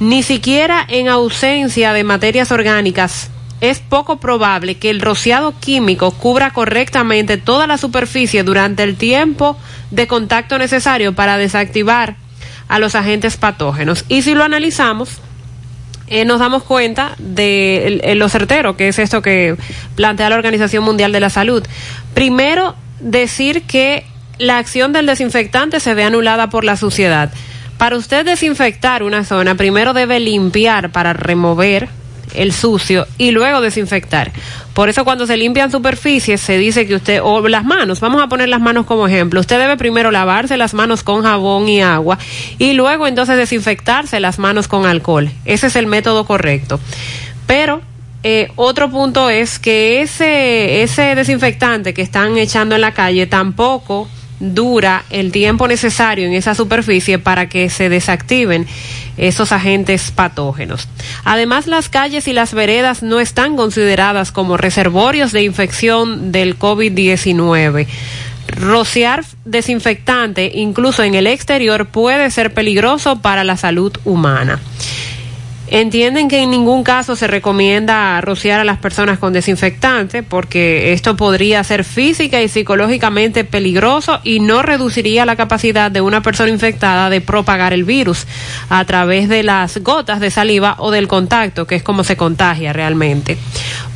Ni 0.00 0.22
siquiera 0.22 0.84
en 0.86 1.08
ausencia 1.08 1.94
de 1.94 2.04
materias 2.04 2.52
orgánicas 2.52 3.30
es 3.62 3.78
poco 3.78 4.16
probable 4.16 4.74
que 4.74 4.90
el 4.90 5.00
rociado 5.00 5.54
químico 5.60 6.10
cubra 6.10 6.50
correctamente 6.50 7.38
toda 7.38 7.66
la 7.66 7.78
superficie 7.78 8.42
durante 8.42 8.82
el 8.82 8.96
tiempo 8.96 9.56
de 9.90 10.08
contacto 10.08 10.58
necesario 10.58 11.14
para 11.14 11.38
desactivar 11.38 12.16
a 12.72 12.78
los 12.78 12.94
agentes 12.94 13.36
patógenos. 13.36 14.06
Y 14.08 14.22
si 14.22 14.34
lo 14.34 14.44
analizamos, 14.44 15.18
eh, 16.06 16.24
nos 16.24 16.40
damos 16.40 16.62
cuenta 16.62 17.14
de 17.18 18.14
lo 18.16 18.30
certero 18.30 18.78
que 18.78 18.88
es 18.88 18.98
esto 18.98 19.20
que 19.20 19.56
plantea 19.94 20.30
la 20.30 20.36
Organización 20.36 20.82
Mundial 20.82 21.12
de 21.12 21.20
la 21.20 21.28
Salud. 21.28 21.62
Primero, 22.14 22.74
decir 22.98 23.64
que 23.64 24.06
la 24.38 24.56
acción 24.56 24.94
del 24.94 25.04
desinfectante 25.04 25.80
se 25.80 25.92
ve 25.92 26.04
anulada 26.04 26.48
por 26.48 26.64
la 26.64 26.78
suciedad. 26.78 27.30
Para 27.76 27.98
usted 27.98 28.24
desinfectar 28.24 29.02
una 29.02 29.24
zona, 29.24 29.54
primero 29.54 29.92
debe 29.92 30.18
limpiar 30.18 30.92
para 30.92 31.12
remover 31.12 31.90
el 32.32 32.54
sucio 32.54 33.06
y 33.18 33.32
luego 33.32 33.60
desinfectar. 33.60 34.32
Por 34.74 34.88
eso 34.88 35.04
cuando 35.04 35.26
se 35.26 35.36
limpian 35.36 35.70
superficies 35.70 36.40
se 36.40 36.56
dice 36.58 36.86
que 36.86 36.94
usted, 36.94 37.20
o 37.22 37.46
las 37.48 37.64
manos, 37.64 38.00
vamos 38.00 38.22
a 38.22 38.28
poner 38.28 38.48
las 38.48 38.60
manos 38.60 38.86
como 38.86 39.06
ejemplo, 39.06 39.40
usted 39.40 39.58
debe 39.58 39.76
primero 39.76 40.10
lavarse 40.10 40.56
las 40.56 40.72
manos 40.74 41.02
con 41.02 41.22
jabón 41.22 41.68
y 41.68 41.82
agua 41.82 42.18
y 42.58 42.72
luego 42.72 43.06
entonces 43.06 43.36
desinfectarse 43.36 44.20
las 44.20 44.38
manos 44.38 44.68
con 44.68 44.86
alcohol. 44.86 45.30
Ese 45.44 45.66
es 45.66 45.76
el 45.76 45.86
método 45.86 46.24
correcto. 46.24 46.80
Pero 47.46 47.82
eh, 48.22 48.48
otro 48.56 48.90
punto 48.90 49.28
es 49.30 49.58
que 49.58 50.00
ese, 50.00 50.82
ese 50.82 51.14
desinfectante 51.14 51.92
que 51.92 52.02
están 52.02 52.38
echando 52.38 52.74
en 52.74 52.80
la 52.80 52.94
calle 52.94 53.26
tampoco 53.26 54.08
dura 54.42 55.04
el 55.10 55.30
tiempo 55.30 55.68
necesario 55.68 56.26
en 56.26 56.34
esa 56.34 56.54
superficie 56.54 57.18
para 57.18 57.48
que 57.48 57.70
se 57.70 57.88
desactiven 57.88 58.66
esos 59.16 59.52
agentes 59.52 60.10
patógenos. 60.10 60.88
Además, 61.24 61.68
las 61.68 61.88
calles 61.88 62.26
y 62.26 62.32
las 62.32 62.52
veredas 62.52 63.02
no 63.02 63.20
están 63.20 63.56
consideradas 63.56 64.32
como 64.32 64.56
reservorios 64.56 65.30
de 65.30 65.44
infección 65.44 66.32
del 66.32 66.58
COVID-19. 66.58 67.86
Rociar 68.48 69.24
desinfectante, 69.44 70.50
incluso 70.54 71.04
en 71.04 71.14
el 71.14 71.28
exterior, 71.28 71.86
puede 71.86 72.28
ser 72.30 72.52
peligroso 72.52 73.22
para 73.22 73.44
la 73.44 73.56
salud 73.56 73.96
humana. 74.04 74.60
Entienden 75.74 76.28
que 76.28 76.42
en 76.42 76.50
ningún 76.50 76.84
caso 76.84 77.16
se 77.16 77.26
recomienda 77.26 78.20
rociar 78.20 78.60
a 78.60 78.64
las 78.64 78.76
personas 78.76 79.18
con 79.18 79.32
desinfectante 79.32 80.22
porque 80.22 80.92
esto 80.92 81.16
podría 81.16 81.64
ser 81.64 81.84
física 81.84 82.42
y 82.42 82.48
psicológicamente 82.50 83.44
peligroso 83.44 84.20
y 84.22 84.40
no 84.40 84.60
reduciría 84.60 85.24
la 85.24 85.34
capacidad 85.34 85.90
de 85.90 86.02
una 86.02 86.20
persona 86.20 86.50
infectada 86.50 87.08
de 87.08 87.22
propagar 87.22 87.72
el 87.72 87.84
virus 87.84 88.26
a 88.68 88.84
través 88.84 89.30
de 89.30 89.44
las 89.44 89.78
gotas 89.78 90.20
de 90.20 90.30
saliva 90.30 90.76
o 90.76 90.90
del 90.90 91.08
contacto, 91.08 91.66
que 91.66 91.76
es 91.76 91.82
como 91.82 92.04
se 92.04 92.18
contagia 92.18 92.74
realmente. 92.74 93.38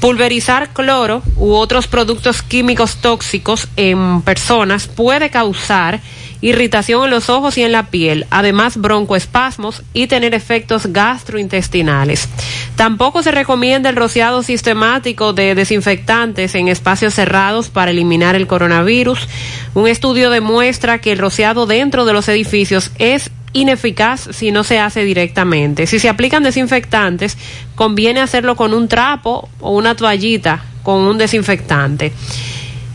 Pulverizar 0.00 0.70
cloro 0.70 1.22
u 1.36 1.52
otros 1.52 1.88
productos 1.88 2.40
químicos 2.40 3.02
tóxicos 3.02 3.68
en 3.76 4.22
personas 4.22 4.88
puede 4.88 5.28
causar 5.28 6.00
irritación 6.40 7.04
en 7.04 7.10
los 7.10 7.30
ojos 7.30 7.58
y 7.58 7.62
en 7.62 7.72
la 7.72 7.86
piel, 7.86 8.26
además 8.30 8.76
broncoespasmos 8.76 9.82
y 9.92 10.06
tener 10.06 10.34
efectos 10.34 10.86
gastrointestinales. 10.86 12.28
Tampoco 12.76 13.22
se 13.22 13.32
recomienda 13.32 13.90
el 13.90 13.96
rociado 13.96 14.42
sistemático 14.42 15.32
de 15.32 15.54
desinfectantes 15.54 16.54
en 16.54 16.68
espacios 16.68 17.14
cerrados 17.14 17.68
para 17.68 17.90
eliminar 17.90 18.34
el 18.34 18.46
coronavirus. 18.46 19.28
Un 19.74 19.88
estudio 19.88 20.30
demuestra 20.30 21.00
que 21.00 21.12
el 21.12 21.18
rociado 21.18 21.66
dentro 21.66 22.04
de 22.04 22.12
los 22.12 22.28
edificios 22.28 22.90
es 22.98 23.30
ineficaz 23.52 24.28
si 24.32 24.52
no 24.52 24.64
se 24.64 24.78
hace 24.78 25.04
directamente. 25.04 25.86
Si 25.86 25.98
se 25.98 26.08
aplican 26.08 26.42
desinfectantes, 26.42 27.36
conviene 27.74 28.20
hacerlo 28.20 28.56
con 28.56 28.74
un 28.74 28.88
trapo 28.88 29.48
o 29.60 29.70
una 29.70 29.94
toallita 29.94 30.64
con 30.82 31.02
un 31.02 31.18
desinfectante. 31.18 32.12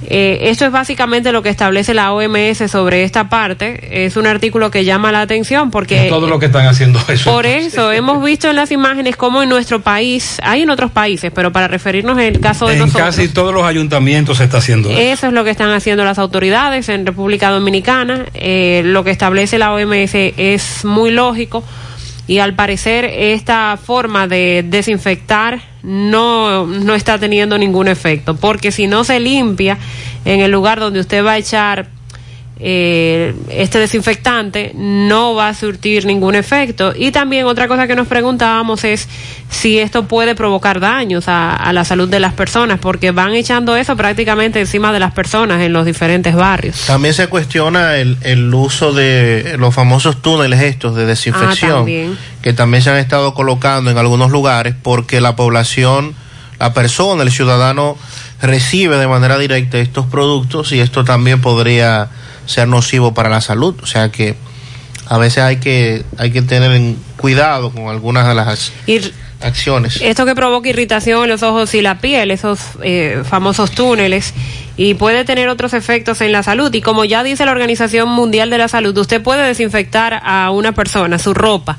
Eh, 0.07 0.49
esto 0.49 0.65
es 0.65 0.71
básicamente 0.71 1.31
lo 1.31 1.41
que 1.41 1.49
establece 1.49 1.93
la 1.93 2.13
OMS 2.13 2.69
sobre 2.69 3.03
esta 3.03 3.29
parte. 3.29 4.05
Es 4.05 4.17
un 4.17 4.27
artículo 4.27 4.71
que 4.71 4.83
llama 4.83 5.11
la 5.11 5.21
atención 5.21 5.71
porque... 5.71 6.07
todo 6.09 6.27
lo 6.27 6.39
que 6.39 6.47
están 6.47 6.65
haciendo 6.65 6.99
eso. 7.07 7.31
Por 7.31 7.45
eso 7.45 7.91
hemos 7.91 8.23
visto 8.23 8.49
en 8.49 8.55
las 8.55 8.71
imágenes 8.71 9.15
como 9.15 9.43
en 9.43 9.49
nuestro 9.49 9.81
país, 9.81 10.39
hay 10.43 10.63
en 10.63 10.69
otros 10.69 10.91
países, 10.91 11.31
pero 11.33 11.51
para 11.51 11.67
referirnos 11.67 12.17
en 12.17 12.35
el 12.35 12.39
caso 12.39 12.67
de 12.67 12.73
en 12.73 12.79
nosotros... 12.79 13.07
casi 13.07 13.29
todos 13.29 13.53
los 13.53 13.63
ayuntamientos 13.63 14.37
se 14.37 14.45
está 14.45 14.57
haciendo 14.57 14.89
eso. 14.89 14.99
Eso 14.99 15.27
es 15.27 15.33
lo 15.33 15.43
que 15.43 15.51
están 15.51 15.71
haciendo 15.71 16.03
las 16.03 16.19
autoridades 16.19 16.89
en 16.89 17.05
República 17.05 17.49
Dominicana. 17.49 18.25
Eh, 18.33 18.81
lo 18.85 19.03
que 19.03 19.11
establece 19.11 19.57
la 19.57 19.73
OMS 19.73 20.11
es 20.13 20.83
muy 20.85 21.11
lógico 21.11 21.63
y 22.27 22.39
al 22.39 22.55
parecer 22.55 23.05
esta 23.05 23.77
forma 23.77 24.27
de 24.27 24.63
desinfectar 24.67 25.70
no, 25.83 26.65
no 26.65 26.95
está 26.95 27.17
teniendo 27.19 27.57
ningún 27.57 27.87
efecto, 27.87 28.35
porque 28.35 28.71
si 28.71 28.87
no 28.87 29.03
se 29.03 29.19
limpia 29.19 29.77
en 30.25 30.39
el 30.41 30.51
lugar 30.51 30.79
donde 30.79 30.99
usted 30.99 31.25
va 31.25 31.33
a 31.33 31.37
echar 31.37 31.89
eh, 32.63 33.33
este 33.49 33.79
desinfectante 33.79 34.71
no 34.75 35.33
va 35.33 35.47
a 35.49 35.53
surtir 35.55 36.05
ningún 36.05 36.35
efecto. 36.35 36.93
Y 36.95 37.11
también 37.11 37.45
otra 37.47 37.67
cosa 37.67 37.87
que 37.87 37.95
nos 37.95 38.07
preguntábamos 38.07 38.83
es 38.83 39.07
si 39.49 39.79
esto 39.79 40.05
puede 40.07 40.35
provocar 40.35 40.79
daños 40.79 41.27
a, 41.27 41.55
a, 41.55 41.73
la 41.73 41.83
salud 41.85 42.07
de 42.07 42.19
las 42.19 42.33
personas, 42.33 42.79
porque 42.79 43.09
van 43.11 43.33
echando 43.33 43.75
eso 43.75 43.95
prácticamente 43.97 44.59
encima 44.59 44.93
de 44.93 44.99
las 44.99 45.11
personas 45.11 45.61
en 45.61 45.73
los 45.73 45.85
diferentes 45.85 46.35
barrios. 46.35 46.81
También 46.85 47.13
se 47.15 47.27
cuestiona 47.27 47.97
el, 47.97 48.17
el 48.21 48.53
uso 48.53 48.93
de 48.93 49.55
los 49.57 49.73
famosos 49.73 50.21
túneles 50.21 50.61
estos 50.61 50.95
de 50.95 51.05
desinfección, 51.07 51.71
Ah, 51.71 51.75
también. 51.77 52.17
que 52.43 52.53
también 52.53 52.83
se 52.83 52.91
han 52.91 52.97
estado 52.97 53.33
colocando 53.33 53.89
en 53.89 53.97
algunos 53.97 54.29
lugares 54.31 54.75
porque 54.81 55.19
la 55.19 55.35
población, 55.35 56.13
la 56.59 56.73
persona, 56.73 57.23
el 57.23 57.31
ciudadano 57.31 57.97
recibe 58.41 58.97
de 58.97 59.07
manera 59.07 59.37
directa 59.37 59.79
estos 59.79 60.05
productos 60.05 60.71
y 60.71 60.79
esto 60.79 61.03
también 61.03 61.41
podría 61.41 62.09
ser 62.45 62.67
nocivo 62.67 63.13
para 63.13 63.29
la 63.29 63.41
salud. 63.41 63.75
O 63.81 63.85
sea 63.85 64.09
que 64.09 64.35
a 65.07 65.17
veces 65.17 65.43
hay 65.43 65.57
que, 65.57 66.03
hay 66.17 66.31
que 66.31 66.41
tener 66.41 66.71
en 66.71 66.97
cuidado 67.17 67.71
con 67.71 67.87
algunas 67.87 68.27
de 68.27 68.33
las 68.33 68.71
acciones. 69.41 69.99
esto 70.01 70.25
que 70.25 70.35
provoca 70.35 70.69
irritación 70.69 71.23
en 71.23 71.29
los 71.31 71.43
ojos 71.43 71.73
y 71.75 71.81
la 71.81 71.99
piel, 71.99 72.31
esos 72.31 72.59
eh, 72.81 73.21
famosos 73.27 73.71
túneles, 73.71 74.33
y 74.77 74.93
puede 74.93 75.25
tener 75.25 75.49
otros 75.49 75.73
efectos 75.73 76.21
en 76.21 76.31
la 76.31 76.43
salud. 76.43 76.73
Y 76.73 76.81
como 76.81 77.03
ya 77.05 77.23
dice 77.23 77.45
la 77.45 77.51
Organización 77.51 78.09
Mundial 78.09 78.49
de 78.49 78.57
la 78.57 78.67
Salud, 78.67 78.97
usted 78.97 79.21
puede 79.21 79.45
desinfectar 79.45 80.21
a 80.23 80.49
una 80.51 80.71
persona, 80.71 81.19
su 81.19 81.33
ropa, 81.33 81.77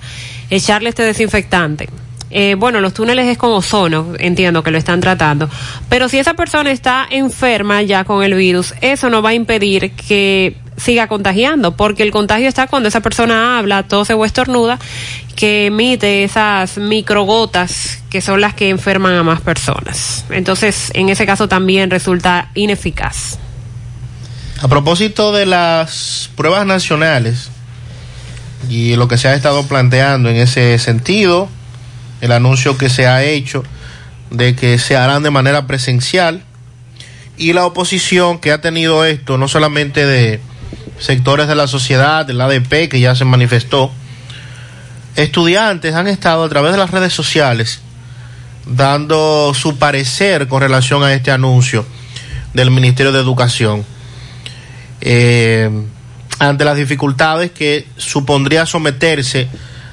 echarle 0.50 0.90
este 0.90 1.02
desinfectante. 1.02 1.88
Eh, 2.34 2.54
bueno, 2.56 2.80
los 2.80 2.94
túneles 2.94 3.26
es 3.26 3.36
con 3.36 3.52
ozono, 3.52 4.14
entiendo 4.18 4.62
que 4.62 4.70
lo 4.70 4.78
están 4.78 5.00
tratando. 5.00 5.50
Pero 5.88 6.08
si 6.08 6.18
esa 6.18 6.34
persona 6.34 6.70
está 6.70 7.06
enferma 7.10 7.82
ya 7.82 8.04
con 8.04 8.24
el 8.24 8.34
virus, 8.34 8.74
eso 8.80 9.10
no 9.10 9.20
va 9.20 9.30
a 9.30 9.34
impedir 9.34 9.92
que 9.92 10.56
siga 10.78 11.06
contagiando, 11.06 11.76
porque 11.76 12.02
el 12.02 12.10
contagio 12.10 12.48
está 12.48 12.66
cuando 12.66 12.88
esa 12.88 13.00
persona 13.00 13.58
habla, 13.58 13.82
tose 13.82 14.14
o 14.14 14.24
estornuda, 14.24 14.78
que 15.36 15.66
emite 15.66 16.24
esas 16.24 16.78
microgotas 16.78 18.02
que 18.08 18.20
son 18.20 18.40
las 18.40 18.54
que 18.54 18.70
enferman 18.70 19.14
a 19.14 19.22
más 19.22 19.40
personas. 19.40 20.24
Entonces, 20.30 20.90
en 20.94 21.10
ese 21.10 21.26
caso 21.26 21.48
también 21.48 21.90
resulta 21.90 22.50
ineficaz. 22.54 23.38
A 24.60 24.68
propósito 24.68 25.32
de 25.32 25.44
las 25.44 26.30
pruebas 26.36 26.64
nacionales 26.66 27.50
y 28.68 28.94
lo 28.96 29.08
que 29.08 29.18
se 29.18 29.28
ha 29.28 29.34
estado 29.34 29.66
planteando 29.66 30.30
en 30.30 30.36
ese 30.36 30.78
sentido, 30.78 31.48
el 32.22 32.32
anuncio 32.32 32.78
que 32.78 32.88
se 32.88 33.06
ha 33.06 33.22
hecho 33.22 33.62
de 34.30 34.56
que 34.56 34.78
se 34.78 34.96
harán 34.96 35.22
de 35.22 35.30
manera 35.30 35.66
presencial 35.66 36.42
y 37.36 37.52
la 37.52 37.66
oposición 37.66 38.38
que 38.38 38.52
ha 38.52 38.60
tenido 38.60 39.04
esto, 39.04 39.36
no 39.36 39.48
solamente 39.48 40.06
de 40.06 40.40
sectores 40.98 41.48
de 41.48 41.56
la 41.56 41.66
sociedad, 41.66 42.24
del 42.24 42.40
ADP 42.40 42.88
que 42.88 43.00
ya 43.00 43.14
se 43.14 43.24
manifestó, 43.24 43.90
estudiantes 45.16 45.94
han 45.94 46.06
estado 46.06 46.44
a 46.44 46.48
través 46.48 46.72
de 46.72 46.78
las 46.78 46.92
redes 46.92 47.12
sociales 47.12 47.80
dando 48.66 49.52
su 49.52 49.76
parecer 49.76 50.46
con 50.46 50.62
relación 50.62 51.02
a 51.02 51.12
este 51.12 51.32
anuncio 51.32 51.84
del 52.54 52.70
Ministerio 52.70 53.10
de 53.10 53.18
Educación. 53.18 53.84
Eh, 55.00 55.68
ante 56.38 56.64
las 56.64 56.76
dificultades 56.76 57.50
que 57.50 57.86
supondría 57.96 58.64
someterse 58.64 59.48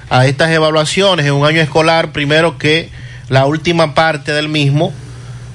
a 0.10 0.26
estas 0.26 0.50
evaluaciones 0.52 1.26
en 1.26 1.34
un 1.34 1.46
año 1.46 1.62
escolar, 1.62 2.12
primero 2.12 2.58
que 2.58 2.90
la 3.30 3.46
última 3.46 3.94
parte 3.94 4.32
del 4.32 4.50
mismo 4.50 4.92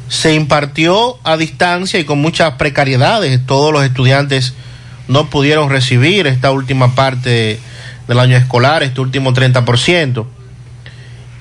se 0.09 0.35
impartió 0.35 1.19
a 1.25 1.37
distancia 1.37 1.99
y 1.99 2.05
con 2.05 2.21
muchas 2.21 2.55
precariedades. 2.55 3.45
Todos 3.47 3.73
los 3.73 3.85
estudiantes 3.85 4.55
no 5.09 5.29
pudieron 5.29 5.71
recibir 5.71 6.27
esta 6.27 6.51
última 6.51 6.95
parte 6.95 7.59
del 8.07 8.19
año 8.19 8.37
escolar, 8.37 8.83
este 8.83 9.01
último 9.01 9.33
30%. 9.33 10.27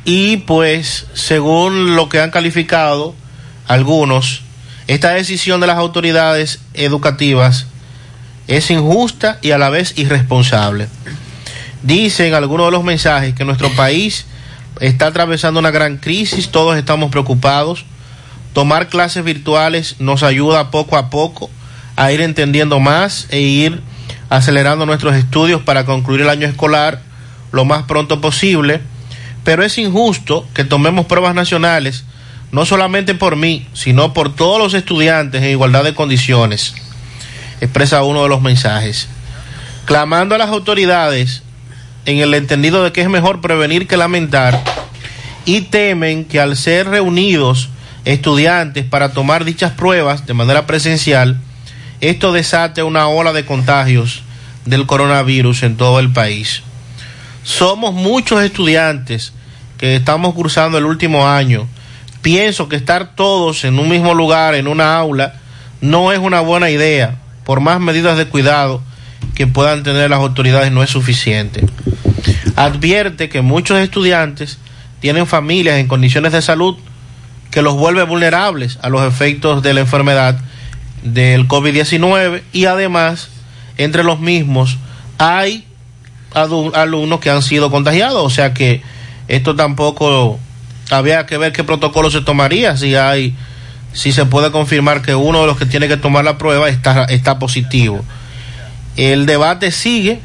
Y 0.06 0.38
pues, 0.38 1.06
según 1.14 1.96
lo 1.96 2.10
que 2.10 2.20
han 2.20 2.32
calificado 2.32 3.16
algunos, 3.68 4.42
esta 4.88 5.12
decisión 5.12 5.62
de 5.62 5.68
las 5.68 5.78
autoridades 5.78 6.60
educativas 6.74 7.68
es 8.48 8.70
injusta 8.72 9.40
y 9.42 9.52
a 9.52 9.58
la 9.58 9.70
vez 9.70 9.98
irresponsable. 9.98 10.88
Dicen 11.84 12.34
algunos 12.34 12.68
de 12.68 12.72
los 12.72 12.84
mensajes 12.86 13.36
que 13.36 13.44
nuestro 13.44 13.70
país 13.76 14.26
está 14.80 15.08
atravesando 15.08 15.60
una 15.60 15.70
gran 15.70 15.98
crisis, 15.98 16.50
todos 16.50 16.78
estamos 16.78 17.12
preocupados. 17.12 17.86
Tomar 18.54 18.88
clases 18.88 19.26
virtuales 19.26 19.98
nos 20.00 20.24
ayuda 20.24 20.72
poco 20.72 20.96
a 20.96 21.10
poco 21.10 21.50
a 21.98 22.12
ir 22.14 22.22
entendiendo 22.22 22.80
más 22.80 23.28
e 23.32 23.42
ir 23.42 23.82
acelerando 24.30 24.86
nuestros 24.86 25.16
estudios 25.16 25.62
para 25.62 25.86
concluir 25.86 26.22
el 26.22 26.30
año 26.30 26.48
escolar 26.48 27.02
lo 27.52 27.66
más 27.66 27.84
pronto 27.84 28.22
posible. 28.22 28.80
Pero 29.44 29.62
es 29.62 29.78
injusto 29.78 30.48
que 30.54 30.64
tomemos 30.64 31.06
pruebas 31.06 31.36
nacionales, 31.36 32.06
no 32.54 32.66
solamente 32.66 33.14
por 33.14 33.36
mí, 33.36 33.68
sino 33.74 34.14
por 34.14 34.34
todos 34.34 34.58
los 34.58 34.74
estudiantes 34.74 35.44
en 35.44 35.50
igualdad 35.50 35.84
de 35.84 35.94
condiciones, 35.94 36.76
expresa 37.60 38.04
uno 38.04 38.24
de 38.24 38.30
los 38.30 38.42
mensajes. 38.42 39.10
Clamando 39.84 40.34
a 40.34 40.38
las 40.38 40.48
autoridades 40.48 41.44
en 42.06 42.20
el 42.20 42.34
entendido 42.34 42.84
de 42.84 42.92
que 42.92 43.02
es 43.02 43.10
mejor 43.10 43.42
prevenir 43.42 43.88
que 43.88 43.98
lamentar 43.98 44.62
y 45.46 45.62
temen 45.62 46.26
que 46.26 46.40
al 46.40 46.56
ser 46.58 46.88
reunidos 46.88 47.70
estudiantes 48.06 48.86
para 48.86 49.14
tomar 49.14 49.46
dichas 49.46 49.72
pruebas 49.72 50.26
de 50.26 50.34
manera 50.34 50.66
presencial, 50.66 51.40
esto 52.02 52.34
desate 52.34 52.84
una 52.84 53.08
ola 53.08 53.34
de 53.34 53.46
contagios 53.46 54.24
del 54.66 54.86
coronavirus 54.86 55.64
en 55.64 55.78
todo 55.78 56.00
el 56.00 56.12
país. 56.12 56.62
Somos 57.44 57.94
muchos 57.94 58.44
estudiantes 58.44 59.34
que 59.78 59.96
estamos 59.96 60.34
cursando 60.34 60.78
el 60.78 60.86
último 60.86 61.28
año. 61.28 61.68
Pienso 62.22 62.70
que 62.70 62.78
estar 62.78 63.16
todos 63.16 63.66
en 63.66 63.80
un 63.80 63.90
mismo 63.90 64.14
lugar, 64.14 64.56
en 64.56 64.68
una 64.68 64.98
aula, 64.98 65.36
no 65.82 66.14
es 66.14 66.20
una 66.20 66.40
buena 66.40 66.70
idea. 66.70 67.18
Por 67.44 67.60
más 67.60 67.82
medidas 67.82 68.18
de 68.18 68.26
cuidado 68.26 68.82
que 69.36 69.48
puedan 69.48 69.84
tener 69.84 70.10
las 70.10 70.20
autoridades, 70.20 70.72
no 70.72 70.84
es 70.84 70.90
suficiente. 70.90 71.66
Advierte 72.56 73.30
que 73.30 73.42
muchos 73.42 73.80
estudiantes 73.80 74.60
tienen 75.00 75.28
familias 75.28 75.80
en 75.80 75.88
condiciones 75.88 76.32
de 76.32 76.42
salud 76.42 76.78
que 77.52 77.62
los 77.62 77.76
vuelve 77.76 78.04
vulnerables 78.04 78.80
a 78.82 78.90
los 78.90 79.04
efectos 79.08 79.62
de 79.62 79.74
la 79.74 79.82
enfermedad 79.82 80.40
del 81.04 81.48
COVID-19 81.48 82.42
y 82.54 82.66
además 82.66 83.30
entre 83.78 84.04
los 84.04 84.20
mismos 84.20 84.78
hay 85.18 85.66
alumnos 86.34 87.20
que 87.20 87.30
han 87.30 87.44
sido 87.44 87.70
contagiados, 87.70 88.24
o 88.24 88.30
sea 88.30 88.54
que 88.54 88.82
esto 89.28 89.56
tampoco 89.56 90.40
había 90.90 91.26
que 91.26 91.38
ver 91.38 91.54
qué 91.54 91.64
protocolo 91.64 92.10
se 92.10 92.22
tomaría 92.22 92.76
si 92.78 92.96
hay 92.96 93.36
si 93.94 94.12
se 94.12 94.26
puede 94.26 94.52
confirmar 94.52 95.02
que 95.02 95.16
uno 95.16 95.42
de 95.42 95.48
los 95.48 95.58
que 95.58 95.66
tiene 95.66 95.88
que 95.88 95.98
tomar 95.98 96.26
la 96.26 96.38
prueba 96.38 96.68
está, 96.68 97.06
está 97.06 97.38
positivo. 97.38 98.04
El 98.98 99.26
debate 99.26 99.72
sigue. 99.72 100.20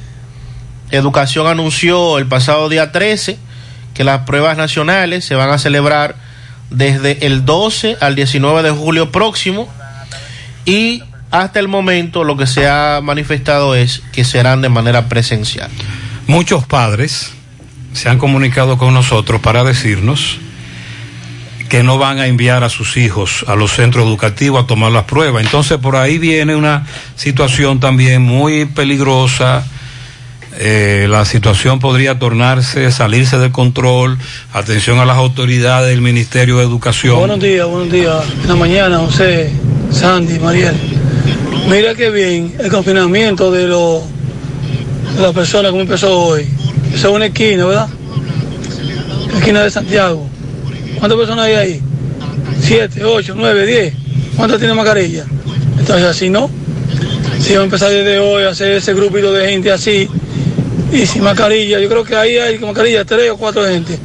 Educación 0.90 1.47
anunció 1.47 2.19
el 2.19 2.27
pasado 2.27 2.69
día 2.69 2.93
13 2.93 3.39
que 3.94 4.05
las 4.05 4.20
pruebas 4.20 4.56
nacionales 4.56 5.24
se 5.24 5.35
van 5.35 5.51
a 5.51 5.59
celebrar 5.59 6.16
desde 6.70 7.27
el 7.27 7.44
12 7.44 7.97
al 8.01 8.15
19 8.15 8.62
de 8.62 8.70
julio 8.70 9.10
próximo 9.10 9.69
y 10.65 11.02
hasta 11.31 11.60
el 11.60 11.69
momento 11.69 12.24
lo 12.24 12.36
que 12.36 12.47
se 12.47 12.69
ha 12.69 13.01
manifestado 13.02 13.74
es 13.74 14.02
que 14.12 14.24
serán 14.24 14.62
de 14.62 14.69
manera 14.69 15.09
presencial. 15.09 15.70
Muchos 16.27 16.65
padres 16.66 17.32
se 17.93 18.09
han 18.09 18.19
comunicado 18.19 18.78
con 18.78 18.94
nosotros 18.94 19.40
para 19.40 19.65
decirnos 19.65 20.39
que 21.69 21.82
no 21.82 21.98
van 21.98 22.19
a 22.19 22.27
enviar 22.27 22.65
a 22.65 22.70
sus 22.70 22.97
hijos 22.97 23.44
a 23.47 23.55
los 23.55 23.73
centros 23.73 24.06
educativos 24.06 24.65
a 24.65 24.66
tomar 24.66 24.90
las 24.90 25.05
pruebas. 25.05 25.44
Entonces 25.44 25.78
por 25.78 25.97
ahí 25.97 26.19
viene 26.19 26.56
una 26.56 26.86
situación 27.16 27.78
también 27.81 28.23
muy 28.23 28.65
peligrosa. 28.65 29.66
Eh, 30.61 31.07
la 31.09 31.25
situación 31.25 31.79
podría 31.79 32.19
tornarse, 32.19 32.91
salirse 32.91 33.39
de 33.39 33.53
control. 33.53 34.19
Atención 34.53 34.99
a 34.99 35.05
las 35.05 35.17
autoridades 35.17 35.89
del 35.89 36.01
Ministerio 36.01 36.59
de 36.59 36.65
Educación. 36.65 37.17
Buenos 37.17 37.39
días, 37.39 37.65
buenos 37.69 37.93
días. 37.93 38.25
En 38.43 38.49
la 38.49 38.57
mañana, 38.57 38.99
José, 38.99 39.53
Sandy, 39.93 40.41
Mariel. 40.41 40.75
Mira 41.71 41.95
qué 41.95 42.11
bien 42.11 42.57
el 42.59 42.73
confinamiento 42.73 43.53
de, 43.53 43.69
los 43.69 44.03
de 45.15 45.23
las 45.23 45.33
personas 45.33 45.71
como 45.71 45.83
empezó 45.83 46.19
hoy. 46.19 46.49
Esa 46.93 47.07
es 47.07 47.15
una 47.15 47.27
esquina, 47.27 47.65
¿verdad? 47.65 47.89
Esquina 49.37 49.63
de 49.63 49.71
Santiago. 49.71 50.29
¿Cuántas 50.99 51.19
personas 51.19 51.45
hay 51.45 51.55
ahí? 51.55 51.83
Siete, 52.61 53.05
ocho, 53.05 53.35
nueve, 53.37 53.65
diez. 53.65 53.95
¿Cuántas 54.35 54.59
tienen 54.59 54.77
mascarilla? 54.77 55.25
Entonces 55.79 56.05
así 56.05 56.29
no. 56.29 56.51
Si 57.39 57.53
vamos 57.53 57.61
a 57.61 57.65
empezar 57.65 57.91
desde 57.91 58.19
hoy 58.19 58.43
a 58.43 58.49
hacer 58.49 58.73
ese 58.73 58.93
grupito 58.93 59.33
de 59.33 59.49
gente 59.51 59.71
así 59.71 60.09
y 60.93 61.06
sin 61.06 61.23
mascarilla, 61.23 61.78
yo 61.81 61.89
creo 61.89 62.05
que 62.05 62.16
ahí 62.16 62.36
hay 62.36 62.59
con 62.59 62.69
mascarilla 62.69 63.05
tres 63.05 63.31
o 63.31 63.36
cuatro 63.36 63.65
gente. 63.66 63.98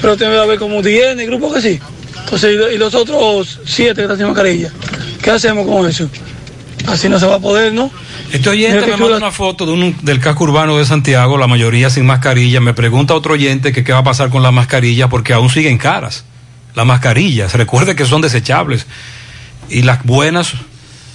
Pero 0.00 0.16
te 0.16 0.26
voy 0.26 0.36
a 0.36 0.44
ver 0.44 0.58
como 0.58 0.82
diez 0.82 1.12
en 1.12 1.20
el 1.20 1.26
grupo 1.26 1.52
que 1.52 1.60
sí. 1.60 1.80
Entonces, 2.24 2.56
y 2.74 2.78
los 2.78 2.94
otros 2.94 3.60
siete 3.64 3.94
que 3.96 4.02
están 4.02 4.16
sin 4.16 4.26
mascarilla. 4.26 4.70
¿Qué 5.22 5.30
hacemos 5.30 5.66
con 5.66 5.88
eso? 5.88 6.08
Así 6.86 7.08
no 7.08 7.18
se 7.18 7.26
va 7.26 7.36
a 7.36 7.40
poder, 7.40 7.72
¿no? 7.72 7.90
Este 8.32 8.48
oyente 8.50 8.86
me 8.86 8.96
manda 8.96 9.16
una 9.16 9.30
foto 9.30 9.64
de 9.64 9.72
un, 9.72 9.96
del 10.02 10.20
casco 10.20 10.44
urbano 10.44 10.76
de 10.76 10.84
Santiago, 10.84 11.38
la 11.38 11.46
mayoría 11.46 11.88
sin 11.88 12.04
mascarilla. 12.04 12.60
Me 12.60 12.74
pregunta 12.74 13.14
otro 13.14 13.34
oyente 13.34 13.72
que 13.72 13.84
qué 13.84 13.92
va 13.92 14.00
a 14.00 14.04
pasar 14.04 14.28
con 14.28 14.42
las 14.42 14.52
mascarillas 14.52 15.08
porque 15.08 15.32
aún 15.32 15.50
siguen 15.50 15.78
caras. 15.78 16.24
Las 16.74 16.84
mascarillas, 16.84 17.54
recuerde 17.54 17.96
que 17.96 18.04
son 18.04 18.20
desechables. 18.20 18.86
Y 19.70 19.82
las 19.82 20.04
buenas, 20.04 20.52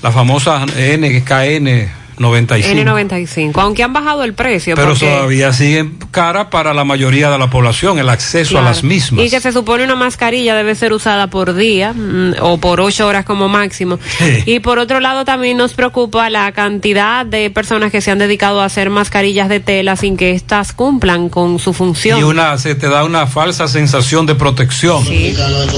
las 0.01 0.13
famosas 0.13 0.65
NKN 0.65 1.98
95. 2.20 2.82
N95, 2.82 3.52
aunque 3.62 3.84
han 3.84 3.94
bajado 3.94 4.24
el 4.24 4.34
precio. 4.34 4.76
Pero 4.76 4.90
porque... 4.90 5.08
todavía 5.08 5.54
siguen 5.54 5.98
caras 6.12 6.48
para 6.52 6.74
la 6.74 6.84
mayoría 6.84 7.30
de 7.32 7.38
la 7.38 7.50
población, 7.50 7.98
el 8.00 8.10
acceso 8.10 8.52
Claro. 8.52 8.68
a 8.68 8.70
las 8.70 8.84
mismas. 8.84 9.26
Y 9.26 9.30
que 9.30 9.40
se 9.40 9.52
supone 9.52 9.84
una 9.84 9.96
mascarilla 9.96 10.56
debe 10.56 10.76
ser 10.76 10.94
usada 10.94 11.28
por 11.28 11.54
día 11.56 11.94
mm, 11.94 12.34
o 12.41 12.58
por 12.58 12.82
ocho 12.82 13.08
horas 13.08 13.26
como 13.26 13.48
máximo. 13.48 14.00
Sí. 14.18 14.44
Y 14.46 14.60
por 14.60 14.80
otro 14.80 15.00
lado 15.00 15.26
también 15.26 15.58
nos 15.58 15.74
preocupa 15.74 16.30
la 16.30 16.52
cantidad 16.52 17.26
de 17.26 17.50
personas 17.50 17.91
que 17.91 18.02
se 18.02 18.12
han 18.12 18.20
dedicado 18.20 18.62
a 18.62 18.66
hacer 18.66 18.90
mascarillas 18.90 19.50
de 19.50 19.60
tela 19.60 19.96
sin 19.96 20.18
que 20.18 20.32
éstas 20.32 20.74
cumplan 20.74 21.30
con 21.30 21.60
su 21.60 21.74
función. 21.74 22.20
Y 22.20 22.24
una, 22.24 22.58
se 22.58 22.76
te 22.76 22.90
da 22.90 23.04
una 23.04 23.28
falsa 23.28 23.68
sensación 23.68 24.26
de 24.26 24.36
protección. 24.36 25.04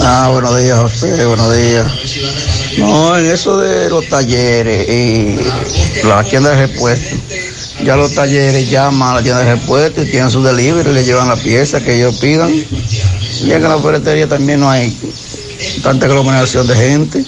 Ah, 0.01 0.29
buenos 0.31 0.57
días, 0.61 0.77
José, 0.79 1.25
buenos 1.25 1.55
días. 1.55 1.87
No, 2.77 3.17
en 3.17 3.25
eso 3.25 3.57
de 3.59 3.89
los 3.89 4.07
talleres 4.07 4.87
y 4.89 5.37
la 6.07 6.23
tienda 6.31 6.49
de 6.49 6.67
repuesto, 6.67 7.15
ya 7.85 7.95
los 7.95 8.13
talleres 8.15 8.69
llaman 8.69 9.09
a 9.11 9.15
la 9.15 9.21
tienda 9.21 9.43
de 9.43 9.53
repuesto 9.55 10.01
y 10.01 10.05
tienen 10.09 10.31
su 10.31 10.41
delivery, 10.41 10.91
le 10.93 11.03
llevan 11.03 11.27
la 11.27 11.35
pieza 11.35 11.83
que 11.83 11.95
ellos 11.97 12.15
pidan. 12.19 12.51
Y 12.51 13.51
en 13.51 13.61
la 13.63 13.77
ferretería 13.79 14.27
también 14.27 14.59
no 14.61 14.69
hay 14.69 14.95
tanta 15.83 16.07
aglomeración 16.07 16.65
de 16.67 16.75
gente. 16.75 17.23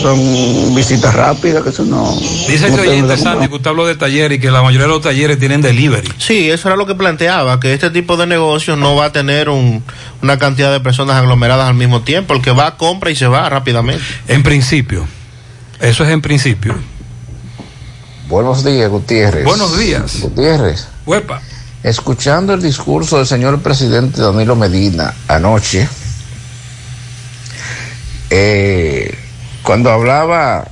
Son 0.00 0.74
visitas 0.74 1.14
rápidas, 1.14 1.62
que 1.62 1.70
eso 1.70 1.84
no. 1.84 2.10
Dice 2.48 2.68
este 2.68 2.80
oyente, 2.80 3.16
Sandy, 3.16 3.48
que 3.48 3.54
usted 3.54 3.68
habló 3.70 3.86
de 3.86 3.94
talleres 3.94 4.38
y 4.38 4.40
que 4.40 4.50
la 4.50 4.62
mayoría 4.62 4.86
de 4.86 4.92
los 4.92 5.02
talleres 5.02 5.38
tienen 5.38 5.60
delivery. 5.60 6.08
Sí, 6.18 6.50
eso 6.50 6.68
era 6.68 6.76
lo 6.76 6.86
que 6.86 6.94
planteaba, 6.94 7.60
que 7.60 7.72
este 7.74 7.90
tipo 7.90 8.16
de 8.16 8.26
negocios 8.26 8.76
no 8.78 8.94
va 8.96 9.06
a 9.06 9.12
tener 9.12 9.48
un- 9.48 9.82
una 10.22 10.38
cantidad 10.38 10.72
de 10.72 10.80
personas 10.80 11.16
aglomeradas 11.16 11.68
al 11.68 11.74
mismo 11.74 12.02
tiempo, 12.02 12.34
el 12.34 12.42
que 12.42 12.50
va 12.50 12.76
compra 12.76 13.10
y 13.10 13.16
se 13.16 13.26
va 13.26 13.48
rápidamente. 13.48 14.02
En 14.28 14.42
principio, 14.42 15.06
eso 15.80 16.04
es 16.04 16.10
en 16.10 16.20
principio. 16.20 16.74
Buenos 18.28 18.64
días, 18.64 18.90
Gutiérrez. 18.90 19.44
Buenos 19.44 19.78
días. 19.78 20.20
Gutiérrez. 20.20 20.88
Huepa. 21.06 21.40
Escuchando 21.84 22.54
el 22.54 22.62
discurso 22.62 23.18
del 23.18 23.26
señor 23.26 23.60
presidente 23.62 24.20
Danilo 24.20 24.56
Medina 24.56 25.14
anoche, 25.28 25.88
eh, 28.30 29.16
cuando 29.62 29.92
hablaba 29.92 30.66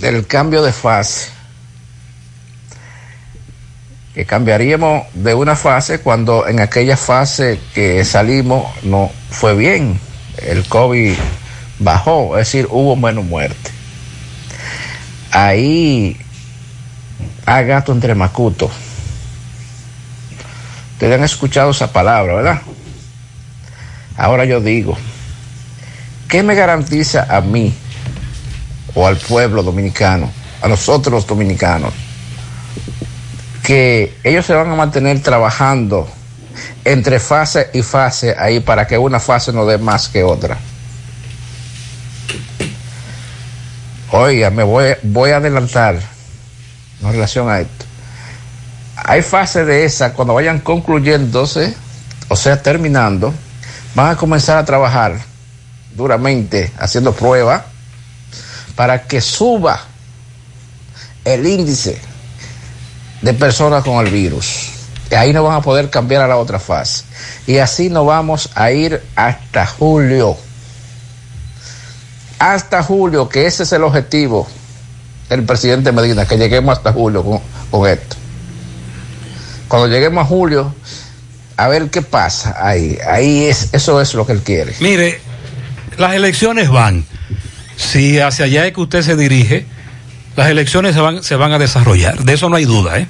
del 0.00 0.26
cambio 0.26 0.62
de 0.62 0.72
fase, 0.72 1.30
que 4.14 4.26
cambiaríamos 4.26 5.06
de 5.14 5.32
una 5.32 5.56
fase 5.56 6.00
cuando 6.00 6.46
en 6.46 6.60
aquella 6.60 6.98
fase 6.98 7.58
que 7.74 8.04
salimos 8.04 8.66
no 8.82 9.10
fue 9.30 9.56
bien, 9.56 9.98
el 10.46 10.68
COVID 10.68 11.14
bajó, 11.78 12.36
es 12.36 12.46
decir, 12.46 12.68
hubo 12.70 12.96
menos 12.96 13.24
muerte. 13.24 13.70
Ahí 15.30 16.18
gato 17.44 17.92
entre 17.92 18.14
macutos. 18.14 18.70
Ustedes 20.92 21.18
han 21.18 21.24
escuchado 21.24 21.70
esa 21.70 21.92
palabra, 21.92 22.34
¿verdad? 22.34 22.62
Ahora 24.16 24.44
yo 24.44 24.60
digo, 24.60 24.96
¿qué 26.28 26.42
me 26.42 26.54
garantiza 26.54 27.26
a 27.28 27.40
mí 27.40 27.74
o 28.94 29.06
al 29.06 29.16
pueblo 29.16 29.62
dominicano, 29.62 30.30
a 30.62 30.68
nosotros 30.68 31.12
los 31.12 31.26
dominicanos, 31.26 31.92
que 33.62 34.16
ellos 34.22 34.46
se 34.46 34.54
van 34.54 34.70
a 34.70 34.76
mantener 34.76 35.20
trabajando 35.20 36.08
entre 36.84 37.18
fase 37.18 37.70
y 37.74 37.82
fase 37.82 38.36
ahí 38.38 38.60
para 38.60 38.86
que 38.86 38.96
una 38.96 39.18
fase 39.18 39.52
no 39.52 39.66
dé 39.66 39.78
más 39.78 40.08
que 40.08 40.22
otra? 40.22 40.56
Oiga, 44.12 44.50
me 44.50 44.62
voy, 44.62 44.94
voy 45.02 45.32
a 45.32 45.38
adelantar 45.38 46.13
en 47.02 47.12
relación 47.12 47.48
a 47.48 47.60
esto. 47.60 47.84
Hay 48.96 49.22
fases 49.22 49.66
de 49.66 49.84
esa, 49.84 50.12
cuando 50.12 50.34
vayan 50.34 50.60
concluyéndose, 50.60 51.74
o 52.28 52.36
sea, 52.36 52.62
terminando, 52.62 53.34
van 53.94 54.10
a 54.10 54.16
comenzar 54.16 54.58
a 54.58 54.64
trabajar 54.64 55.18
duramente 55.94 56.72
haciendo 56.78 57.12
pruebas 57.12 57.62
para 58.74 59.02
que 59.06 59.20
suba 59.20 59.80
el 61.24 61.46
índice 61.46 62.00
de 63.22 63.34
personas 63.34 63.84
con 63.84 64.04
el 64.04 64.12
virus. 64.12 64.70
Y 65.10 65.14
ahí 65.14 65.32
no 65.32 65.42
van 65.44 65.56
a 65.56 65.60
poder 65.60 65.90
cambiar 65.90 66.22
a 66.22 66.28
la 66.28 66.36
otra 66.36 66.58
fase. 66.58 67.04
Y 67.46 67.58
así 67.58 67.90
nos 67.90 68.06
vamos 68.06 68.50
a 68.54 68.70
ir 68.70 69.02
hasta 69.16 69.66
julio. 69.66 70.36
Hasta 72.38 72.82
julio, 72.82 73.28
que 73.28 73.46
ese 73.46 73.62
es 73.62 73.72
el 73.72 73.84
objetivo 73.84 74.48
del 75.28 75.44
presidente 75.44 75.92
Medina, 75.92 76.26
que 76.26 76.36
lleguemos 76.36 76.76
hasta 76.76 76.92
julio 76.92 77.24
con, 77.24 77.40
con 77.70 77.88
esto. 77.88 78.16
Cuando 79.68 79.88
lleguemos 79.88 80.24
a 80.24 80.26
julio, 80.26 80.74
a 81.56 81.68
ver 81.68 81.90
qué 81.90 82.02
pasa 82.02 82.56
ahí. 82.58 82.98
Ahí 83.08 83.44
es, 83.44 83.70
eso 83.72 84.00
es 84.00 84.14
lo 84.14 84.26
que 84.26 84.32
él 84.32 84.42
quiere. 84.42 84.74
Mire, 84.80 85.20
las 85.98 86.14
elecciones 86.14 86.68
van. 86.68 87.04
Si 87.76 88.18
hacia 88.20 88.44
allá 88.44 88.66
es 88.66 88.72
que 88.72 88.80
usted 88.80 89.02
se 89.02 89.16
dirige, 89.16 89.66
las 90.36 90.48
elecciones 90.48 90.94
se 90.94 91.00
van, 91.00 91.22
se 91.22 91.36
van 91.36 91.52
a 91.52 91.58
desarrollar. 91.58 92.24
De 92.24 92.34
eso 92.34 92.48
no 92.48 92.56
hay 92.56 92.64
duda, 92.64 92.98
¿eh? 92.98 93.08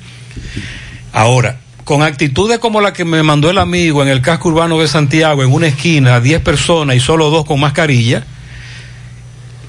Ahora, 1.13 1.59
con 1.85 2.03
actitudes 2.03 2.59
como 2.59 2.81
la 2.81 2.93
que 2.93 3.05
me 3.05 3.23
mandó 3.23 3.51
el 3.51 3.59
amigo 3.59 4.03
en 4.03 4.09
el 4.09 4.23
casco 4.23 4.49
urbano 4.49 4.81
de 4.81 4.89
Santiago, 4.89 5.43
en 5.43 5.53
una 5.53 5.67
esquina, 5.67 6.21
10 6.21 6.41
personas 6.43 6.97
y 6.97 7.01
solo 7.01 7.31
dos 7.31 7.45
con 7.45 7.61
mascarilla, 7.61 8.25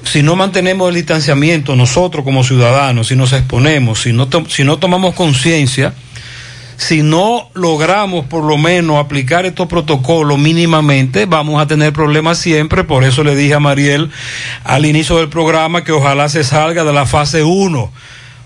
si 0.06 0.23
no 0.23 0.36
mantenemos 0.36 0.90
el 0.90 0.95
distanciamiento 0.95 1.76
nosotros 1.76 2.23
como 2.23 2.44
ciudadanos, 2.44 3.07
si 3.07 3.15
nos 3.15 3.34
exponemos, 3.34 4.02
si 4.02 4.14
no, 4.14 4.30
si 4.48 4.64
no 4.64 4.77
tomamos 4.77 5.15
conciencia, 5.15 5.94
si 6.77 7.03
no 7.03 7.49
logramos 7.53 8.26
por 8.26 8.44
lo 8.44 8.57
menos 8.57 9.03
aplicar 9.03 9.45
estos 9.45 9.68
protocolos 9.68 10.38
mínimamente, 10.38 11.26
vamos 11.26 11.61
a 11.61 11.68
tener 11.68 11.94
problemas 11.94 12.38
siempre. 12.38 12.84
Por 12.84 13.03
eso 13.03 13.23
le 13.23 13.36
dije 13.36 13.56
a 13.56 13.60
Mariel 13.60 14.11
al 14.64 14.86
inicio 14.86 15.18
del 15.18 15.30
programa 15.30 15.84
que 15.84 15.91
ojalá 15.91 16.30
se 16.30 16.44
salga 16.44 16.84
de 16.84 16.94
la 16.94 17.06
fase 17.06 17.44
1 17.44 17.91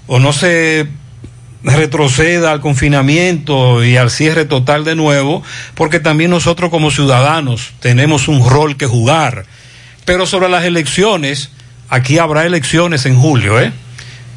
o 0.07 0.19
no 0.19 0.33
se 0.33 0.87
retroceda 1.63 2.51
al 2.51 2.61
confinamiento 2.61 3.83
y 3.83 3.97
al 3.97 4.09
cierre 4.09 4.45
total 4.45 4.85
de 4.85 4.95
nuevo, 4.95 5.43
porque 5.75 5.99
también 5.99 6.31
nosotros 6.31 6.69
como 6.69 6.89
ciudadanos 6.89 7.73
tenemos 7.79 8.27
un 8.27 8.47
rol 8.47 8.77
que 8.77 8.85
jugar. 8.85 9.45
Pero 10.09 10.25
sobre 10.25 10.49
las 10.49 10.65
elecciones, 10.65 11.51
aquí 11.87 12.17
habrá 12.17 12.43
elecciones 12.43 13.05
en 13.05 13.15
julio, 13.15 13.61
¿eh? 13.61 13.71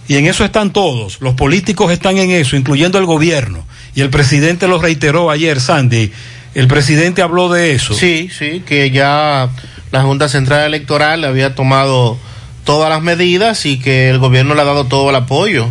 Y 0.06 0.16
en 0.16 0.26
eso 0.26 0.44
están 0.44 0.70
todos, 0.70 1.22
los 1.22 1.32
políticos 1.32 1.90
están 1.90 2.18
en 2.18 2.30
eso, 2.30 2.56
incluyendo 2.56 2.98
el 2.98 3.06
gobierno. 3.06 3.64
Y 3.94 4.02
el 4.02 4.10
presidente 4.10 4.68
lo 4.68 4.78
reiteró 4.78 5.30
ayer, 5.30 5.62
Sandy. 5.62 6.12
El 6.54 6.68
presidente 6.68 7.22
habló 7.22 7.48
de 7.48 7.72
eso. 7.72 7.94
Sí, 7.94 8.28
sí, 8.30 8.62
que 8.66 8.90
ya 8.90 9.48
la 9.92 10.02
Junta 10.02 10.28
Central 10.28 10.66
Electoral 10.66 11.24
había 11.24 11.54
tomado 11.54 12.18
todas 12.64 12.90
las 12.90 13.00
medidas 13.00 13.64
y 13.64 13.78
que 13.78 14.10
el 14.10 14.18
gobierno 14.18 14.54
le 14.54 14.60
ha 14.60 14.64
dado 14.64 14.84
todo 14.84 15.08
el 15.08 15.16
apoyo 15.16 15.68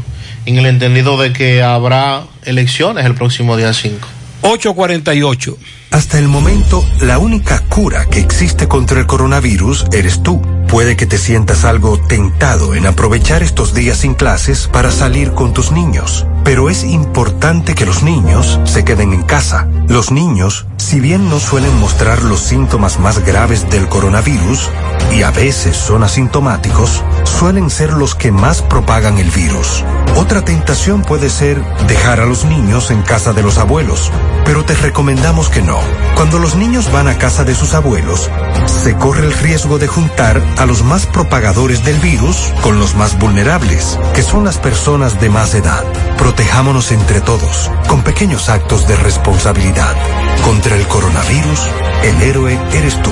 en 0.47 0.57
el 0.57 0.65
entendido 0.65 1.21
de 1.21 1.31
que 1.31 1.61
habrá 1.61 2.23
elecciones 2.45 3.05
el 3.05 3.13
próximo 3.13 3.55
día 3.55 3.71
5. 3.71 3.99
848. 4.41 5.59
Hasta 5.91 6.17
el 6.19 6.29
momento, 6.29 6.85
la 7.01 7.17
única 7.19 7.59
cura 7.67 8.05
que 8.05 8.21
existe 8.21 8.69
contra 8.69 9.01
el 9.01 9.07
coronavirus 9.07 9.87
eres 9.91 10.23
tú. 10.23 10.41
Puede 10.69 10.95
que 10.95 11.05
te 11.05 11.17
sientas 11.17 11.65
algo 11.65 11.99
tentado 11.99 12.75
en 12.75 12.87
aprovechar 12.87 13.43
estos 13.43 13.73
días 13.73 13.97
sin 13.97 14.13
clases 14.13 14.69
para 14.71 14.89
salir 14.89 15.33
con 15.33 15.51
tus 15.53 15.73
niños. 15.73 16.25
Pero 16.45 16.69
es 16.69 16.85
importante 16.85 17.75
que 17.75 17.85
los 17.85 18.03
niños 18.03 18.57
se 18.63 18.85
queden 18.85 19.11
en 19.11 19.23
casa. 19.23 19.67
Los 19.89 20.11
niños, 20.11 20.65
si 20.77 21.01
bien 21.01 21.29
no 21.29 21.41
suelen 21.41 21.77
mostrar 21.81 22.23
los 22.23 22.39
síntomas 22.39 22.97
más 22.97 23.19
graves 23.25 23.69
del 23.69 23.89
coronavirus, 23.89 24.69
y 25.13 25.23
a 25.23 25.31
veces 25.31 25.75
son 25.75 26.03
asintomáticos, 26.03 27.03
suelen 27.25 27.69
ser 27.69 27.91
los 27.91 28.15
que 28.15 28.31
más 28.31 28.61
propagan 28.61 29.17
el 29.17 29.29
virus. 29.31 29.83
Otra 30.15 30.43
tentación 30.43 31.01
puede 31.01 31.29
ser 31.29 31.61
dejar 31.87 32.19
a 32.19 32.25
los 32.25 32.45
niños 32.45 32.91
en 32.91 33.01
casa 33.01 33.33
de 33.33 33.41
los 33.41 33.57
abuelos, 33.57 34.11
pero 34.45 34.63
te 34.63 34.73
recomendamos 34.75 35.49
que 35.49 35.61
no. 35.61 35.79
Cuando 36.15 36.37
los 36.37 36.55
niños 36.55 36.91
van 36.91 37.07
a 37.07 37.17
casa 37.17 37.43
de 37.43 37.55
sus 37.55 37.73
abuelos, 37.73 38.29
se 38.65 38.95
corre 38.95 39.25
el 39.25 39.33
riesgo 39.33 39.79
de 39.79 39.87
juntar 39.87 40.41
a 40.57 40.65
los 40.65 40.83
más 40.83 41.05
propagadores 41.05 41.83
del 41.83 41.99
virus 41.99 42.53
con 42.61 42.79
los 42.79 42.95
más 42.95 43.17
vulnerables, 43.19 43.97
que 44.13 44.21
son 44.21 44.43
las 44.43 44.57
personas 44.57 45.19
de 45.19 45.29
más 45.29 45.53
edad. 45.55 45.83
Protejámonos 46.17 46.91
entre 46.91 47.21
todos, 47.21 47.71
con 47.87 48.03
pequeños 48.03 48.49
actos 48.49 48.87
de 48.87 48.95
responsabilidad. 48.97 49.95
Contra 50.43 50.75
el 50.75 50.87
coronavirus, 50.87 51.59
el 52.03 52.21
héroe 52.21 52.59
eres 52.73 53.01
tú. 53.01 53.11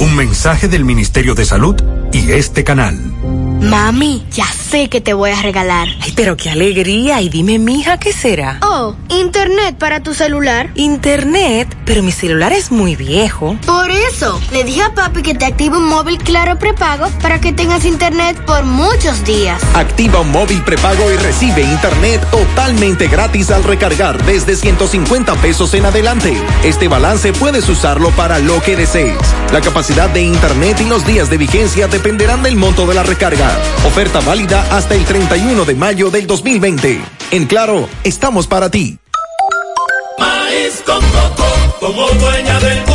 Un 0.00 0.16
mensaje 0.16 0.68
del 0.68 0.84
Ministerio 0.84 1.34
de 1.34 1.44
Salud 1.44 1.76
y 2.12 2.30
este 2.32 2.64
canal. 2.64 3.41
Mami, 3.62 4.26
ya 4.32 4.44
sé 4.44 4.88
que 4.88 5.00
te 5.00 5.14
voy 5.14 5.30
a 5.30 5.40
regalar. 5.40 5.86
Ay, 6.00 6.12
pero 6.16 6.36
qué 6.36 6.50
alegría. 6.50 7.20
Y 7.20 7.28
dime, 7.28 7.60
mija, 7.60 7.96
¿qué 7.96 8.12
será? 8.12 8.58
Oh, 8.60 8.96
internet 9.08 9.76
para 9.78 10.02
tu 10.02 10.14
celular. 10.14 10.70
Internet, 10.74 11.68
pero 11.84 12.02
mi 12.02 12.10
celular 12.10 12.52
es 12.52 12.72
muy 12.72 12.96
viejo. 12.96 13.56
Por 13.64 13.88
eso, 13.88 14.40
le 14.50 14.64
dije 14.64 14.82
a 14.82 14.92
papi 14.94 15.22
que 15.22 15.34
te 15.34 15.44
active 15.44 15.76
un 15.76 15.86
móvil 15.86 16.18
claro 16.18 16.58
prepago 16.58 17.08
para 17.22 17.40
que 17.40 17.52
tengas 17.52 17.84
internet 17.84 18.36
por 18.46 18.64
muchos 18.64 19.24
días. 19.24 19.62
Activa 19.74 20.20
un 20.20 20.32
móvil 20.32 20.60
prepago 20.64 21.12
y 21.12 21.16
recibe 21.18 21.62
internet 21.62 22.20
totalmente 22.32 23.06
gratis 23.06 23.52
al 23.52 23.62
recargar 23.62 24.24
desde 24.24 24.56
150 24.56 25.36
pesos 25.36 25.72
en 25.74 25.86
adelante. 25.86 26.36
Este 26.64 26.88
balance 26.88 27.32
puedes 27.32 27.68
usarlo 27.68 28.10
para 28.10 28.40
lo 28.40 28.60
que 28.60 28.74
desees. 28.74 29.18
La 29.52 29.60
capacidad 29.60 30.10
de 30.10 30.22
internet 30.22 30.80
y 30.80 30.88
los 30.88 31.06
días 31.06 31.30
de 31.30 31.38
vigencia 31.38 31.86
dependerán 31.86 32.42
del 32.42 32.56
monto 32.56 32.88
de 32.88 32.94
la 32.94 33.04
recarga. 33.04 33.51
Oferta 33.86 34.20
válida 34.20 34.66
hasta 34.70 34.94
el 34.94 35.04
31 35.04 35.64
de 35.64 35.74
mayo 35.74 36.10
del 36.10 36.26
2020. 36.26 37.00
En 37.30 37.46
Claro, 37.46 37.88
estamos 38.04 38.46
para 38.46 38.70
ti. 38.70 38.98
Maíz 40.18 40.82
con 40.86 41.00
coco, 41.00 41.76
como 41.80 42.08
dueña 42.08 42.60
del 42.60 42.91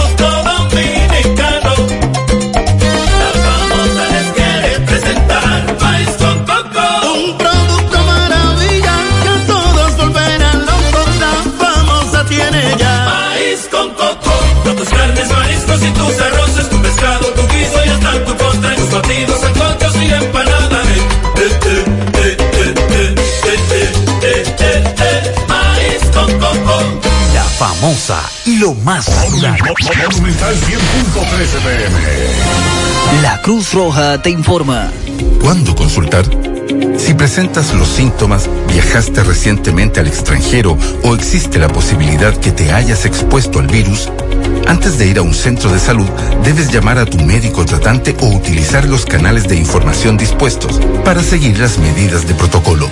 famosa 27.58 28.22
y 28.46 28.58
lo 28.58 28.76
más 28.76 29.06
saludable. 29.06 29.74
Monumental 30.12 30.56
100.13 30.56 31.60
pm. 31.64 33.22
La 33.24 33.42
Cruz 33.42 33.74
Roja 33.74 34.22
te 34.22 34.30
informa. 34.30 34.92
¿Cuándo 35.42 35.76
consultar? 35.76 36.26
Si 37.00 37.16
presentas 37.16 37.74
los 37.74 37.88
síntomas, 37.88 38.48
viajaste 38.68 39.24
recientemente 39.24 40.00
al 40.00 40.08
extranjero 40.08 40.78
o 41.04 41.16
existe 41.16 41.58
la 41.58 41.68
posibilidad 41.70 42.36
que 42.38 42.52
te 42.52 42.72
hayas 42.72 43.06
expuesto 43.06 43.60
al 43.60 43.68
virus, 43.68 44.10
antes 44.68 45.00
de 45.00 45.08
ir 45.08 45.18
a 45.18 45.22
un 45.22 45.34
centro 45.34 45.72
de 45.72 45.80
salud, 45.80 46.08
debes 46.44 46.72
llamar 46.72 47.00
a 47.00 47.06
tu 47.06 47.18
médico 47.20 47.66
tratante 47.66 48.16
o 48.20 48.28
utilizar 48.28 48.86
los 48.86 49.06
canales 49.06 49.48
de 49.48 49.56
información 49.56 50.18
dispuestos 50.18 50.80
para 51.06 51.24
seguir 51.24 51.58
las 51.58 51.78
medidas 51.78 52.28
de 52.28 52.36
protocolo. 52.36 52.92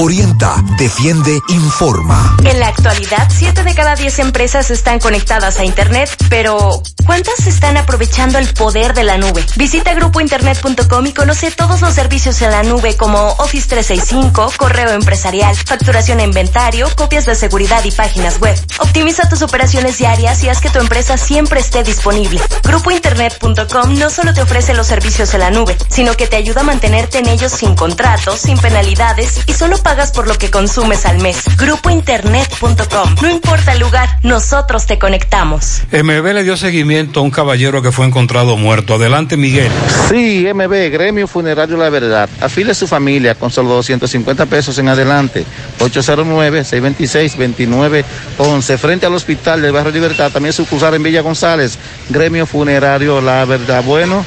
Orienta, 0.00 0.62
defiende, 0.78 1.40
informa. 1.48 2.36
En 2.44 2.60
la 2.60 2.68
actualidad, 2.68 3.26
7 3.34 3.64
de 3.64 3.74
cada 3.74 3.96
10 3.96 4.20
empresas 4.20 4.70
están 4.70 5.00
conectadas 5.00 5.58
a 5.58 5.64
Internet, 5.64 6.08
pero 6.28 6.84
¿cuántas 7.04 7.48
están 7.48 7.76
aprovechando 7.76 8.38
el 8.38 8.46
poder 8.54 8.94
de 8.94 9.02
la 9.02 9.18
nube? 9.18 9.44
Visita 9.56 9.94
grupointernet.com 9.94 11.04
y 11.04 11.12
conoce 11.12 11.50
todos 11.50 11.80
los 11.80 11.94
servicios 11.94 12.40
en 12.42 12.52
la 12.52 12.62
nube 12.62 12.96
como 12.96 13.18
Office 13.38 13.66
365, 13.66 14.52
correo 14.56 14.90
empresarial, 14.90 15.56
facturación 15.56 16.20
e 16.20 16.22
inventario, 16.22 16.88
copias 16.94 17.26
de 17.26 17.34
seguridad 17.34 17.84
y 17.84 17.90
páginas 17.90 18.38
web. 18.38 18.56
Optimiza 18.78 19.28
tus 19.28 19.42
operaciones 19.42 19.98
diarias 19.98 20.44
y 20.44 20.48
haz 20.48 20.60
que 20.60 20.70
tu 20.70 20.78
empresa 20.78 21.16
siempre 21.16 21.58
esté 21.58 21.82
disponible. 21.82 22.40
Grupointernet.com 22.62 23.98
no 23.98 24.10
solo 24.10 24.32
te 24.32 24.42
ofrece 24.42 24.74
los 24.74 24.86
servicios 24.86 25.34
en 25.34 25.40
la 25.40 25.50
nube, 25.50 25.76
sino 25.90 26.14
que 26.14 26.28
te 26.28 26.36
ayuda 26.36 26.60
a 26.60 26.64
mantenerte 26.64 27.18
en 27.18 27.26
ellos 27.26 27.50
sin 27.50 27.74
contratos, 27.74 28.42
sin 28.42 28.56
penalidades 28.58 29.40
y 29.48 29.54
solo 29.54 29.76
pagas 29.88 30.12
por 30.12 30.28
lo 30.28 30.34
que 30.34 30.50
consumes 30.50 31.06
al 31.06 31.18
mes. 31.18 31.44
Grupointernet.com. 31.56 33.14
No 33.22 33.30
importa 33.30 33.72
el 33.72 33.80
lugar, 33.80 34.06
nosotros 34.22 34.84
te 34.84 34.98
conectamos. 34.98 35.80
MB 35.90 36.26
le 36.34 36.44
dio 36.44 36.58
seguimiento 36.58 37.20
a 37.20 37.22
un 37.22 37.30
caballero 37.30 37.80
que 37.80 37.90
fue 37.90 38.04
encontrado 38.04 38.58
muerto. 38.58 38.96
Adelante, 38.96 39.38
Miguel. 39.38 39.72
Sí, 40.10 40.46
MB, 40.52 40.90
Gremio 40.92 41.26
Funerario 41.26 41.78
La 41.78 41.88
Verdad. 41.88 42.28
Afile 42.42 42.72
a 42.72 42.74
su 42.74 42.86
familia 42.86 43.34
con 43.34 43.50
solo 43.50 43.70
250 43.70 44.44
pesos 44.44 44.76
en 44.76 44.88
adelante. 44.88 45.46
809-626-2911. 45.78 48.76
Frente 48.76 49.06
al 49.06 49.14
hospital 49.14 49.62
del 49.62 49.72
Barrio 49.72 49.92
Libertad, 49.92 50.30
también 50.30 50.52
sucursal 50.52 50.96
en 50.96 51.02
Villa 51.02 51.22
González. 51.22 51.78
Gremio 52.10 52.44
Funerario 52.44 53.22
La 53.22 53.42
Verdad. 53.46 53.82
Bueno, 53.84 54.22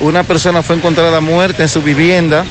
una 0.00 0.24
persona 0.24 0.64
fue 0.64 0.74
encontrada 0.74 1.20
muerta 1.20 1.62
en 1.62 1.68
su 1.68 1.80
vivienda. 1.80 2.44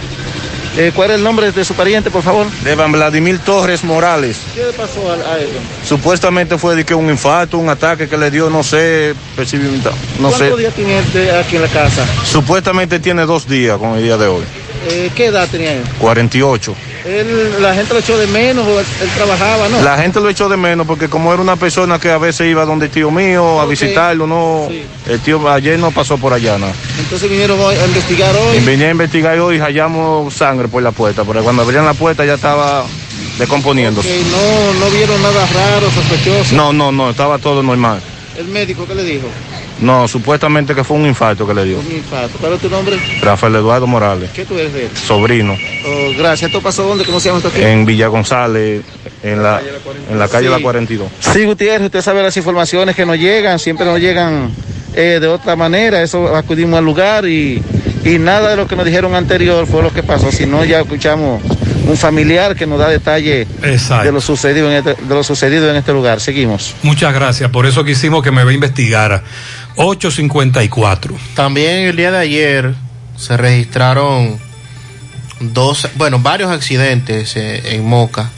Eh, 0.78 0.92
¿Cuál 0.94 1.12
es 1.12 1.18
el 1.18 1.24
nombre 1.24 1.52
de 1.52 1.64
su 1.64 1.74
pariente, 1.74 2.12
por 2.12 2.22
favor? 2.22 2.48
De 2.64 2.76
Vladimir 2.76 3.40
Torres 3.40 3.84
Morales. 3.84 4.38
¿Qué 4.54 4.66
le 4.66 4.74
pasó 4.74 5.10
a, 5.10 5.34
a 5.34 5.40
él? 5.40 5.48
Supuestamente 5.88 6.58
fue 6.58 6.76
de 6.76 6.84
que 6.84 6.94
un 6.94 7.10
infarto, 7.10 7.58
un 7.58 7.70
ataque 7.70 8.10
que 8.10 8.18
le 8.18 8.30
dio, 8.30 8.50
no 8.50 8.62
sé, 8.62 9.14
no 9.38 9.46
sé. 9.46 10.38
¿Cuántos 10.38 10.60
días 10.60 10.74
tiene 10.74 11.00
aquí 11.32 11.56
en 11.56 11.62
la 11.62 11.68
casa? 11.70 12.06
Supuestamente 12.26 13.00
tiene 13.00 13.26
dos 13.26 13.48
días 13.48 13.78
con 13.78 13.96
el 13.98 14.04
día 14.04 14.18
de 14.18 14.28
hoy. 14.28 14.44
Eh, 14.90 15.10
¿Qué 15.16 15.28
edad 15.28 15.48
tenía 15.50 15.74
él? 15.74 15.84
48. 16.00 16.76
Él- 17.06 17.62
La 17.62 17.74
gente 17.76 17.94
lo 17.94 18.00
echó 18.00 18.18
de 18.18 18.26
menos, 18.28 18.66
él, 18.68 19.10
trabajaba, 19.16 19.70
¿no? 19.70 19.80
La 19.82 19.98
gente 19.98 20.20
lo 20.20 20.28
echó 20.30 20.50
de 20.50 20.58
menos 20.58 20.88
porque 20.88 21.08
como 21.08 21.32
era 21.32 21.42
una 21.42 21.56
persona 21.56 22.00
que 22.00 22.10
a 22.10 22.18
veces 22.18 22.48
iba 22.50 22.66
donde 22.66 22.88
el 22.88 22.92
tío 22.92 23.12
mío 23.12 23.62
a 23.62 23.66
visitarlo, 23.68 24.26
no, 24.26 24.68
el 25.08 25.20
tío 25.20 25.48
ayer 25.50 25.78
no 25.78 25.92
pasó 25.92 26.18
por 26.18 26.34
allá, 26.34 26.58
nada. 26.58 26.74
Entonces 27.00 27.30
vinieron 27.30 27.60
a 27.60 27.86
investigar 27.86 28.36
hoy. 28.36 28.58
Y 28.58 28.60
vine 28.62 28.86
a 28.86 28.92
investigar 28.92 29.40
hoy 29.40 29.58
y 29.58 29.60
hallamos 29.60 30.34
sangre 30.34 30.68
por 30.68 30.82
la 30.82 30.92
puerta, 30.92 31.24
porque 31.24 31.42
cuando 31.44 31.62
abrían 31.62 31.86
la 31.86 31.94
puerta 31.94 32.26
ya 32.26 32.34
estaba 32.36 32.86
descomponiéndose. 33.38 34.08
Que 34.08 34.24
no, 34.32 34.74
no 34.86 34.92
vieron 34.92 35.22
nada 35.22 35.46
raro, 35.54 35.92
sospechoso. 35.92 36.56
No, 36.56 36.74
no, 36.74 36.92
no, 36.92 37.12
estaba 37.12 37.38
todo 37.38 37.62
normal. 37.62 38.02
¿El 38.38 38.48
médico 38.48 38.86
qué 38.88 38.96
le 38.96 39.04
dijo? 39.04 39.28
No, 39.80 40.08
supuestamente 40.08 40.74
que 40.74 40.84
fue 40.84 40.96
un 40.98 41.06
infarto 41.06 41.46
que 41.46 41.54
le 41.54 41.66
dio. 41.66 41.80
Un 41.80 41.92
infarto. 41.92 42.38
¿Cuál 42.40 42.54
es 42.54 42.62
tu 42.62 42.70
nombre? 42.70 42.98
Rafael 43.22 43.56
Eduardo 43.56 43.86
Morales, 43.88 44.30
¿Qué 44.34 44.46
tú 44.46 44.58
eres 44.58 44.74
de 44.74 44.86
él? 44.86 44.90
sobrino, 44.96 45.58
Oh, 45.86 46.12
gracias. 46.18 46.50
¿Esto 46.50 46.62
pasó 46.62 46.84
dónde? 46.84 47.04
¿Cómo 47.06 47.20
se 47.20 47.28
llama 47.30 47.38
esto 47.40 47.50
aquí? 47.50 47.62
en 47.62 47.86
Villa 47.86 48.08
González, 48.08 48.82
en 49.22 49.44
la, 49.44 49.62
en 50.10 50.18
la 50.18 50.28
calle. 50.30 50.50
La 50.50 50.60
42. 50.60 51.08
Sí, 51.20 51.44
Gutiérrez, 51.46 51.86
usted 51.88 52.02
sabe 52.02 52.24
las 52.24 52.36
informaciones 52.38 52.96
que 52.96 53.06
nos 53.06 53.18
llegan, 53.18 53.60
siempre 53.60 53.86
nos 53.86 54.00
llegan 54.00 54.50
eh, 54.96 55.18
de 55.20 55.28
otra 55.28 55.56
manera, 55.58 56.02
eso 56.02 56.34
acudimos 56.36 56.78
al 56.80 56.86
lugar 56.86 57.26
y, 57.28 57.62
y 58.06 58.18
nada 58.18 58.52
de 58.52 58.56
lo 58.56 58.68
que 58.68 58.76
nos 58.78 58.86
dijeron 58.86 59.14
anterior 59.14 59.68
fue 59.68 59.84
lo 59.84 59.92
que 59.94 60.04
pasó, 60.04 60.32
sino 60.32 60.64
ya 60.64 60.80
escuchamos 60.80 61.42
un 61.88 61.98
familiar 61.98 62.56
que 62.56 62.66
nos 62.66 62.80
da 62.80 62.90
detalle 62.90 63.46
de 63.46 64.12
lo 64.12 64.22
sucedido 64.22 64.70
en 64.72 64.78
este, 64.78 64.96
de 64.96 65.16
lo 65.16 65.24
sucedido 65.24 65.70
en 65.70 65.76
este 65.76 65.94
lugar. 65.94 66.20
Seguimos. 66.20 66.76
Muchas 66.84 67.14
gracias. 67.14 67.50
Por 67.52 67.66
eso 67.66 67.84
quisimos 67.84 68.24
que 68.24 68.32
me 68.32 68.44
ve 68.44 68.54
investigara. 68.54 69.24
854. 69.76 71.16
También 71.36 71.86
el 71.88 71.96
día 71.96 72.12
de 72.12 72.18
ayer 72.18 72.76
se 73.18 73.38
registraron 73.38 74.40
dos, 75.40 75.90
bueno, 75.96 76.20
varios 76.20 76.52
accidentes 76.52 77.36
eh, 77.36 77.76
en 77.76 77.86
Moca, 77.86 78.30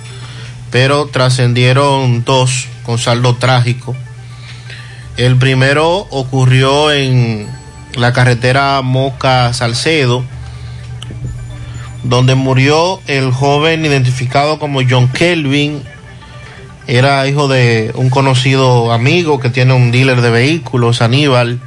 pero 0.71 1.07
trascendieron 1.07 2.23
dos 2.23 2.67
con 2.83 2.97
saldo 2.97 3.35
trágico. 3.35 3.95
El 5.15 5.37
primero 5.37 6.07
ocurrió 6.11 6.91
en 6.91 7.47
la 7.95 8.13
carretera 8.13 8.81
Moca-Salcedo, 8.83 10.23
donde 12.07 12.35
murió 12.35 13.01
el 13.07 13.31
joven 13.31 13.85
identificado 13.85 14.59
como 14.59 14.81
John 14.87 15.09
Kelvin. 15.09 15.83
Era 16.87 17.27
hijo 17.27 17.49
de 17.49 17.91
un 17.95 18.09
conocido 18.09 18.93
amigo 18.93 19.39
que 19.39 19.49
tiene 19.49 19.73
un 19.73 19.91
dealer 19.91 20.21
de 20.21 20.29
vehículos, 20.29 21.01
Aníbal. 21.01 21.59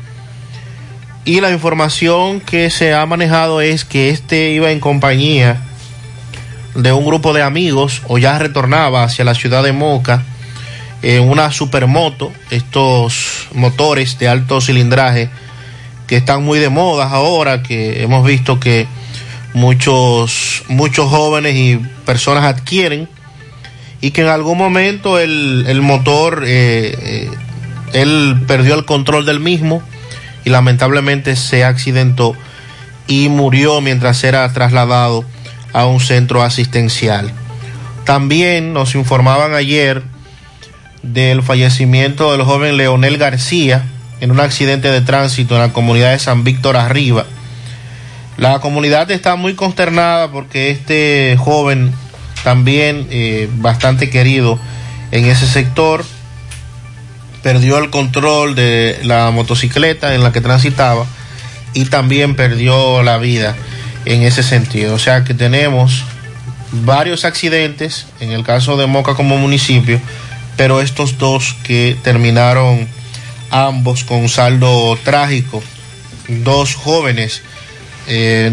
Y 1.27 1.43
la 1.43 1.51
información 1.51 2.41
que 2.41 2.71
se 2.71 2.95
ha 2.95 3.05
manejado 3.05 3.61
es 3.61 3.85
que 3.85 4.09
este 4.09 4.53
iba 4.53 4.71
en 4.71 4.81
compañía 4.81 5.61
de 6.75 6.93
un 6.93 7.05
grupo 7.05 7.35
de 7.35 7.43
amigos 7.43 8.01
o 8.09 8.17
ya 8.17 8.39
retornaba 8.39 9.05
hacia 9.05 9.27
la 9.27 9.35
ciudad 9.35 9.63
de 9.63 9.73
Moca 9.73 10.23
en 11.03 11.29
una 11.29 11.53
supermoto, 11.53 12.33
estos 12.51 13.49
motores 13.53 14.19
de 14.19 14.29
alto 14.29 14.61
cilindraje 14.61 15.29
que 16.07 16.17
están 16.17 16.45
muy 16.45 16.59
de 16.59 16.71
moda 16.71 17.09
ahora, 17.11 17.63
que 17.63 18.03
hemos 18.03 18.27
visto 18.27 18.59
que 18.59 18.87
muchos, 19.53 20.65
muchos 20.69 21.09
jóvenes 21.09 21.55
y 21.57 21.77
personas 22.05 22.45
adquieren 22.45 23.09
y 24.01 24.13
que 24.13 24.23
en 24.23 24.29
algún 24.29 24.57
momento 24.57 25.19
el, 25.19 25.65
el 25.69 25.83
motor, 25.83 26.45
eh, 26.47 26.97
eh, 27.03 27.31
él 27.93 28.43
perdió 28.47 28.75
el 28.75 28.85
control 28.85 29.27
del 29.27 29.41
mismo 29.41 29.83
y 30.45 30.51
lamentablemente 30.51 31.37
se 31.37 31.65
accidentó 31.65 32.35
y 33.07 33.29
murió 33.29 33.81
mientras 33.81 34.23
era 34.25 34.51
trasladado 34.53 35.25
a 35.73 35.87
un 35.87 36.01
centro 36.01 36.43
asistencial. 36.43 37.33
También 38.05 38.73
nos 38.73 38.95
informaban 38.95 39.55
ayer 39.55 40.03
del 41.03 41.43
fallecimiento 41.43 42.33
del 42.33 42.43
joven 42.43 42.77
Leonel 42.77 43.19
García 43.19 43.85
en 44.21 44.31
un 44.31 44.41
accidente 44.41 44.89
de 44.89 45.01
tránsito 45.01 45.55
en 45.55 45.63
la 45.63 45.73
comunidad 45.73 46.13
de 46.13 46.19
San 46.19 46.45
Víctor 46.45 46.77
Arriba. 46.77 47.27
La 48.41 48.59
comunidad 48.59 49.11
está 49.11 49.37
muy 49.37 49.53
consternada 49.55 50.33
porque 50.33 50.71
este 50.71 51.37
joven 51.39 51.93
también 52.43 53.07
eh, 53.11 53.51
bastante 53.57 54.09
querido 54.09 54.59
en 55.11 55.27
ese 55.27 55.47
sector 55.47 56.07
perdió 57.43 57.77
el 57.77 57.91
control 57.91 58.55
de 58.55 58.99
la 59.03 59.31
motocicleta 59.31 60.15
en 60.15 60.23
la 60.23 60.33
que 60.33 60.41
transitaba 60.41 61.05
y 61.75 61.85
también 61.85 62.35
perdió 62.35 63.03
la 63.03 63.19
vida 63.19 63.55
en 64.07 64.23
ese 64.23 64.43
sentido. 64.43 64.95
O 64.95 64.99
sea 64.99 65.23
que 65.23 65.35
tenemos 65.35 66.03
varios 66.73 67.27
accidentes, 67.27 68.07
en 68.21 68.33
el 68.33 68.43
caso 68.43 68.79
de 68.79 68.87
Moca 68.87 69.17
como 69.17 69.37
municipio, 69.37 70.01
pero 70.57 70.81
estos 70.81 71.19
dos 71.19 71.55
que 71.63 71.95
terminaron 72.03 72.89
ambos 73.51 74.03
con 74.03 74.31
saldo 74.31 74.99
trágico, 75.05 75.63
dos 76.27 76.75
jóvenes, 76.75 77.43
eh, 78.13 78.51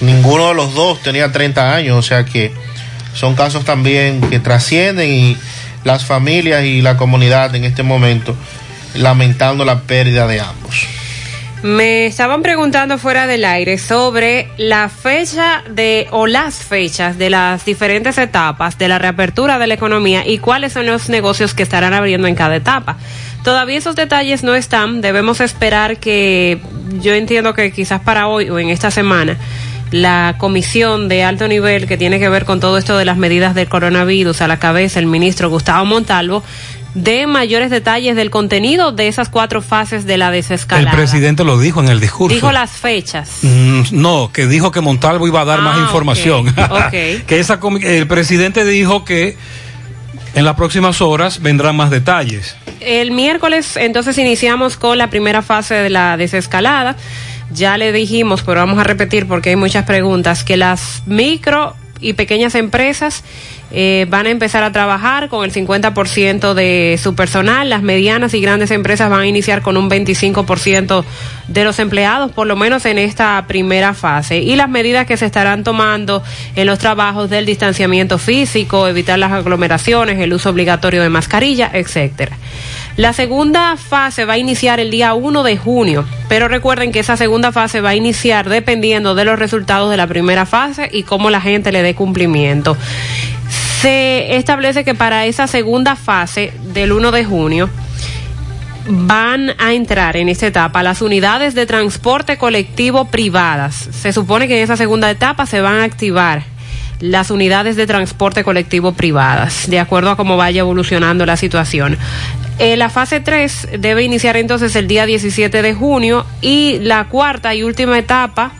ninguno 0.00 0.48
de 0.48 0.54
los 0.54 0.74
dos 0.74 1.02
tenía 1.02 1.32
30 1.32 1.74
años, 1.74 1.98
o 1.98 2.02
sea 2.02 2.24
que 2.24 2.52
son 3.14 3.34
casos 3.34 3.64
también 3.64 4.20
que 4.20 4.38
trascienden 4.38 5.10
y 5.10 5.36
las 5.82 6.04
familias 6.04 6.64
y 6.64 6.82
la 6.82 6.96
comunidad 6.96 7.54
en 7.56 7.64
este 7.64 7.82
momento 7.82 8.36
lamentando 8.94 9.64
la 9.64 9.80
pérdida 9.80 10.26
de 10.28 10.40
ambos. 10.40 10.86
Me 11.62 12.06
estaban 12.06 12.42
preguntando 12.42 12.98
fuera 12.98 13.26
del 13.26 13.44
aire 13.44 13.78
sobre 13.78 14.48
la 14.56 14.88
fecha 14.88 15.62
de 15.70 16.08
o 16.10 16.26
las 16.26 16.56
fechas 16.56 17.18
de 17.18 17.30
las 17.30 17.64
diferentes 17.64 18.18
etapas 18.18 18.78
de 18.78 18.88
la 18.88 18.98
reapertura 18.98 19.58
de 19.58 19.68
la 19.68 19.74
economía 19.74 20.26
y 20.26 20.38
cuáles 20.38 20.72
son 20.72 20.86
los 20.86 21.08
negocios 21.08 21.54
que 21.54 21.62
estarán 21.62 21.94
abriendo 21.94 22.26
en 22.26 22.34
cada 22.34 22.56
etapa. 22.56 22.96
Todavía 23.44 23.78
esos 23.78 23.96
detalles 23.96 24.42
no 24.44 24.54
están, 24.54 25.00
debemos 25.00 25.40
esperar 25.40 25.98
que 25.98 26.60
yo 27.00 27.12
entiendo 27.14 27.54
que 27.54 27.72
quizás 27.72 28.00
para 28.00 28.28
hoy 28.28 28.48
o 28.50 28.58
en 28.58 28.68
esta 28.68 28.90
semana 28.90 29.36
la 29.90 30.36
comisión 30.38 31.08
de 31.08 31.22
alto 31.24 31.48
nivel 31.48 31.86
que 31.86 31.98
tiene 31.98 32.18
que 32.18 32.28
ver 32.28 32.44
con 32.44 32.60
todo 32.60 32.78
esto 32.78 32.96
de 32.96 33.04
las 33.04 33.16
medidas 33.18 33.54
del 33.54 33.68
coronavirus 33.68 34.40
a 34.40 34.48
la 34.48 34.58
cabeza 34.58 34.98
el 35.00 35.06
ministro 35.06 35.50
Gustavo 35.50 35.84
Montalvo 35.84 36.42
de 36.94 37.26
mayores 37.26 37.70
detalles 37.70 38.16
del 38.16 38.30
contenido 38.30 38.92
de 38.92 39.08
esas 39.08 39.28
cuatro 39.28 39.60
fases 39.62 40.04
de 40.04 40.18
la 40.18 40.28
El 40.28 40.34
desescalada. 40.34 40.96
presidente 40.96 41.42
lo 41.42 41.58
dijo 41.58 41.80
en 41.80 41.88
el 41.88 42.00
discurso. 42.00 42.34
Dijo 42.34 42.52
las 42.52 42.70
fechas. 42.70 43.38
Mm, 43.42 43.82
No, 43.92 44.30
que 44.32 44.46
dijo 44.46 44.70
que 44.70 44.82
Montalvo 44.82 45.26
iba 45.26 45.40
a 45.40 45.44
dar 45.46 45.62
más 45.62 45.78
Ah, 45.78 45.82
información. 45.82 46.54
que 46.90 47.22
esa 47.40 47.58
el 47.82 48.06
presidente 48.06 48.64
dijo 48.66 49.04
que 49.06 49.36
en 50.34 50.44
las 50.44 50.56
próximas 50.56 51.00
horas 51.00 51.42
vendrán 51.42 51.76
más 51.76 51.90
detalles. 51.90 52.56
El 52.80 53.10
miércoles 53.10 53.76
entonces 53.76 54.18
iniciamos 54.18 54.76
con 54.76 54.98
la 54.98 55.10
primera 55.10 55.42
fase 55.42 55.74
de 55.74 55.90
la 55.90 56.16
desescalada. 56.16 56.96
Ya 57.50 57.76
le 57.76 57.92
dijimos, 57.92 58.42
pero 58.42 58.60
vamos 58.60 58.78
a 58.78 58.84
repetir 58.84 59.28
porque 59.28 59.50
hay 59.50 59.56
muchas 59.56 59.84
preguntas, 59.84 60.42
que 60.42 60.56
las 60.56 61.02
micro 61.06 61.76
y 62.02 62.12
pequeñas 62.12 62.54
empresas 62.54 63.24
eh, 63.70 64.06
van 64.10 64.26
a 64.26 64.30
empezar 64.30 64.62
a 64.64 64.72
trabajar 64.72 65.28
con 65.28 65.44
el 65.44 65.52
50% 65.52 66.52
de 66.52 66.98
su 67.02 67.14
personal. 67.14 67.70
Las 67.70 67.82
medianas 67.82 68.34
y 68.34 68.40
grandes 68.40 68.70
empresas 68.70 69.08
van 69.08 69.20
a 69.20 69.26
iniciar 69.26 69.62
con 69.62 69.78
un 69.78 69.88
25% 69.88 71.04
de 71.48 71.64
los 71.64 71.78
empleados, 71.78 72.32
por 72.32 72.46
lo 72.46 72.54
menos 72.54 72.84
en 72.84 72.98
esta 72.98 73.42
primera 73.46 73.94
fase. 73.94 74.38
Y 74.38 74.56
las 74.56 74.68
medidas 74.68 75.06
que 75.06 75.16
se 75.16 75.24
estarán 75.24 75.64
tomando 75.64 76.22
en 76.54 76.66
los 76.66 76.78
trabajos 76.78 77.30
del 77.30 77.46
distanciamiento 77.46 78.18
físico, 78.18 78.86
evitar 78.88 79.18
las 79.18 79.32
aglomeraciones, 79.32 80.18
el 80.18 80.34
uso 80.34 80.50
obligatorio 80.50 81.02
de 81.02 81.08
mascarilla, 81.08 81.70
etcétera. 81.72 82.36
La 82.96 83.14
segunda 83.14 83.76
fase 83.78 84.26
va 84.26 84.34
a 84.34 84.38
iniciar 84.38 84.78
el 84.78 84.90
día 84.90 85.14
1 85.14 85.42
de 85.42 85.56
junio, 85.56 86.04
pero 86.28 86.46
recuerden 86.46 86.92
que 86.92 87.00
esa 87.00 87.16
segunda 87.16 87.50
fase 87.50 87.80
va 87.80 87.90
a 87.90 87.94
iniciar 87.94 88.50
dependiendo 88.50 89.14
de 89.14 89.24
los 89.24 89.38
resultados 89.38 89.90
de 89.90 89.96
la 89.96 90.06
primera 90.06 90.44
fase 90.44 90.90
y 90.92 91.02
cómo 91.04 91.30
la 91.30 91.40
gente 91.40 91.72
le 91.72 91.82
dé 91.82 91.94
cumplimiento. 91.94 92.76
Se 93.80 94.36
establece 94.36 94.84
que 94.84 94.94
para 94.94 95.24
esa 95.24 95.46
segunda 95.46 95.96
fase 95.96 96.52
del 96.74 96.92
1 96.92 97.12
de 97.12 97.24
junio 97.24 97.70
van 98.86 99.54
a 99.58 99.72
entrar 99.72 100.16
en 100.16 100.28
esta 100.28 100.46
etapa 100.46 100.82
las 100.82 101.00
unidades 101.00 101.54
de 101.54 101.64
transporte 101.64 102.36
colectivo 102.36 103.06
privadas. 103.06 103.88
Se 103.90 104.12
supone 104.12 104.48
que 104.48 104.58
en 104.58 104.64
esa 104.64 104.76
segunda 104.76 105.10
etapa 105.10 105.46
se 105.46 105.62
van 105.62 105.76
a 105.76 105.84
activar 105.84 106.44
las 107.00 107.30
unidades 107.30 107.74
de 107.74 107.86
transporte 107.86 108.44
colectivo 108.44 108.92
privadas, 108.92 109.68
de 109.68 109.80
acuerdo 109.80 110.10
a 110.10 110.16
cómo 110.16 110.36
vaya 110.36 110.60
evolucionando 110.60 111.26
la 111.26 111.36
situación. 111.36 111.98
Eh, 112.58 112.76
la 112.76 112.90
fase 112.90 113.20
3 113.20 113.68
debe 113.78 114.02
iniciar 114.02 114.36
entonces 114.36 114.76
el 114.76 114.86
día 114.86 115.06
17 115.06 115.62
de 115.62 115.74
junio 115.74 116.24
y 116.40 116.78
la 116.80 117.04
cuarta 117.04 117.54
y 117.54 117.62
última 117.62 117.98
etapa 117.98 118.52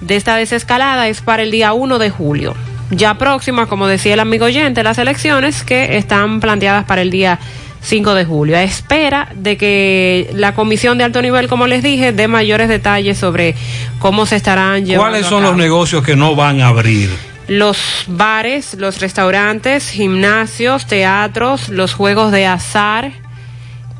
de 0.00 0.16
esta 0.16 0.36
desescalada 0.36 1.08
es 1.08 1.20
para 1.20 1.42
el 1.42 1.50
día 1.50 1.72
1 1.72 1.98
de 1.98 2.10
julio. 2.10 2.54
Ya 2.90 3.14
próxima, 3.14 3.66
como 3.66 3.86
decía 3.86 4.14
el 4.14 4.20
amigo 4.20 4.46
oyente, 4.46 4.82
las 4.82 4.98
elecciones 4.98 5.62
que 5.62 5.96
están 5.96 6.40
planteadas 6.40 6.84
para 6.84 7.00
el 7.00 7.10
día 7.10 7.38
5 7.82 8.14
de 8.14 8.24
julio. 8.24 8.56
A 8.56 8.62
espera 8.62 9.28
de 9.34 9.56
que 9.56 10.30
la 10.34 10.54
comisión 10.54 10.98
de 10.98 11.04
alto 11.04 11.22
nivel, 11.22 11.48
como 11.48 11.66
les 11.66 11.82
dije, 11.82 12.12
dé 12.12 12.28
mayores 12.28 12.68
detalles 12.68 13.16
sobre 13.16 13.54
cómo 13.98 14.26
se 14.26 14.36
estarán 14.36 14.84
llevando. 14.84 15.10
¿Cuáles 15.10 15.26
a 15.26 15.30
son 15.30 15.42
los 15.42 15.56
negocios 15.56 16.04
que 16.04 16.16
no 16.16 16.36
van 16.36 16.60
a 16.60 16.68
abrir? 16.68 17.31
Los 17.58 18.04
bares, 18.06 18.72
los 18.78 18.98
restaurantes, 18.98 19.90
gimnasios, 19.90 20.86
teatros, 20.86 21.68
los 21.68 21.92
juegos 21.92 22.32
de 22.32 22.46
azar. 22.46 23.12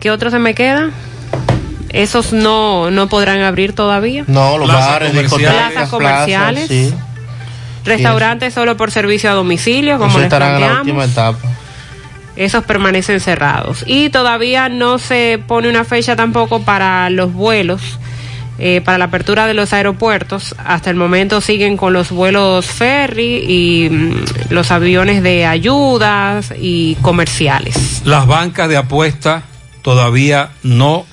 ¿Qué 0.01 0.11
otro 0.11 0.31
se 0.31 0.39
me 0.39 0.55
queda? 0.55 0.89
Esos 1.91 2.33
no, 2.33 2.91
no 2.91 3.09
podrán 3.11 3.43
abrir 3.43 3.75
todavía. 3.75 4.25
No, 4.27 4.57
los 4.57 4.71
Plazas 4.71 4.89
bares, 4.91 5.11
comerciales. 5.11 5.53
Plazas 5.73 5.89
comerciales. 5.91 6.67
plazas, 6.69 6.89
sí. 6.89 6.95
Restaurantes 7.85 8.55
solo 8.55 8.79
por 8.79 8.91
servicio 8.91 9.31
a 9.31 9.35
domicilio, 9.35 9.99
como 9.99 10.09
Eso 10.09 10.19
les 10.21 10.25
estarán 10.29 10.55
en 10.55 10.61
la 10.63 10.67
planteamos. 10.69 10.87
última 10.87 11.05
etapa. 11.05 11.49
Esos 12.37 12.65
permanecen 12.65 13.21
cerrados. 13.21 13.85
Y 13.87 14.09
todavía 14.09 14.71
no 14.71 14.99
se 14.99 15.43
pone 15.47 15.69
una 15.69 15.85
fecha 15.85 16.17
tampoco 16.17 16.63
para 16.63 17.11
los 17.11 17.35
vuelos, 17.35 17.99
eh, 18.59 18.81
para 18.85 18.99
la 18.99 19.07
apertura 19.07 19.47
de 19.47 19.55
los 19.55 19.73
aeropuertos. 19.73 20.55
Hasta 20.59 20.91
el 20.91 20.97
momento 20.97 21.41
siguen 21.41 21.77
con 21.77 21.93
los 21.93 22.11
vuelos 22.11 22.67
ferry 22.67 23.45
y 23.47 23.91
mm, 23.91 24.25
los 24.51 24.71
aviones 24.71 25.23
de 25.23 25.47
ayudas 25.47 26.53
y 26.59 26.97
comerciales. 26.97 28.03
Las 28.05 28.27
bancas 28.27 28.69
de 28.69 28.77
apuesta 28.77 29.43
todavía 29.83 30.51
no 30.63 31.07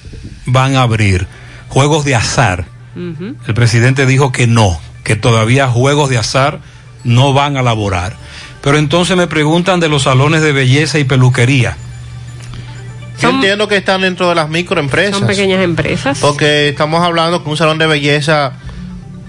van 0.45 0.75
a 0.75 0.83
abrir. 0.83 1.27
Juegos 1.69 2.05
de 2.05 2.15
azar. 2.15 2.65
El 2.95 3.53
presidente 3.53 4.05
dijo 4.05 4.33
que 4.33 4.45
no, 4.45 4.77
que 5.05 5.15
todavía 5.15 5.67
juegos 5.67 6.09
de 6.09 6.17
azar 6.17 6.59
no 7.05 7.31
van 7.31 7.55
a 7.55 7.61
laborar. 7.61 8.17
Pero 8.61 8.77
entonces 8.77 9.15
me 9.15 9.27
preguntan 9.27 9.79
de 9.79 9.87
los 9.87 10.03
salones 10.03 10.41
de 10.41 10.51
belleza 10.51 10.99
y 10.99 11.05
peluquería. 11.05 11.77
Yo 13.21 13.29
entiendo 13.29 13.67
que 13.67 13.77
están 13.77 14.01
dentro 14.01 14.29
de 14.29 14.35
las 14.35 14.49
microempresas. 14.49 15.17
Son 15.17 15.27
pequeñas 15.27 15.63
empresas. 15.63 16.19
Porque 16.19 16.69
estamos 16.69 17.03
hablando 17.03 17.43
que 17.43 17.49
un 17.49 17.57
salón 17.57 17.77
de 17.77 17.87
belleza, 17.87 18.53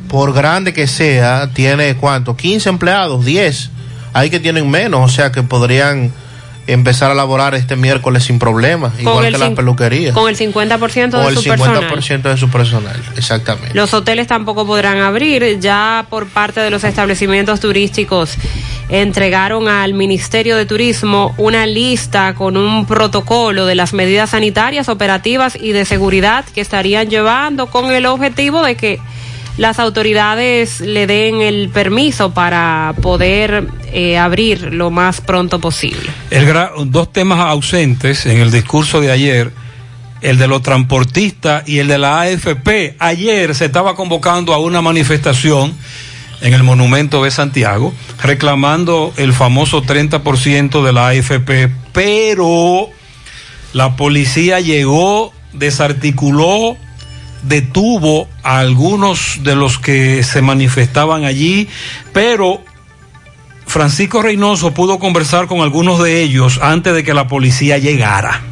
por 0.08 0.32
grande 0.32 0.72
que 0.72 0.86
sea, 0.86 1.50
tiene 1.52 1.96
cuánto? 1.96 2.36
15 2.36 2.68
empleados, 2.68 3.24
10. 3.24 3.70
Hay 4.12 4.30
que 4.30 4.40
tienen 4.40 4.68
menos, 4.70 5.04
o 5.04 5.14
sea 5.14 5.30
que 5.30 5.42
podrían 5.42 6.12
empezar 6.66 7.10
a 7.10 7.14
laborar 7.14 7.54
este 7.54 7.76
miércoles 7.76 8.24
sin 8.24 8.38
problemas, 8.38 8.92
igual 9.00 9.30
que 9.32 9.38
las 9.38 9.50
peluquerías. 9.50 10.14
Con 10.14 10.28
el 10.28 10.36
50% 10.36 11.14
o 11.14 11.20
de 11.20 11.28
el 11.28 11.34
su 11.36 11.42
50% 11.42 11.88
personal. 11.88 12.22
de 12.22 12.36
su 12.36 12.48
personal, 12.48 13.02
exactamente. 13.16 13.74
Los 13.74 13.92
hoteles 13.94 14.26
tampoco 14.26 14.66
podrán 14.66 14.98
abrir. 14.98 15.58
Ya 15.60 16.06
por 16.08 16.28
parte 16.28 16.60
de 16.60 16.70
los 16.70 16.84
establecimientos 16.84 17.60
turísticos 17.60 18.36
entregaron 18.90 19.68
al 19.68 19.94
Ministerio 19.94 20.56
de 20.56 20.66
Turismo 20.66 21.32
una 21.38 21.64
lista 21.66 22.34
con 22.34 22.56
un 22.56 22.86
protocolo 22.86 23.64
de 23.64 23.76
las 23.76 23.92
medidas 23.92 24.30
sanitarias, 24.30 24.88
operativas 24.88 25.56
y 25.60 25.72
de 25.72 25.84
seguridad 25.84 26.44
que 26.44 26.60
estarían 26.60 27.08
llevando 27.08 27.68
con 27.68 27.92
el 27.92 28.06
objetivo 28.06 28.62
de 28.62 28.74
que 28.74 28.98
las 29.56 29.78
autoridades 29.78 30.80
le 30.80 31.06
den 31.06 31.40
el 31.40 31.68
permiso 31.68 32.32
para 32.32 32.94
poder 33.00 33.68
eh, 33.92 34.18
abrir 34.18 34.72
lo 34.72 34.90
más 34.90 35.20
pronto 35.20 35.60
posible. 35.60 36.10
Dos 36.86 37.12
temas 37.12 37.40
ausentes 37.40 38.26
en 38.26 38.38
el 38.38 38.50
discurso 38.50 39.00
de 39.00 39.12
ayer, 39.12 39.52
el 40.20 40.38
de 40.38 40.48
los 40.48 40.62
transportistas 40.62 41.68
y 41.68 41.78
el 41.78 41.88
de 41.88 41.98
la 41.98 42.22
AFP. 42.22 42.96
Ayer 42.98 43.54
se 43.54 43.66
estaba 43.66 43.94
convocando 43.94 44.52
a 44.54 44.58
una 44.58 44.80
manifestación 44.80 45.74
en 46.40 46.54
el 46.54 46.62
Monumento 46.62 47.24
de 47.24 47.30
Santiago, 47.30 47.92
reclamando 48.22 49.12
el 49.16 49.32
famoso 49.32 49.82
30% 49.82 50.84
de 50.84 50.92
la 50.92 51.08
AFP, 51.08 51.70
pero 51.92 52.88
la 53.72 53.96
policía 53.96 54.60
llegó, 54.60 55.32
desarticuló, 55.52 56.76
detuvo 57.42 58.28
a 58.42 58.58
algunos 58.58 59.38
de 59.42 59.54
los 59.54 59.78
que 59.78 60.22
se 60.22 60.42
manifestaban 60.42 61.24
allí, 61.24 61.68
pero 62.12 62.62
Francisco 63.66 64.20
Reynoso 64.20 64.72
pudo 64.72 64.98
conversar 64.98 65.46
con 65.46 65.60
algunos 65.60 66.02
de 66.02 66.22
ellos 66.22 66.58
antes 66.62 66.94
de 66.94 67.04
que 67.04 67.14
la 67.14 67.28
policía 67.28 67.78
llegara. 67.78 68.42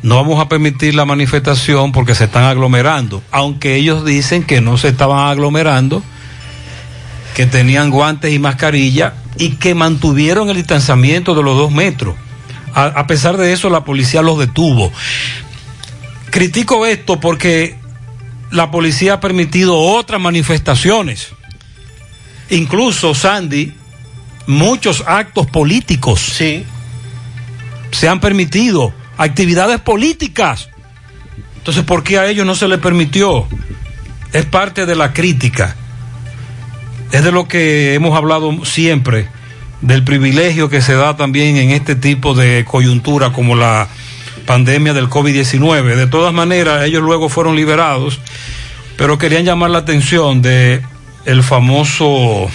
no 0.02 0.16
vamos 0.16 0.40
a 0.40 0.48
permitir 0.48 0.94
la 0.94 1.04
manifestación 1.04 1.92
porque 1.92 2.14
se 2.14 2.24
están 2.24 2.44
aglomerando, 2.44 3.22
aunque 3.30 3.76
ellos 3.76 4.04
dicen 4.04 4.42
que 4.42 4.60
no 4.60 4.78
se 4.78 4.88
estaban 4.88 5.28
aglomerando, 5.30 6.02
que 7.34 7.46
tenían 7.46 7.90
guantes 7.90 8.32
y 8.32 8.38
mascarilla 8.38 9.14
y 9.38 9.56
que 9.56 9.74
mantuvieron 9.74 10.48
el 10.48 10.56
distanciamiento 10.56 11.34
de 11.34 11.42
los 11.42 11.56
dos 11.56 11.70
metros. 11.70 12.16
A, 12.74 12.84
a 12.86 13.06
pesar 13.06 13.36
de 13.36 13.52
eso, 13.52 13.68
la 13.70 13.84
policía 13.84 14.22
los 14.22 14.38
detuvo. 14.38 14.90
Critico 16.30 16.84
esto 16.86 17.20
porque 17.20 17.76
la 18.50 18.70
policía 18.70 19.14
ha 19.14 19.20
permitido 19.20 19.78
otras 19.78 20.20
manifestaciones. 20.20 21.28
Incluso, 22.50 23.14
Sandy, 23.14 23.74
muchos 24.46 25.02
actos 25.06 25.46
políticos. 25.46 26.20
Sí. 26.20 26.64
Se 27.90 28.08
han 28.08 28.20
permitido 28.20 28.92
actividades 29.16 29.80
políticas. 29.80 30.68
Entonces, 31.58 31.84
¿por 31.84 32.04
qué 32.04 32.18
a 32.18 32.26
ellos 32.28 32.46
no 32.46 32.54
se 32.54 32.68
les 32.68 32.78
permitió? 32.78 33.46
Es 34.32 34.44
parte 34.44 34.86
de 34.86 34.94
la 34.94 35.12
crítica. 35.12 35.76
Es 37.10 37.24
de 37.24 37.32
lo 37.32 37.48
que 37.48 37.94
hemos 37.94 38.16
hablado 38.16 38.64
siempre, 38.64 39.28
del 39.80 40.04
privilegio 40.04 40.68
que 40.68 40.82
se 40.82 40.94
da 40.94 41.16
también 41.16 41.56
en 41.56 41.70
este 41.70 41.94
tipo 41.94 42.34
de 42.34 42.64
coyuntura 42.64 43.32
como 43.32 43.54
la 43.54 43.88
pandemia 44.46 44.94
del 44.94 45.08
COVID-19. 45.08 45.96
De 45.96 46.06
todas 46.06 46.32
maneras, 46.32 46.84
ellos 46.84 47.02
luego 47.02 47.28
fueron 47.28 47.56
liberados, 47.56 48.20
pero 48.96 49.18
querían 49.18 49.44
llamar 49.44 49.70
la 49.70 49.78
atención 49.78 50.40
de 50.40 50.82
el 51.26 51.42
famoso 51.42 52.48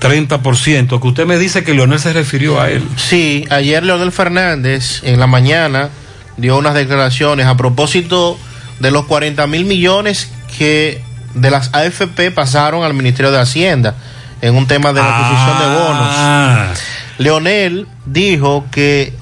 30%, 0.00 1.00
que 1.00 1.06
usted 1.06 1.26
me 1.26 1.38
dice 1.38 1.62
que 1.62 1.74
Leonel 1.74 2.00
se 2.00 2.12
refirió 2.12 2.60
a 2.60 2.70
él. 2.70 2.82
Sí, 2.96 3.44
ayer 3.50 3.84
Leonel 3.84 4.12
Fernández 4.12 5.02
en 5.04 5.20
la 5.20 5.26
mañana 5.26 5.90
dio 6.36 6.56
unas 6.56 6.74
declaraciones 6.74 7.46
a 7.46 7.56
propósito 7.56 8.38
de 8.80 8.90
los 8.90 9.06
40 9.06 9.46
mil 9.46 9.64
millones 9.64 10.30
que 10.58 11.02
de 11.34 11.50
las 11.50 11.74
AFP 11.74 12.30
pasaron 12.30 12.84
al 12.84 12.94
Ministerio 12.94 13.30
de 13.30 13.40
Hacienda 13.40 13.94
en 14.40 14.54
un 14.54 14.66
tema 14.66 14.92
de 14.92 15.00
la 15.00 15.16
adquisición 15.16 15.58
de 15.58 15.78
bonos. 15.78 16.78
Leonel 17.18 17.86
dijo 18.04 18.66
que 18.70 19.14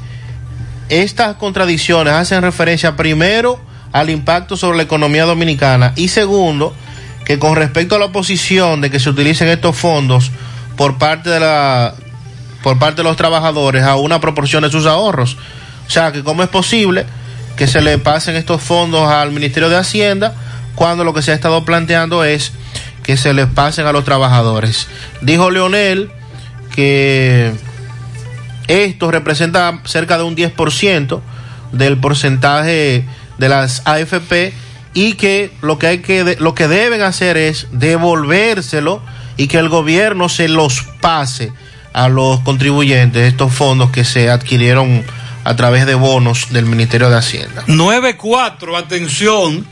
estas 0.89 1.37
contradicciones 1.37 2.13
hacen 2.15 2.43
referencia 2.43 2.97
primero 2.97 3.61
al 3.93 4.11
impacto 4.11 4.57
sobre 4.57 4.77
la 4.77 4.83
economía 4.83 5.25
dominicana 5.25 5.93
y 5.97 6.09
segundo 6.09 6.75
que 7.25 7.39
con 7.39 7.57
respecto 7.57 7.95
a 7.95 7.99
la 7.99 8.07
oposición 8.07 8.81
de 8.81 8.91
que 8.91 9.01
se 9.01 9.11
utilicen 9.11 9.49
estos 9.49 9.77
fondos 9.77 10.31
por 10.77 10.99
parte 10.99 11.31
de 11.31 11.41
la 11.41 11.95
por 12.63 12.79
parte 12.79 13.03
de 13.03 13.05
los 13.05 13.17
trabajadores 13.17 13.85
a 13.85 13.97
una 13.97 14.21
proporción 14.21 14.63
de 14.63 14.71
sus 14.71 14.87
ahorros. 14.87 15.37
O 15.87 15.91
sea, 15.91 16.13
que 16.13 16.25
cómo 16.25 16.43
es 16.43 16.49
posible 16.49 17.05
que 17.57 17.67
se 17.67 17.83
le 17.83 17.99
pasen 17.99 18.37
estos 18.37 18.63
fondos 18.63 19.11
al 19.11 19.33
Ministerio 19.33 19.69
de 19.69 19.77
Hacienda 19.77 20.35
cuando 20.75 21.05
lo 21.05 21.13
que 21.13 21.23
se 21.23 21.31
ha 21.31 21.35
estado 21.35 21.65
planteando 21.65 22.25
es 22.25 22.53
que 23.03 23.17
se 23.17 23.35
les 23.35 23.47
pasen 23.47 23.87
a 23.87 23.93
los 23.93 24.05
trabajadores. 24.05 24.89
Dijo 25.21 25.51
Leonel 25.51 26.11
que 26.75 27.53
esto 28.69 29.11
representa 29.11 29.81
cerca 29.85 30.19
de 30.19 30.25
un 30.25 30.37
10% 30.37 31.21
del 31.73 31.99
porcentaje 31.99 33.05
de 33.39 33.49
las 33.49 33.83
AFP 33.85 34.53
y 34.95 35.15
que 35.15 35.51
lo 35.61 35.79
que 35.79 35.87
hay 35.89 35.99
que 35.99 36.37
lo 36.39 36.55
que 36.55 36.69
deben 36.69 37.03
hacer 37.03 37.37
es 37.37 37.67
devolvérselo 37.73 39.03
y 39.37 39.49
que 39.49 39.59
el 39.59 39.69
gobierno 39.69 40.29
se 40.29 40.49
los 40.49 40.83
pase 41.01 41.53
a 41.93 42.09
los 42.09 42.41
contribuyentes 42.41 43.23
estos 43.23 43.53
fondos 43.53 43.91
que 43.91 44.05
se 44.05 44.31
adquirieron 44.31 45.05
a 45.45 45.57
través 45.57 45.87
de 45.87 45.95
bonos 45.95 46.53
del 46.53 46.65
Ministerio 46.67 47.11
de 47.11 47.17
Hacienda. 47.17 47.65
9-4, 47.67 48.79
atención. 48.79 49.67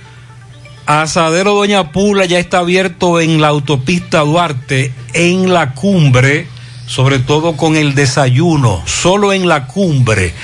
Asadero 0.85 1.55
Doña 1.55 1.93
Pula 1.93 2.25
ya 2.25 2.39
está 2.39 2.59
abierto 2.59 3.21
en 3.21 3.41
la 3.41 3.49
autopista 3.49 4.21
Duarte, 4.21 4.93
en 5.15 5.53
la 5.53 5.75
cumbre, 5.75 6.47
sobre 6.87 7.19
todo 7.19 7.57
con 7.57 7.77
el 7.77 7.95
desayuno, 7.95 8.83
solo 8.87 9.33
en 9.33 9.49
la 9.49 9.67
cumbre. 9.67 10.35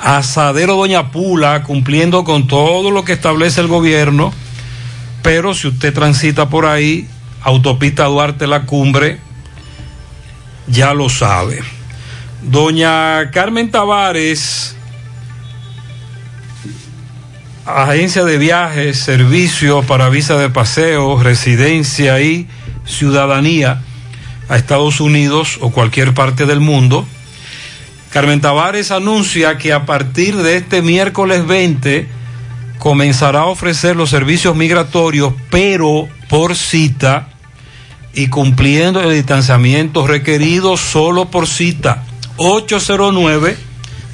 Asadero 0.00 0.76
Doña 0.76 1.10
Pula, 1.10 1.62
cumpliendo 1.62 2.24
con 2.24 2.46
todo 2.46 2.90
lo 2.90 3.04
que 3.04 3.12
establece 3.12 3.60
el 3.60 3.66
gobierno, 3.66 4.32
pero 5.22 5.54
si 5.54 5.68
usted 5.68 5.92
transita 5.94 6.48
por 6.48 6.66
ahí, 6.66 7.08
autopista 7.42 8.04
Duarte, 8.04 8.46
la 8.46 8.62
cumbre, 8.62 9.18
ya 10.66 10.94
lo 10.94 11.08
sabe. 11.08 11.60
Doña 12.42 13.30
Carmen 13.32 13.70
Tavares, 13.70 14.76
agencia 17.64 18.24
de 18.24 18.38
viajes, 18.38 18.98
servicios 18.98 19.84
para 19.86 20.08
visa 20.10 20.36
de 20.36 20.50
paseo, 20.50 21.20
residencia 21.20 22.20
y 22.20 22.46
ciudadanía 22.84 23.82
a 24.48 24.56
Estados 24.56 25.00
Unidos 25.00 25.58
o 25.60 25.70
cualquier 25.70 26.14
parte 26.14 26.46
del 26.46 26.60
mundo. 26.60 27.06
Carmen 28.10 28.40
Tavares 28.40 28.90
anuncia 28.90 29.58
que 29.58 29.72
a 29.72 29.84
partir 29.86 30.36
de 30.36 30.56
este 30.56 30.82
miércoles 30.82 31.46
20 31.46 32.08
comenzará 32.78 33.40
a 33.40 33.46
ofrecer 33.46 33.96
los 33.96 34.10
servicios 34.10 34.56
migratorios, 34.56 35.32
pero 35.50 36.08
por 36.28 36.54
cita 36.54 37.28
y 38.14 38.28
cumpliendo 38.28 39.00
el 39.00 39.14
distanciamiento 39.14 40.06
requerido 40.06 40.76
solo 40.76 41.30
por 41.30 41.46
cita. 41.46 42.04
809 42.36 43.56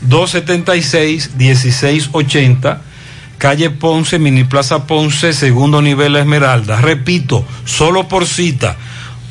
276 0.03 1.31
1680 1.37 2.83
calle 3.43 3.71
Ponce, 3.71 4.21
Mini 4.21 4.45
Plaza 4.45 4.87
Ponce, 4.87 5.33
segundo 5.33 5.83
nivel 5.83 6.15
Esmeralda. 6.15 6.81
Repito, 6.81 7.45
solo 7.65 8.07
por 8.07 8.25
cita, 8.25 8.77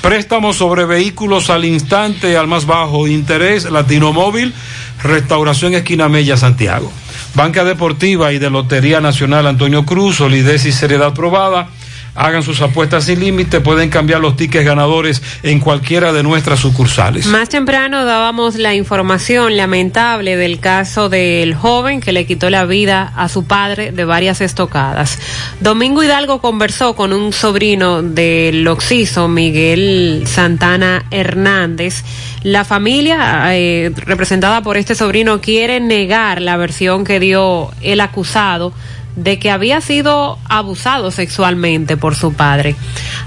Préstamos 0.00 0.56
sobre 0.56 0.84
vehículos 0.84 1.50
al 1.50 1.64
instante, 1.64 2.36
al 2.36 2.46
más 2.46 2.66
bajo 2.66 3.08
interés, 3.08 3.68
Latino 3.70 4.12
Móvil, 4.12 4.54
Restauración 5.02 5.74
Esquina 5.74 6.08
Mella, 6.08 6.36
Santiago. 6.36 6.92
Banca 7.34 7.64
Deportiva 7.64 8.32
y 8.32 8.38
de 8.38 8.50
Lotería 8.50 9.00
Nacional 9.00 9.46
Antonio 9.46 9.84
Cruz, 9.84 10.16
solidez 10.16 10.66
y 10.66 10.72
seriedad 10.72 11.14
probada. 11.14 11.68
Hagan 12.14 12.42
sus 12.42 12.60
apuestas 12.60 13.04
sin 13.04 13.20
límite, 13.20 13.60
pueden 13.60 13.88
cambiar 13.88 14.20
los 14.20 14.36
tickets 14.36 14.66
ganadores 14.66 15.22
en 15.42 15.60
cualquiera 15.60 16.12
de 16.12 16.22
nuestras 16.22 16.60
sucursales. 16.60 17.24
Más 17.26 17.48
temprano 17.48 18.04
dábamos 18.04 18.56
la 18.56 18.74
información 18.74 19.56
lamentable 19.56 20.36
del 20.36 20.60
caso 20.60 21.08
del 21.08 21.54
joven 21.54 22.02
que 22.02 22.12
le 22.12 22.26
quitó 22.26 22.50
la 22.50 22.66
vida 22.66 23.12
a 23.16 23.30
su 23.30 23.44
padre 23.44 23.92
de 23.92 24.04
varias 24.04 24.42
estocadas. 24.42 25.18
Domingo 25.60 26.02
Hidalgo 26.02 26.42
conversó 26.42 26.94
con 26.94 27.14
un 27.14 27.32
sobrino 27.32 28.02
del 28.02 28.68
Oxiso, 28.68 29.28
Miguel 29.28 30.24
Santana 30.26 31.06
Hernández. 31.10 32.04
La 32.42 32.64
familia, 32.64 33.56
eh, 33.56 33.90
representada 33.94 34.62
por 34.62 34.76
este 34.76 34.94
sobrino, 34.94 35.40
quiere 35.40 35.80
negar 35.80 36.42
la 36.42 36.56
versión 36.58 37.04
que 37.04 37.20
dio 37.20 37.70
el 37.80 38.00
acusado 38.00 38.74
de 39.16 39.38
que 39.38 39.50
había 39.50 39.80
sido 39.80 40.38
abusado 40.48 41.10
sexualmente 41.10 41.96
por 41.96 42.14
su 42.14 42.32
padre. 42.32 42.74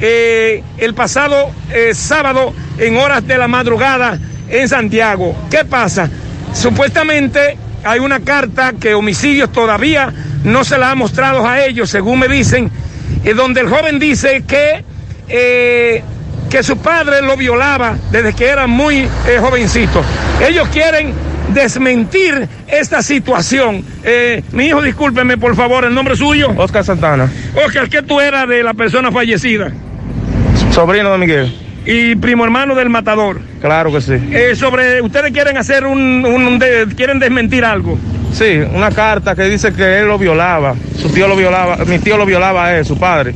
eh, 0.00 0.62
el 0.78 0.94
pasado 0.94 1.50
sábado 1.94 2.52
en 2.78 2.96
horas 2.96 3.26
de 3.26 3.38
la 3.38 3.48
madrugada 3.48 4.18
en 4.48 4.68
Santiago. 4.68 5.36
¿Qué 5.50 5.64
pasa? 5.64 6.10
Supuestamente 6.52 7.56
hay 7.84 8.00
una 8.00 8.20
carta 8.20 8.72
que 8.72 8.94
homicidios 8.94 9.52
todavía 9.52 10.12
no 10.44 10.64
se 10.64 10.76
la 10.76 10.90
ha 10.90 10.94
mostrado 10.94 11.46
a 11.46 11.64
ellos, 11.64 11.88
según 11.88 12.18
me 12.18 12.28
dicen, 12.28 12.70
donde 13.36 13.60
el 13.60 13.68
joven 13.68 13.98
dice 13.98 14.42
que, 14.46 14.84
que 16.50 16.62
su 16.62 16.76
padre 16.78 17.22
lo 17.22 17.36
violaba 17.36 17.96
desde 18.10 18.34
que 18.34 18.48
era 18.48 18.66
muy 18.66 19.08
jovencito. 19.40 20.02
Ellos 20.46 20.68
quieren 20.68 21.14
desmentir 21.52 22.48
esta 22.68 23.02
situación. 23.02 23.84
Eh, 24.04 24.42
mi 24.52 24.66
hijo, 24.66 24.82
discúlpeme 24.82 25.36
por 25.38 25.54
favor, 25.56 25.84
el 25.84 25.94
nombre 25.94 26.16
suyo. 26.16 26.50
Oscar 26.56 26.84
Santana, 26.84 27.30
Oscar, 27.66 27.88
¿qué 27.88 28.02
tú 28.02 28.20
eras 28.20 28.48
de 28.48 28.62
la 28.62 28.74
persona 28.74 29.10
fallecida? 29.12 29.70
sobrino 30.72 31.12
de 31.12 31.18
Miguel. 31.18 31.54
Y 31.84 32.14
primo 32.16 32.44
hermano 32.44 32.74
del 32.74 32.88
matador. 32.88 33.40
Claro 33.60 33.92
que 33.92 34.00
sí. 34.00 34.12
Eh, 34.30 34.54
sobre, 34.54 35.02
ustedes 35.02 35.32
quieren 35.32 35.56
hacer 35.58 35.84
un, 35.84 36.24
un- 36.24 36.46
un 36.46 36.58
de- 36.58 36.86
quieren 36.96 37.18
desmentir 37.18 37.64
algo. 37.64 37.98
Sí, 38.32 38.60
una 38.72 38.90
carta 38.90 39.34
que 39.34 39.42
dice 39.44 39.72
que 39.72 39.98
él 39.98 40.06
lo 40.06 40.16
violaba, 40.16 40.74
su 40.96 41.10
tío 41.10 41.28
lo 41.28 41.36
violaba, 41.36 41.76
mi 41.84 41.98
tío 41.98 42.16
lo 42.16 42.24
violaba 42.24 42.66
a 42.66 42.78
él, 42.78 42.84
su 42.86 42.98
padre. 42.98 43.34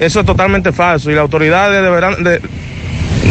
Eso 0.00 0.20
es 0.20 0.26
totalmente 0.26 0.72
falso 0.72 1.10
y 1.10 1.14
las 1.14 1.22
autoridades 1.22 1.80
deberán 1.82 2.24
de, 2.24 2.40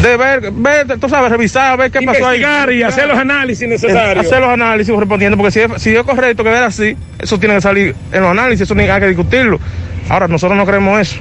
de 0.02 0.18
ver, 0.18 0.52
ver, 0.52 1.00
tú 1.00 1.10
sabes, 1.10 1.32
revisar, 1.32 1.78
ver 1.78 1.92
qué 1.92 2.02
pasó 2.02 2.28
ahí. 2.28 2.42
Investigar 2.42 2.72
y 2.72 2.84
hacer 2.84 3.08
los 3.08 3.18
análisis 3.18 3.68
necesarios. 3.68 4.26
Hacer 4.26 4.40
los 4.40 4.50
análisis 4.50 4.94
correspondientes, 4.94 5.38
porque 5.38 5.52
si 5.52 5.60
es, 5.60 5.82
si 5.82 5.96
es 5.96 6.04
correcto 6.04 6.44
que 6.44 6.50
ver 6.50 6.64
así, 6.64 6.96
eso 7.20 7.40
tiene 7.40 7.56
que 7.56 7.62
salir 7.62 7.96
en 8.12 8.22
los 8.22 8.32
análisis, 8.32 8.62
eso 8.62 8.76
ni 8.76 8.84
hay 8.84 9.00
que 9.00 9.08
discutirlo. 9.08 9.60
Ahora, 10.10 10.28
nosotros 10.28 10.58
no 10.58 10.66
creemos 10.66 11.00
eso. 11.00 11.20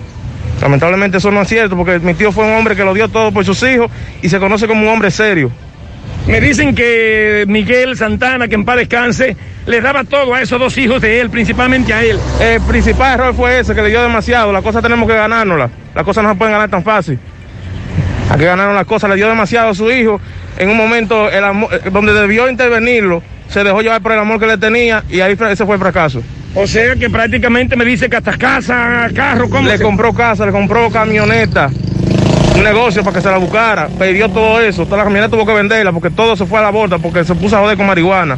Lamentablemente 0.60 1.18
eso 1.18 1.30
no 1.30 1.42
es 1.42 1.48
cierto, 1.48 1.76
porque 1.76 1.98
mi 1.98 2.14
tío 2.14 2.32
fue 2.32 2.44
un 2.44 2.52
hombre 2.52 2.76
que 2.76 2.84
lo 2.84 2.94
dio 2.94 3.09
todo 3.09 3.32
por 3.32 3.44
sus 3.44 3.62
hijos 3.62 3.90
y 4.22 4.28
se 4.28 4.38
conoce 4.38 4.66
como 4.66 4.82
un 4.82 4.88
hombre 4.88 5.10
serio. 5.10 5.51
Me 6.26 6.40
dicen 6.40 6.74
que 6.74 7.44
Miguel 7.48 7.97
Santana, 7.97 8.47
que 8.47 8.55
en 8.55 8.64
paz 8.64 8.76
descanse, 8.76 9.36
le 9.66 9.80
daba 9.80 10.05
todo 10.05 10.34
a 10.34 10.42
esos 10.42 10.60
dos 10.60 10.76
hijos 10.76 11.01
de 11.01 11.20
él, 11.20 11.30
principalmente 11.30 11.94
a 11.94 12.02
él. 12.02 12.18
El 12.40 12.60
principal 12.62 13.14
error 13.14 13.34
fue 13.34 13.59
ese, 13.59 13.74
que 13.74 13.82
le 13.82 13.88
dio 13.88 14.02
demasiado. 14.02 14.52
Las 14.52 14.62
cosas 14.62 14.82
tenemos 14.82 15.09
que 15.09 15.14
ganárnoslas. 15.14 15.70
Las 15.94 16.05
cosas 16.05 16.22
no 16.22 16.30
se 16.30 16.36
pueden 16.36 16.52
ganar 16.52 16.68
tan 16.68 16.84
fácil. 16.84 17.18
Hay 18.31 18.39
que 18.39 18.44
ganarnos 18.44 18.74
las 18.74 18.86
cosas. 18.86 19.11
Le 19.11 19.16
dio 19.16 19.28
demasiado 19.28 19.70
a 19.70 19.74
su 19.74 19.90
hijo. 19.90 20.20
En 20.59 20.70
un 20.70 20.77
momento 20.77 21.31
el 21.31 21.43
amor- 21.44 21.90
donde 21.90 22.12
debió 22.12 22.48
intervenirlo, 22.48 23.23
se 23.48 23.65
dejó 23.65 23.82
llevar 23.82 24.01
por 24.02 24.12
el 24.12 24.19
amor 24.19 24.39
que 24.39 24.47
le 24.47 24.57
tenía 24.59 25.02
y 25.11 25.20
ahí 25.20 25.36
ese 25.51 25.65
fue 25.66 25.74
el 25.74 25.81
fracaso. 25.81 26.23
O 26.55 26.66
sea 26.66 26.97
que 26.97 27.09
prácticamente 27.09 27.77
me 27.77 27.85
dice 27.85 28.09
que 28.11 28.16
hasta 28.16 28.36
casa, 28.36 29.09
carro, 29.15 29.48
¿cómo? 29.48 29.69
Le 29.69 29.78
se- 29.78 29.85
compró 29.85 30.12
casa, 30.12 30.44
le 30.47 30.52
compró 30.52 30.90
camioneta, 30.90 31.70
un 32.57 32.62
negocio 32.65 33.02
para 33.05 33.16
que 33.16 33.23
se 33.23 33.31
la 33.31 33.39
buscara. 33.39 33.89
Perdió 33.98 34.28
todo 34.28 34.61
eso. 34.61 34.85
Toda 34.85 34.98
la 34.98 35.05
camioneta 35.05 35.31
tuvo 35.31 35.47
que 35.47 35.52
venderla 35.55 35.93
porque 35.93 36.11
todo 36.11 36.36
se 36.36 36.47
fue 36.47 36.59
a 36.59 36.62
la 36.62 36.70
borda 36.70 36.98
porque 36.98 37.24
se 37.24 37.35
puso 37.35 37.57
a 37.57 37.61
joder 37.61 37.77
con 37.77 37.86
marihuana. 37.86 38.36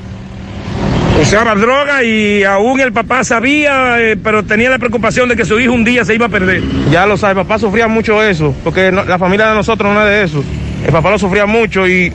Usaba 1.21 1.55
droga 1.55 2.03
y 2.03 2.43
aún 2.43 2.81
el 2.81 2.93
papá 2.93 3.23
sabía, 3.23 4.01
eh, 4.01 4.17
pero 4.23 4.43
tenía 4.45 4.71
la 4.71 4.79
preocupación 4.79 5.29
de 5.29 5.37
que 5.37 5.45
su 5.45 5.59
hijo 5.61 5.73
un 5.73 5.85
día 5.85 6.05
se 6.05 6.15
iba 6.15 6.27
a 6.27 6.29
perder. 6.29 6.63
Ya 6.91 7.07
lo 7.07 7.17
sabe, 7.17 7.35
papá 7.37 7.59
sufría 7.59 7.87
mucho 7.87 8.23
eso, 8.23 8.55
porque 8.65 8.91
no- 8.91 9.05
la 9.05 9.19
familia 9.19 9.49
de 9.49 9.55
nosotros 9.55 9.93
no 9.95 10.01
es 10.03 10.09
de 10.09 10.23
eso. 10.25 10.45
El 10.85 10.91
papá 10.93 11.11
lo 11.11 11.19
sufría 11.19 11.47
mucho 11.47 11.87
y 11.87 12.13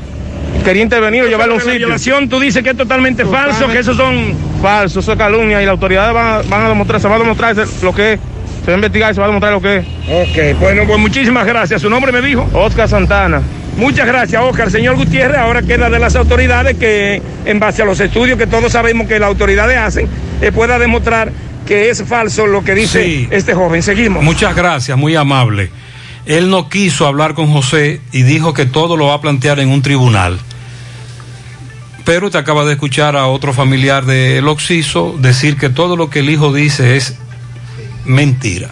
quería 0.65 0.83
intervenir 0.83 1.23
o 1.23 1.27
llevarlo 1.27 1.53
a 1.53 1.57
un 1.57 1.63
La 1.65 1.71
sitio. 1.71 1.87
violación, 1.87 2.27
tú 2.27 2.39
dices 2.39 2.63
que 2.63 2.71
es 2.71 2.77
totalmente 2.77 3.23
falso, 3.25 3.67
que 3.67 3.79
esos 3.79 3.95
son... 3.95 4.33
Falso, 4.61 4.99
eso 4.99 5.11
es 5.13 5.17
calumnia 5.17 5.61
y 5.61 5.65
las 5.65 5.73
autoridades 5.73 6.13
van, 6.13 6.25
a- 6.27 6.41
van 6.49 6.65
a 6.65 6.69
demostrar, 6.69 6.99
se 6.99 7.07
va 7.07 7.15
a 7.15 7.19
demostrar 7.19 7.55
lo 7.83 7.93
que 7.93 8.13
es. 8.13 8.19
Se 8.65 8.71
va 8.71 8.73
a 8.73 8.75
investigar 8.75 9.11
y 9.11 9.13
se 9.13 9.19
va 9.21 9.27
a 9.27 9.29
demostrar 9.29 9.53
lo 9.53 9.61
que 9.61 9.77
es. 9.77 9.85
Ok, 10.09 10.59
bueno, 10.59 10.83
pues 10.85 10.99
muchísimas 10.99 11.45
gracias. 11.45 11.81
¿Su 11.81 11.89
nombre 11.89 12.11
me 12.11 12.21
dijo? 12.21 12.49
Oscar 12.53 12.89
Santana. 12.89 13.41
Muchas 13.77 14.07
gracias, 14.07 14.41
Oscar. 14.41 14.71
Señor 14.71 14.95
Gutiérrez, 14.95 15.37
ahora 15.37 15.61
queda 15.61 15.89
de 15.89 15.99
las 15.99 16.15
autoridades 16.15 16.77
que, 16.77 17.21
en 17.45 17.59
base 17.59 17.83
a 17.83 17.85
los 17.85 17.99
estudios 17.99 18.37
que 18.37 18.47
todos 18.47 18.71
sabemos 18.71 19.07
que 19.07 19.19
las 19.19 19.27
autoridades 19.27 19.77
hacen, 19.77 20.07
eh, 20.41 20.51
pueda 20.51 20.79
demostrar 20.79 21.31
que 21.67 21.89
es 21.89 22.03
falso 22.03 22.47
lo 22.47 22.63
que 22.63 22.73
dice 22.73 23.03
Sí. 23.03 23.27
este 23.29 23.53
joven. 23.53 23.83
Seguimos. 23.83 24.23
Muchas 24.23 24.55
gracias, 24.55 24.97
muy 24.97 25.15
amable. 25.15 25.69
Él 26.25 26.49
no 26.49 26.69
quiso 26.69 27.05
hablar 27.07 27.35
con 27.35 27.51
José 27.53 28.01
y 28.11 28.23
dijo 28.23 28.53
que 28.53 28.65
todo 28.65 28.97
lo 28.97 29.07
va 29.07 29.13
a 29.15 29.21
plantear 29.21 29.59
en 29.59 29.69
un 29.69 29.81
tribunal. 29.81 30.39
Pero 32.03 32.31
te 32.31 32.37
acaba 32.37 32.65
de 32.65 32.73
escuchar 32.73 33.15
a 33.15 33.27
otro 33.27 33.53
familiar 33.53 34.05
del 34.05 34.47
Oxiso 34.47 35.15
decir 35.19 35.57
que 35.57 35.69
todo 35.69 35.95
lo 35.97 36.09
que 36.09 36.19
el 36.19 36.29
hijo 36.29 36.53
dice 36.53 36.95
es 36.97 37.15
mentira. 38.05 38.71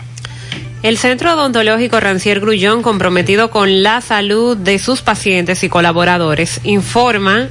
El 0.86 1.00
Centro 1.00 1.34
Odontológico 1.34 2.00
Rancier 2.00 2.40
Grullón, 2.40 2.84
comprometido 2.84 3.50
con 3.50 3.82
la 3.82 4.02
salud 4.02 4.56
de 4.56 4.78
sus 4.78 5.02
pacientes 5.02 5.64
y 5.64 5.68
colaboradores, 5.68 6.62
informa 6.64 7.50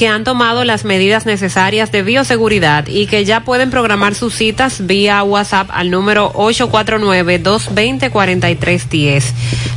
que 0.00 0.08
han 0.08 0.24
tomado 0.24 0.64
las 0.64 0.84
medidas 0.86 1.26
necesarias 1.26 1.92
de 1.92 2.02
bioseguridad 2.02 2.88
y 2.88 3.06
que 3.06 3.26
ya 3.26 3.44
pueden 3.44 3.68
programar 3.68 4.14
sus 4.14 4.34
citas 4.34 4.86
vía 4.86 5.22
WhatsApp 5.22 5.68
al 5.70 5.90
número 5.90 6.32
849-220-4310. 6.32 9.24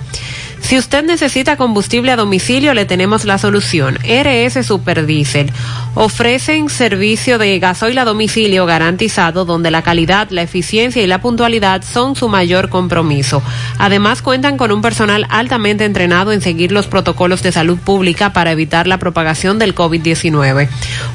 Si 0.65 0.77
usted 0.79 1.03
necesita 1.03 1.57
combustible 1.57 2.11
a 2.11 2.15
domicilio, 2.15 2.73
le 2.73 2.85
tenemos 2.85 3.23
la 3.23 3.37
solución. 3.37 3.97
RS 3.97 4.65
Superdiesel. 4.65 5.51
Ofrecen 5.93 6.69
servicio 6.69 7.37
de 7.37 7.59
gasoil 7.59 7.99
a 7.99 8.03
domicilio 8.03 8.65
garantizado 8.65 9.45
donde 9.45 9.69
la 9.69 9.83
calidad, 9.83 10.31
la 10.31 10.41
eficiencia 10.41 11.03
y 11.03 11.07
la 11.07 11.21
puntualidad 11.21 11.83
son 11.83 12.15
su 12.15 12.29
mayor 12.29 12.69
compromiso. 12.69 13.43
Además, 13.77 14.23
cuentan 14.23 14.57
con 14.57 14.71
un 14.71 14.81
personal 14.81 15.27
altamente 15.29 15.85
entrenado 15.85 16.31
en 16.31 16.41
seguir 16.41 16.71
los 16.71 16.87
protocolos 16.87 17.43
de 17.43 17.51
salud 17.51 17.77
pública 17.77 18.33
para 18.33 18.51
evitar 18.51 18.87
la 18.87 18.97
propagación 18.97 19.59
del 19.59 19.75
COVID-19. 19.75 20.67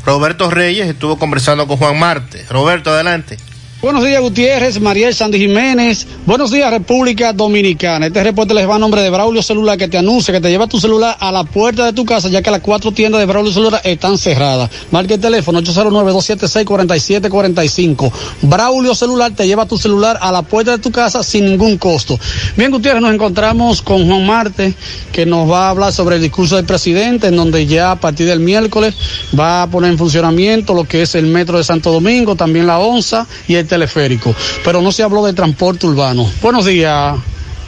Roberto 0.05 0.49
Reyes 0.49 0.87
estuvo 0.87 1.19
conversando 1.19 1.67
con 1.67 1.75
Juan 1.75 1.99
Marte. 1.99 2.45
Roberto, 2.49 2.91
adelante. 2.91 3.35
Buenos 3.79 4.03
días, 4.03 4.19
Gutiérrez, 4.21 4.81
Mariel 4.81 5.13
Sandy 5.13 5.37
Jiménez. 5.37 6.07
Buenos 6.25 6.49
días, 6.49 6.71
República 6.71 7.31
Dominicana. 7.31 8.07
Este 8.07 8.23
reporte 8.23 8.55
les 8.55 8.67
va 8.67 8.77
a 8.77 8.79
nombre 8.79 9.03
de 9.03 9.11
Braulio 9.11 9.43
Celular 9.43 9.77
que 9.77 9.87
te 9.87 9.99
anuncia 9.99 10.33
que 10.33 10.41
te 10.41 10.49
lleva 10.49 10.65
tu 10.65 10.79
celular 10.79 11.15
a 11.19 11.31
la 11.31 11.43
puerta 11.43 11.85
de 11.85 11.93
tu 11.93 12.03
casa, 12.03 12.27
ya 12.27 12.41
que 12.41 12.49
las 12.49 12.61
cuatro 12.61 12.91
tiendas 12.91 13.19
de 13.19 13.27
Braulio 13.27 13.53
Celular 13.53 13.79
están 13.83 14.17
cerradas. 14.17 14.71
Marque 14.89 15.13
el 15.13 15.19
teléfono 15.19 15.61
809-276-4745. 15.61 18.11
Braulio 18.41 18.95
Celular 18.95 19.33
te 19.35 19.45
lleva 19.45 19.67
tu 19.67 19.77
celular 19.77 20.17
a 20.21 20.31
la 20.31 20.41
puerta 20.41 20.71
de 20.71 20.79
tu 20.79 20.91
casa 20.91 21.21
sin 21.21 21.45
ningún 21.45 21.77
costo. 21.77 22.19
Bien, 22.55 22.71
Gutiérrez, 22.71 23.03
nos 23.03 23.13
encontramos 23.13 23.83
con 23.83 24.07
Juan 24.07 24.25
Marte, 24.25 24.73
que 25.11 25.27
nos 25.27 25.47
va 25.47 25.67
a 25.67 25.69
hablar 25.69 25.93
sobre 25.93 26.15
el 26.15 26.23
discurso 26.23 26.55
del 26.55 26.65
presidente, 26.65 27.27
en 27.27 27.35
donde 27.35 27.67
ya 27.67 27.91
a 27.91 27.99
partir 27.99 28.25
del 28.25 28.39
miércoles 28.39 28.95
va 29.39 29.61
a 29.61 29.69
poner 29.69 29.91
en 29.91 29.99
funcionamiento 29.99 30.73
lo 30.73 30.85
que 30.85 31.03
es 31.03 31.13
el 31.13 31.27
metro 31.27 31.59
de 31.59 31.63
Santo 31.63 31.91
Domingo, 31.91 32.35
también 32.35 32.65
la 32.65 32.79
ONSA 32.79 33.27
y 33.47 33.53
el 33.53 33.66
teleférico, 33.67 34.33
pero 34.63 34.81
no 34.81 34.91
se 34.91 35.03
habló 35.03 35.25
de 35.25 35.33
transporte 35.33 35.85
urbano. 35.85 36.29
Buenos 36.41 36.65
días, 36.65 37.15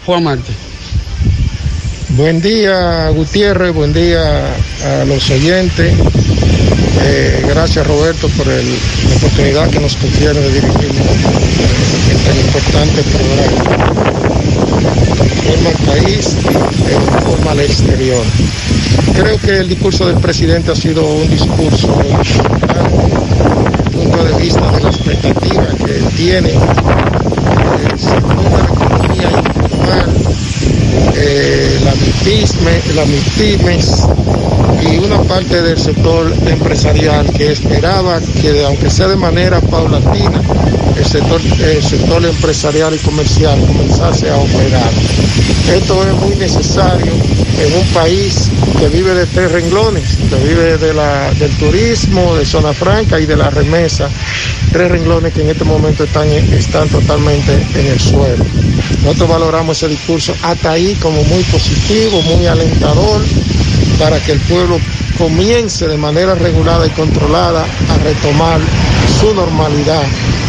Juan 0.05 0.23
Marte. 0.23 0.51
Buen 2.09 2.41
día, 2.41 3.09
Gutiérrez, 3.09 3.73
buen 3.73 3.93
día 3.93 4.19
a 4.83 5.05
los 5.05 5.29
oyentes. 5.29 5.93
Eh, 7.01 7.45
gracias, 7.47 7.85
Roberto, 7.85 8.27
por 8.29 8.47
la 8.47 8.55
oportunidad 9.15 9.69
que 9.69 9.79
nos 9.79 9.95
confiere 9.95 10.39
de 10.39 10.51
dirigirnos 10.51 11.05
este 12.11 12.41
importante 12.41 13.03
programa. 13.03 14.09
Forma 15.45 15.69
al 15.69 15.75
país 15.85 16.35
y 16.35 17.21
forma 17.23 17.51
al 17.51 17.59
exterior. 17.61 18.23
Creo 19.15 19.37
que 19.39 19.57
el 19.57 19.69
discurso 19.69 20.07
del 20.07 20.17
presidente 20.17 20.71
ha 20.71 20.75
sido 20.75 21.05
un 21.05 21.29
discurso 21.29 22.01
de 24.23 24.33
vista 24.43 24.71
de 24.71 24.81
la 24.81 24.89
expectativa 24.89 25.67
que 25.77 25.93
tiene, 26.15 26.51
sector 27.97 28.37
de 28.37 28.49
la 28.49 28.65
economía 28.65 29.29
informal, 29.31 30.09
eh, 31.15 31.79
la 31.83 31.93
MIPISME, 31.93 32.81
la 32.95 33.05
MIPIMES 33.05 34.07
y 34.81 34.97
una 34.97 35.21
parte 35.23 35.61
del 35.61 35.77
sector 35.77 36.31
empresarial 36.47 37.31
que 37.33 37.51
esperaba 37.51 38.19
que 38.41 38.63
aunque 38.65 38.89
sea 38.89 39.07
de 39.07 39.15
manera 39.15 39.59
paulatina, 39.61 40.41
el 40.97 41.05
sector, 41.05 41.41
el 41.41 41.83
sector 41.83 42.25
empresarial 42.25 42.93
y 42.93 42.97
comercial 42.99 43.59
comenzase 43.65 44.29
a 44.29 44.37
operar. 44.37 44.91
Esto 45.73 46.03
es 46.07 46.13
muy 46.15 46.35
necesario 46.35 47.11
en 47.11 47.73
un 47.73 47.87
país 47.93 48.49
que 48.77 48.87
vive 48.87 49.13
de 49.13 49.25
tres 49.25 49.51
renglones, 49.51 50.17
que 50.29 50.35
vive 50.47 50.77
de 50.77 50.93
la, 50.93 51.31
del 51.33 51.51
turismo, 51.57 52.35
de 52.35 52.45
zona 52.45 52.73
franca 52.73 53.19
y 53.19 53.25
de 53.25 53.35
la 53.35 53.49
remesa, 53.49 54.09
tres 54.71 54.89
renglones 54.91 55.33
que 55.33 55.41
en 55.41 55.49
este 55.49 55.65
momento 55.65 56.03
están, 56.03 56.27
están 56.27 56.87
totalmente 56.89 57.53
en 57.75 57.87
el 57.87 57.99
suelo. 57.99 58.45
Nosotros 59.03 59.29
valoramos 59.29 59.77
ese 59.77 59.87
discurso 59.87 60.33
hasta 60.41 60.71
ahí 60.71 60.95
como 60.95 61.23
muy 61.23 61.43
positivo, 61.43 62.21
muy 62.21 62.45
alentador, 62.47 63.21
para 63.97 64.19
que 64.19 64.33
el 64.33 64.39
pueblo 64.41 64.79
comience 65.17 65.87
de 65.87 65.97
manera 65.97 66.35
regulada 66.35 66.87
y 66.87 66.89
controlada 66.91 67.65
a 67.89 67.97
retomar 67.97 68.59
su 69.19 69.33
normalidad 69.33 70.03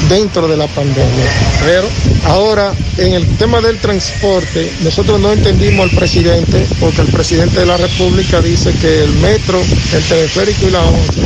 dentro 0.08 0.46
de 0.46 0.56
la 0.56 0.66
pandemia. 0.68 1.30
Pero 1.64 1.88
ahora, 2.26 2.72
en 2.98 3.14
el 3.14 3.26
tema 3.36 3.60
del 3.60 3.78
transporte, 3.78 4.72
nosotros 4.82 5.20
no 5.20 5.32
entendimos 5.32 5.90
al 5.90 5.96
presidente, 5.96 6.66
porque 6.78 7.02
el 7.02 7.08
presidente 7.08 7.60
de 7.60 7.66
la 7.66 7.76
República 7.76 8.40
dice 8.40 8.72
que 8.74 9.02
el 9.02 9.10
metro, 9.14 9.60
el 9.60 10.02
teleférico 10.04 10.68
y 10.68 10.70
la 10.70 10.82
ONCE 10.82 11.20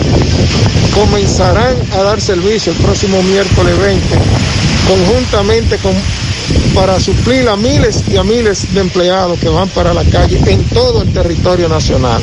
comenzarán 0.94 1.76
a 1.92 2.02
dar 2.02 2.20
servicio 2.20 2.72
el 2.72 2.78
próximo 2.78 3.22
miércoles 3.22 3.76
20, 3.78 4.06
conjuntamente 4.88 5.76
con 5.78 5.92
para 6.74 6.98
suplir 6.98 7.48
a 7.48 7.56
miles 7.56 8.04
y 8.08 8.16
a 8.16 8.24
miles 8.24 8.74
de 8.74 8.80
empleados 8.80 9.38
que 9.38 9.48
van 9.48 9.68
para 9.68 9.94
la 9.94 10.04
calle 10.04 10.40
en 10.46 10.62
todo 10.70 11.02
el 11.02 11.12
territorio 11.12 11.68
nacional. 11.68 12.20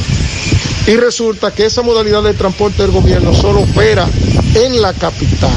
Y 0.88 0.96
resulta 0.96 1.52
que 1.52 1.66
esa 1.66 1.82
modalidad 1.84 2.24
de 2.24 2.34
transporte 2.34 2.82
del 2.82 2.92
gobierno 2.92 3.34
solo 3.34 3.62
opera 3.62 4.08
en 4.56 4.82
la 4.82 4.94
capital. 4.94 5.52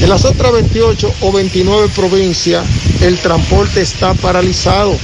En 0.00 0.08
las 0.10 0.24
otras 0.24 0.52
28 0.52 1.14
o 1.20 1.32
29 1.32 1.88
provincias 1.94 2.64
el 3.00 3.18
transporte 3.18 3.80
está 3.80 4.14
paralizado, 4.14 4.96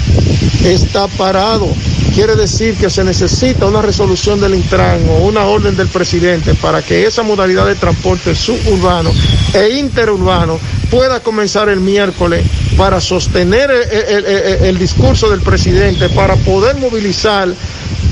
está 0.64 1.08
parado. 1.08 1.68
Quiere 2.14 2.36
decir 2.36 2.76
que 2.76 2.90
se 2.90 3.04
necesita 3.04 3.64
una 3.66 3.80
resolución 3.80 4.38
del 4.38 4.54
Intran 4.54 5.08
o 5.08 5.24
una 5.24 5.46
orden 5.46 5.74
del 5.74 5.88
presidente 5.88 6.54
para 6.54 6.82
que 6.82 7.06
esa 7.06 7.22
modalidad 7.22 7.66
de 7.66 7.74
transporte 7.74 8.34
suburbano 8.34 9.10
e 9.54 9.78
interurbano 9.78 10.60
pueda 10.90 11.20
comenzar 11.20 11.70
el 11.70 11.80
miércoles 11.80 12.44
para 12.76 13.00
sostener 13.00 13.70
el, 13.70 14.26
el, 14.66 14.78
discurso 14.78 15.30
del 15.30 15.40
presidente, 15.40 16.10
para 16.10 16.36
poder 16.36 16.76
movilizar 16.76 17.48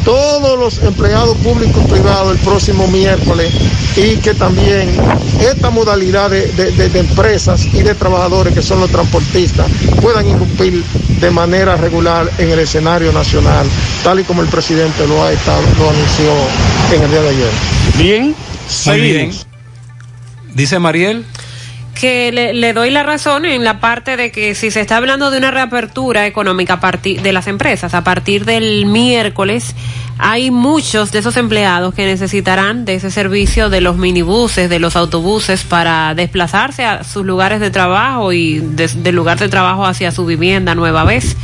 todos 0.05 0.59
los 0.59 0.83
empleados 0.83 1.37
públicos 1.39 1.83
y 1.85 1.91
privados 1.91 2.33
el 2.33 2.39
próximo 2.39 2.87
miércoles 2.89 3.53
y 3.97 4.17
que 4.17 4.35
también 4.35 4.91
esta 5.41 5.71
modalidad 5.71 6.31
de, 6.31 6.47
de, 6.49 6.71
de, 6.73 6.89
de, 6.89 6.99
empresas 7.01 7.67
y 7.67 7.83
de 7.83 7.95
trabajadores 7.95 8.55
que 8.55 8.63
son 8.63 8.81
los 8.81 8.91
transportistas 8.91 9.67
puedan 10.01 10.27
irrumpir 10.29 10.83
de 11.21 11.31
manera 11.31 11.77
regular 11.77 12.31
en 12.39 12.51
el 12.51 12.59
escenario 12.61 13.13
nacional, 13.13 13.67
tal 14.03 14.21
y 14.21 14.25
como 14.25 14.43
el 14.43 14.49
presidente 14.49 15.07
lo 15.07 15.23
ha 15.23 15.33
estado, 15.33 15.63
lo 15.79 15.91
anunció 15.91 16.33
en 16.95 17.03
el 17.03 17.11
día 17.11 17.23
de 17.23 17.29
ayer. 17.29 17.51
Bien, 17.99 18.35
bien. 18.87 19.33
Dice 20.55 20.79
Mariel 20.79 21.25
que 22.01 22.33
le, 22.33 22.73
doy 22.73 22.91
la 22.91 23.03
razón 23.03 23.45
en 23.45 23.63
la 23.63 23.79
parte 23.81 24.17
de 24.17 24.33
que 24.33 24.55
si 24.55 24.71
se 24.71 24.81
está 24.81 24.97
hablando 24.97 25.31
de 25.31 25.39
una 25.39 25.51
reapertura 25.51 26.27
económica 26.27 26.75
a 26.75 26.81
partir 26.81 27.23
de 27.23 27.33
las 27.33 27.47
empresas 27.47 27.95
a 27.95 28.03
partir 28.03 28.45
del 28.45 28.87
miércoles 28.87 29.75
hay 30.23 30.51
muchos 30.51 31.13
de 31.13 31.21
esos 31.21 31.37
empleados 31.37 31.95
que 31.95 32.05
necesitarán 32.05 32.85
de 32.85 32.95
ese 32.95 33.11
servicio 33.11 33.71
de 33.71 33.81
los 33.81 33.97
minibuses, 33.97 34.69
de 34.69 34.79
los 34.79 34.95
autobuses 34.95 35.63
para 35.65 36.15
desplazarse 36.15 36.85
a 36.85 37.05
sus 37.05 37.25
lugares 37.25 37.59
de 37.59 37.71
trabajo 37.71 38.33
y 38.33 38.59
del 38.61 39.03
de 39.03 39.13
lugar 39.13 39.39
de 39.39 39.49
trabajo 39.49 39.87
hacia 39.87 40.11
su 40.11 40.27
vivienda 40.27 40.75
nueva 40.75 41.05
vez. 41.05 41.37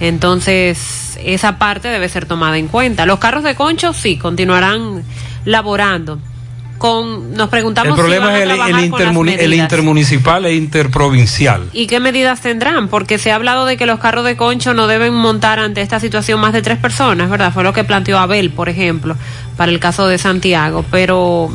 Entonces, 0.00 1.18
esa 1.24 1.58
parte 1.58 1.88
debe 1.88 2.10
ser 2.10 2.26
tomada 2.26 2.58
en 2.58 2.68
cuenta. 2.68 3.06
Los 3.06 3.18
carros 3.18 3.42
de 3.42 3.54
concho 3.54 3.94
sí 3.94 4.18
continuarán 4.18 5.02
laborando, 5.46 6.18
con, 6.80 7.34
nos 7.34 7.50
preguntamos 7.50 7.90
el 7.90 7.94
problema 7.94 8.28
si 8.34 8.36
es 8.36 8.42
el, 8.44 8.50
el, 8.50 8.84
intermuni 8.86 9.34
el, 9.34 9.52
intermunicipal 9.52 10.46
e 10.46 10.54
interprovincial. 10.54 11.68
¿Y 11.74 11.86
qué 11.86 12.00
medidas 12.00 12.40
tendrán? 12.40 12.88
Porque 12.88 13.18
se 13.18 13.30
ha 13.30 13.34
hablado 13.34 13.66
de 13.66 13.76
que 13.76 13.84
los 13.84 14.00
carros 14.00 14.24
de 14.24 14.34
concho 14.34 14.72
no 14.72 14.86
deben 14.86 15.12
montar 15.12 15.58
ante 15.58 15.82
esta 15.82 16.00
situación 16.00 16.40
más 16.40 16.54
de 16.54 16.62
tres 16.62 16.78
personas, 16.78 17.28
¿verdad? 17.28 17.52
Fue 17.52 17.64
lo 17.64 17.74
que 17.74 17.84
planteó 17.84 18.18
Abel, 18.18 18.48
por 18.48 18.70
ejemplo, 18.70 19.14
para 19.58 19.70
el 19.70 19.78
caso 19.78 20.08
de 20.08 20.16
Santiago. 20.16 20.82
Pero, 20.90 21.50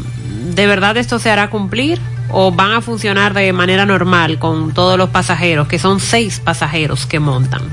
¿de 0.53 0.67
verdad 0.67 0.95
esto 0.95 1.17
se 1.17 1.31
hará 1.31 1.49
cumplir? 1.49 1.99
¿O 2.29 2.51
van 2.51 2.73
a 2.73 2.81
funcionar 2.81 3.33
de 3.33 3.51
manera 3.51 3.87
normal 3.87 4.37
con 4.37 4.75
todos 4.75 4.95
los 4.95 5.09
pasajeros, 5.09 5.67
que 5.67 5.79
son 5.79 5.99
seis 5.99 6.39
pasajeros 6.39 7.07
que 7.07 7.19
montan? 7.19 7.63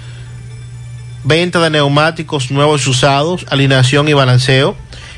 venta 1.25 1.61
de 1.61 1.71
neumáticos 1.71 2.51
nuevos 2.51 2.87
y 2.87 2.91
usados, 2.91 3.47
alineación 3.51 4.09
y 4.09 4.13
balanceo. 4.13 4.77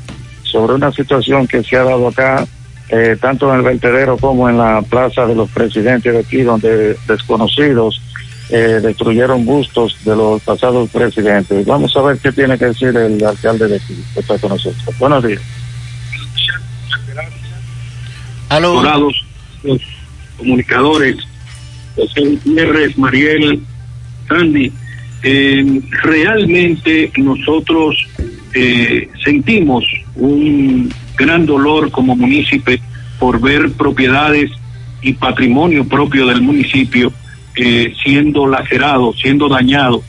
sobre 0.41 0.73
una 0.73 0.91
situación 0.91 1.45
que 1.45 1.61
se 1.61 1.77
ha 1.77 1.83
dado 1.83 2.07
acá, 2.07 2.47
eh, 2.89 3.15
tanto 3.21 3.51
en 3.51 3.57
el 3.57 3.61
vertedero 3.61 4.17
como 4.17 4.49
en 4.49 4.57
la 4.57 4.81
plaza 4.81 5.27
de 5.27 5.35
los 5.35 5.51
presidentes 5.51 6.11
de 6.11 6.19
aquí, 6.19 6.41
donde 6.41 6.97
desconocidos 7.07 8.01
eh, 8.49 8.79
destruyeron 8.81 9.45
bustos 9.45 9.99
de 10.03 10.15
los 10.15 10.41
pasados 10.41 10.89
presidentes. 10.89 11.63
Vamos 11.67 11.95
a 11.95 12.01
ver 12.01 12.17
qué 12.17 12.31
tiene 12.31 12.57
que 12.57 12.65
decir 12.65 12.97
el 12.97 13.23
alcalde 13.23 13.67
de 13.67 13.75
aquí, 13.75 14.03
que 14.15 14.21
está 14.21 14.39
con 14.39 14.49
nosotros. 14.49 14.97
Buenos 14.97 15.23
días. 15.23 15.41
Dorados, 18.61 19.25
los 19.63 19.81
comunicadores, 20.37 21.17
José 21.95 22.21
Gutiérrez, 22.21 22.97
Mariel, 22.97 23.61
Sandy, 24.27 24.71
eh, 25.23 25.81
realmente 26.03 27.11
nosotros 27.17 27.95
eh, 28.53 29.09
sentimos 29.23 29.85
un 30.15 30.91
gran 31.17 31.45
dolor 31.45 31.91
como 31.91 32.15
municipio 32.15 32.77
por 33.19 33.39
ver 33.39 33.71
propiedades 33.71 34.51
y 35.01 35.13
patrimonio 35.13 35.87
propio 35.87 36.27
del 36.27 36.41
municipio 36.41 37.13
eh, 37.55 37.93
siendo 38.03 38.47
lacerado, 38.47 39.13
siendo 39.13 39.47
dañado, 39.47 40.03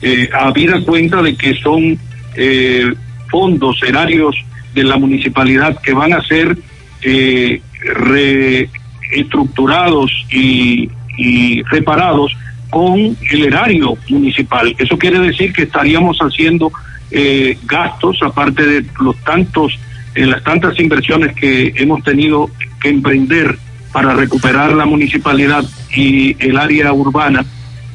eh, 0.00 0.28
habida 0.32 0.80
cuenta 0.82 1.22
de 1.22 1.34
que 1.36 1.54
son 1.54 1.98
eh, 2.36 2.92
fondos, 3.30 3.82
erarios 3.82 4.36
de 4.74 4.84
la 4.84 4.96
municipalidad 4.96 5.80
que 5.80 5.92
van 5.92 6.12
a 6.12 6.22
ser 6.22 6.56
eh, 7.02 7.60
reestructurados 7.84 10.10
y, 10.30 10.90
y 11.16 11.62
reparados 11.64 12.32
con 12.70 13.16
el 13.30 13.44
erario 13.44 13.96
municipal. 14.08 14.74
Eso 14.78 14.98
quiere 14.98 15.20
decir 15.20 15.52
que 15.52 15.62
estaríamos 15.62 16.18
haciendo 16.18 16.72
eh, 17.10 17.56
gastos, 17.64 18.18
aparte 18.22 18.66
de 18.66 18.84
los 19.00 19.16
tantos, 19.18 19.78
eh, 20.16 20.26
las 20.26 20.42
tantas 20.42 20.80
inversiones 20.80 21.36
que 21.36 21.72
hemos 21.76 22.02
tenido 22.02 22.50
que 22.80 22.88
emprender 22.88 23.56
para 23.92 24.14
recuperar 24.14 24.72
la 24.72 24.86
municipalidad 24.86 25.64
y 25.94 26.36
el 26.44 26.58
área 26.58 26.92
urbana, 26.92 27.44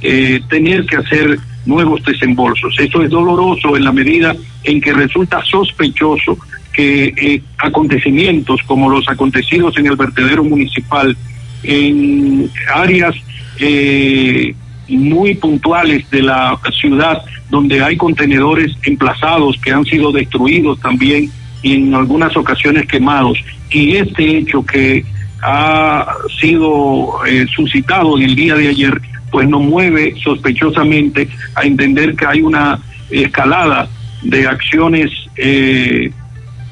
eh, 0.01 0.39
tener 0.49 0.85
que 0.85 0.95
hacer 0.95 1.37
nuevos 1.65 2.01
desembolsos. 2.05 2.73
Esto 2.79 3.03
es 3.03 3.09
doloroso 3.09 3.75
en 3.75 3.83
la 3.83 3.91
medida 3.91 4.33
en 4.63 4.79
que 4.79 4.93
resulta 4.93 5.43
sospechoso 5.43 6.37
que 6.79 7.13
eh, 7.17 7.41
acontecimientos 7.57 8.61
como 8.65 8.89
los 8.89 9.05
acontecidos 9.09 9.77
en 9.77 9.87
el 9.87 9.97
vertedero 9.97 10.45
municipal, 10.45 11.15
en 11.61 12.49
áreas 12.73 13.15
eh, 13.59 14.55
muy 14.87 15.35
puntuales 15.35 16.09
de 16.09 16.21
la 16.21 16.57
ciudad, 16.79 17.21
donde 17.49 17.83
hay 17.83 17.97
contenedores 17.97 18.71
emplazados 18.83 19.59
que 19.61 19.73
han 19.73 19.83
sido 19.83 20.13
destruidos 20.13 20.79
también 20.79 21.29
y 21.61 21.73
en 21.73 21.93
algunas 21.93 22.37
ocasiones 22.37 22.85
quemados. 22.85 23.37
Y 23.69 23.97
este 23.97 24.37
hecho 24.37 24.65
que 24.65 25.03
ha 25.41 26.07
sido 26.39 27.25
eh, 27.25 27.45
suscitado 27.53 28.17
en 28.17 28.23
el 28.23 28.35
día 28.35 28.55
de 28.55 28.69
ayer, 28.69 29.01
pues 29.31 29.49
nos 29.49 29.61
mueve 29.61 30.15
sospechosamente 30.23 31.27
a 31.55 31.63
entender 31.63 32.15
que 32.15 32.25
hay 32.25 32.41
una 32.41 32.79
escalada 33.09 33.89
de 34.21 34.47
acciones 34.47 35.11
eh, 35.35 36.11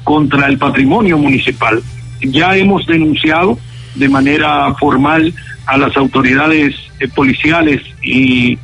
contra 0.08 0.46
el 0.46 0.56
patrimonio 0.56 1.18
municipal. 1.18 1.82
Ya 2.22 2.56
hemos 2.56 2.86
denunciado 2.86 3.58
de 3.94 4.08
manera 4.08 4.72
formal 4.80 5.34
a 5.66 5.76
las 5.76 5.94
autoridades 5.98 6.74
eh, 6.98 7.08
policiales 7.08 7.82
y 8.02 8.58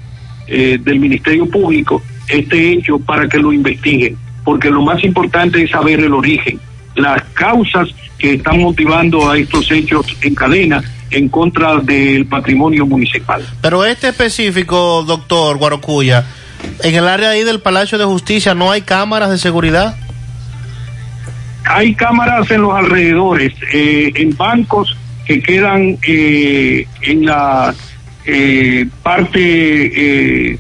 eh, 0.47 0.79
del 0.81 1.01
Ministerio 1.01 1.45
Público 1.45 2.03
este 2.29 2.73
hecho 2.73 2.99
para 2.99 3.29
que 3.29 3.37
lo 3.37 3.53
investiguen, 3.53 4.17
porque 4.43 4.71
lo 4.71 4.81
más 4.81 5.05
importante 5.05 5.63
es 5.63 5.71
saber 5.71 6.01
el 6.01 6.15
origen, 6.15 6.59
las 6.95 7.23
causas 7.35 7.91
que 8.17 8.33
están 8.37 8.61
motivando 8.61 9.31
a 9.31 9.37
estos 9.37 9.71
hechos 9.71 10.07
en 10.23 10.35
cadena 10.35 10.83
en 11.11 11.29
contra 11.29 11.77
del 11.77 12.25
patrimonio 12.25 12.87
municipal. 12.87 13.45
Pero 13.61 13.85
este 13.85 14.09
específico, 14.09 15.05
doctor 15.07 15.59
Guarocuya, 15.59 16.25
en 16.83 16.95
el 16.95 17.07
área 17.07 17.29
ahí 17.29 17.45
del 17.45 17.61
Palacio 17.61 17.99
de 17.99 18.07
Justicia 18.07 18.55
no 18.55 18.71
hay 18.71 18.81
cámaras 18.81 19.29
de 19.29 19.37
seguridad. 19.37 19.99
Hay 21.65 21.95
cámaras 21.95 22.51
en 22.51 22.63
los 22.63 22.75
alrededores, 22.75 23.53
eh, 23.73 24.13
en 24.15 24.37
bancos 24.37 24.97
que 25.27 25.41
quedan 25.41 25.97
eh, 26.07 26.87
en 27.03 27.27
la 27.27 27.75
eh, 28.27 28.87
parte 29.03 29.41
eh, 29.41 30.59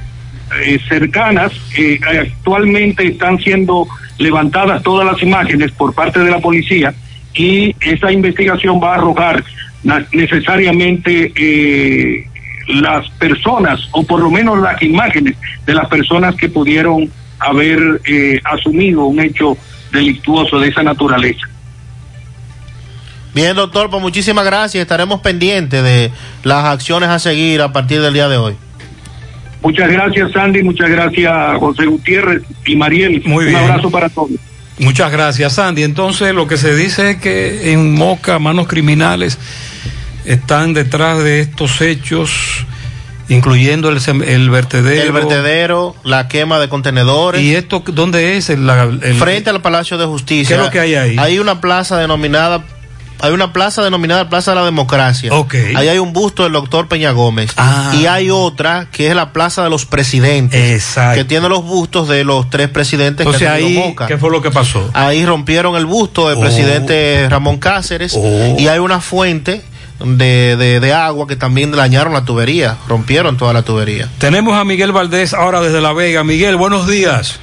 eh, 0.65 0.79
cercanas. 0.89 1.53
eh, 1.77 1.99
actualmente 2.21 3.07
están 3.07 3.39
siendo 3.39 3.87
levantadas 4.19 4.83
todas 4.83 5.07
las 5.07 5.23
imágenes 5.23 5.73
por 5.73 5.95
parte 5.95 6.21
de 6.21 6.31
la 6.31 6.39
policía 6.39 6.95
y 7.35 7.75
esa 7.81 8.13
investigación 8.13 8.81
va 8.83 8.93
a 8.93 8.95
arrojar 8.95 9.43
necesariamente 10.13 11.33
las 12.69 13.09
personas 13.19 13.89
o 13.91 14.05
por 14.05 14.21
lo 14.21 14.31
menos 14.31 14.59
las 14.61 14.81
imágenes 14.83 15.37
de 15.67 15.75
las 15.75 15.89
personas 15.89 16.37
que 16.37 16.49
pudieron 16.49 17.11
haber 17.41 18.01
asumido 18.45 19.05
un 19.07 19.19
hecho 19.19 19.59
delictuoso 19.95 20.59
de 20.59 20.69
esa 20.69 20.83
naturaleza. 20.83 21.49
Bien, 23.35 23.57
doctor, 23.57 23.91
pues 23.91 24.01
muchísimas 24.01 24.45
gracias. 24.45 24.83
Estaremos 24.83 25.21
pendientes 25.21 25.83
de 25.83 26.13
las 26.45 26.65
acciones 26.67 27.09
a 27.09 27.19
seguir 27.19 27.63
a 27.63 27.73
partir 27.73 28.01
del 28.01 28.15
día 28.15 28.29
de 28.29 28.37
hoy. 28.37 28.55
Muchas 29.63 29.91
gracias, 29.91 30.31
Sandy. 30.33 30.63
Muchas 30.63 30.91
gracias, 30.91 31.59
José 31.59 31.87
Gutiérrez 31.87 32.43
y 32.67 32.77
Mariel. 32.77 33.23
Muy 33.25 33.47
bien. 33.47 33.57
Un 33.57 33.71
abrazo 33.71 33.91
para 33.91 34.09
todos. 34.09 34.31
Muchas 34.79 35.11
gracias, 35.11 35.55
Sandy. 35.55 35.83
Entonces, 35.83 36.35
lo 36.35 36.47
que 36.47 36.57
se 36.57 36.77
dice 36.77 37.13
es 37.13 37.17
que 37.17 37.73
en 37.73 37.95
Moca, 37.95 38.39
manos 38.39 38.69
criminales 38.69 39.39
están 40.25 40.75
detrás 40.75 41.23
de 41.25 41.41
estos 41.41 41.81
hechos, 41.81 42.67
incluyendo 43.29 43.89
el, 43.89 43.99
el 44.27 44.51
vertedero. 44.51 45.03
El 45.03 45.13
vertedero, 45.13 45.95
la 46.05 46.29
quema 46.29 46.59
de 46.59 46.69
contenedores. 46.69 47.41
¿Y 47.43 47.55
esto 47.55 47.83
dónde 47.87 48.37
es? 48.37 48.51
El- 48.51 48.69
frente 49.19 49.51
al 49.51 49.63
Palacio 49.63 49.99
de 49.99 50.07
Justicia. 50.07 50.57
¿Qué 50.57 50.61
es 50.61 50.67
lo 50.67 50.71
que 50.73 50.81
hay 50.81 50.95
ahí? 50.95 51.17
Hay 51.19 51.39
una 51.39 51.61
plaza 51.61 51.97
denominada, 51.99 52.65
hay 53.21 53.33
una 53.33 53.53
plaza 53.53 53.83
denominada 53.83 54.29
Plaza 54.29 54.51
de 54.51 54.57
la 54.57 54.65
Democracia. 54.65 55.33
Ok. 55.33 55.55
Ahí 55.77 55.89
hay 55.89 55.99
un 55.99 56.13
busto 56.13 56.43
del 56.43 56.53
doctor 56.53 56.89
Peña 56.89 57.13
Gómez. 57.13 57.53
Ah. 57.57 57.93
Y 57.99 58.07
hay 58.07 58.29
otra 58.31 58.89
que 58.93 59.09
es 59.09 59.15
la 59.15 59.33
Plaza 59.33 59.63
de 59.65 59.71
los 59.71 59.87
Presidentes. 59.87 60.73
Exacto. 60.73 61.17
Que 61.19 61.25
tiene 61.25 61.49
los 61.49 61.65
bustos 61.65 62.09
de 62.09 62.25
los 62.25 62.51
tres 62.51 62.69
presidentes 62.69 63.25
Entonces 63.25 63.49
que 63.49 63.49
ha 63.49 63.57
tenido 63.57 63.83
ahí, 63.83 63.89
Moca. 63.89 64.07
¿qué 64.07 64.19
fue 64.19 64.31
lo 64.31 64.43
que 64.43 64.51
pasó? 64.51 64.91
Ahí 64.93 65.25
rompieron 65.25 65.77
el 65.77 65.87
busto 65.87 66.29
del 66.29 66.37
Oh. 66.39 66.41
presidente 66.41 67.27
Ramón 67.31 67.59
Cáceres 67.59 68.13
Oh. 68.17 68.57
y 68.59 68.67
hay 68.69 68.81
una 68.81 69.01
fuente 69.01 69.63
de, 70.01 70.57
de, 70.57 70.81
de 70.81 70.93
agua 70.93 71.27
que 71.27 71.37
también 71.37 71.71
dañaron 71.71 72.13
la 72.13 72.25
tubería, 72.25 72.79
rompieron 72.89 73.37
toda 73.37 73.53
la 73.53 73.63
tubería. 73.63 74.09
Tenemos 74.19 74.55
a 74.55 74.65
Miguel 74.65 74.93
Valdés 74.93 75.35
ahora 75.35 75.61
desde 75.61 75.81
La 75.81 75.93
Vega. 75.93 76.25
Miguel, 76.25 76.57
buenos 76.57 76.89
días. 76.89 77.41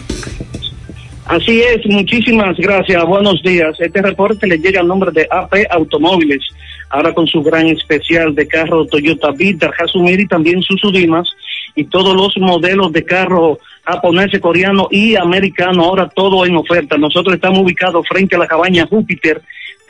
Así 1.25 1.61
es, 1.61 1.85
muchísimas 1.85 2.57
gracias, 2.57 3.05
buenos 3.05 3.41
días. 3.41 3.79
Este 3.79 4.01
reporte 4.01 4.47
le 4.47 4.57
llega 4.57 4.81
al 4.81 4.87
nombre 4.87 5.11
de 5.13 5.25
AP 5.31 5.53
Automóviles, 5.69 6.43
ahora 6.89 7.13
con 7.13 7.25
su 7.25 7.41
gran 7.41 7.67
especial 7.67 8.35
de 8.35 8.45
carro 8.47 8.85
Toyota 8.85 9.31
Vita, 9.31 9.71
Hasumir 9.79 10.19
y 10.19 10.27
también 10.27 10.61
Suzudimas 10.61 11.29
y 11.73 11.85
todos 11.85 12.15
los 12.15 12.35
modelos 12.37 12.91
de 12.91 13.05
carro 13.05 13.59
japonés, 13.85 14.37
coreano 14.41 14.89
y 14.91 15.15
americano, 15.15 15.83
ahora 15.83 16.09
todo 16.09 16.45
en 16.45 16.57
oferta. 16.57 16.97
Nosotros 16.97 17.35
estamos 17.35 17.59
ubicados 17.59 18.05
frente 18.09 18.35
a 18.35 18.39
la 18.39 18.47
cabaña 18.47 18.85
Júpiter, 18.87 19.41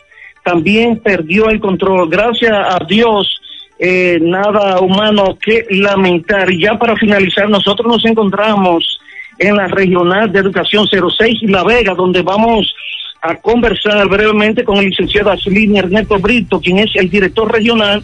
también 0.43 0.99
perdió 0.99 1.49
el 1.49 1.59
control. 1.59 2.09
Gracias 2.09 2.51
a 2.51 2.79
Dios, 2.87 3.39
eh, 3.77 4.19
nada 4.21 4.79
humano 4.79 5.37
que 5.41 5.65
lamentar. 5.69 6.51
Y 6.51 6.61
ya 6.61 6.77
para 6.77 6.95
finalizar, 6.95 7.49
nosotros 7.49 7.87
nos 7.87 8.05
encontramos 8.05 8.99
en 9.37 9.55
la 9.55 9.67
Regional 9.67 10.31
de 10.31 10.39
Educación 10.39 10.87
06 10.87 11.43
y 11.43 11.47
La 11.47 11.63
Vega, 11.63 11.93
donde 11.93 12.21
vamos 12.21 12.73
a 13.21 13.35
conversar 13.35 14.07
brevemente 14.07 14.63
con 14.63 14.77
el 14.77 14.85
licenciado 14.85 15.31
Aslin 15.31 15.77
Ernesto 15.77 16.19
Brito, 16.19 16.59
quien 16.59 16.79
es 16.79 16.91
el 16.95 17.09
director 17.09 17.51
regional, 17.51 18.03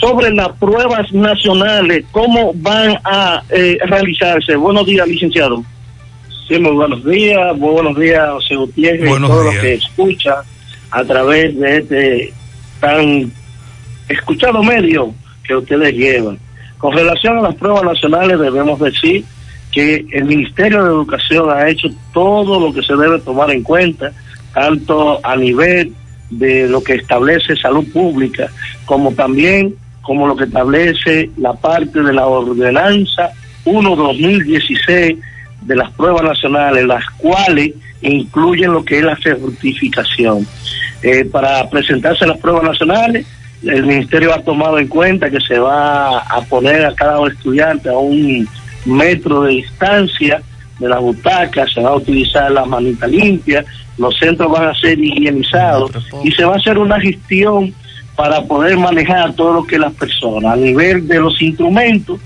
sobre 0.00 0.30
las 0.30 0.48
pruebas 0.58 1.12
nacionales, 1.12 2.04
cómo 2.10 2.52
van 2.54 2.98
a 3.04 3.42
eh, 3.50 3.78
realizarse. 3.84 4.56
Buenos 4.56 4.86
días, 4.86 5.06
licenciado. 5.06 5.62
Sí, 6.50 6.58
muy 6.58 6.72
buenos 6.72 7.04
días, 7.04 7.56
muy 7.58 7.70
buenos 7.74 7.96
días, 7.96 8.28
José 8.28 8.56
Gutiérrez, 8.56 9.08
Buenos 9.08 9.30
y 9.30 9.32
todo 9.32 9.42
días. 9.42 9.54
lo 9.54 9.60
que 9.60 9.74
escucha 9.74 10.34
a 10.90 11.04
través 11.04 11.56
de 11.56 11.76
este 11.76 12.34
tan 12.80 13.30
escuchado 14.08 14.60
medio 14.64 15.14
que 15.44 15.54
ustedes 15.54 15.94
llevan. 15.94 16.40
Con 16.78 16.92
relación 16.96 17.38
a 17.38 17.42
las 17.42 17.54
pruebas 17.54 17.84
nacionales, 17.84 18.40
debemos 18.40 18.80
decir 18.80 19.24
que 19.70 20.04
el 20.10 20.24
Ministerio 20.24 20.82
de 20.82 20.90
Educación 20.90 21.48
ha 21.50 21.68
hecho 21.68 21.86
todo 22.12 22.58
lo 22.58 22.72
que 22.74 22.82
se 22.82 22.96
debe 22.96 23.20
tomar 23.20 23.52
en 23.52 23.62
cuenta, 23.62 24.10
tanto 24.52 25.20
a 25.22 25.36
nivel 25.36 25.92
de 26.30 26.68
lo 26.68 26.82
que 26.82 26.94
establece 26.94 27.54
salud 27.58 27.86
pública, 27.92 28.50
como 28.86 29.12
también 29.12 29.76
como 30.02 30.26
lo 30.26 30.34
que 30.34 30.46
establece 30.46 31.30
la 31.36 31.52
parte 31.52 32.02
de 32.02 32.12
la 32.12 32.26
ordenanza 32.26 33.30
1-2016 33.64 35.16
de 35.62 35.76
las 35.76 35.90
pruebas 35.92 36.22
nacionales, 36.22 36.84
las 36.86 37.04
cuales 37.18 37.72
incluyen 38.02 38.72
lo 38.72 38.84
que 38.84 38.98
es 38.98 39.04
la 39.04 39.16
certificación. 39.16 40.46
Eh, 41.02 41.24
para 41.24 41.68
presentarse 41.68 42.26
las 42.26 42.38
pruebas 42.38 42.64
nacionales, 42.64 43.26
el 43.62 43.84
Ministerio 43.84 44.34
ha 44.34 44.42
tomado 44.42 44.78
en 44.78 44.88
cuenta 44.88 45.30
que 45.30 45.40
se 45.40 45.58
va 45.58 46.18
a 46.18 46.40
poner 46.48 46.84
a 46.84 46.94
cada 46.94 47.26
estudiante 47.28 47.88
a 47.88 47.98
un 47.98 48.48
metro 48.86 49.42
de 49.42 49.52
distancia 49.52 50.42
de 50.78 50.88
la 50.88 50.98
butaca, 50.98 51.66
se 51.66 51.80
va 51.80 51.90
a 51.90 51.96
utilizar 51.96 52.50
la 52.50 52.64
manita 52.64 53.06
limpia, 53.06 53.64
los 53.98 54.18
centros 54.18 54.50
van 54.50 54.68
a 54.68 54.74
ser 54.74 54.98
higienizados 54.98 55.90
y 56.24 56.32
se 56.32 56.44
va 56.44 56.54
a 56.54 56.56
hacer 56.56 56.78
una 56.78 56.98
gestión 56.98 57.74
para 58.16 58.42
poder 58.42 58.78
manejar 58.78 59.34
todo 59.34 59.52
lo 59.52 59.64
que 59.64 59.78
las 59.78 59.92
personas, 59.92 60.54
a 60.54 60.56
nivel 60.56 61.06
de 61.06 61.20
los 61.20 61.40
instrumentos 61.42 62.18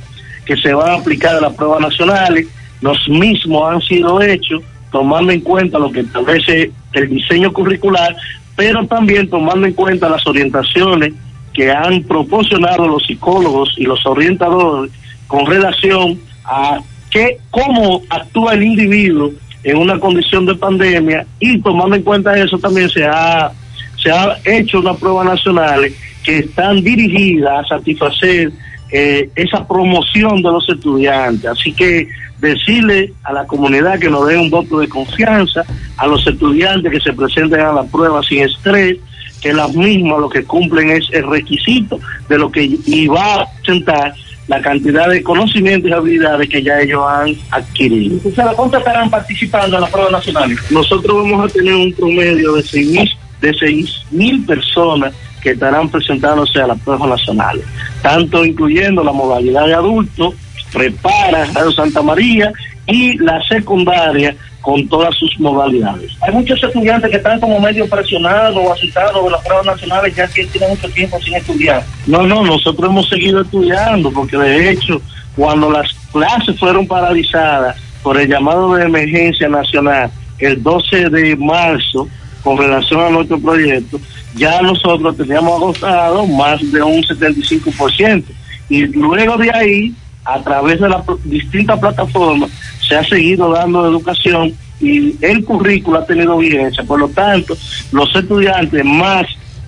que 0.44 0.56
se 0.56 0.72
van 0.72 0.90
a 0.90 0.94
aplicar 0.94 1.36
a 1.36 1.40
las 1.40 1.54
pruebas 1.54 1.80
nacionales, 1.80 2.46
los 2.84 3.08
mismos 3.08 3.72
han 3.72 3.80
sido 3.80 4.20
hechos 4.20 4.62
tomando 4.92 5.32
en 5.32 5.40
cuenta 5.40 5.78
lo 5.78 5.90
que 5.90 6.00
establece 6.00 6.70
el 6.92 7.08
diseño 7.08 7.50
curricular, 7.50 8.14
pero 8.54 8.86
también 8.86 9.28
tomando 9.30 9.66
en 9.66 9.72
cuenta 9.72 10.10
las 10.10 10.26
orientaciones 10.26 11.14
que 11.54 11.72
han 11.72 12.02
proporcionado 12.02 12.86
los 12.86 13.06
psicólogos 13.06 13.74
y 13.78 13.84
los 13.84 14.04
orientadores 14.04 14.92
con 15.26 15.46
relación 15.46 16.20
a 16.44 16.78
qué, 17.10 17.38
cómo 17.50 18.02
actúa 18.10 18.52
el 18.52 18.64
individuo 18.64 19.32
en 19.62 19.78
una 19.78 19.98
condición 19.98 20.44
de 20.44 20.54
pandemia 20.54 21.26
y 21.40 21.58
tomando 21.62 21.96
en 21.96 22.02
cuenta 22.02 22.36
eso 22.36 22.58
también 22.58 22.90
se 22.90 23.02
ha, 23.06 23.50
se 23.96 24.10
ha 24.10 24.36
hecho 24.44 24.80
unas 24.80 24.98
pruebas 24.98 25.24
nacionales 25.24 25.94
que 26.22 26.40
están 26.40 26.84
dirigidas 26.84 27.64
a 27.64 27.78
satisfacer 27.78 28.52
eh, 28.97 29.28
esa 29.34 29.66
promoción 29.66 30.40
de 30.40 30.52
los 30.52 30.68
estudiantes. 30.68 31.50
Así 31.50 31.73
que 31.73 32.06
decirle 32.39 33.12
a 33.24 33.32
la 33.32 33.44
comunidad 33.44 33.98
que 33.98 34.08
nos 34.08 34.28
dé 34.28 34.39
un 34.39 34.50
voto 34.50 34.78
de 34.78 34.89
confianza, 34.89 35.64
a 35.97 36.06
los 36.06 36.24
estudiantes 36.24 36.92
que 36.92 37.00
se 37.00 37.12
presenten 37.12 37.58
a 37.58 37.73
la 37.73 37.82
prueba 37.82 38.23
sin 38.23 38.44
estrés, 38.44 38.98
que 39.42 39.52
las 39.52 39.74
mismas 39.74 40.20
lo 40.20 40.28
que 40.28 40.44
cumplen 40.44 40.90
es 40.90 41.08
el 41.10 41.28
requisito 41.28 41.98
de 42.28 42.39
lo 42.39 42.52
que 42.52 42.62
y 42.62 43.08
va 43.08 43.42
a 43.42 43.50
presentar 43.56 44.14
la 44.47 44.62
cantidad 44.62 45.08
de 45.08 45.24
conocimientos 45.24 45.90
y 45.90 45.92
habilidades 45.92 46.48
que 46.48 46.62
ya 46.62 46.81
ellos 46.81 47.02
han 47.05 47.34
adquirido. 47.50 48.16
¿cuántos 48.55 48.78
estarán 48.78 49.10
participando 49.10 49.74
en 49.74 49.82
las 49.82 49.90
pruebas 49.90 50.12
nacionales? 50.12 50.70
Nosotros 50.70 51.16
vamos 51.16 51.50
a 51.50 51.52
tener 51.52 51.74
un 51.74 51.92
promedio 51.92 52.52
de 52.52 52.62
seis 52.62 52.89
mil 52.92 53.10
de 53.40 53.55
seis 53.55 54.02
mil 54.12 54.44
personas 54.47 55.12
que 55.44 55.50
estarán 55.50 55.90
presentándose 55.90 56.60
a 56.60 56.66
las 56.66 56.81
pruebas 56.81 57.10
nacionales, 57.10 57.64
tanto 58.02 58.44
incluyendo 58.44 59.05
la 59.05 59.12
modalidad 59.12 59.66
de 59.66 59.74
adultos, 59.74 60.34
prepara 60.73 61.44
Radio 61.52 61.70
Santa 61.70 62.02
María 62.02 62.50
y 62.86 63.18
la 63.18 63.40
secundaria 63.44 64.34
con 64.62 64.89
todas 64.89 65.14
sus 65.14 65.39
modalidades. 65.39 66.12
Hay 66.23 66.32
muchos 66.32 66.62
estudiantes 66.64 67.10
que 67.10 67.18
están 67.18 67.39
como 67.39 67.60
medio 67.60 67.86
presionados 67.86 68.56
o 68.56 68.73
asustados 68.73 69.23
de 69.23 69.31
las 69.31 69.42
pruebas 69.42 69.66
nacionales 69.66 70.16
ya 70.16 70.26
que 70.26 70.47
tienen 70.47 70.70
mucho 70.70 70.89
tiempo 70.89 71.20
sin 71.20 71.34
estudiar. 71.34 71.84
No, 72.06 72.26
no, 72.26 72.42
nosotros 72.42 72.89
hemos 72.89 73.06
seguido 73.10 73.42
estudiando 73.42 74.10
porque 74.10 74.39
de 74.39 74.70
hecho 74.70 75.02
cuando 75.36 75.70
las 75.70 75.92
clases 76.10 76.58
fueron 76.58 76.86
paralizadas 76.86 77.76
por 78.02 78.18
el 78.18 78.26
llamado 78.26 78.74
de 78.74 78.86
emergencia 78.86 79.48
nacional 79.48 80.10
el 80.39 80.62
12 80.62 81.10
de 81.10 81.36
marzo 81.36 82.08
con 82.42 82.58
relación 82.58 83.00
a 83.00 83.10
nuestro 83.10 83.39
proyecto, 83.40 83.98
ya 84.34 84.60
nosotros 84.62 85.16
teníamos 85.16 85.54
agotado 85.54 86.26
más 86.26 86.60
de 86.72 86.82
un 86.82 87.02
75%. 87.02 88.24
Y 88.68 88.86
luego 88.86 89.36
de 89.36 89.50
ahí, 89.52 89.94
a 90.24 90.42
través 90.42 90.80
de 90.80 90.88
las 90.88 91.02
distintas 91.24 91.78
plataformas, 91.78 92.50
se 92.86 92.96
ha 92.96 93.04
seguido 93.04 93.50
dando 93.50 93.86
educación 93.86 94.54
y 94.80 95.14
el 95.24 95.44
currículo 95.44 95.98
ha 95.98 96.06
tenido 96.06 96.36
vigencia. 96.38 96.82
Por 96.84 97.00
lo 97.00 97.08
tanto, 97.08 97.56
los 97.92 98.14
estudiantes 98.14 98.84
más 98.84 99.26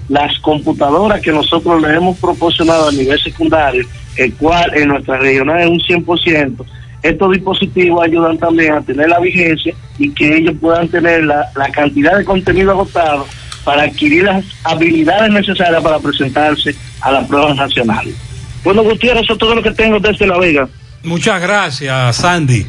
las 0.09 0.39
computadoras 0.39 1.21
que 1.21 1.33
nosotros 1.33 1.83
les 1.83 1.97
hemos 1.97 2.17
proporcionado 2.19 2.89
a 2.89 2.93
nivel 2.93 3.19
secundario, 3.21 3.85
el 4.17 4.33
cual 4.35 4.71
en 4.77 4.89
nuestra 4.89 5.19
regional 5.19 5.61
es 5.61 5.69
un 5.69 5.81
100%, 5.81 6.65
estos 7.03 7.33
dispositivos 7.33 8.03
ayudan 8.03 8.39
también 8.39 8.73
a 8.73 8.81
tener 8.83 9.09
la 9.09 9.21
vigencia 9.21 9.75
y 9.99 10.11
que 10.11 10.39
ellos 10.39 10.55
puedan 10.61 10.89
tener 10.89 11.25
la, 11.25 11.47
la 11.57 11.69
cantidad 11.71 12.17
de 12.17 12.25
contenido 12.25 12.71
agotado 12.73 13.27
para 13.67 13.83
adquirir 13.83 14.23
las 14.23 14.45
habilidades 14.63 15.33
necesarias 15.33 15.83
para 15.83 15.99
presentarse 15.99 16.73
a 17.01 17.11
las 17.11 17.27
pruebas 17.27 17.57
nacionales. 17.57 18.15
Bueno, 18.63 18.85
Gutiérrez, 18.85 19.25
eso 19.25 19.33
es 19.33 19.39
todo 19.41 19.57
lo 19.57 19.63
que 19.63 19.73
tengo 19.73 19.99
desde 19.99 20.25
La 20.25 20.39
Vega. 20.39 20.69
Muchas 21.03 21.43
gracias, 21.43 22.15
Sandy. 22.15 22.65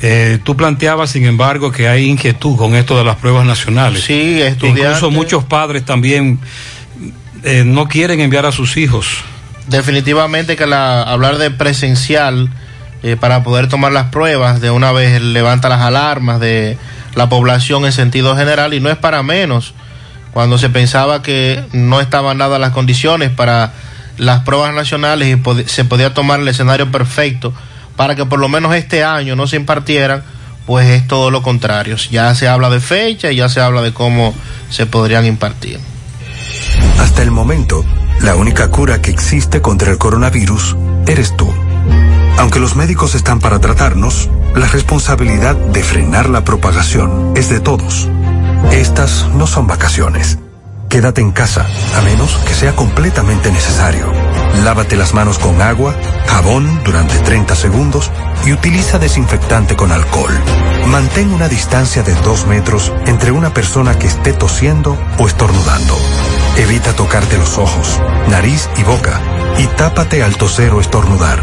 Eh, 0.00 0.38
tú 0.42 0.56
planteabas, 0.56 1.10
sin 1.10 1.26
embargo, 1.26 1.70
que 1.70 1.88
hay 1.88 2.08
inquietud 2.08 2.56
con 2.56 2.74
esto 2.74 2.96
de 2.96 3.04
las 3.04 3.16
pruebas 3.16 3.44
nacionales. 3.44 4.02
Sí, 4.02 4.40
estudiantes. 4.40 4.84
Incluso 4.86 5.10
muchos 5.10 5.44
padres 5.44 5.84
también 5.84 6.38
eh, 7.44 7.64
no 7.66 7.86
quieren 7.86 8.20
enviar 8.20 8.46
a 8.46 8.52
sus 8.52 8.78
hijos. 8.78 9.18
Definitivamente 9.66 10.56
que 10.56 10.64
la, 10.64 11.02
hablar 11.02 11.36
de 11.36 11.50
presencial 11.50 12.48
eh, 13.02 13.18
para 13.20 13.42
poder 13.42 13.68
tomar 13.68 13.92
las 13.92 14.06
pruebas 14.06 14.62
de 14.62 14.70
una 14.70 14.90
vez 14.92 15.20
levanta 15.20 15.68
las 15.68 15.82
alarmas 15.82 16.40
de 16.40 16.78
la 17.14 17.28
población 17.28 17.84
en 17.84 17.92
sentido 17.92 18.34
general 18.38 18.72
y 18.72 18.80
no 18.80 18.88
es 18.88 18.96
para 18.96 19.22
menos 19.22 19.74
cuando 20.32 20.58
se 20.58 20.70
pensaba 20.70 21.22
que 21.22 21.64
no 21.72 22.00
estaban 22.00 22.38
dadas 22.38 22.60
las 22.60 22.72
condiciones 22.72 23.30
para 23.30 23.72
las 24.16 24.40
pruebas 24.42 24.74
nacionales 24.74 25.28
y 25.28 25.68
se 25.68 25.84
podía 25.84 26.14
tomar 26.14 26.40
el 26.40 26.48
escenario 26.48 26.90
perfecto 26.90 27.52
para 27.96 28.14
que 28.14 28.24
por 28.26 28.38
lo 28.38 28.48
menos 28.48 28.74
este 28.74 29.04
año 29.04 29.36
no 29.36 29.46
se 29.46 29.56
impartieran, 29.56 30.22
pues 30.66 30.88
es 30.88 31.06
todo 31.06 31.30
lo 31.30 31.42
contrario. 31.42 31.96
Ya 32.10 32.34
se 32.34 32.48
habla 32.48 32.70
de 32.70 32.80
fecha 32.80 33.30
y 33.30 33.36
ya 33.36 33.48
se 33.48 33.60
habla 33.60 33.82
de 33.82 33.92
cómo 33.92 34.34
se 34.70 34.86
podrían 34.86 35.26
impartir. 35.26 35.78
Hasta 36.98 37.22
el 37.22 37.30
momento, 37.30 37.84
la 38.20 38.36
única 38.36 38.70
cura 38.70 39.02
que 39.02 39.10
existe 39.10 39.60
contra 39.60 39.90
el 39.90 39.98
coronavirus 39.98 40.76
eres 41.06 41.36
tú. 41.36 41.52
Aunque 42.38 42.58
los 42.58 42.76
médicos 42.76 43.14
están 43.14 43.40
para 43.40 43.58
tratarnos, 43.58 44.30
la 44.54 44.66
responsabilidad 44.66 45.54
de 45.56 45.82
frenar 45.82 46.30
la 46.30 46.44
propagación 46.44 47.34
es 47.36 47.50
de 47.50 47.60
todos. 47.60 48.08
Estas 48.72 49.28
no 49.34 49.46
son 49.46 49.66
vacaciones. 49.66 50.38
Quédate 50.88 51.20
en 51.20 51.32
casa, 51.32 51.66
a 51.96 52.00
menos 52.02 52.36
que 52.46 52.54
sea 52.54 52.74
completamente 52.74 53.50
necesario. 53.50 54.12
Lávate 54.64 54.96
las 54.96 55.12
manos 55.12 55.38
con 55.38 55.60
agua, 55.60 55.94
jabón 56.26 56.82
durante 56.84 57.18
30 57.18 57.54
segundos 57.56 58.10
y 58.44 58.52
utiliza 58.52 58.98
desinfectante 58.98 59.76
con 59.76 59.92
alcohol. 59.92 60.32
Mantén 60.86 61.32
una 61.32 61.48
distancia 61.48 62.02
de 62.02 62.14
2 62.14 62.46
metros 62.46 62.92
entre 63.06 63.32
una 63.32 63.52
persona 63.52 63.98
que 63.98 64.06
esté 64.06 64.32
tosiendo 64.32 64.96
o 65.18 65.26
estornudando. 65.26 65.96
Evita 66.56 66.92
tocarte 66.92 67.38
los 67.38 67.58
ojos, 67.58 68.00
nariz 68.28 68.68
y 68.76 68.82
boca 68.84 69.20
y 69.58 69.66
tápate 69.66 70.22
al 70.22 70.36
toser 70.36 70.72
o 70.72 70.80
estornudar. 70.80 71.40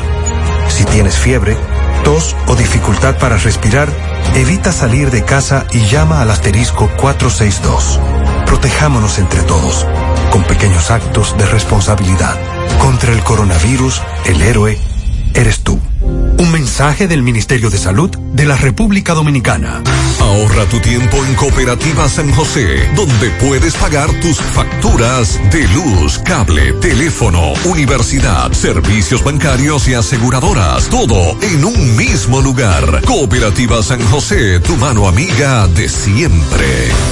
Si 0.70 0.84
tienes 0.86 1.18
fiebre, 1.18 1.58
tos 2.04 2.36
o 2.48 2.56
dificultad 2.56 3.18
para 3.18 3.38
respirar, 3.38 3.90
evita 4.36 4.72
salir 4.72 5.12
de 5.12 5.24
casa 5.24 5.66
y 5.72 5.86
llama 5.88 6.22
al 6.22 6.32
asterisco 6.32 6.90
462. 6.98 8.00
Protejámonos 8.46 9.20
entre 9.20 9.42
todos, 9.44 9.86
con 10.32 10.44
pequeños 10.44 10.92
actos 10.92 11.38
de 11.38 11.46
responsabilidad. 11.46 12.38
Contra 12.80 13.12
el 13.12 13.24
coronavirus, 13.24 14.02
el 14.26 14.42
héroe 14.42 14.78
eres 15.34 15.60
tú. 15.62 15.80
Un 16.40 16.52
mensaje 16.52 17.08
del 17.08 17.24
Ministerio 17.24 17.70
de 17.70 17.78
Salud 17.78 18.10
de 18.10 18.46
la 18.46 18.56
República 18.56 19.16
Dominicana. 19.16 19.82
Ahorra 20.20 20.66
tu 20.66 20.80
tiempo 20.80 21.18
en 21.26 21.34
Cooperativa 21.34 22.08
San 22.08 22.32
José, 22.32 22.88
donde 22.96 23.32
puedes 23.40 23.74
pagar 23.76 24.08
tus 24.20 24.38
facturas 24.38 25.40
de 25.52 25.68
luz, 25.70 26.20
cable, 26.20 26.74
teléfono, 26.74 27.54
universidad, 27.66 28.52
servicios 28.52 29.24
bancarios 29.24 29.88
y 29.88 29.96
aseguradoras. 29.96 30.88
Todo 30.90 31.38
en 31.42 31.66
un 31.66 31.96
mismo 31.96 32.42
lugar. 32.42 33.02
Cooperativa 33.06 33.82
San 33.82 34.02
José, 34.06 34.60
tu 34.60 34.76
mano 34.78 35.08
amiga 35.08 35.68
de 35.68 35.90
siempre. 35.90 36.68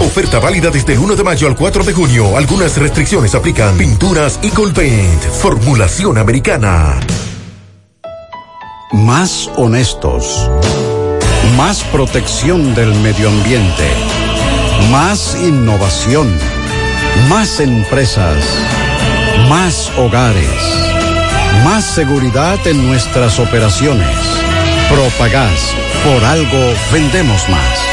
Oferta 0.00 0.40
válida 0.40 0.68
desde 0.70 0.94
el 0.94 0.98
1 0.98 1.14
de 1.14 1.22
mayo 1.22 1.46
al 1.46 1.54
4 1.54 1.84
de 1.84 1.92
junio. 1.92 2.36
Algunas 2.36 2.76
restricciones 2.76 3.34
aplican. 3.36 3.76
Pinturas 3.76 4.40
Eagle 4.42 4.72
Paint. 4.72 5.22
Formulación 5.22 6.18
americana. 6.18 6.98
Más 8.92 9.48
honestos. 9.56 10.50
Más 11.56 11.84
protección 11.84 12.74
del 12.74 12.92
medio 12.96 13.28
ambiente. 13.28 13.88
Más 14.90 15.36
innovación. 15.40 16.36
Más 17.28 17.60
empresas. 17.60 18.42
Más 19.48 19.92
hogares. 19.96 20.50
Más 21.64 21.84
seguridad 21.84 22.58
en 22.66 22.88
nuestras 22.88 23.38
operaciones. 23.38 24.16
Propagás. 24.88 25.74
Por 26.04 26.24
algo 26.24 26.74
vendemos 26.92 27.48
más. 27.48 27.89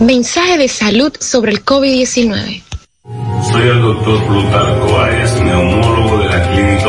Mensaje 0.00 0.58
de 0.58 0.68
salud 0.68 1.12
sobre 1.18 1.50
el 1.50 1.64
COVID-19. 1.64 2.62
Soy 3.50 3.62
el 3.62 3.82
doctor 3.82 4.26
Plutarco 4.26 5.00
Aes, 5.00 5.40
neumólogo 5.42 6.18
de 6.18 6.24
la 6.26 6.52
Clínica 6.52 6.88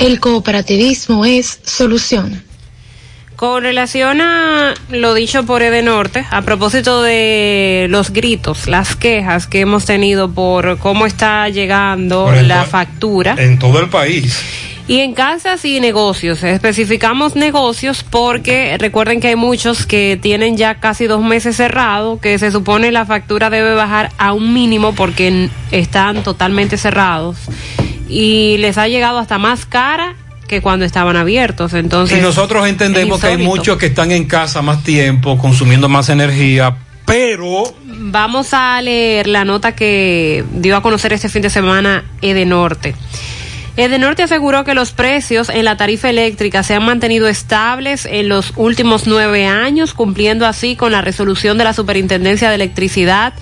El 0.00 0.18
cooperativismo 0.18 1.26
es 1.26 1.60
solución. 1.62 2.42
Con 3.36 3.62
relación 3.62 4.22
a 4.22 4.72
lo 4.88 5.12
dicho 5.12 5.44
por 5.44 5.60
Edenorte, 5.60 6.24
a 6.30 6.40
propósito 6.40 7.02
de 7.02 7.86
los 7.90 8.10
gritos, 8.10 8.66
las 8.66 8.96
quejas 8.96 9.46
que 9.46 9.60
hemos 9.60 9.84
tenido 9.84 10.30
por 10.30 10.78
cómo 10.78 11.04
está 11.04 11.50
llegando 11.50 12.24
Por 12.24 12.42
la 12.44 12.64
factura. 12.64 13.34
En 13.36 13.58
todo 13.58 13.78
el 13.78 13.90
país. 13.90 14.42
Y 14.88 15.00
en 15.00 15.12
casas 15.12 15.66
y 15.66 15.80
negocios, 15.80 16.42
especificamos 16.44 17.36
negocios 17.36 18.02
porque 18.02 18.78
recuerden 18.78 19.20
que 19.20 19.28
hay 19.28 19.36
muchos 19.36 19.84
que 19.84 20.18
tienen 20.20 20.56
ya 20.56 20.76
casi 20.76 21.08
dos 21.08 21.22
meses 21.22 21.56
cerrados, 21.56 22.20
que 22.20 22.38
se 22.38 22.50
supone 22.50 22.90
la 22.90 23.04
factura 23.04 23.50
debe 23.50 23.74
bajar 23.74 24.10
a 24.16 24.32
un 24.32 24.54
mínimo 24.54 24.94
porque 24.94 25.50
están 25.70 26.22
totalmente 26.22 26.78
cerrados 26.78 27.36
y 28.10 28.56
les 28.58 28.76
ha 28.76 28.88
llegado 28.88 29.18
hasta 29.18 29.38
más 29.38 29.64
cara 29.64 30.14
que 30.48 30.60
cuando 30.60 30.84
estaban 30.84 31.16
abiertos. 31.16 31.74
Entonces, 31.74 32.18
y 32.18 32.20
nosotros 32.20 32.66
entendemos 32.66 33.20
que 33.20 33.28
hay 33.28 33.38
muchos 33.38 33.78
que 33.78 33.86
están 33.86 34.10
en 34.10 34.24
casa 34.24 34.62
más 34.62 34.82
tiempo, 34.82 35.38
consumiendo 35.38 35.88
más 35.88 36.08
energía, 36.08 36.76
pero 37.06 37.72
Vamos 38.02 38.54
a 38.54 38.80
leer 38.80 39.26
la 39.26 39.44
nota 39.44 39.72
que 39.72 40.42
dio 40.52 40.74
a 40.74 40.82
conocer 40.82 41.12
este 41.12 41.28
fin 41.28 41.42
de 41.42 41.50
semana 41.50 42.02
Edenorte. 42.22 42.94
Edenorte 43.76 44.22
aseguró 44.22 44.64
que 44.64 44.72
los 44.72 44.92
precios 44.92 45.50
en 45.50 45.66
la 45.66 45.76
tarifa 45.76 46.08
eléctrica 46.08 46.62
se 46.62 46.74
han 46.74 46.84
mantenido 46.84 47.28
estables 47.28 48.06
en 48.06 48.30
los 48.30 48.54
últimos 48.56 49.06
nueve 49.06 49.46
años, 49.46 49.92
cumpliendo 49.92 50.46
así 50.46 50.76
con 50.76 50.92
la 50.92 51.02
resolución 51.02 51.58
de 51.58 51.64
la 51.64 51.74
Superintendencia 51.74 52.48
de 52.48 52.54
Electricidad, 52.54 53.34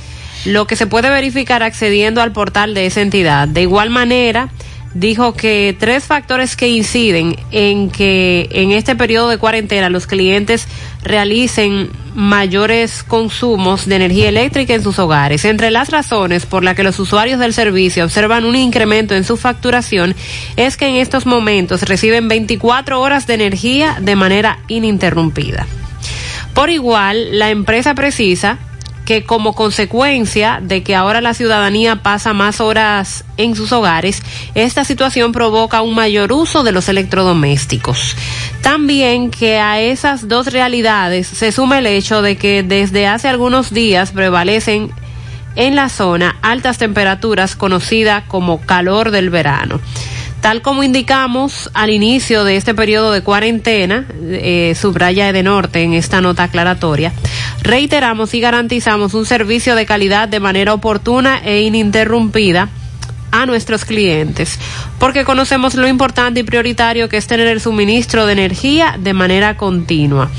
lo 0.49 0.67
que 0.67 0.77
se 0.77 0.87
puede 0.87 1.11
verificar 1.11 1.63
accediendo 1.63 2.23
al 2.23 2.33
portal 2.33 2.75
de 2.75 2.87
esa 2.87 3.03
entidad. 3.03 3.47
De 3.49 3.63
igual 3.63 3.91
manera, 3.91 4.49
dijo 4.95 5.35
que 5.35 5.77
tres 5.79 6.05
factores 6.05 6.57
que 6.57 6.69
inciden 6.69 7.37
en 7.51 7.91
que 7.91 8.49
en 8.53 8.73
este 8.73 8.97
periodo 8.97 9.29
de 9.29 9.37
cuarentena 9.37 9.91
los 9.91 10.07
clientes 10.07 10.67
realicen 11.03 11.91
mayores 12.15 13.03
consumos 13.03 13.87
de 13.87 13.97
energía 13.97 14.31
eléctrica 14.31 14.75
en 14.75 14.83
sus 14.83 14.99
hogares. 14.99 15.45
Entre 15.45 15.71
las 15.71 15.91
razones 15.91 16.47
por 16.47 16.65
las 16.65 16.75
que 16.75 16.83
los 16.83 16.99
usuarios 16.99 17.39
del 17.39 17.53
servicio 17.53 18.05
observan 18.05 18.45
un 18.45 18.57
incremento 18.57 19.15
en 19.15 19.25
su 19.25 19.37
facturación 19.37 20.17
es 20.57 20.77
que 20.77 20.89
en 20.89 20.95
estos 20.95 21.27
momentos 21.27 21.83
reciben 21.83 22.27
24 22.27 23.01
horas 23.01 23.27
de 23.27 23.35
energía 23.35 23.99
de 24.01 24.17
manera 24.17 24.61
ininterrumpida. 24.69 25.67
Por 26.55 26.71
igual, 26.71 27.39
la 27.39 27.51
empresa 27.51 27.95
precisa 27.95 28.59
que 29.09 29.25
como 29.25 29.55
consecuencia 29.55 30.61
de 30.63 30.83
que 30.83 30.95
ahora 30.95 31.23
la 31.23 31.33
ciudadanía 31.33 32.03
pasa 32.03 32.35
más 32.35 32.61
horas 32.61 33.25
en 33.39 33.57
sus 33.57 33.73
hogares, 33.73 34.23
esta 34.55 34.85
situación 34.85 35.33
provoca 35.33 35.81
un 35.81 35.95
mayor 35.95 36.31
uso 36.31 36.63
de 36.63 36.73
los 36.73 36.91
electrodomésticos. 36.91 38.15
También 38.61 39.31
que 39.31 39.61
a 39.61 39.81
esas 39.81 40.29
dos 40.29 40.53
realidades 40.53 41.27
se 41.27 41.53
suma 41.53 41.79
el 41.79 41.87
hecho 41.87 42.21
de 42.21 42.37
que 42.37 42.63
desde 42.63 43.07
hace 43.07 43.29
algunos 43.29 43.73
días 43.73 44.13
prevalecen 44.13 44.93
en 45.57 45.75
la 45.75 45.89
zona 45.89 46.37
altas 46.43 46.77
temperaturas 46.77 47.57
conocida 47.57 48.27
como 48.29 48.61
calor 48.61 49.11
del 49.11 49.31
verano. 49.31 49.81
Tal 50.41 50.63
como 50.63 50.85
indicamos 50.85 51.69
al 51.75 51.91
inicio 51.91 52.45
de 52.45 52.57
este 52.57 52.75
periodo 52.75 53.13
de 53.13 53.23
cuarentena, 53.23 54.07
eh, 54.31 54.75
subraya 54.81 55.33
de 55.33 55.43
norte 55.43 55.83
en 55.83 55.95
esta 55.95 56.21
nota 56.21 56.45
aclaratoria, 56.45 57.13
reiteramos 57.63 58.35
y 58.35 58.41
garantizamos 58.41 59.15
un 59.15 59.27
servicio 59.27 59.75
de 59.75 59.85
calidad 59.85 60.29
de 60.29 60.39
manera 60.39 60.75
oportuna 60.75 61.41
e 61.45 61.63
ininterrumpida 61.63 62.69
a 63.31 63.47
nuestros 63.47 63.85
clientes, 63.85 64.59
porque 64.99 65.25
conocemos 65.25 65.75
lo 65.75 65.89
importante 65.89 66.41
y 66.41 66.45
prioritario 66.45 67.09
que 67.09 67.17
es 67.17 67.27
tener 67.27 67.49
el 67.49 67.61
suministro 67.61 68.25
de 68.27 68.33
energía 68.33 68.97
de 68.99 69.13
manera 69.13 69.57
continua. 69.57 70.31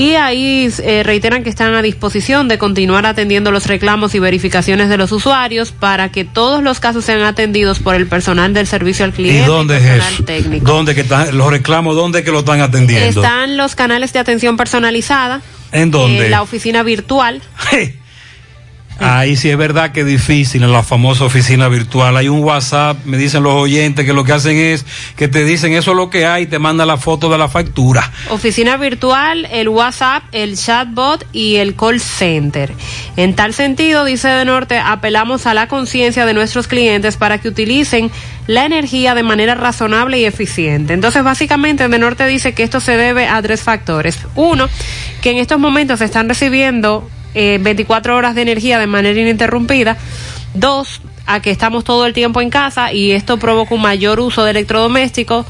Y 0.00 0.14
ahí 0.14 0.70
eh, 0.82 1.02
reiteran 1.02 1.44
que 1.44 1.50
están 1.50 1.74
a 1.74 1.82
disposición 1.82 2.48
de 2.48 2.56
continuar 2.56 3.04
atendiendo 3.04 3.50
los 3.50 3.66
reclamos 3.66 4.14
y 4.14 4.18
verificaciones 4.18 4.88
de 4.88 4.96
los 4.96 5.12
usuarios 5.12 5.72
para 5.72 6.10
que 6.10 6.24
todos 6.24 6.62
los 6.62 6.80
casos 6.80 7.04
sean 7.04 7.20
atendidos 7.20 7.80
por 7.80 7.94
el 7.94 8.06
personal 8.06 8.54
del 8.54 8.66
servicio 8.66 9.04
al 9.04 9.10
¿y 9.10 9.14
cliente. 9.14 9.46
dónde 9.46 9.76
es 9.76 9.82
personal 9.82 10.24
técnico. 10.24 10.64
¿Dónde 10.64 10.94
que 10.94 11.02
están 11.02 11.36
los 11.36 11.50
reclamos? 11.50 11.96
¿Dónde 11.96 12.24
que 12.24 12.30
lo 12.30 12.38
están 12.38 12.62
atendiendo? 12.62 13.20
Están 13.20 13.58
los 13.58 13.74
canales 13.74 14.14
de 14.14 14.20
atención 14.20 14.56
personalizada. 14.56 15.42
¿En 15.70 15.90
dónde? 15.90 16.26
eh, 16.26 16.30
la 16.30 16.40
oficina 16.40 16.82
virtual. 16.82 17.42
Ahí 19.00 19.34
sí 19.36 19.48
es 19.48 19.56
verdad 19.56 19.92
que 19.92 20.00
es 20.00 20.06
difícil 20.06 20.62
en 20.62 20.72
la 20.72 20.82
famosa 20.82 21.24
oficina 21.24 21.68
virtual. 21.68 22.18
Hay 22.18 22.28
un 22.28 22.44
WhatsApp, 22.44 22.98
me 23.06 23.16
dicen 23.16 23.42
los 23.42 23.54
oyentes 23.54 24.04
que 24.04 24.12
lo 24.12 24.24
que 24.24 24.32
hacen 24.32 24.58
es 24.58 24.84
que 25.16 25.26
te 25.26 25.42
dicen 25.44 25.72
eso 25.72 25.92
es 25.92 25.96
lo 25.96 26.10
que 26.10 26.26
hay 26.26 26.42
y 26.42 26.46
te 26.46 26.58
manda 26.58 26.84
la 26.84 26.98
foto 26.98 27.30
de 27.30 27.38
la 27.38 27.48
factura. 27.48 28.12
Oficina 28.28 28.76
virtual, 28.76 29.48
el 29.50 29.70
WhatsApp, 29.70 30.24
el 30.32 30.56
chatbot 30.56 31.26
y 31.32 31.56
el 31.56 31.76
call 31.76 31.98
center. 31.98 32.74
En 33.16 33.34
tal 33.34 33.54
sentido, 33.54 34.04
dice 34.04 34.28
de 34.28 34.44
Norte, 34.44 34.78
apelamos 34.78 35.46
a 35.46 35.54
la 35.54 35.66
conciencia 35.66 36.26
de 36.26 36.34
nuestros 36.34 36.68
clientes 36.68 37.16
para 37.16 37.38
que 37.38 37.48
utilicen 37.48 38.10
la 38.46 38.66
energía 38.66 39.14
de 39.14 39.22
manera 39.22 39.54
razonable 39.54 40.18
y 40.18 40.24
eficiente. 40.26 40.92
Entonces, 40.92 41.24
básicamente, 41.24 41.88
de 41.88 41.98
Norte 41.98 42.26
dice 42.26 42.52
que 42.52 42.64
esto 42.64 42.80
se 42.80 42.96
debe 42.96 43.28
a 43.28 43.40
tres 43.40 43.62
factores. 43.62 44.18
Uno, 44.34 44.68
que 45.22 45.30
en 45.30 45.38
estos 45.38 45.58
momentos 45.58 46.00
se 46.00 46.04
están 46.04 46.28
recibiendo 46.28 47.08
eh, 47.34 47.58
24 47.60 48.16
horas 48.16 48.34
de 48.34 48.42
energía 48.42 48.78
de 48.78 48.86
manera 48.86 49.18
ininterrumpida. 49.20 49.96
Dos, 50.54 51.00
a 51.26 51.40
que 51.40 51.50
estamos 51.50 51.84
todo 51.84 52.06
el 52.06 52.12
tiempo 52.12 52.40
en 52.40 52.50
casa 52.50 52.92
y 52.92 53.12
esto 53.12 53.38
provoca 53.38 53.74
un 53.74 53.82
mayor 53.82 54.20
uso 54.20 54.44
de 54.44 54.50
electrodomésticos. 54.52 55.46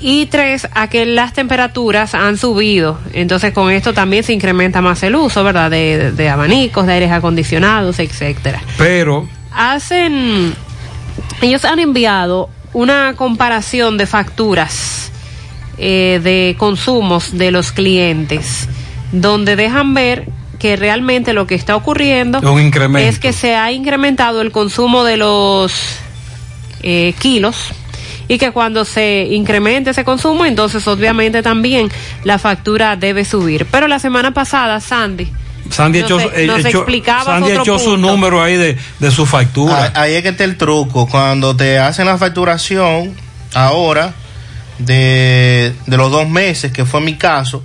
Y 0.00 0.26
tres, 0.26 0.68
a 0.74 0.90
que 0.90 1.06
las 1.06 1.32
temperaturas 1.32 2.14
han 2.14 2.36
subido. 2.36 2.98
Entonces 3.14 3.54
con 3.54 3.70
esto 3.70 3.94
también 3.94 4.22
se 4.24 4.32
incrementa 4.34 4.82
más 4.82 5.02
el 5.02 5.14
uso, 5.16 5.42
¿verdad? 5.44 5.70
De, 5.70 6.12
de- 6.12 6.28
abanicos, 6.28 6.86
de 6.86 6.92
aires 6.94 7.10
acondicionados, 7.12 7.98
etcétera. 8.00 8.60
Pero 8.76 9.26
Hacen, 9.56 10.52
ellos 11.40 11.64
han 11.64 11.78
enviado 11.78 12.50
una 12.74 13.14
comparación 13.16 13.96
de 13.96 14.06
facturas 14.06 15.12
eh, 15.78 16.20
de 16.22 16.56
consumos 16.58 17.38
de 17.38 17.50
los 17.52 17.70
clientes, 17.72 18.68
donde 19.12 19.56
dejan 19.56 19.94
ver 19.94 20.26
que 20.58 20.76
realmente 20.76 21.32
lo 21.32 21.46
que 21.46 21.54
está 21.54 21.76
ocurriendo 21.76 22.38
Un 22.40 22.60
incremento. 22.60 23.08
es 23.08 23.18
que 23.18 23.32
se 23.32 23.54
ha 23.56 23.72
incrementado 23.72 24.40
el 24.40 24.50
consumo 24.52 25.04
de 25.04 25.16
los 25.16 25.72
eh, 26.82 27.14
kilos 27.18 27.56
y 28.28 28.38
que 28.38 28.52
cuando 28.52 28.84
se 28.84 29.28
incremente 29.30 29.90
ese 29.90 30.04
consumo, 30.04 30.44
entonces 30.46 30.86
obviamente 30.88 31.42
también 31.42 31.90
la 32.24 32.38
factura 32.38 32.96
debe 32.96 33.24
subir. 33.24 33.66
Pero 33.70 33.86
la 33.88 33.98
semana 33.98 34.32
pasada, 34.32 34.80
Sandy, 34.80 35.30
Sandy 35.70 36.00
nos, 36.02 36.10
echó, 36.10 36.32
e- 36.34 36.46
nos 36.46 36.62
Sandy 37.24 37.50
otro 37.50 37.62
echó 37.62 37.78
su 37.78 37.96
número 37.96 38.42
ahí 38.42 38.56
de, 38.56 38.78
de 38.98 39.10
su 39.10 39.26
factura. 39.26 39.92
Ah, 39.94 40.02
Ahí 40.02 40.14
es 40.14 40.22
que 40.22 40.30
está 40.30 40.44
el 40.44 40.56
truco. 40.56 41.06
Cuando 41.06 41.54
te 41.56 41.78
hacen 41.78 42.06
la 42.06 42.16
facturación, 42.16 43.14
ahora, 43.54 44.14
de, 44.78 45.74
de 45.86 45.96
los 45.96 46.10
dos 46.10 46.28
meses, 46.28 46.72
que 46.72 46.84
fue 46.84 47.00
mi 47.00 47.16
caso, 47.16 47.62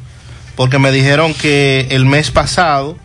porque 0.59 0.77
me 0.77 0.91
dijeron 0.91 1.33
que 1.33 1.87
el 1.91 2.05
mes 2.05 2.31
pasado 2.31 2.97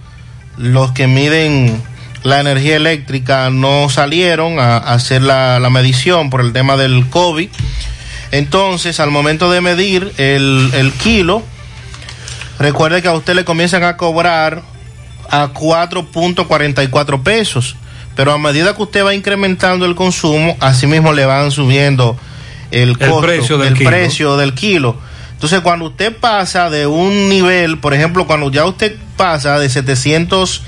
los 0.56 0.90
que 0.90 1.06
miden 1.06 1.80
la 2.24 2.40
energía 2.40 2.74
eléctrica 2.74 3.48
no 3.50 3.88
salieron 3.90 4.58
a, 4.58 4.76
a 4.78 4.94
hacer 4.94 5.22
la, 5.22 5.60
la 5.60 5.70
medición 5.70 6.30
por 6.30 6.40
el 6.40 6.52
tema 6.52 6.76
del 6.76 7.08
COVID. 7.10 7.48
Entonces, 8.32 8.98
al 8.98 9.12
momento 9.12 9.52
de 9.52 9.60
medir 9.60 10.12
el, 10.16 10.68
el 10.74 10.90
kilo, 10.94 11.44
recuerde 12.58 13.02
que 13.02 13.06
a 13.06 13.12
usted 13.12 13.36
le 13.36 13.44
comienzan 13.44 13.84
a 13.84 13.96
cobrar 13.96 14.62
a 15.30 15.52
4.44 15.52 17.22
pesos. 17.22 17.76
Pero 18.16 18.32
a 18.32 18.38
medida 18.38 18.74
que 18.74 18.82
usted 18.82 19.04
va 19.04 19.14
incrementando 19.14 19.86
el 19.86 19.94
consumo, 19.94 20.56
asimismo 20.58 21.12
le 21.12 21.24
van 21.24 21.52
subiendo 21.52 22.16
el, 22.72 22.88
El 22.88 22.98
costo, 22.98 23.20
precio 23.20 23.58
del 23.58 23.68
el 23.68 23.74
kilo. 23.78 23.90
precio 23.90 24.36
del 24.36 24.54
kilo. 24.54 25.13
Entonces, 25.34 25.60
cuando 25.60 25.86
usted 25.86 26.16
pasa 26.16 26.70
de 26.70 26.86
un 26.86 27.28
nivel, 27.28 27.78
por 27.78 27.92
ejemplo, 27.92 28.26
cuando 28.26 28.50
ya 28.50 28.64
usted 28.64 28.96
pasa 29.16 29.58
de 29.58 29.68
700 29.68 30.62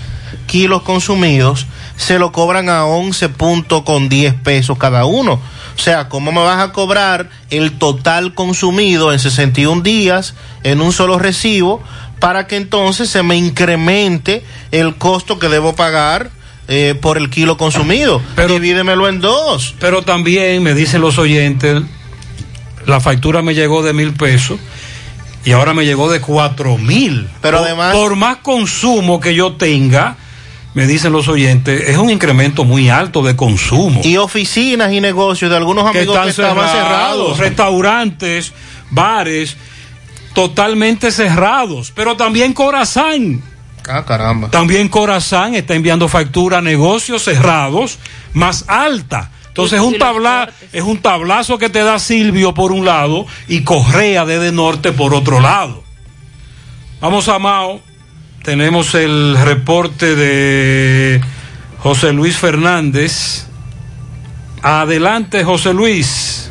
kilos 0.47 0.83
consumidos, 0.83 1.67
se 1.97 2.19
lo 2.19 2.33
cobran 2.33 2.69
a 2.69 2.85
11 2.85 3.31
puntos 3.31 3.83
con 3.83 4.09
10 4.09 4.35
pesos 4.35 4.79
cada 4.79 5.05
uno. 5.07 5.41
O 5.77 5.79
sea, 5.79 6.09
¿cómo 6.09 6.33
me 6.33 6.41
vas 6.41 6.61
a 6.61 6.73
cobrar 6.73 7.29
el 7.51 7.73
total 7.73 8.35
consumido 8.35 9.13
en 9.13 9.19
61 9.19 9.83
días 9.83 10.35
en 10.63 10.81
un 10.81 10.93
solo 10.93 11.19
recibo 11.19 11.83
para 12.19 12.47
que 12.47 12.57
entonces 12.57 13.11
se 13.11 13.23
me 13.23 13.37
incremente 13.37 14.43
el 14.73 14.97
costo 14.97 15.39
que 15.39 15.49
debo 15.49 15.75
pagar 15.75 16.31
eh, 16.69 16.95
por 17.01 17.19
el 17.19 17.29
kilo 17.31 17.57
consumido? 17.57 18.23
Divídemelo 18.49 19.09
en 19.09 19.21
dos. 19.21 19.75
Pero 19.79 20.03
también 20.03 20.63
me 20.63 20.75
dicen 20.75 21.01
los 21.01 21.19
oyentes, 21.19 21.83
la 22.87 23.01
factura 23.01 23.43
me 23.43 23.55
llegó 23.55 23.83
de 23.83 23.93
mil 23.93 24.15
pesos 24.15 24.59
y 25.45 25.53
ahora 25.53 25.75
me 25.75 25.85
llegó 25.85 26.11
de 26.11 26.21
cuatro 26.21 26.77
mil. 26.79 27.29
Pero 27.43 27.59
Por- 27.59 27.67
además- 27.67 27.95
Por 27.95 28.17
más 28.17 28.37
consumo 28.39 29.21
que 29.21 29.35
yo 29.35 29.53
tenga, 29.55 30.17
me 30.75 30.87
dicen 30.87 31.13
los 31.13 31.29
oyentes, 31.29 31.89
es 31.89 31.97
un 31.97 32.11
incremento 32.11 32.65
muy 32.65 32.91
alto 32.91 33.23
de 33.23 33.35
consumo. 33.37 34.01
Y 34.05 34.17
oficinas 34.19 34.93
y 34.93 35.01
negocios 35.01 35.51
de 35.51 35.57
algunos 35.57 35.91
que 35.91 35.99
amigos 36.01 36.15
están 36.17 36.25
que 36.25 36.31
estaban 36.31 36.69
cerrados, 36.69 36.83
cerrados. 36.89 37.39
restaurantes, 37.39 38.53
bares, 38.91 39.57
totalmente 40.35 41.11
cerrados, 41.13 41.93
pero 41.95 42.17
también 42.17 42.53
Corazán. 42.53 43.43
Ah, 43.89 44.05
caramba. 44.05 44.51
También 44.51 44.89
Corazán 44.89 45.55
está 45.55 45.75
enviando 45.75 46.09
factura 46.09 46.59
a 46.59 46.63
negocios 46.63 47.23
cerrados 47.23 47.99
más 48.33 48.65
alta. 48.69 49.31
Entonces 49.57 49.81
es 49.81 49.87
un, 49.87 49.97
tabla, 49.97 50.51
es 50.71 50.83
un 50.83 50.99
tablazo 50.99 51.57
que 51.57 51.71
te 51.71 51.79
da 51.79 51.99
Silvio 51.99 52.53
por 52.53 52.73
un 52.73 52.85
lado 52.85 53.27
y 53.49 53.63
Correa 53.63 54.27
desde 54.27 54.53
norte 54.53 54.93
por 54.93 55.15
otro 55.15 55.41
lado. 55.41 55.83
Vamos 57.01 57.27
a 57.31 57.39
Mao. 57.39 57.81
Tenemos 58.43 58.95
el 58.95 59.35
reporte 59.43 60.15
de 60.15 61.23
José 61.79 62.13
Luis 62.13 62.37
Fernández. 62.37 63.47
Adelante, 64.61 65.43
José 65.43 65.73
Luis. 65.73 66.51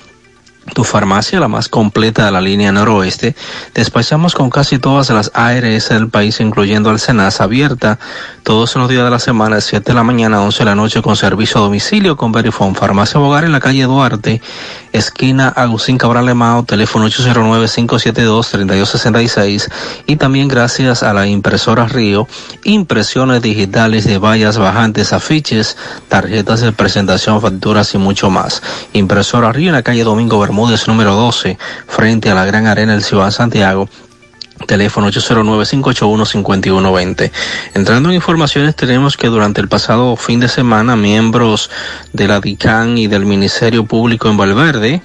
tu 0.73 0.83
farmacia, 0.83 1.39
la 1.39 1.47
más 1.47 1.69
completa 1.69 2.25
de 2.25 2.31
la 2.31 2.41
línea 2.41 2.71
noroeste. 2.71 3.35
Despachamos 3.73 4.33
con 4.33 4.49
casi 4.49 4.79
todas 4.79 5.09
las 5.09 5.31
ARS 5.33 5.89
del 5.89 6.09
país, 6.09 6.39
incluyendo 6.39 6.89
Alcenas, 6.89 7.41
abierta 7.41 7.99
todos 8.43 8.75
los 8.75 8.89
días 8.89 9.03
de 9.03 9.09
la 9.09 9.19
semana, 9.19 9.57
de 9.57 9.61
7 9.61 9.91
de 9.91 9.95
la 9.95 10.03
mañana 10.03 10.37
a 10.37 10.41
11 10.41 10.59
de 10.59 10.65
la 10.65 10.75
noche, 10.75 11.01
con 11.01 11.15
servicio 11.15 11.59
a 11.59 11.63
domicilio 11.63 12.15
con 12.15 12.31
Verifone. 12.31 12.75
Farmacia 12.75 13.19
Bogar 13.19 13.43
en 13.43 13.51
la 13.51 13.59
calle 13.59 13.83
Duarte, 13.83 14.41
esquina 14.93 15.49
Agustín 15.49 15.97
Cabral 15.97 16.25
Lemao, 16.25 16.63
teléfono 16.63 17.07
809-572-3266. 17.07 19.69
Y 20.07 20.15
también 20.15 20.47
gracias 20.47 21.03
a 21.03 21.13
la 21.13 21.27
impresora 21.27 21.87
Río, 21.87 22.27
impresiones 22.63 23.41
digitales 23.41 24.05
de 24.05 24.17
vallas 24.17 24.57
bajantes, 24.57 25.13
afiches, 25.13 25.77
tarjetas 26.07 26.61
de 26.61 26.71
presentación, 26.71 27.41
facturas 27.41 27.93
y 27.93 27.97
mucho 27.97 28.29
más. 28.29 28.63
Impresora 28.93 29.51
Río 29.51 29.69
en 29.69 29.75
la 29.75 29.83
calle 29.83 30.03
Domingo 30.03 30.39
Bermúdez 30.39 30.60
número 30.87 31.15
12, 31.15 31.57
frente 31.87 32.29
a 32.29 32.35
la 32.35 32.45
Gran 32.45 32.67
Arena 32.67 32.93
del 32.93 33.03
Ciudad 33.03 33.31
Santiago. 33.31 33.89
Teléfono 34.67 35.09
809-581-5120. 35.09 37.31
Entrando 37.73 38.09
en 38.09 38.15
informaciones, 38.15 38.75
tenemos 38.75 39.17
que 39.17 39.25
durante 39.25 39.59
el 39.59 39.67
pasado 39.67 40.15
fin 40.15 40.39
de 40.39 40.47
semana, 40.47 40.95
miembros 40.95 41.71
de 42.13 42.27
la 42.27 42.39
DICAN 42.39 42.99
y 42.99 43.07
del 43.07 43.25
Ministerio 43.25 43.85
Público 43.85 44.29
en 44.29 44.37
Valverde 44.37 45.01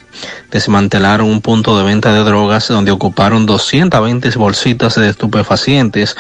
desmantelaron 0.51 1.27
un 1.27 1.41
punto 1.41 1.79
de 1.79 1.85
venta 1.85 2.13
de 2.13 2.23
drogas 2.23 2.69
donde 2.69 2.91
ocuparon 2.91 3.47
220 3.47 4.29
bolsitas 4.37 4.97
de 4.97 5.09
estupefacientes 5.09 6.17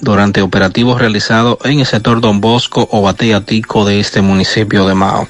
durante 0.00 0.42
operativos 0.42 1.00
realizados 1.00 1.58
en 1.64 1.78
el 1.78 1.86
sector 1.86 2.20
Don 2.20 2.40
Bosco 2.40 2.88
o 2.90 3.02
Bateatico 3.02 3.84
de 3.84 4.00
este 4.00 4.20
municipio 4.20 4.88
de 4.88 4.96
Mao. 4.96 5.28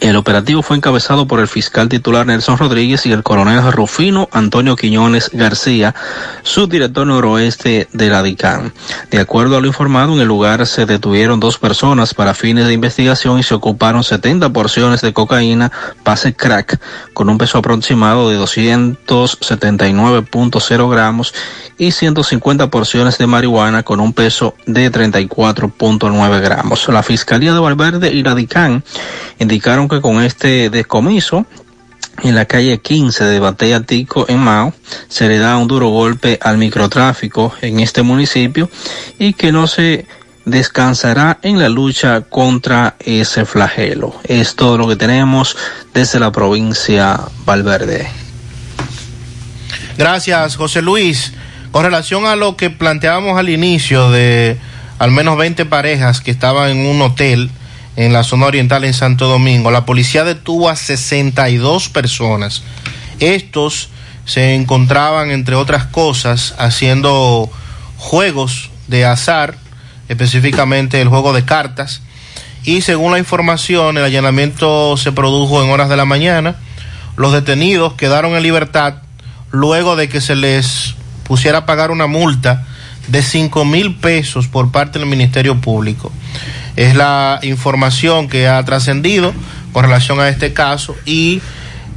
El 0.00 0.16
operativo 0.16 0.62
fue 0.62 0.76
encabezado 0.76 1.26
por 1.26 1.38
el 1.38 1.48
fiscal 1.48 1.88
titular 1.88 2.26
Nelson 2.26 2.58
Rodríguez 2.58 3.06
y 3.06 3.12
el 3.12 3.22
coronel 3.22 3.72
Rufino 3.72 4.28
Antonio 4.32 4.74
Quiñones 4.74 5.30
García, 5.32 5.94
subdirector 6.42 7.06
noroeste 7.06 7.88
de 7.92 8.08
la 8.08 8.22
DICAN. 8.22 8.72
De 9.10 9.20
acuerdo 9.20 9.56
a 9.56 9.60
lo 9.60 9.66
informado, 9.66 10.14
en 10.14 10.20
el 10.20 10.28
lugar 10.28 10.66
se 10.66 10.86
detuvieron 10.86 11.40
dos 11.40 11.58
personas 11.58 12.14
para 12.14 12.32
fines 12.34 12.66
de 12.66 12.72
investigación 12.72 13.38
y 13.38 13.42
se 13.42 13.54
ocuparon 13.54 14.02
70 14.02 14.50
porciones 14.50 15.02
de 15.02 15.12
cocaína 15.12 15.70
base 16.04 16.34
crack 16.34 16.80
con 17.12 17.28
un 17.28 17.38
peso 17.38 17.58
aproximado 17.58 18.30
de 18.30 18.38
279.0 18.38 20.90
gramos 20.90 21.34
y 21.78 21.92
150 21.92 22.70
porciones 22.70 23.18
de 23.18 23.26
marihuana 23.26 23.82
con 23.82 24.00
un 24.00 24.12
peso 24.12 24.54
de 24.66 24.90
34.9 24.90 26.40
gramos. 26.40 26.88
La 26.88 27.02
Fiscalía 27.02 27.52
de 27.52 27.60
Valverde 27.60 28.12
y 28.12 28.22
la 28.22 28.32
indicaron 29.38 29.81
que 29.88 30.00
con 30.00 30.22
este 30.22 30.70
descomiso 30.70 31.46
en 32.22 32.34
la 32.34 32.44
calle 32.44 32.78
15 32.78 33.24
de 33.24 33.40
Batea 33.40 33.80
Tico 33.80 34.26
en 34.28 34.38
Mao 34.38 34.72
se 35.08 35.28
le 35.28 35.38
da 35.38 35.56
un 35.56 35.68
duro 35.68 35.88
golpe 35.88 36.38
al 36.40 36.58
microtráfico 36.58 37.52
en 37.62 37.80
este 37.80 38.02
municipio 38.02 38.70
y 39.18 39.32
que 39.32 39.52
no 39.52 39.66
se 39.66 40.06
descansará 40.44 41.38
en 41.42 41.58
la 41.58 41.68
lucha 41.68 42.22
contra 42.22 42.96
ese 42.98 43.44
flagelo. 43.44 44.14
Es 44.24 44.56
todo 44.56 44.76
lo 44.76 44.88
que 44.88 44.96
tenemos 44.96 45.56
desde 45.94 46.18
la 46.20 46.32
provincia 46.32 47.20
Valverde. 47.44 48.08
Gracias, 49.96 50.56
José 50.56 50.82
Luis. 50.82 51.32
Con 51.70 51.84
relación 51.84 52.26
a 52.26 52.36
lo 52.36 52.56
que 52.56 52.70
planteábamos 52.70 53.38
al 53.38 53.48
inicio 53.48 54.10
de 54.10 54.58
al 54.98 55.10
menos 55.10 55.38
20 55.38 55.64
parejas 55.66 56.20
que 56.20 56.30
estaban 56.30 56.70
en 56.70 56.86
un 56.86 57.00
hotel 57.00 57.50
en 57.96 58.12
la 58.12 58.24
zona 58.24 58.46
oriental 58.46 58.84
en 58.84 58.94
Santo 58.94 59.28
Domingo, 59.28 59.70
la 59.70 59.84
policía 59.84 60.24
detuvo 60.24 60.68
a 60.68 60.76
62 60.76 61.88
personas. 61.88 62.62
Estos 63.20 63.90
se 64.24 64.54
encontraban, 64.54 65.30
entre 65.30 65.54
otras 65.54 65.86
cosas, 65.86 66.54
haciendo 66.58 67.50
juegos 67.98 68.70
de 68.88 69.04
azar, 69.04 69.56
específicamente 70.08 71.00
el 71.00 71.08
juego 71.08 71.32
de 71.32 71.44
cartas. 71.44 72.02
Y 72.64 72.82
según 72.82 73.12
la 73.12 73.18
información, 73.18 73.98
el 73.98 74.04
allanamiento 74.04 74.96
se 74.96 75.12
produjo 75.12 75.62
en 75.62 75.70
horas 75.70 75.88
de 75.88 75.96
la 75.96 76.04
mañana. 76.04 76.56
Los 77.16 77.32
detenidos 77.32 77.94
quedaron 77.94 78.34
en 78.34 78.42
libertad 78.42 78.94
luego 79.50 79.96
de 79.96 80.08
que 80.08 80.20
se 80.20 80.36
les 80.36 80.94
pusiera 81.24 81.58
a 81.58 81.66
pagar 81.66 81.90
una 81.90 82.06
multa 82.06 82.64
de 83.08 83.22
5 83.22 83.64
mil 83.64 83.96
pesos 83.96 84.48
por 84.48 84.70
parte 84.70 84.98
del 84.98 85.08
Ministerio 85.08 85.60
Público. 85.60 86.12
Es 86.76 86.94
la 86.94 87.40
información 87.42 88.28
que 88.28 88.48
ha 88.48 88.64
trascendido 88.64 89.34
con 89.72 89.84
relación 89.84 90.20
a 90.20 90.28
este 90.28 90.52
caso 90.52 90.96
y 91.04 91.42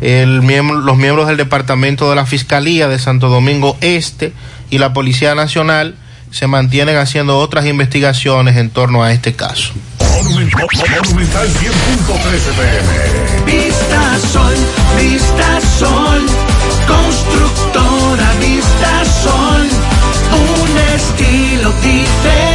el 0.02 0.42
miembro, 0.42 0.80
los 0.82 0.98
miembros 0.98 1.28
del 1.28 1.38
Departamento 1.38 2.10
de 2.10 2.16
la 2.16 2.26
Fiscalía 2.26 2.88
de 2.88 3.00
Santo 3.00 3.30
Domingo 3.30 3.78
Este 3.82 4.34
y 4.70 4.78
la 4.78 4.94
Policía 4.94 5.36
Nacional 5.36 5.96
se 6.32 6.48
mantienen 6.48 6.98
haciendo 6.98 7.38
otras 7.38 7.66
investigaciones 7.66 8.58
en 8.58 8.70
torno 8.70 9.04
a 9.04 9.14
este 9.14 9.34
caso. 9.36 9.74
Monumental 10.00 10.68
100.13 10.68 12.54
pm. 12.58 13.46
Vista 13.46 14.20
Sol, 14.34 14.56
Vista 15.00 15.62
Sol, 15.80 16.26
constructora 16.88 18.34
Vista 18.40 19.06
Sol, 19.24 19.70
un 20.34 20.78
estilo 20.96 21.72
diferente, 21.82 22.55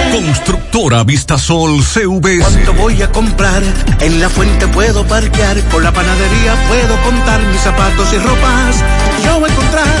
Constructora 0.11 1.03
Vistasol 1.03 1.81
CVS. 1.83 2.41
¿Cuánto 2.41 2.73
voy 2.73 3.01
a 3.01 3.11
comprar? 3.11 3.63
En 4.01 4.19
la 4.19 4.29
fuente 4.29 4.67
puedo 4.67 5.07
parquear, 5.07 5.57
por 5.69 5.81
la 5.83 5.93
panadería 5.93 6.55
puedo 6.67 7.01
contar 7.03 7.41
mis 7.43 7.61
zapatos 7.61 8.11
y 8.13 8.17
ropas. 8.17 8.83
Yo 9.23 9.39
voy 9.39 9.49
a 9.49 9.53
encontrar 9.53 10.00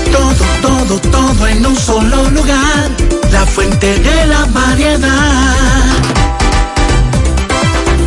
todo, 0.11 0.45
todo, 0.61 0.99
todo 0.99 1.47
en 1.47 1.65
un 1.65 1.75
solo 1.75 2.29
lugar. 2.29 2.89
La 3.31 3.45
fuente 3.45 3.97
de 3.99 4.25
la 4.27 4.45
variedad. 4.45 5.55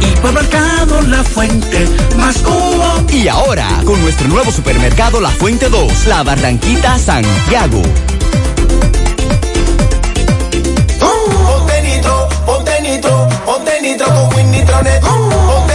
Hipermercado 0.01 1.03
La 1.03 1.23
Fuente, 1.23 1.89
más 2.17 2.39
cubo. 2.39 3.05
Y 3.11 3.29
ahora, 3.29 3.69
con 3.85 4.01
nuestro 4.03 4.29
nuevo 4.29 4.51
supermercado 4.51 5.21
La 5.21 5.31
Fuente 5.31 5.69
2, 5.69 6.07
La 6.07 6.23
Barranquita 6.23 6.99
Santiago. 6.99 7.83
Ponte 10.99 11.83
nitro, 11.83 12.29
ponte 12.47 12.81
nitro, 12.83 13.29
ponte 13.45 13.81
nitro 13.83 14.07
con 14.07 14.35
Win 14.35 14.51
Nitronet. 14.51 15.01
Ponte 15.03 15.74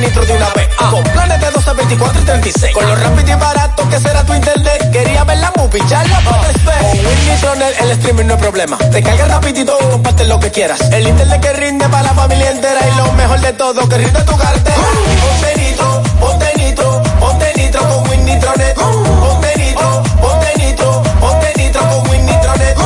de 0.00 0.32
una 0.32 0.48
vez. 0.54 0.68
Con 0.76 1.02
planes 1.02 1.40
de 1.40 1.50
12, 1.50 1.72
24 1.72 2.20
y 2.20 2.24
36. 2.24 2.74
Con 2.74 2.86
lo 2.86 2.94
rápido 2.94 3.30
y 3.30 3.34
barato 3.34 3.88
que 3.88 3.98
será 3.98 4.24
tu 4.24 4.32
internet. 4.32 4.90
Quería 4.92 5.24
ver 5.24 5.38
la 5.38 5.52
movie, 5.56 5.82
ya 5.88 6.04
la 6.04 6.20
puedes 6.20 6.64
ver. 6.64 6.78
Con 6.78 6.90
Win 6.90 7.28
Nitronet 7.28 7.80
el 7.80 7.90
streaming 7.90 8.26
no 8.26 8.34
es 8.34 8.40
problema. 8.40 8.78
Te 8.78 9.02
carga 9.02 9.26
rapidito 9.26 9.76
y 9.80 9.90
comparte 9.90 10.24
lo 10.26 10.38
que 10.38 10.52
quieras. 10.52 10.80
El 10.92 11.08
internet 11.08 11.40
que 11.40 11.52
rinde 11.52 11.88
para 11.88 12.04
la 12.04 12.14
familia 12.14 12.50
entera. 12.50 12.80
Y 12.86 12.96
lo 12.96 13.12
mejor 13.14 13.40
de 13.40 13.52
todo, 13.54 13.88
que 13.88 13.98
rinde 13.98 14.22
tu 14.22 14.36
cartera. 14.36 14.76
Ponte 14.76 15.60
nitro, 15.60 16.02
ponte 16.20 16.52
nitro, 16.56 17.02
ponte 17.18 17.52
nitro 17.56 17.80
con 17.80 18.08
Win 18.08 18.24
Nitronet. 18.24 18.74
Ponte 18.76 19.56
nitro, 19.56 20.02
ponte 20.20 20.52
nitro, 20.58 21.02
ponte 21.20 21.52
nitro 21.56 21.80
con 21.80 22.10
Win 22.10 22.24
Nitronet. 22.26 22.76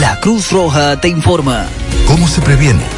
La 0.00 0.18
Cruz 0.20 0.50
Roja 0.50 1.00
te 1.00 1.06
informa. 1.06 1.66
¿Cómo 2.08 2.26
se 2.26 2.40
previene? 2.40 2.97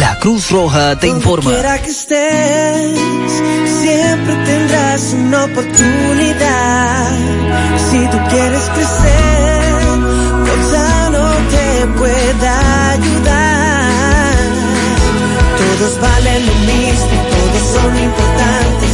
La 0.00 0.18
Cruz 0.18 0.50
Roja 0.50 0.96
te 0.98 1.08
informa. 1.08 1.50
Quiera 1.50 1.78
que 1.80 1.90
estés, 1.90 2.98
siempre 3.80 4.34
tendrás 4.44 5.12
una 5.14 5.44
oportunidad. 5.44 7.10
Si 7.90 7.98
tú 8.08 8.18
quieres 8.28 8.62
crecer, 8.74 9.74
Gonzalo 10.48 11.28
te 11.50 11.86
pueda 11.98 12.90
ayudar. 12.90 14.34
Todos 15.58 16.00
valen 16.00 16.46
lo 16.46 16.54
mismo, 16.54 17.16
todos 17.30 17.64
son 17.74 17.92
importantes. 18.08 18.92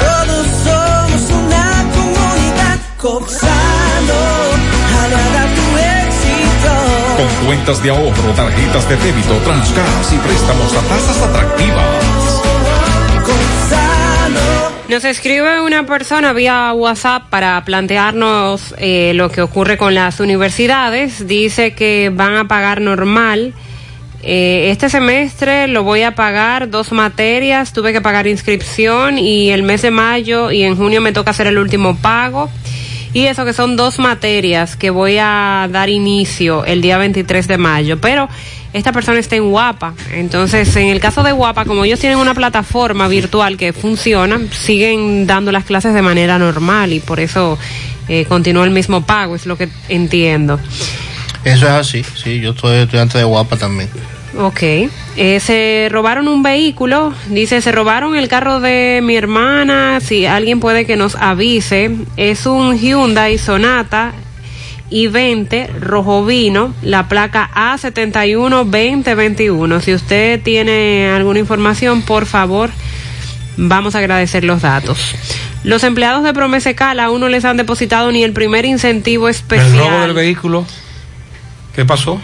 Todos 0.00 0.46
somos 0.64 1.22
una 1.42 1.64
comunidad. 1.94 2.78
Gonzalo. 3.00 4.59
Con 7.20 7.46
cuentas 7.46 7.82
de 7.82 7.90
ahorro, 7.90 8.32
tarjetas 8.34 8.88
de 8.88 8.96
débito, 8.96 9.34
transcas 9.44 10.10
y 10.10 10.16
préstamos 10.16 10.74
a 10.74 10.80
tasas 10.88 11.20
atractivas. 11.20 12.40
Nos 14.88 15.04
escribe 15.04 15.60
una 15.60 15.84
persona 15.84 16.32
vía 16.32 16.72
WhatsApp 16.72 17.28
para 17.28 17.62
plantearnos 17.66 18.74
eh, 18.78 19.12
lo 19.14 19.30
que 19.30 19.42
ocurre 19.42 19.76
con 19.76 19.94
las 19.94 20.18
universidades. 20.20 21.26
Dice 21.26 21.74
que 21.74 22.10
van 22.10 22.36
a 22.36 22.48
pagar 22.48 22.80
normal. 22.80 23.52
Eh, 24.22 24.70
este 24.70 24.88
semestre 24.88 25.68
lo 25.68 25.82
voy 25.82 26.04
a 26.04 26.14
pagar 26.14 26.70
dos 26.70 26.90
materias. 26.90 27.74
Tuve 27.74 27.92
que 27.92 28.00
pagar 28.00 28.28
inscripción 28.28 29.18
y 29.18 29.50
el 29.50 29.62
mes 29.62 29.82
de 29.82 29.90
mayo 29.90 30.50
y 30.50 30.62
en 30.62 30.74
junio 30.74 31.02
me 31.02 31.12
toca 31.12 31.32
hacer 31.32 31.48
el 31.48 31.58
último 31.58 31.96
pago. 31.96 32.48
Y 33.12 33.26
eso 33.26 33.44
que 33.44 33.52
son 33.52 33.76
dos 33.76 33.98
materias 33.98 34.76
que 34.76 34.90
voy 34.90 35.18
a 35.18 35.68
dar 35.70 35.88
inicio 35.88 36.64
el 36.64 36.80
día 36.80 36.96
23 36.96 37.48
de 37.48 37.58
mayo. 37.58 38.00
Pero 38.00 38.28
esta 38.72 38.92
persona 38.92 39.18
está 39.18 39.36
en 39.36 39.50
Guapa. 39.50 39.94
Entonces, 40.12 40.74
en 40.76 40.88
el 40.88 41.00
caso 41.00 41.22
de 41.22 41.32
Guapa, 41.32 41.64
como 41.64 41.84
ellos 41.84 41.98
tienen 41.98 42.18
una 42.18 42.34
plataforma 42.34 43.08
virtual 43.08 43.56
que 43.56 43.72
funciona, 43.72 44.40
siguen 44.52 45.26
dando 45.26 45.50
las 45.50 45.64
clases 45.64 45.92
de 45.92 46.02
manera 46.02 46.38
normal 46.38 46.92
y 46.92 47.00
por 47.00 47.18
eso 47.18 47.58
eh, 48.08 48.24
continúa 48.26 48.64
el 48.64 48.70
mismo 48.70 49.04
pago, 49.04 49.34
es 49.34 49.46
lo 49.46 49.56
que 49.56 49.68
entiendo. 49.88 50.60
Eso 51.44 51.66
es 51.66 51.72
así, 51.72 52.04
sí, 52.22 52.40
yo 52.40 52.54
soy 52.54 52.78
estudiante 52.78 53.18
de 53.18 53.24
Guapa 53.24 53.56
también. 53.56 53.88
Ok. 54.38 54.62
Eh, 54.62 54.90
se 55.40 55.88
robaron 55.90 56.28
un 56.28 56.42
vehículo. 56.42 57.12
Dice, 57.28 57.60
se 57.60 57.72
robaron 57.72 58.16
el 58.16 58.28
carro 58.28 58.60
de 58.60 59.00
mi 59.02 59.16
hermana. 59.16 60.00
Si 60.00 60.24
alguien 60.26 60.60
puede 60.60 60.86
que 60.86 60.96
nos 60.96 61.16
avise. 61.16 61.90
Es 62.16 62.46
un 62.46 62.78
Hyundai 62.78 63.36
Sonata 63.38 64.12
I-20 64.90 65.80
rojo 65.80 66.24
vino. 66.24 66.72
La 66.82 67.08
placa 67.08 67.50
A71-2021. 67.54 69.80
Si 69.80 69.94
usted 69.94 70.40
tiene 70.42 71.10
alguna 71.10 71.40
información, 71.40 72.02
por 72.02 72.26
favor, 72.26 72.70
vamos 73.56 73.94
a 73.94 73.98
agradecer 73.98 74.44
los 74.44 74.60
datos. 74.62 75.14
Los 75.62 75.84
empleados 75.84 76.24
de 76.24 76.32
Promesecal 76.32 76.98
aún 77.00 77.20
no 77.20 77.28
les 77.28 77.44
han 77.44 77.58
depositado 77.58 78.10
ni 78.12 78.24
el 78.24 78.32
primer 78.32 78.64
incentivo 78.64 79.28
especial. 79.28 79.74
El 79.74 79.78
robo 79.78 80.00
del 80.00 80.14
vehículo. 80.14 80.64
¿Qué 81.74 81.84
pasó? 81.84 82.18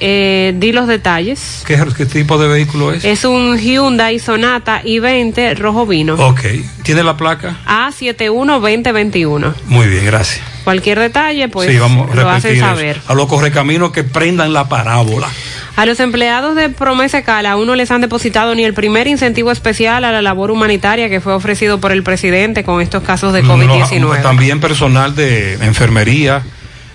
Eh, 0.00 0.54
di 0.56 0.72
los 0.72 0.86
detalles. 0.86 1.62
¿Qué, 1.66 1.82
qué 1.96 2.06
tipo 2.06 2.36
de 2.38 2.48
vehículo 2.48 2.92
es? 2.92 3.04
Es 3.04 3.24
un 3.24 3.58
Hyundai 3.58 4.18
Sonata 4.18 4.82
i20 4.82 5.56
rojo 5.56 5.86
vino. 5.86 6.14
Ok. 6.14 6.42
¿Tiene 6.82 7.02
la 7.02 7.16
placa? 7.16 7.56
A712021. 7.66 9.54
Muy 9.66 9.86
bien, 9.86 10.04
gracias. 10.04 10.44
Cualquier 10.64 10.98
detalle, 10.98 11.48
pues 11.48 11.70
sí, 11.70 11.78
vamos 11.78 12.10
a 12.10 12.14
lo 12.14 12.28
hacen 12.28 12.58
saber. 12.58 12.98
eso. 12.98 13.12
A 13.12 13.14
los 13.14 13.26
correcaminos 13.26 13.92
que 13.92 14.04
prendan 14.04 14.52
la 14.52 14.68
parábola. 14.68 15.28
A 15.76 15.86
los 15.86 16.00
empleados 16.00 16.56
de 16.56 16.70
Promesa 16.70 17.22
Cala 17.22 17.52
aún 17.52 17.66
no 17.66 17.76
les 17.76 17.90
han 17.90 18.00
depositado 18.00 18.54
ni 18.54 18.64
el 18.64 18.72
primer 18.74 19.06
incentivo 19.06 19.52
especial 19.52 20.04
a 20.04 20.12
la 20.12 20.22
labor 20.22 20.50
humanitaria 20.50 21.08
que 21.08 21.20
fue 21.20 21.34
ofrecido 21.34 21.78
por 21.80 21.92
el 21.92 22.02
presidente 22.02 22.64
con 22.64 22.80
estos 22.80 23.02
casos 23.02 23.32
de 23.32 23.44
COVID-19. 23.44 24.00
No, 24.00 24.14
también 24.22 24.58
personal 24.58 25.14
de 25.14 25.54
enfermería, 25.54 26.42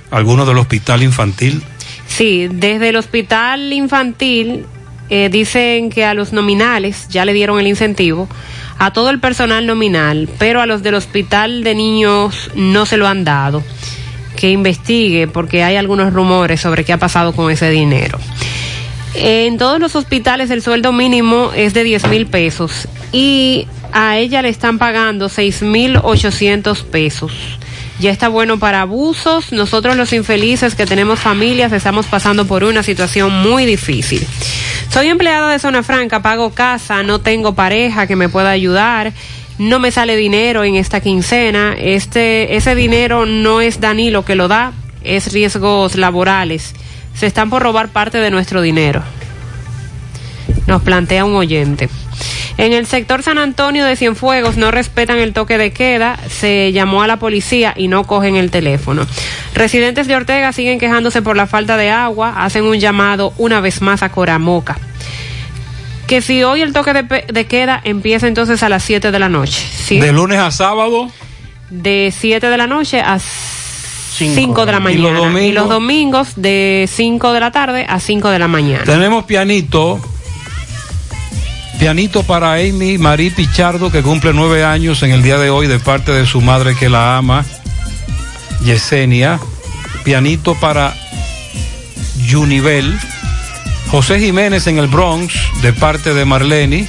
algunos 0.09 0.47
del 0.47 0.57
hospital 0.57 1.03
infantil. 1.03 1.63
Sí, 2.15 2.49
desde 2.51 2.89
el 2.89 2.97
hospital 2.97 3.71
infantil 3.71 4.65
eh, 5.09 5.29
dicen 5.31 5.89
que 5.89 6.03
a 6.03 6.13
los 6.13 6.33
nominales 6.33 7.07
ya 7.09 7.23
le 7.23 7.33
dieron 7.33 7.57
el 7.59 7.67
incentivo, 7.67 8.27
a 8.77 8.91
todo 8.91 9.09
el 9.09 9.19
personal 9.19 9.65
nominal, 9.65 10.27
pero 10.37 10.61
a 10.61 10.65
los 10.65 10.83
del 10.83 10.95
hospital 10.95 11.63
de 11.63 11.73
niños 11.73 12.51
no 12.53 12.85
se 12.85 12.97
lo 12.97 13.07
han 13.07 13.23
dado. 13.23 13.63
Que 14.35 14.51
investigue 14.51 15.27
porque 15.27 15.63
hay 15.63 15.77
algunos 15.77 16.11
rumores 16.13 16.59
sobre 16.59 16.83
qué 16.83 16.93
ha 16.93 16.97
pasado 16.97 17.33
con 17.33 17.49
ese 17.49 17.69
dinero. 17.69 18.19
En 19.13 19.57
todos 19.57 19.79
los 19.79 19.95
hospitales 19.95 20.49
el 20.51 20.61
sueldo 20.61 20.91
mínimo 20.91 21.51
es 21.55 21.73
de 21.73 21.83
10 21.83 22.07
mil 22.07 22.27
pesos 22.27 22.87
y 23.11 23.67
a 23.93 24.17
ella 24.17 24.41
le 24.41 24.49
están 24.49 24.79
pagando 24.79 25.29
6 25.29 25.61
mil 25.63 25.97
800 25.97 26.83
pesos. 26.83 27.31
Ya 28.01 28.09
está 28.09 28.29
bueno 28.29 28.57
para 28.57 28.81
abusos. 28.81 29.51
Nosotros 29.51 29.95
los 29.95 30.11
infelices 30.11 30.73
que 30.73 30.87
tenemos 30.87 31.19
familias 31.19 31.71
estamos 31.71 32.07
pasando 32.07 32.47
por 32.47 32.63
una 32.63 32.81
situación 32.81 33.31
muy 33.31 33.67
difícil. 33.67 34.25
Soy 34.89 35.09
empleada 35.09 35.51
de 35.51 35.59
Zona 35.59 35.83
Franca, 35.83 36.23
pago 36.23 36.49
casa, 36.49 37.03
no 37.03 37.19
tengo 37.19 37.53
pareja 37.53 38.07
que 38.07 38.15
me 38.15 38.27
pueda 38.27 38.49
ayudar, 38.49 39.13
no 39.59 39.77
me 39.77 39.91
sale 39.91 40.15
dinero 40.15 40.63
en 40.63 40.77
esta 40.77 40.99
quincena, 40.99 41.75
este, 41.77 42.55
ese 42.55 42.73
dinero 42.73 43.27
no 43.27 43.61
es 43.61 43.79
Danilo 43.79 44.25
que 44.25 44.33
lo 44.33 44.47
da, 44.47 44.73
es 45.03 45.31
riesgos 45.31 45.95
laborales. 45.95 46.73
Se 47.13 47.27
están 47.27 47.51
por 47.51 47.61
robar 47.61 47.89
parte 47.89 48.17
de 48.17 48.31
nuestro 48.31 48.63
dinero. 48.63 49.03
Nos 50.65 50.81
plantea 50.81 51.23
un 51.23 51.35
oyente. 51.35 51.87
En 52.57 52.73
el 52.73 52.85
sector 52.85 53.23
San 53.23 53.37
Antonio 53.37 53.85
de 53.85 53.95
Cienfuegos 53.95 54.57
no 54.57 54.71
respetan 54.71 55.17
el 55.17 55.33
toque 55.33 55.57
de 55.57 55.71
queda, 55.71 56.19
se 56.29 56.71
llamó 56.71 57.01
a 57.03 57.07
la 57.07 57.17
policía 57.17 57.73
y 57.75 57.87
no 57.87 58.05
cogen 58.05 58.35
el 58.35 58.51
teléfono. 58.51 59.07
Residentes 59.53 60.07
de 60.07 60.15
Ortega 60.15 60.51
siguen 60.53 60.79
quejándose 60.79 61.21
por 61.21 61.35
la 61.35 61.47
falta 61.47 61.77
de 61.77 61.89
agua, 61.89 62.33
hacen 62.37 62.63
un 62.65 62.79
llamado 62.79 63.33
una 63.37 63.61
vez 63.61 63.81
más 63.81 64.03
a 64.03 64.09
Coramoca. 64.09 64.77
Que 66.07 66.21
si 66.21 66.43
hoy 66.43 66.61
el 66.61 66.73
toque 66.73 66.93
de, 66.93 67.45
queda 67.45 67.79
empieza 67.83 68.27
entonces 68.27 68.61
a 68.63 68.69
las 68.69 68.83
7 68.83 69.11
de 69.11 69.19
la 69.19 69.29
noche. 69.29 69.65
¿sí? 69.73 69.99
De 69.99 70.11
lunes 70.11 70.39
a 70.39 70.51
sábado. 70.51 71.09
De 71.69 72.13
7 72.15 72.49
de 72.49 72.57
la 72.57 72.67
noche 72.67 72.99
a 72.99 73.17
5 73.19 74.65
de 74.65 74.71
la 74.71 74.91
¿Y 74.91 74.97
los 74.97 75.13
mañana. 75.13 75.41
Y 75.41 75.51
los, 75.53 75.69
domingos? 75.69 75.69
domingos 75.69 76.27
de 76.35 76.89
5 76.91 77.33
de 77.33 77.39
la 77.39 77.51
tarde 77.51 77.85
a 77.87 77.99
5 77.99 78.29
de 78.29 78.39
la 78.39 78.47
mañana. 78.47 78.83
Tenemos 78.83 79.23
pianito. 79.23 80.01
Pianito 81.81 82.21
para 82.21 82.53
Amy 82.53 82.99
Marie 82.99 83.31
Pichardo, 83.31 83.91
que 83.91 84.03
cumple 84.03 84.33
nueve 84.33 84.63
años 84.63 85.01
en 85.01 85.09
el 85.09 85.23
día 85.23 85.39
de 85.39 85.49
hoy 85.49 85.65
de 85.65 85.79
parte 85.79 86.11
de 86.11 86.27
su 86.27 86.39
madre 86.39 86.75
que 86.75 86.89
la 86.89 87.17
ama, 87.17 87.43
Yesenia. 88.63 89.39
Pianito 90.03 90.53
para 90.53 90.95
Junivel. 92.29 92.95
José 93.89 94.19
Jiménez 94.19 94.67
en 94.67 94.77
el 94.77 94.85
Bronx, 94.85 95.33
de 95.63 95.73
parte 95.73 96.13
de 96.13 96.23
Marlene. 96.23 96.87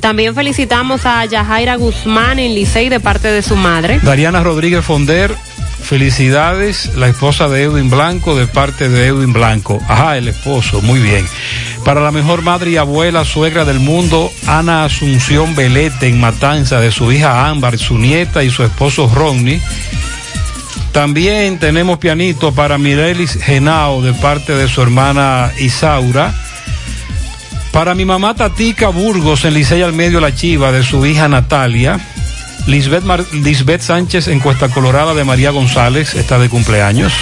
También 0.00 0.34
felicitamos 0.34 1.04
a 1.04 1.26
Yajaira 1.26 1.76
Guzmán 1.76 2.38
en 2.38 2.54
Licey 2.54 2.88
de 2.88 3.00
parte 3.00 3.28
de 3.28 3.42
su 3.42 3.54
madre. 3.54 4.00
Dariana 4.02 4.42
Rodríguez 4.42 4.82
Fonder, 4.82 5.36
felicidades, 5.82 6.94
la 6.96 7.08
esposa 7.08 7.48
de 7.48 7.64
Edwin 7.64 7.90
Blanco, 7.90 8.36
de 8.36 8.46
parte 8.46 8.88
de 8.88 9.06
Edwin 9.06 9.32
Blanco. 9.32 9.80
Ajá, 9.88 10.16
el 10.16 10.28
esposo, 10.28 10.80
muy 10.80 11.00
bien. 11.00 11.26
Para 11.84 12.00
la 12.00 12.10
mejor 12.10 12.42
madre 12.42 12.70
y 12.70 12.76
abuela, 12.76 13.24
suegra 13.24 13.64
del 13.64 13.80
mundo, 13.80 14.30
Ana 14.46 14.84
Asunción 14.84 15.54
Belete 15.56 16.08
en 16.08 16.20
Matanza, 16.20 16.80
de 16.80 16.92
su 16.92 17.10
hija 17.10 17.48
Ámbar, 17.48 17.78
su 17.78 17.98
nieta 17.98 18.44
y 18.44 18.50
su 18.50 18.62
esposo 18.62 19.10
Ronnie. 19.12 19.60
También 20.92 21.58
tenemos 21.58 21.98
pianito 21.98 22.52
para 22.52 22.78
Mirelis 22.78 23.38
Genao, 23.42 24.02
de 24.02 24.12
parte 24.12 24.54
de 24.54 24.68
su 24.68 24.82
hermana 24.82 25.50
Isaura. 25.58 26.34
Para 27.72 27.94
mi 27.94 28.04
mamá 28.04 28.34
Tatica 28.34 28.88
Burgos 28.88 29.44
en 29.46 29.54
Licey 29.54 29.80
al 29.80 29.94
Medio 29.94 30.20
La 30.20 30.34
Chiva 30.34 30.70
de 30.70 30.82
su 30.82 31.04
hija 31.06 31.28
Natalia. 31.28 31.98
Lisbeth, 32.66 33.02
Mar- 33.04 33.24
Lisbeth 33.32 33.82
Sánchez 33.82 34.28
en 34.28 34.40
Cuesta 34.40 34.68
Colorada 34.68 35.14
de 35.14 35.24
María 35.24 35.50
González 35.50 36.14
está 36.14 36.38
de 36.38 36.48
cumpleaños. 36.48 37.12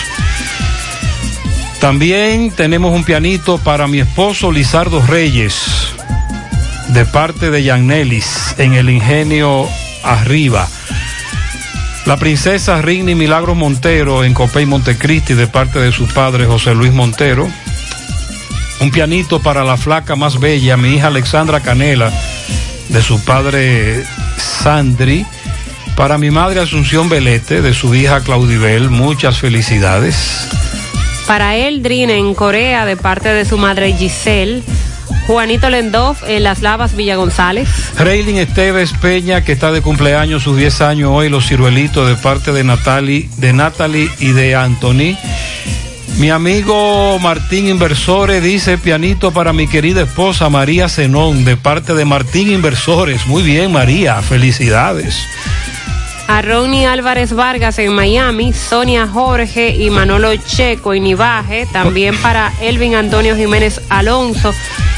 También 1.80 2.50
tenemos 2.50 2.94
un 2.94 3.04
pianito 3.04 3.56
para 3.58 3.86
mi 3.86 4.00
esposo 4.00 4.52
Lizardo 4.52 5.00
Reyes 5.06 5.54
de 6.88 7.06
parte 7.06 7.50
de 7.50 7.62
Yanelis 7.62 8.54
en 8.58 8.74
el 8.74 8.90
Ingenio 8.90 9.66
Arriba. 10.02 10.68
La 12.04 12.16
princesa 12.18 12.82
Rini 12.82 13.14
Milagros 13.14 13.56
Montero 13.56 14.24
en 14.24 14.34
Copey 14.34 14.66
Montecristi 14.66 15.34
de 15.34 15.46
parte 15.46 15.78
de 15.78 15.92
su 15.92 16.06
padre 16.06 16.44
José 16.46 16.74
Luis 16.74 16.92
Montero. 16.92 17.48
Un 18.80 18.90
pianito 18.90 19.40
para 19.40 19.64
la 19.64 19.76
flaca 19.76 20.16
más 20.16 20.38
bella, 20.40 20.76
mi 20.76 20.94
hija 20.94 21.08
Alexandra 21.08 21.60
Canela, 21.60 22.10
de 22.88 23.02
su 23.02 23.22
padre 23.24 24.04
Sandri. 24.40 25.26
Para 25.96 26.18
mi 26.18 26.30
madre 26.30 26.60
Asunción 26.60 27.08
Belete, 27.08 27.62
de 27.62 27.74
su 27.74 27.94
hija 27.94 28.20
Claudibel, 28.20 28.90
muchas 28.90 29.38
felicidades. 29.38 30.48
Para 31.26 31.56
Eldrin 31.56 32.10
en 32.10 32.34
Corea 32.34 32.86
de 32.86 32.96
parte 32.96 33.28
de 33.28 33.44
su 33.44 33.58
madre 33.58 33.92
Giselle. 33.92 34.62
Juanito 35.26 35.70
Lendov 35.70 36.16
en 36.26 36.42
Las 36.42 36.60
Lavas 36.62 36.96
Villa 36.96 37.16
González. 37.16 37.68
Reylin 37.96 38.38
Esteves 38.38 38.92
Peña, 38.94 39.44
que 39.44 39.52
está 39.52 39.70
de 39.70 39.80
cumpleaños, 39.80 40.42
sus 40.42 40.56
10 40.56 40.80
años 40.80 41.10
hoy, 41.12 41.28
los 41.28 41.46
ciruelitos 41.46 42.08
de 42.08 42.16
parte 42.16 42.52
de 42.52 42.64
Natalie, 42.64 43.28
de 43.36 43.52
Natalie 43.52 44.10
y 44.18 44.32
de 44.32 44.56
Anthony. 44.56 45.16
Mi 46.20 46.28
amigo 46.28 47.18
Martín 47.18 47.66
Inversores 47.66 48.42
dice 48.42 48.76
pianito 48.76 49.32
para 49.32 49.54
mi 49.54 49.66
querida 49.66 50.02
esposa 50.02 50.50
María 50.50 50.86
Zenón, 50.90 51.46
de 51.46 51.56
parte 51.56 51.94
de 51.94 52.04
Martín 52.04 52.50
Inversores. 52.50 53.26
Muy 53.26 53.42
bien, 53.42 53.72
María, 53.72 54.20
felicidades. 54.20 55.16
A 56.28 56.42
Ronnie 56.42 56.86
Álvarez 56.86 57.32
Vargas 57.32 57.78
en 57.78 57.94
Miami, 57.94 58.52
Sonia 58.52 59.06
Jorge 59.06 59.70
y 59.70 59.88
Manolo 59.88 60.36
Checo 60.36 60.92
en 60.92 61.04
Nivaje, 61.04 61.66
también 61.72 62.14
para 62.22 62.52
Elvin 62.60 62.96
Antonio 62.96 63.34
Jiménez 63.34 63.80
Alonso 63.88 64.52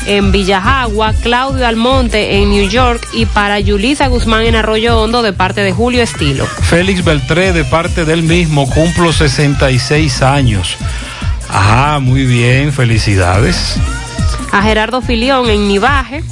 en 0.07 0.33
Villajagua, 0.33 1.13
Claudio 1.23 1.69
Almonte 1.69 2.39
en 2.39 2.51
New 2.51 2.69
York 2.69 3.07
y 3.13 3.27
para 3.27 3.61
Yulisa 3.61 4.09
Guzmán 4.09 4.45
en 4.47 4.57
Arroyo 4.57 5.01
Hondo 5.01 5.23
de 5.23 5.33
parte 5.33 5.61
de 5.61 5.71
Julio 5.71 6.03
Estilo. 6.03 6.47
Félix 6.47 7.05
Beltré, 7.05 7.53
de 7.53 7.65
parte 7.65 8.05
del 8.05 8.25
mismo, 8.25 8.69
cumplo 8.69 9.13
66 9.13 10.21
años. 10.23 10.77
Ah, 11.53 11.99
muy 12.01 12.25
bien, 12.25 12.73
felicidades. 12.73 13.77
A 14.53 14.63
Gerardo 14.63 15.03
Filión 15.03 15.49
en 15.51 15.69
Nivaje, 15.69 16.23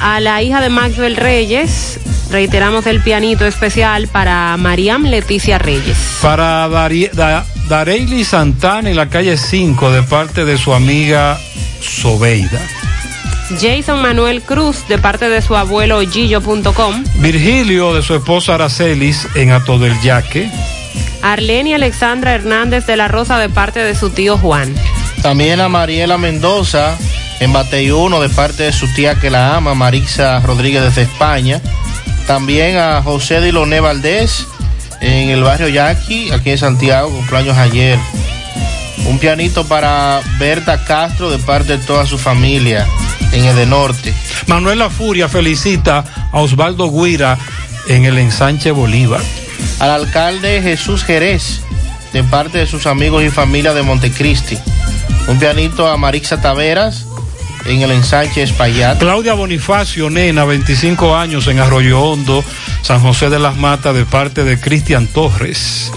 a 0.00 0.20
la 0.20 0.42
hija 0.42 0.60
de 0.60 0.68
Maxwell 0.68 1.16
Reyes, 1.16 1.98
reiteramos 2.30 2.86
el 2.86 3.00
pianito 3.02 3.46
especial 3.46 4.08
para 4.08 4.56
Mariam 4.56 5.04
Leticia 5.04 5.58
Reyes. 5.58 5.96
Para 6.20 6.68
Dari- 6.68 7.10
Da- 7.12 7.44
Dareili 7.68 8.24
Santana 8.24 8.90
en 8.90 8.96
la 8.96 9.08
calle 9.08 9.36
5 9.36 9.90
de 9.92 10.02
parte 10.02 10.44
de 10.44 10.58
su 10.58 10.72
amiga 10.74 11.38
Sobeida. 11.80 12.60
Jason 13.60 14.00
Manuel 14.00 14.40
Cruz 14.42 14.86
de 14.88 14.96
parte 14.98 15.28
de 15.28 15.42
su 15.42 15.54
abuelo 15.56 16.00
Gillo.com. 16.00 17.04
Virgilio 17.16 17.92
de 17.94 18.02
su 18.02 18.14
esposa 18.14 18.54
Aracelis 18.54 19.26
en 19.34 19.52
Ato 19.52 19.78
del 19.78 19.98
Yaque. 20.00 20.50
Arlene 21.22 21.74
Alexandra 21.74 22.34
Hernández 22.34 22.86
de 22.86 22.96
la 22.96 23.08
Rosa 23.08 23.38
de 23.38 23.48
parte 23.48 23.80
de 23.80 23.94
su 23.94 24.10
tío 24.10 24.36
Juan. 24.36 24.74
También 25.22 25.60
a 25.60 25.68
Mariela 25.68 26.18
Mendoza 26.18 26.96
en 27.40 27.52
Bateyuno 27.52 28.20
de 28.20 28.28
parte 28.28 28.64
de 28.64 28.72
su 28.72 28.92
tía 28.94 29.14
que 29.14 29.30
la 29.30 29.56
ama, 29.56 29.74
Marixa 29.74 30.40
Rodríguez 30.40 30.82
desde 30.82 31.02
España. 31.02 31.60
También 32.26 32.76
a 32.76 33.02
José 33.02 33.40
Diloné 33.40 33.80
Valdés 33.80 34.46
en 35.00 35.30
el 35.30 35.42
barrio 35.42 35.68
Yaqui, 35.68 36.30
aquí 36.30 36.50
en 36.50 36.58
Santiago, 36.58 37.10
cumpleaños 37.10 37.56
ayer. 37.56 37.98
Un 39.06 39.18
pianito 39.18 39.64
para 39.64 40.20
Berta 40.38 40.84
Castro 40.84 41.30
de 41.30 41.38
parte 41.38 41.78
de 41.78 41.84
toda 41.84 42.06
su 42.06 42.18
familia 42.18 42.86
en 43.32 43.44
el 43.44 43.56
de 43.56 43.66
Norte. 43.66 44.14
Manuel 44.46 44.78
La 44.78 44.90
Furia 44.90 45.28
felicita 45.28 46.04
a 46.30 46.40
Osvaldo 46.40 46.90
Guira 46.90 47.38
en 47.88 48.04
el 48.04 48.18
ensanche 48.18 48.70
Bolívar. 48.70 49.20
Al 49.78 49.90
alcalde 49.90 50.62
Jesús 50.62 51.04
Jerez 51.04 51.60
de 52.12 52.22
parte 52.24 52.58
de 52.58 52.66
sus 52.66 52.86
amigos 52.86 53.24
y 53.24 53.30
familia 53.30 53.72
de 53.74 53.82
Montecristi. 53.82 54.58
Un 55.28 55.38
pianito 55.38 55.86
a 55.86 55.96
Marixa 55.96 56.40
Taveras 56.40 57.06
en 57.64 57.82
el 57.82 57.90
ensanche 57.92 58.42
Espaillat. 58.42 58.98
Claudia 58.98 59.34
Bonifacio 59.34 60.10
Nena, 60.10 60.44
25 60.44 61.16
años 61.16 61.46
en 61.46 61.60
Arroyo 61.60 62.00
Hondo, 62.00 62.44
San 62.82 63.00
José 63.00 63.30
de 63.30 63.38
las 63.38 63.56
Matas 63.56 63.94
de 63.94 64.04
parte 64.04 64.44
de 64.44 64.60
Cristian 64.60 65.06
Torres. 65.06 65.90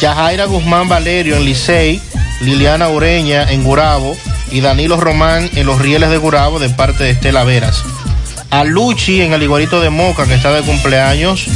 Yajaira 0.00 0.44
Guzmán 0.44 0.88
Valerio 0.88 1.36
en 1.36 1.44
Licey, 1.44 2.00
Liliana 2.40 2.88
Ureña 2.88 3.50
en 3.50 3.64
Gurabo 3.64 4.16
y 4.50 4.60
Danilo 4.60 4.96
Román 4.98 5.50
en 5.54 5.66
los 5.66 5.80
rieles 5.80 6.10
de 6.10 6.18
Gurabo 6.18 6.58
de 6.58 6.68
parte 6.70 7.04
de 7.04 7.10
Estela 7.10 7.44
Veras. 7.44 7.82
A 8.50 8.62
Luchi 8.64 9.22
en 9.22 9.32
el 9.32 9.42
Igualito 9.42 9.80
de 9.80 9.90
Moca 9.90 10.26
que 10.26 10.34
está 10.34 10.52
de 10.52 10.62
cumpleaños 10.62 11.46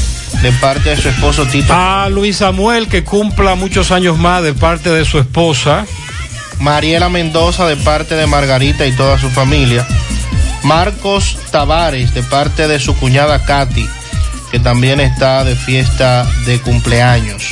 de 0.42 0.52
parte 0.52 0.90
de 0.90 0.96
su 0.96 1.08
esposo 1.08 1.46
Tito. 1.46 1.72
A 1.74 2.08
Luis 2.08 2.38
Samuel 2.38 2.88
que 2.88 3.04
cumpla 3.04 3.54
muchos 3.54 3.90
años 3.90 4.18
más 4.18 4.42
de 4.42 4.54
parte 4.54 4.90
de 4.90 5.04
su 5.04 5.18
esposa. 5.18 5.86
Mariela 6.58 7.08
Mendoza 7.08 7.66
de 7.66 7.76
parte 7.76 8.14
de 8.14 8.26
Margarita 8.26 8.86
y 8.86 8.92
toda 8.92 9.18
su 9.18 9.30
familia. 9.30 9.86
Marcos 10.62 11.38
Tavares 11.50 12.14
de 12.14 12.22
parte 12.22 12.68
de 12.68 12.78
su 12.78 12.94
cuñada 12.96 13.44
Katy, 13.44 13.88
que 14.50 14.58
también 14.58 15.00
está 15.00 15.44
de 15.44 15.56
fiesta 15.56 16.26
de 16.46 16.58
cumpleaños. 16.60 17.48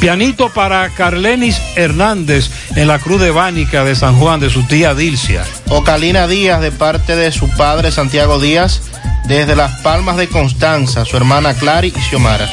Pianito 0.00 0.50
para 0.50 0.90
Carlenis 0.90 1.60
Hernández 1.76 2.50
en 2.76 2.88
la 2.88 2.98
Cruz 2.98 3.20
de 3.20 3.30
Bánica 3.30 3.84
de 3.84 3.94
San 3.94 4.18
Juan 4.18 4.40
de 4.40 4.50
su 4.50 4.62
tía 4.64 4.94
Dilcia. 4.94 5.44
Ocalina 5.68 6.26
Díaz 6.26 6.60
de 6.60 6.72
parte 6.72 7.16
de 7.16 7.32
su 7.32 7.48
padre 7.50 7.90
Santiago 7.90 8.38
Díaz 8.38 8.82
desde 9.26 9.56
Las 9.56 9.80
Palmas 9.80 10.16
de 10.16 10.28
Constanza, 10.28 11.04
su 11.04 11.16
hermana 11.16 11.54
Clary 11.54 11.92
y 11.96 12.00
Xiomara. 12.00 12.48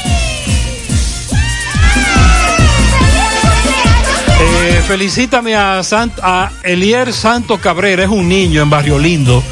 Eh, 4.63 4.81
felicítame 4.87 5.55
a, 5.55 5.79
Sant- 5.81 6.19
a 6.21 6.51
Elier 6.63 7.13
Santo 7.13 7.59
Cabrera, 7.59 8.03
es 8.03 8.09
un 8.09 8.27
niño 8.27 8.61
en 8.61 8.69
Barrio 8.69 8.97
Lindo, 8.99 9.43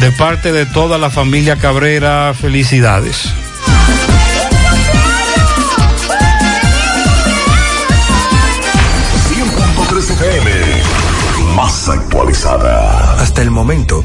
De 0.00 0.10
parte 0.12 0.52
de 0.52 0.66
toda 0.66 0.98
la 0.98 1.10
familia 1.10 1.56
Cabrera, 1.56 2.32
felicidades. 2.38 3.28
FM, 9.98 10.50
más 11.56 11.88
actualizada. 11.88 13.20
Hasta 13.20 13.42
el 13.42 13.50
momento, 13.50 14.04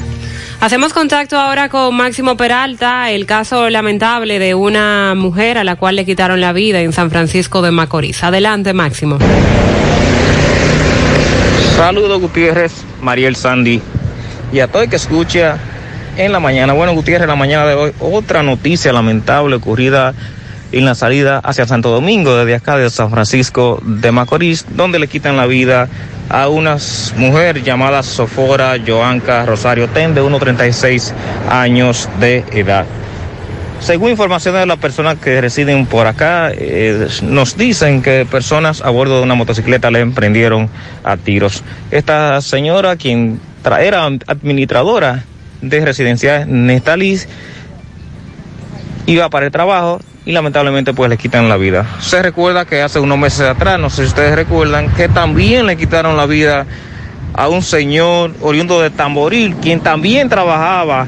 Hacemos 0.61 0.93
contacto 0.93 1.39
ahora 1.39 1.69
con 1.69 1.95
Máximo 1.95 2.37
Peralta, 2.37 3.09
el 3.09 3.25
caso 3.25 3.71
lamentable 3.71 4.37
de 4.37 4.53
una 4.53 5.15
mujer 5.15 5.57
a 5.57 5.63
la 5.63 5.75
cual 5.75 5.95
le 5.95 6.05
quitaron 6.05 6.39
la 6.39 6.53
vida 6.53 6.81
en 6.81 6.93
San 6.93 7.09
Francisco 7.09 7.63
de 7.63 7.71
Macorís. 7.71 8.23
Adelante, 8.23 8.71
Máximo. 8.71 9.17
Saludos 11.75 12.21
Gutiérrez, 12.21 12.73
Mariel 13.01 13.35
Sandy 13.35 13.81
y 14.53 14.59
a 14.59 14.67
todo 14.67 14.83
el 14.83 14.89
que 14.91 14.97
escucha 14.97 15.57
en 16.15 16.31
la 16.31 16.39
mañana. 16.39 16.73
Bueno, 16.73 16.93
Gutiérrez, 16.93 17.23
en 17.23 17.29
la 17.29 17.35
mañana 17.35 17.65
de 17.65 17.73
hoy, 17.73 17.91
otra 17.99 18.43
noticia 18.43 18.93
lamentable 18.93 19.55
ocurrida 19.55 20.13
en 20.71 20.85
la 20.85 20.93
salida 20.93 21.39
hacia 21.39 21.65
Santo 21.65 21.89
Domingo, 21.89 22.35
desde 22.35 22.53
acá 22.53 22.77
de 22.77 22.87
San 22.91 23.09
Francisco 23.09 23.81
de 23.83 24.11
Macorís, 24.11 24.67
donde 24.69 24.99
le 24.99 25.07
quitan 25.07 25.37
la 25.37 25.47
vida 25.47 25.89
a 26.31 26.47
una 26.47 26.77
mujer 27.17 27.61
llamada 27.61 28.01
Sofora 28.03 28.75
Joanca 28.85 29.45
Rosario 29.45 29.89
Ten, 29.89 30.15
de 30.15 30.21
1,36 30.21 31.11
años 31.49 32.07
de 32.19 32.45
edad. 32.53 32.85
Según 33.81 34.11
información 34.11 34.55
de 34.55 34.65
las 34.65 34.77
personas 34.77 35.17
que 35.17 35.41
residen 35.41 35.85
por 35.87 36.07
acá, 36.07 36.51
eh, 36.53 37.07
nos 37.23 37.57
dicen 37.57 38.01
que 38.01 38.25
personas 38.29 38.81
a 38.81 38.89
bordo 38.91 39.17
de 39.17 39.23
una 39.23 39.35
motocicleta 39.35 39.91
le 39.91 39.99
emprendieron 39.99 40.69
a 41.03 41.17
tiros. 41.17 41.63
Esta 41.89 42.39
señora, 42.41 42.95
quien 42.95 43.41
era 43.79 44.05
administradora 44.05 45.25
de 45.61 45.83
residencia 45.83 46.45
Nestalis, 46.45 47.27
iba 49.05 49.29
para 49.29 49.47
el 49.47 49.51
trabajo 49.51 49.99
y 50.25 50.31
lamentablemente 50.31 50.93
pues 50.93 51.09
le 51.09 51.17
quitan 51.17 51.49
la 51.49 51.57
vida. 51.57 51.85
Se 51.99 52.21
recuerda 52.21 52.65
que 52.65 52.81
hace 52.81 52.99
unos 52.99 53.17
meses 53.17 53.41
atrás, 53.41 53.79
no 53.79 53.89
sé 53.89 54.03
si 54.03 54.09
ustedes 54.09 54.35
recuerdan, 54.35 54.89
que 54.93 55.09
también 55.09 55.65
le 55.65 55.77
quitaron 55.77 56.17
la 56.17 56.25
vida 56.25 56.65
a 57.33 57.47
un 57.47 57.61
señor 57.61 58.33
oriundo 58.41 58.81
de 58.81 58.89
Tamboril, 58.89 59.55
quien 59.55 59.79
también 59.79 60.29
trabajaba 60.29 61.07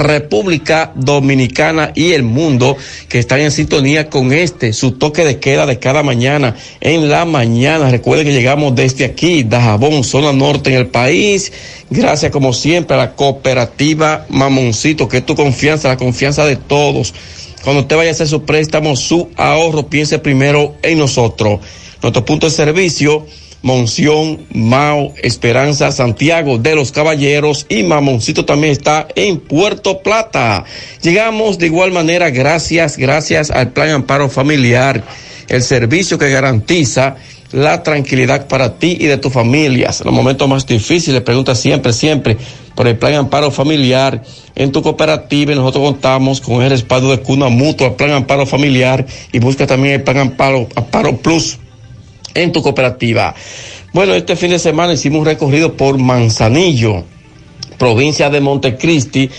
República 0.06 0.92
Dominicana 0.96 1.92
y 1.94 2.14
el 2.14 2.24
mundo 2.24 2.76
que 3.08 3.20
están 3.20 3.42
en 3.42 3.52
sintonía 3.52 4.10
con 4.10 4.34
este, 4.34 4.74
su 4.74 4.94
toque 4.94 5.24
de 5.24 5.40
queda 5.40 5.68
de 5.68 5.78
cada 5.78 6.02
mañana 6.02 6.56
en 6.82 7.10
la 7.12 7.26
mañana. 7.26 7.92
Recuerden 7.92 8.26
que 8.26 8.34
llegamos 8.34 8.74
desde 8.74 9.06
aquí, 9.06 9.44
Dajabón, 9.44 10.04
zona 10.04 10.34
norte 10.34 10.72
en 10.72 10.78
el 10.78 10.88
país. 10.88 11.52
Gracias 11.92 12.32
como 12.32 12.54
siempre 12.54 12.96
a 12.96 13.00
la 13.00 13.12
cooperativa 13.14 14.26
Mamoncito, 14.30 15.08
que 15.08 15.18
es 15.18 15.26
tu 15.26 15.36
confianza, 15.36 15.88
la 15.88 15.98
confianza 15.98 16.44
de 16.44 16.56
todos. 16.56 17.14
Cuando 17.64 17.84
usted 17.84 17.98
vaya 17.98 18.10
a 18.10 18.14
hacer 18.14 18.28
su 18.28 18.46
préstamo, 18.46 18.96
su 18.96 19.30
ahorro, 19.36 19.88
piense 19.88 20.18
primero 20.18 20.74
en 20.82 20.98
nosotros. 20.98 21.60
Nuestro 22.02 22.26
punto 22.26 22.48
de 22.48 22.52
servicio, 22.52 23.28
Monción, 23.66 24.46
Mao, 24.54 25.16
Esperanza, 25.24 25.92
Santiago 25.92 26.60
de 26.60 26.76
los 26.76 26.92
Caballeros 26.92 27.66
y 27.68 27.82
Mamoncito 27.82 28.46
también 28.46 28.72
está 28.74 29.08
en 29.16 29.40
Puerto 29.40 30.04
Plata. 30.04 30.66
Llegamos 31.02 31.58
de 31.58 31.66
igual 31.66 31.92
manera 31.92 32.30
gracias, 32.30 32.96
gracias 32.96 33.50
al 33.50 33.72
Plan 33.72 33.90
Amparo 33.90 34.30
Familiar, 34.30 35.04
el 35.48 35.64
servicio 35.64 36.20
que 36.20 36.30
garantiza 36.30 37.16
la 37.54 37.82
tranquilidad 37.82 38.48
para 38.48 38.78
ti 38.78 38.98
y 39.00 39.08
de 39.08 39.18
tu 39.18 39.32
familia. 39.32 39.90
En 40.00 40.06
los 40.06 40.14
momentos 40.14 40.48
más 40.48 40.68
difíciles, 40.68 41.22
pregunta 41.22 41.56
siempre, 41.56 41.92
siempre 41.92 42.38
por 42.76 42.88
el 42.88 43.00
Plan 43.00 43.16
Amparo 43.16 43.50
Familiar. 43.50 44.22
En 44.54 44.72
tu 44.72 44.84
cooperativa 44.84 45.56
nosotros 45.56 45.86
contamos 45.86 46.40
con 46.40 46.62
el 46.62 46.70
respaldo 46.70 47.10
de 47.10 47.18
Cuna 47.18 47.50
Mutua, 47.50 47.98
Plan 47.98 48.12
Amparo 48.12 48.46
Familiar 48.46 49.08
y 49.32 49.40
busca 49.40 49.66
también 49.66 49.96
el 49.96 50.04
Plan 50.04 50.20
Amparo, 50.20 50.70
Amparo 50.76 51.18
Plus 51.18 51.58
en 52.36 52.52
tu 52.52 52.62
cooperativa. 52.62 53.34
Bueno, 53.94 54.14
este 54.14 54.36
fin 54.36 54.52
de 54.52 54.60
semana 54.60 54.94
hicimos 54.94 55.22
un 55.22 55.26
recorrido 55.26 55.76
por 55.76 55.98
Manzanillo, 55.98 57.04
provincia 57.80 58.30
de 58.30 58.42
Montecristi, 58.42 59.30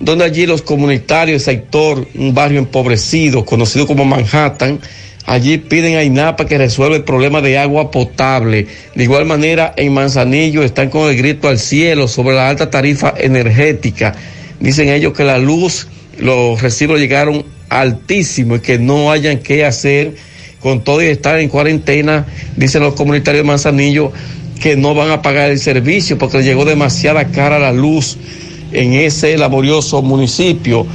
donde 0.00 0.24
allí 0.24 0.46
los 0.46 0.62
comunitarios, 0.62 1.42
sector, 1.42 2.08
un 2.14 2.34
barrio 2.34 2.58
empobrecido, 2.58 3.44
conocido 3.44 3.86
como 3.86 4.04
Manhattan, 4.04 4.80
Allí 5.26 5.58
piden 5.58 5.96
a 5.96 6.04
INAPA 6.04 6.46
que 6.46 6.56
resuelva 6.56 6.94
el 6.94 7.02
problema 7.02 7.40
de 7.42 7.58
agua 7.58 7.90
potable. 7.90 8.68
De 8.94 9.02
igual 9.02 9.26
manera, 9.26 9.74
en 9.76 9.92
Manzanillo 9.92 10.62
están 10.62 10.88
con 10.88 11.10
el 11.10 11.16
grito 11.16 11.48
al 11.48 11.58
cielo 11.58 12.06
sobre 12.06 12.36
la 12.36 12.48
alta 12.48 12.70
tarifa 12.70 13.12
energética. 13.18 14.14
Dicen 14.60 14.88
ellos 14.88 15.14
que 15.14 15.24
la 15.24 15.38
luz, 15.38 15.88
los 16.18 16.62
recibos 16.62 17.00
llegaron 17.00 17.44
altísimos 17.68 18.58
y 18.58 18.62
que 18.62 18.78
no 18.78 19.10
hayan 19.10 19.38
qué 19.38 19.64
hacer 19.64 20.14
con 20.60 20.82
todo 20.82 21.02
y 21.02 21.06
estar 21.06 21.38
en 21.38 21.48
cuarentena. 21.48 22.26
Dicen 22.56 22.82
los 22.82 22.94
comunitarios 22.94 23.44
de 23.44 23.48
Manzanillo 23.48 24.12
que 24.60 24.76
no 24.76 24.94
van 24.94 25.10
a 25.10 25.22
pagar 25.22 25.50
el 25.50 25.58
servicio 25.58 26.18
porque 26.18 26.42
llegó 26.42 26.64
demasiada 26.64 27.28
cara 27.28 27.58
la 27.58 27.72
luz 27.72 28.16
en 28.72 28.94
ese 28.94 29.36
laborioso 29.36 30.02
municipio. 30.02 30.86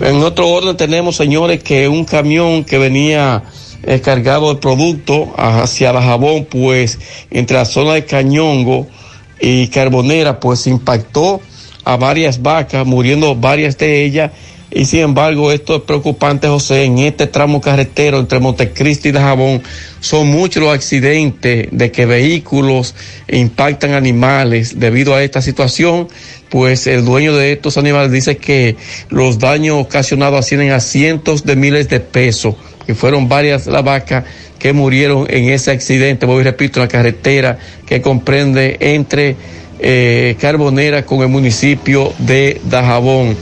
En 0.00 0.16
otro 0.16 0.48
orden 0.48 0.76
tenemos, 0.76 1.16
señores, 1.16 1.62
que 1.62 1.88
un 1.88 2.04
camión 2.04 2.64
que 2.64 2.78
venía 2.78 3.44
eh, 3.82 4.00
cargado 4.00 4.52
de 4.52 4.60
producto 4.60 5.32
hacia 5.36 5.92
la 5.92 6.02
jabón, 6.02 6.46
pues 6.50 6.98
entre 7.30 7.56
la 7.56 7.64
zona 7.64 7.94
de 7.94 8.04
Cañongo 8.04 8.86
y 9.40 9.68
Carbonera, 9.68 10.38
pues 10.38 10.66
impactó 10.66 11.40
a 11.84 11.96
varias 11.96 12.42
vacas, 12.42 12.86
muriendo 12.86 13.34
varias 13.34 13.78
de 13.78 14.04
ellas. 14.04 14.32
Y 14.76 14.84
sin 14.84 15.00
embargo, 15.00 15.52
esto 15.52 15.76
es 15.76 15.82
preocupante, 15.84 16.48
José, 16.48 16.84
en 16.84 16.98
este 16.98 17.26
tramo 17.26 17.62
carretero 17.62 18.18
entre 18.18 18.40
Montecristi 18.40 19.08
y 19.08 19.12
Dajabón, 19.12 19.62
son 20.00 20.26
muchos 20.26 20.62
los 20.62 20.74
accidentes 20.74 21.68
de 21.70 21.90
que 21.90 22.04
vehículos 22.04 22.94
impactan 23.26 23.94
animales. 23.94 24.78
Debido 24.78 25.14
a 25.14 25.22
esta 25.22 25.40
situación, 25.40 26.08
pues 26.50 26.86
el 26.86 27.06
dueño 27.06 27.34
de 27.34 27.52
estos 27.52 27.78
animales 27.78 28.12
dice 28.12 28.36
que 28.36 28.76
los 29.08 29.38
daños 29.38 29.78
ocasionados 29.80 30.40
ascienden 30.40 30.72
a 30.72 30.80
cientos 30.80 31.46
de 31.46 31.56
miles 31.56 31.88
de 31.88 32.00
pesos, 32.00 32.56
y 32.86 32.92
fueron 32.92 33.30
varias 33.30 33.66
las 33.66 33.82
vacas 33.82 34.24
que 34.58 34.74
murieron 34.74 35.26
en 35.30 35.48
ese 35.48 35.70
accidente, 35.70 36.26
voy 36.26 36.44
repito, 36.44 36.80
la 36.80 36.88
carretera 36.88 37.58
que 37.86 38.02
comprende 38.02 38.76
entre 38.80 39.36
eh, 39.78 40.36
Carbonera 40.40 41.04
con 41.04 41.20
el 41.22 41.28
municipio 41.28 42.12
de 42.18 42.60
Dajabón. 42.64 43.36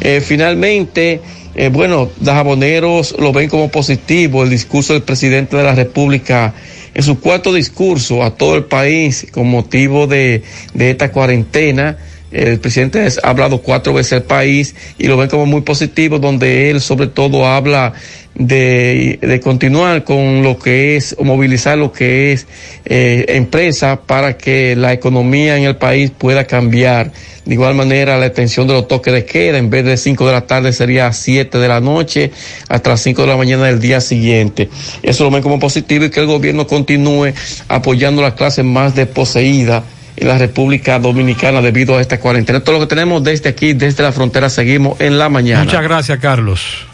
Eh, 0.00 0.20
finalmente, 0.20 1.20
eh, 1.54 1.70
bueno, 1.70 2.10
Dajaboneros 2.20 3.16
lo 3.18 3.32
ven 3.32 3.48
como 3.48 3.68
positivo 3.68 4.42
el 4.44 4.50
discurso 4.50 4.92
del 4.92 5.02
presidente 5.02 5.56
de 5.56 5.64
la 5.64 5.74
República 5.74 6.54
en 6.94 7.02
su 7.02 7.20
cuarto 7.20 7.52
discurso 7.52 8.22
a 8.22 8.34
todo 8.34 8.56
el 8.56 8.64
país 8.64 9.26
con 9.30 9.48
motivo 9.48 10.06
de, 10.06 10.42
de 10.74 10.90
esta 10.90 11.10
cuarentena. 11.12 11.96
El 12.30 12.60
presidente 12.60 13.06
ha 13.22 13.28
hablado 13.30 13.62
cuatro 13.62 13.94
veces 13.94 14.12
al 14.14 14.22
país 14.24 14.74
y 14.98 15.06
lo 15.06 15.16
ven 15.16 15.28
como 15.28 15.46
muy 15.46 15.62
positivo, 15.62 16.18
donde 16.18 16.70
él 16.70 16.80
sobre 16.80 17.06
todo 17.06 17.46
habla 17.46 17.94
de, 18.34 19.18
de 19.20 19.40
continuar 19.40 20.04
con 20.04 20.42
lo 20.42 20.58
que 20.58 20.96
es, 20.96 21.16
o 21.18 21.24
movilizar 21.24 21.76
lo 21.76 21.90
que 21.92 22.32
es 22.32 22.46
eh, 22.84 23.24
empresa 23.28 24.00
para 24.06 24.36
que 24.36 24.76
la 24.76 24.92
economía 24.92 25.56
en 25.56 25.64
el 25.64 25.76
país 25.76 26.10
pueda 26.10 26.44
cambiar. 26.44 27.12
De 27.44 27.54
igual 27.54 27.74
manera, 27.74 28.18
la 28.18 28.26
extensión 28.26 28.66
de 28.66 28.74
los 28.74 28.86
toques 28.86 29.12
de 29.12 29.24
queda, 29.24 29.56
en 29.56 29.70
vez 29.70 29.84
de 29.84 29.96
5 29.96 30.26
de 30.26 30.32
la 30.32 30.46
tarde, 30.46 30.72
sería 30.72 31.06
a 31.06 31.12
7 31.14 31.58
de 31.58 31.68
la 31.68 31.80
noche 31.80 32.30
hasta 32.68 32.90
las 32.90 33.00
5 33.00 33.22
de 33.22 33.28
la 33.28 33.36
mañana 33.38 33.64
del 33.64 33.80
día 33.80 34.02
siguiente. 34.02 34.68
Eso 35.02 35.24
lo 35.24 35.30
ven 35.30 35.42
como 35.42 35.58
positivo 35.58 36.04
y 36.04 36.10
que 36.10 36.20
el 36.20 36.26
gobierno 36.26 36.66
continúe 36.66 37.32
apoyando 37.68 38.20
a 38.20 38.26
las 38.26 38.34
clases 38.34 38.66
más 38.66 38.94
desposeídas 38.94 39.82
en 40.20 40.28
la 40.28 40.38
República 40.38 40.98
Dominicana 40.98 41.60
debido 41.60 41.96
a 41.96 42.00
esta 42.00 42.18
cuarentena. 42.18 42.60
Todo 42.60 42.74
lo 42.74 42.80
que 42.80 42.86
tenemos 42.86 43.22
desde 43.22 43.48
aquí, 43.48 43.72
desde 43.72 44.02
la 44.02 44.12
frontera, 44.12 44.50
seguimos 44.50 45.00
en 45.00 45.18
la 45.18 45.28
mañana. 45.28 45.64
Muchas 45.64 45.82
gracias, 45.82 46.18
Carlos. 46.18 46.86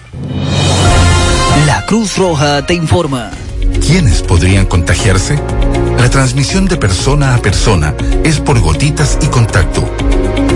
La 1.67 1.85
Cruz 1.87 2.17
Roja 2.17 2.67
te 2.67 2.75
informa. 2.75 3.31
¿Quiénes 3.87 4.23
podrían 4.23 4.67
contagiarse? 4.67 5.39
La 5.99 6.11
transmisión 6.11 6.67
de 6.67 6.77
persona 6.77 7.35
a 7.35 7.39
persona 7.39 7.95
es 8.25 8.41
por 8.41 8.61
gotitas 8.61 9.19
y 9.23 9.27
contacto. 9.27 9.89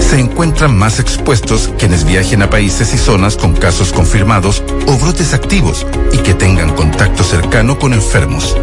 Se 0.00 0.18
encuentran 0.18 0.76
más 0.76 1.00
expuestos 1.00 1.70
quienes 1.78 2.04
viajen 2.04 2.42
a 2.42 2.50
países 2.50 2.92
y 2.94 2.98
zonas 2.98 3.36
con 3.36 3.54
casos 3.54 3.92
confirmados 3.92 4.62
o 4.86 4.96
brotes 4.98 5.34
activos 5.34 5.86
y 6.12 6.18
que 6.18 6.34
tengan 6.34 6.74
contacto 6.74 7.22
cercano 7.24 7.78
con 7.78 7.92
enfermos. 7.92 8.56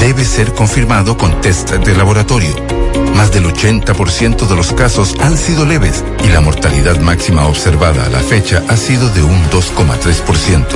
Debe 0.00 0.24
ser 0.24 0.52
confirmado 0.52 1.16
con 1.16 1.40
test 1.40 1.70
de 1.72 1.94
laboratorio. 1.94 2.83
Más 3.14 3.30
del 3.32 3.44
80% 3.44 4.46
de 4.46 4.56
los 4.56 4.72
casos 4.72 5.14
han 5.20 5.38
sido 5.38 5.64
leves 5.64 6.04
y 6.24 6.28
la 6.28 6.40
mortalidad 6.40 6.98
máxima 7.00 7.46
observada 7.46 8.06
a 8.06 8.08
la 8.10 8.20
fecha 8.20 8.62
ha 8.68 8.76
sido 8.76 9.08
de 9.10 9.22
un 9.22 9.42
2,3%. 9.50 10.66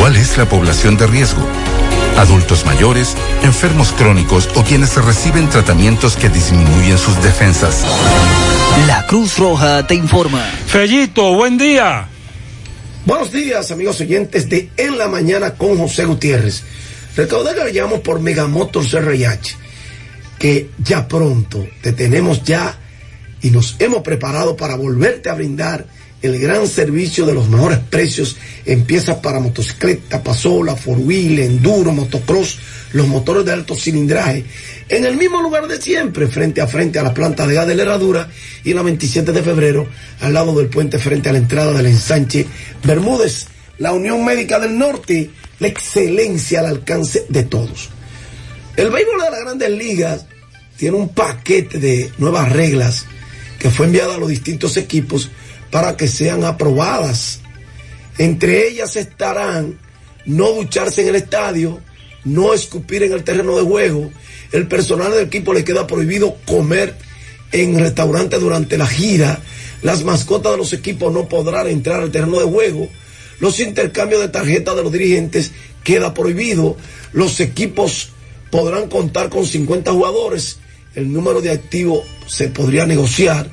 ¿Cuál 0.00 0.16
es 0.16 0.36
la 0.38 0.48
población 0.48 0.96
de 0.96 1.06
riesgo? 1.06 1.42
Adultos 2.16 2.64
mayores, 2.64 3.14
enfermos 3.42 3.92
crónicos 3.92 4.48
o 4.54 4.64
quienes 4.64 4.96
reciben 4.96 5.50
tratamientos 5.50 6.16
que 6.16 6.30
disminuyen 6.30 6.96
sus 6.96 7.22
defensas. 7.22 7.84
La 8.86 9.06
Cruz 9.06 9.36
Roja 9.38 9.86
te 9.86 9.94
informa. 9.94 10.42
Fellito, 10.66 11.34
buen 11.34 11.58
día. 11.58 12.08
Buenos 13.04 13.30
días, 13.30 13.70
amigos 13.70 14.00
oyentes 14.00 14.48
de 14.48 14.70
En 14.76 14.98
la 14.98 15.08
Mañana 15.08 15.52
con 15.52 15.78
José 15.78 16.06
Gutiérrez. 16.06 16.62
Recordar 17.16 17.54
que 17.54 17.64
le 17.64 17.72
llamamos 17.72 18.00
por 18.00 18.20
Megamotor 18.20 18.84
CRIH, 18.84 19.56
que 20.38 20.70
ya 20.78 21.08
pronto 21.08 21.66
te 21.82 21.92
tenemos 21.92 22.42
ya 22.44 22.78
y 23.42 23.50
nos 23.50 23.76
hemos 23.78 24.02
preparado 24.02 24.56
para 24.56 24.76
volverte 24.76 25.28
a 25.28 25.34
brindar 25.34 25.86
el 26.22 26.38
gran 26.38 26.66
servicio 26.66 27.26
de 27.26 27.34
los 27.34 27.48
mejores 27.48 27.78
precios 27.78 28.36
en 28.64 28.84
piezas 28.84 29.16
para 29.16 29.40
motocicleta, 29.40 30.22
pasola, 30.22 30.74
four 30.74 30.98
wheel, 30.98 31.38
enduro, 31.38 31.92
motocross, 31.92 32.58
los 32.92 33.06
motores 33.06 33.44
de 33.44 33.52
alto 33.52 33.74
cilindraje, 33.74 34.44
en 34.88 35.04
el 35.04 35.16
mismo 35.16 35.42
lugar 35.42 35.68
de 35.68 35.80
siempre, 35.80 36.26
frente 36.26 36.60
a 36.60 36.66
frente 36.66 36.98
a 36.98 37.02
la 37.02 37.12
planta 37.12 37.46
de 37.46 37.54
gas 37.54 37.66
de 37.66 37.74
Herradura 37.74 38.28
y 38.64 38.72
la 38.72 38.82
27 38.82 39.32
de 39.32 39.42
febrero, 39.42 39.86
al 40.20 40.32
lado 40.32 40.54
del 40.56 40.68
puente 40.68 40.98
frente 40.98 41.28
a 41.28 41.32
la 41.32 41.38
entrada 41.38 41.72
del 41.72 41.86
ensanche 41.86 42.46
Bermúdez, 42.82 43.46
la 43.78 43.92
Unión 43.92 44.24
Médica 44.24 44.58
del 44.58 44.78
Norte, 44.78 45.30
la 45.58 45.68
excelencia 45.68 46.60
al 46.60 46.66
alcance 46.66 47.26
de 47.28 47.44
todos. 47.44 47.90
El 48.76 48.90
béisbol 48.90 49.20
de 49.22 49.30
las 49.30 49.40
grandes 49.40 49.70
ligas 49.70 50.26
tiene 50.76 50.98
un 50.98 51.08
paquete 51.08 51.78
de 51.78 52.12
nuevas 52.18 52.52
reglas 52.52 53.06
que 53.58 53.70
fue 53.70 53.86
enviado 53.86 54.12
a 54.12 54.18
los 54.18 54.28
distintos 54.28 54.76
equipos 54.76 55.30
para 55.70 55.96
que 55.96 56.06
sean 56.06 56.44
aprobadas. 56.44 57.40
Entre 58.18 58.68
ellas 58.68 58.96
estarán 58.96 59.78
no 60.26 60.52
ducharse 60.52 61.02
en 61.02 61.08
el 61.08 61.16
estadio, 61.16 61.80
no 62.24 62.52
escupir 62.52 63.02
en 63.02 63.12
el 63.12 63.24
terreno 63.24 63.56
de 63.56 63.62
juego, 63.62 64.10
el 64.52 64.68
personal 64.68 65.10
del 65.10 65.26
equipo 65.26 65.54
le 65.54 65.64
queda 65.64 65.86
prohibido 65.86 66.36
comer 66.44 66.96
en 67.52 67.78
restaurantes 67.78 68.40
durante 68.40 68.76
la 68.76 68.86
gira, 68.86 69.40
las 69.82 70.04
mascotas 70.04 70.52
de 70.52 70.58
los 70.58 70.72
equipos 70.74 71.12
no 71.12 71.28
podrán 71.28 71.68
entrar 71.68 72.02
al 72.02 72.10
terreno 72.10 72.38
de 72.38 72.44
juego, 72.44 72.90
los 73.40 73.58
intercambios 73.60 74.20
de 74.20 74.28
tarjetas 74.28 74.76
de 74.76 74.82
los 74.82 74.92
dirigentes 74.92 75.52
queda 75.82 76.12
prohibido, 76.12 76.76
los 77.12 77.40
equipos 77.40 78.10
podrán 78.50 78.88
contar 78.88 79.28
con 79.28 79.44
50 79.44 79.92
jugadores, 79.92 80.58
el 80.94 81.12
número 81.12 81.40
de 81.40 81.50
activos 81.50 82.04
se 82.26 82.48
podría 82.48 82.86
negociar, 82.86 83.50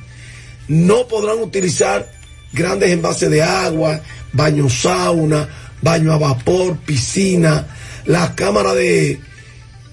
no 0.68 1.06
podrán 1.08 1.38
utilizar 1.40 2.10
grandes 2.52 2.90
envases 2.90 3.30
de 3.30 3.42
agua, 3.42 4.00
baño 4.32 4.70
sauna, 4.70 5.48
baño 5.82 6.12
a 6.12 6.18
vapor, 6.18 6.78
piscina, 6.78 7.66
la 8.06 8.34
cámara 8.34 8.74
de 8.74 9.20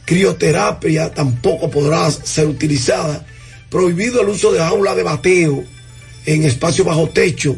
crioterapia 0.06 1.14
tampoco 1.14 1.70
podrá 1.70 2.10
ser 2.12 2.48
utilizada, 2.48 3.26
prohibido 3.70 4.22
el 4.22 4.30
uso 4.30 4.52
de 4.52 4.60
jaula 4.60 4.96
de 4.96 5.04
bateo 5.04 5.64
en 6.26 6.44
espacio 6.44 6.86
bajo 6.86 7.10
techo, 7.10 7.56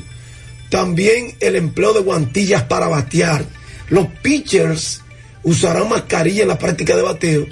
también 0.69 1.35
el 1.39 1.55
empleo 1.55 1.93
de 1.93 2.01
guantillas 2.01 2.63
para 2.63 2.87
batear, 2.87 3.45
los 3.89 4.07
pitchers 4.21 5.02
usarán 5.43 5.89
mascarilla 5.89 6.43
en 6.43 6.47
la 6.49 6.59
práctica 6.59 6.95
de 6.95 7.01
bateo, 7.01 7.45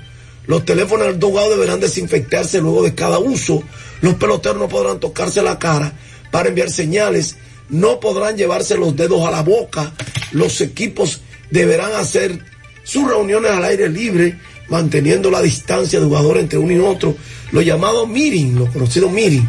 los 0.47 0.65
teléfonos 0.65 1.07
del 1.07 1.19
dogado 1.19 1.51
deberán 1.51 1.79
desinfectarse 1.79 2.59
luego 2.61 2.83
de 2.83 2.95
cada 2.95 3.19
uso, 3.19 3.63
los 4.01 4.15
peloteros 4.15 4.57
no 4.57 4.67
podrán 4.67 4.99
tocarse 4.99 5.41
la 5.41 5.59
cara 5.59 5.93
para 6.31 6.49
enviar 6.49 6.69
señales, 6.71 7.37
no 7.69 7.99
podrán 7.99 8.37
llevarse 8.37 8.77
los 8.77 8.95
dedos 8.95 9.25
a 9.25 9.31
la 9.31 9.43
boca, 9.43 9.93
los 10.31 10.59
equipos 10.61 11.21
deberán 11.51 11.93
hacer 11.93 12.39
sus 12.83 13.07
reuniones 13.07 13.51
al 13.51 13.63
aire 13.63 13.87
libre, 13.87 14.39
manteniendo 14.69 15.29
la 15.29 15.41
distancia 15.41 15.99
de 15.99 16.05
jugador 16.05 16.37
entre 16.37 16.57
uno 16.57 16.73
y 16.73 16.79
otro, 16.79 17.15
lo 17.51 17.61
llamado 17.61 18.07
meeting, 18.07 18.55
lo 18.55 18.67
conocido 18.67 19.09
meeting. 19.09 19.43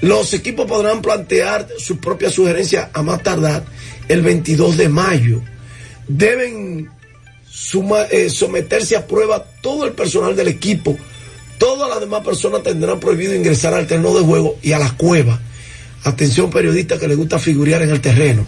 Los 0.00 0.34
equipos 0.34 0.66
podrán 0.66 1.00
plantear 1.00 1.66
sus 1.78 1.96
propias 1.98 2.34
sugerencias 2.34 2.88
a 2.92 3.02
más 3.02 3.22
tardar 3.22 3.64
el 4.06 4.22
22 4.22 4.76
de 4.76 4.88
mayo. 4.88 5.40
Deben 6.06 6.90
eh, 8.10 8.30
someterse 8.30 8.96
a 8.96 9.06
prueba 9.06 9.44
todo 9.60 9.84
el 9.84 9.92
personal 9.92 10.34
del 10.34 10.48
equipo. 10.48 10.96
Todas 11.58 11.88
las 11.88 12.00
demás 12.00 12.24
personas 12.24 12.62
tendrán 12.62 12.98
prohibido 12.98 13.34
ingresar 13.34 13.74
al 13.74 13.86
terreno 13.86 14.14
de 14.14 14.24
juego 14.24 14.58
y 14.60 14.72
a 14.72 14.78
la 14.78 14.96
cueva. 14.96 15.40
Atención 16.02 16.50
periodista 16.50 16.98
que 16.98 17.08
le 17.08 17.14
gusta 17.14 17.38
figurar 17.38 17.80
en 17.82 17.90
el 17.90 18.00
terreno. 18.00 18.46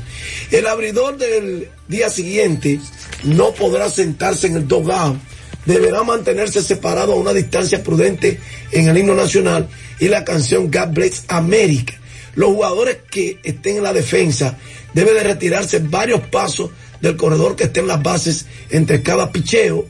El 0.50 0.66
abridor 0.66 1.16
del 1.16 1.68
día 1.88 2.10
siguiente 2.10 2.80
no 3.24 3.54
podrá 3.54 3.88
sentarse 3.88 4.48
en 4.48 4.56
el 4.56 4.68
dogout. 4.68 5.16
Deberá 5.64 6.02
mantenerse 6.02 6.62
separado 6.62 7.12
a 7.12 7.16
una 7.16 7.32
distancia 7.32 7.82
prudente 7.82 8.38
en 8.70 8.88
el 8.88 8.98
himno 8.98 9.14
nacional 9.14 9.68
y 9.98 10.08
la 10.08 10.24
canción 10.24 10.70
God 10.70 10.88
Bless 10.92 11.24
America. 11.28 11.94
Los 12.34 12.50
jugadores 12.50 12.98
que 13.10 13.40
estén 13.42 13.78
en 13.78 13.82
la 13.82 13.92
defensa 13.92 14.58
deben 14.92 15.14
de 15.14 15.22
retirarse 15.22 15.78
varios 15.78 16.20
pasos 16.28 16.70
del 17.06 17.16
corredor 17.16 17.56
que 17.56 17.64
esté 17.64 17.80
en 17.80 17.88
las 17.88 18.02
bases 18.02 18.46
entre 18.70 19.02
cada 19.02 19.32
picheo. 19.32 19.86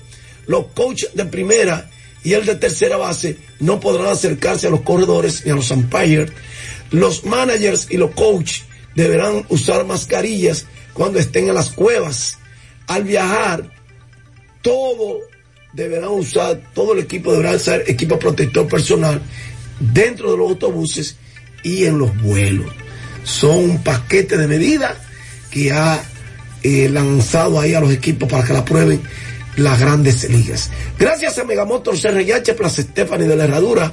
Los 0.47 0.67
coaches 0.75 1.11
de 1.15 1.25
primera 1.25 1.91
y 2.23 2.35
el 2.35 2.45
de 2.45 2.57
tercera 2.57 2.97
base 2.97 3.39
no 3.61 3.81
podrán 3.81 4.09
acercarse 4.09 4.67
a 4.67 4.71
los 4.71 4.83
corredores 4.83 5.45
ni 5.45 5.53
a 5.53 5.55
los 5.55 5.71
umpires. 5.71 6.31
Los 6.91 7.25
managers 7.25 7.89
y 7.91 7.97
los 7.97 8.13
coaches 8.13 8.65
deberán 8.95 9.45
usar 9.49 9.85
mascarillas 9.87 10.67
cuando 10.93 11.19
estén 11.19 11.49
en 11.49 11.55
las 11.55 11.71
cuevas. 11.71 12.39
Al 12.87 13.05
viajar, 13.05 13.71
todo 14.63 15.21
deberán 15.73 16.11
usar, 16.11 16.61
todo 16.75 16.93
el 16.93 17.01
equipo 17.01 17.33
deberá 17.33 17.53
usar 17.53 17.83
equipo 17.87 18.19
protector 18.19 18.67
personal 18.69 19.21
dentro 19.79 20.33
de 20.33 20.39
los 20.39 20.51
autobuses 20.51 21.17
y 21.63 21.85
en 21.85 21.99
los 21.99 22.17
vuelos. 22.23 22.71
Son 23.25 23.57
un 23.57 23.83
paquete 23.83 24.37
de 24.37 24.47
medidas 24.47 24.97
que 25.51 25.73
ha 25.73 26.03
eh, 26.67 26.89
lanzado 26.89 27.61
ahí 27.61 27.75
a 27.75 27.81
los 27.81 27.93
equipos 27.93 28.29
para 28.29 28.45
que 28.45 28.53
la 28.53 28.65
prueben 28.65 29.01
las 29.57 29.79
grandes 29.79 30.29
ligas. 30.29 30.71
Gracias 30.99 31.39
a 31.39 31.45
Megamotor 31.45 31.95
CRH, 31.97 32.55
Plaza 32.57 32.83
Stephanie 32.83 33.29
de 33.29 33.37
la 33.37 33.45
Herradura 33.45 33.93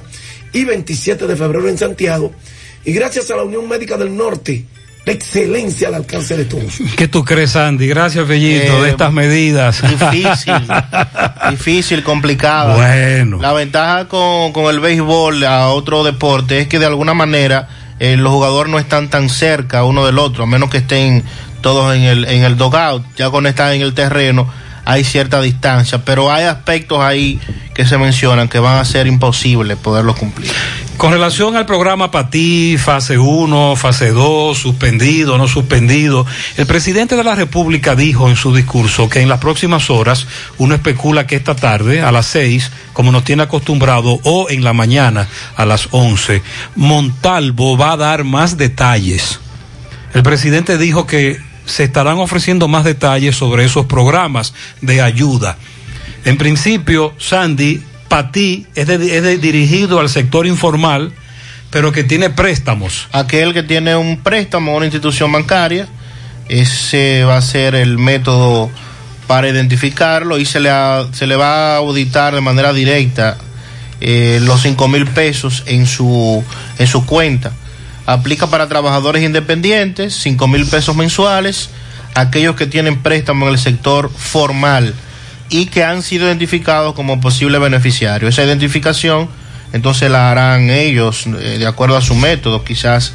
y 0.52 0.64
27 0.64 1.26
de 1.28 1.36
febrero 1.36 1.68
en 1.68 1.78
Santiago. 1.78 2.32
Y 2.84 2.92
gracias 2.92 3.30
a 3.30 3.36
la 3.36 3.44
Unión 3.44 3.68
Médica 3.68 3.96
del 3.96 4.14
Norte, 4.16 4.64
la 5.06 5.12
excelencia 5.12 5.86
al 5.88 5.94
alcance 5.94 6.36
de 6.36 6.46
todos. 6.46 6.78
¿Qué 6.96 7.06
tú 7.06 7.24
crees, 7.24 7.54
Andy? 7.54 7.86
Gracias, 7.86 8.26
Bellito, 8.26 8.78
Eh, 8.78 8.82
de 8.82 8.90
estas 8.90 9.12
medidas. 9.12 9.80
Difícil, 9.88 10.54
difícil, 11.50 12.02
complicada. 12.02 12.74
Bueno. 12.74 13.38
La 13.40 13.52
ventaja 13.52 14.08
con, 14.08 14.52
con 14.52 14.66
el 14.74 14.80
béisbol 14.80 15.44
a 15.44 15.68
otro 15.68 16.02
deporte 16.02 16.58
es 16.60 16.68
que 16.68 16.78
de 16.80 16.86
alguna 16.86 17.14
manera 17.14 17.68
eh, 18.00 18.16
los 18.16 18.32
jugadores 18.32 18.70
no 18.70 18.78
están 18.78 19.08
tan 19.08 19.28
cerca 19.28 19.84
uno 19.84 20.04
del 20.04 20.18
otro, 20.18 20.42
a 20.42 20.46
menos 20.46 20.68
que 20.70 20.78
estén 20.78 21.22
todos 21.64 21.96
en 21.96 22.02
el, 22.02 22.24
en 22.26 22.44
el 22.44 22.58
dogout. 22.58 23.02
Ya 23.16 23.30
están 23.48 23.72
en 23.72 23.80
el 23.80 23.94
terreno 23.94 24.46
hay 24.84 25.04
cierta 25.04 25.40
distancia, 25.40 26.04
pero 26.04 26.30
hay 26.30 26.44
aspectos 26.44 27.00
ahí 27.00 27.40
que 27.74 27.86
se 27.86 27.98
mencionan 27.98 28.48
que 28.48 28.58
van 28.58 28.78
a 28.78 28.84
ser 28.84 29.06
imposibles 29.06 29.78
poderlos 29.78 30.16
cumplir. 30.16 30.50
Con 30.96 31.10
relación 31.10 31.56
al 31.56 31.66
programa 31.66 32.10
Patí, 32.10 32.76
fase 32.78 33.18
1, 33.18 33.76
fase 33.76 34.10
2, 34.10 34.56
suspendido, 34.56 35.38
no 35.38 35.48
suspendido, 35.48 36.24
el 36.56 36.66
presidente 36.66 37.16
de 37.16 37.24
la 37.24 37.34
República 37.34 37.96
dijo 37.96 38.28
en 38.28 38.36
su 38.36 38.54
discurso 38.54 39.08
que 39.08 39.20
en 39.20 39.28
las 39.28 39.40
próximas 39.40 39.90
horas, 39.90 40.26
uno 40.58 40.74
especula 40.74 41.26
que 41.26 41.36
esta 41.36 41.56
tarde, 41.56 42.02
a 42.02 42.12
las 42.12 42.26
6, 42.26 42.70
como 42.92 43.10
nos 43.10 43.24
tiene 43.24 43.42
acostumbrado, 43.42 44.20
o 44.22 44.48
en 44.50 44.62
la 44.62 44.72
mañana, 44.72 45.26
a 45.56 45.64
las 45.64 45.88
11, 45.90 46.42
Montalvo 46.76 47.76
va 47.76 47.92
a 47.92 47.96
dar 47.96 48.22
más 48.22 48.56
detalles. 48.56 49.40
El 50.12 50.22
presidente 50.22 50.78
dijo 50.78 51.08
que 51.08 51.53
se 51.66 51.84
estarán 51.84 52.18
ofreciendo 52.18 52.68
más 52.68 52.84
detalles 52.84 53.36
sobre 53.36 53.64
esos 53.64 53.86
programas 53.86 54.54
de 54.80 55.00
ayuda. 55.02 55.56
En 56.24 56.36
principio, 56.38 57.14
Sandy, 57.18 57.82
es, 58.74 58.86
de- 58.86 59.16
es 59.16 59.22
de- 59.22 59.38
dirigido 59.38 59.98
al 59.98 60.08
sector 60.08 60.46
informal, 60.46 61.12
pero 61.70 61.90
que 61.90 62.04
tiene 62.04 62.30
préstamos. 62.30 63.08
Aquel 63.12 63.52
que 63.52 63.62
tiene 63.64 63.96
un 63.96 64.18
préstamo 64.22 64.72
a 64.72 64.76
una 64.76 64.86
institución 64.86 65.32
bancaria, 65.32 65.88
ese 66.48 67.24
va 67.24 67.38
a 67.38 67.42
ser 67.42 67.74
el 67.74 67.98
método 67.98 68.70
para 69.26 69.48
identificarlo 69.48 70.38
y 70.38 70.44
se 70.44 70.60
le, 70.60 70.70
se 71.12 71.26
le 71.26 71.34
va 71.34 71.74
a 71.74 71.76
auditar 71.78 72.34
de 72.34 72.40
manera 72.40 72.72
directa 72.72 73.38
eh, 74.00 74.38
los 74.42 74.62
cinco 74.62 74.86
mil 74.86 75.06
pesos 75.06 75.62
en 75.66 75.86
su, 75.86 76.44
en 76.78 76.86
su 76.86 77.04
cuenta. 77.06 77.52
Aplica 78.06 78.48
para 78.48 78.68
trabajadores 78.68 79.22
independientes, 79.22 80.14
cinco 80.14 80.46
mil 80.48 80.66
pesos 80.66 80.94
mensuales, 80.94 81.70
aquellos 82.14 82.56
que 82.56 82.66
tienen 82.66 83.02
préstamo 83.02 83.46
en 83.46 83.52
el 83.52 83.58
sector 83.58 84.10
formal 84.10 84.94
y 85.48 85.66
que 85.66 85.84
han 85.84 86.02
sido 86.02 86.26
identificados 86.26 86.94
como 86.94 87.20
posible 87.20 87.58
beneficiario. 87.58 88.28
Esa 88.28 88.44
identificación 88.44 89.28
entonces 89.74 90.08
la 90.08 90.30
harán 90.30 90.70
ellos 90.70 91.26
eh, 91.26 91.58
de 91.58 91.66
acuerdo 91.66 91.96
a 91.96 92.00
su 92.00 92.14
método, 92.14 92.62
quizás 92.62 93.12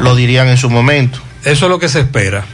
lo 0.00 0.16
dirían 0.16 0.48
en 0.48 0.56
su 0.56 0.70
momento. 0.70 1.18
Eso 1.44 1.66
es 1.66 1.70
lo 1.70 1.78
que 1.78 1.90
se 1.90 2.00
espera. 2.00 2.46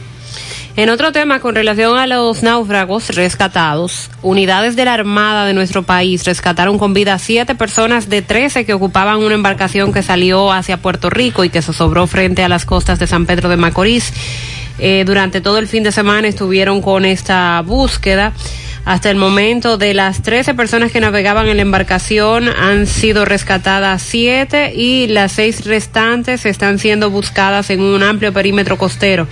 En 0.77 0.89
otro 0.89 1.13
tema, 1.13 1.39
con 1.39 1.55
relación 1.55 1.97
a 1.97 2.05
los 2.05 2.43
náufragos 2.43 3.07
rescatados, 3.15 4.11
unidades 4.21 4.75
de 4.75 4.83
la 4.83 4.93
Armada 4.93 5.45
de 5.45 5.53
nuestro 5.53 5.83
país 5.83 6.25
rescataron 6.25 6.77
con 6.77 6.93
vida 6.93 7.13
a 7.13 7.19
siete 7.19 7.55
personas 7.55 8.09
de 8.09 8.21
13 8.21 8.65
que 8.65 8.73
ocupaban 8.73 9.23
una 9.23 9.35
embarcación 9.35 9.93
que 9.93 10.03
salió 10.03 10.51
hacia 10.51 10.75
Puerto 10.75 11.09
Rico 11.09 11.45
y 11.45 11.49
que 11.49 11.61
se 11.61 11.71
sobró 11.71 12.07
frente 12.07 12.43
a 12.43 12.49
las 12.49 12.65
costas 12.65 12.99
de 12.99 13.07
San 13.07 13.25
Pedro 13.25 13.47
de 13.47 13.55
Macorís. 13.55 14.11
Eh, 14.77 15.05
durante 15.05 15.39
todo 15.39 15.59
el 15.59 15.69
fin 15.69 15.83
de 15.83 15.93
semana 15.93 16.27
estuvieron 16.27 16.81
con 16.81 17.05
esta 17.05 17.61
búsqueda. 17.61 18.33
Hasta 18.83 19.09
el 19.09 19.15
momento, 19.15 19.77
de 19.77 19.93
las 19.93 20.21
13 20.23 20.55
personas 20.55 20.91
que 20.91 20.99
navegaban 20.99 21.47
en 21.47 21.55
la 21.55 21.61
embarcación, 21.63 22.49
han 22.49 22.85
sido 22.85 23.23
rescatadas 23.23 24.01
siete 24.01 24.73
y 24.75 25.07
las 25.07 25.31
seis 25.31 25.65
restantes 25.65 26.45
están 26.45 26.79
siendo 26.79 27.09
buscadas 27.09 27.69
en 27.69 27.79
un 27.79 28.03
amplio 28.03 28.33
perímetro 28.33 28.77
costero 28.77 29.25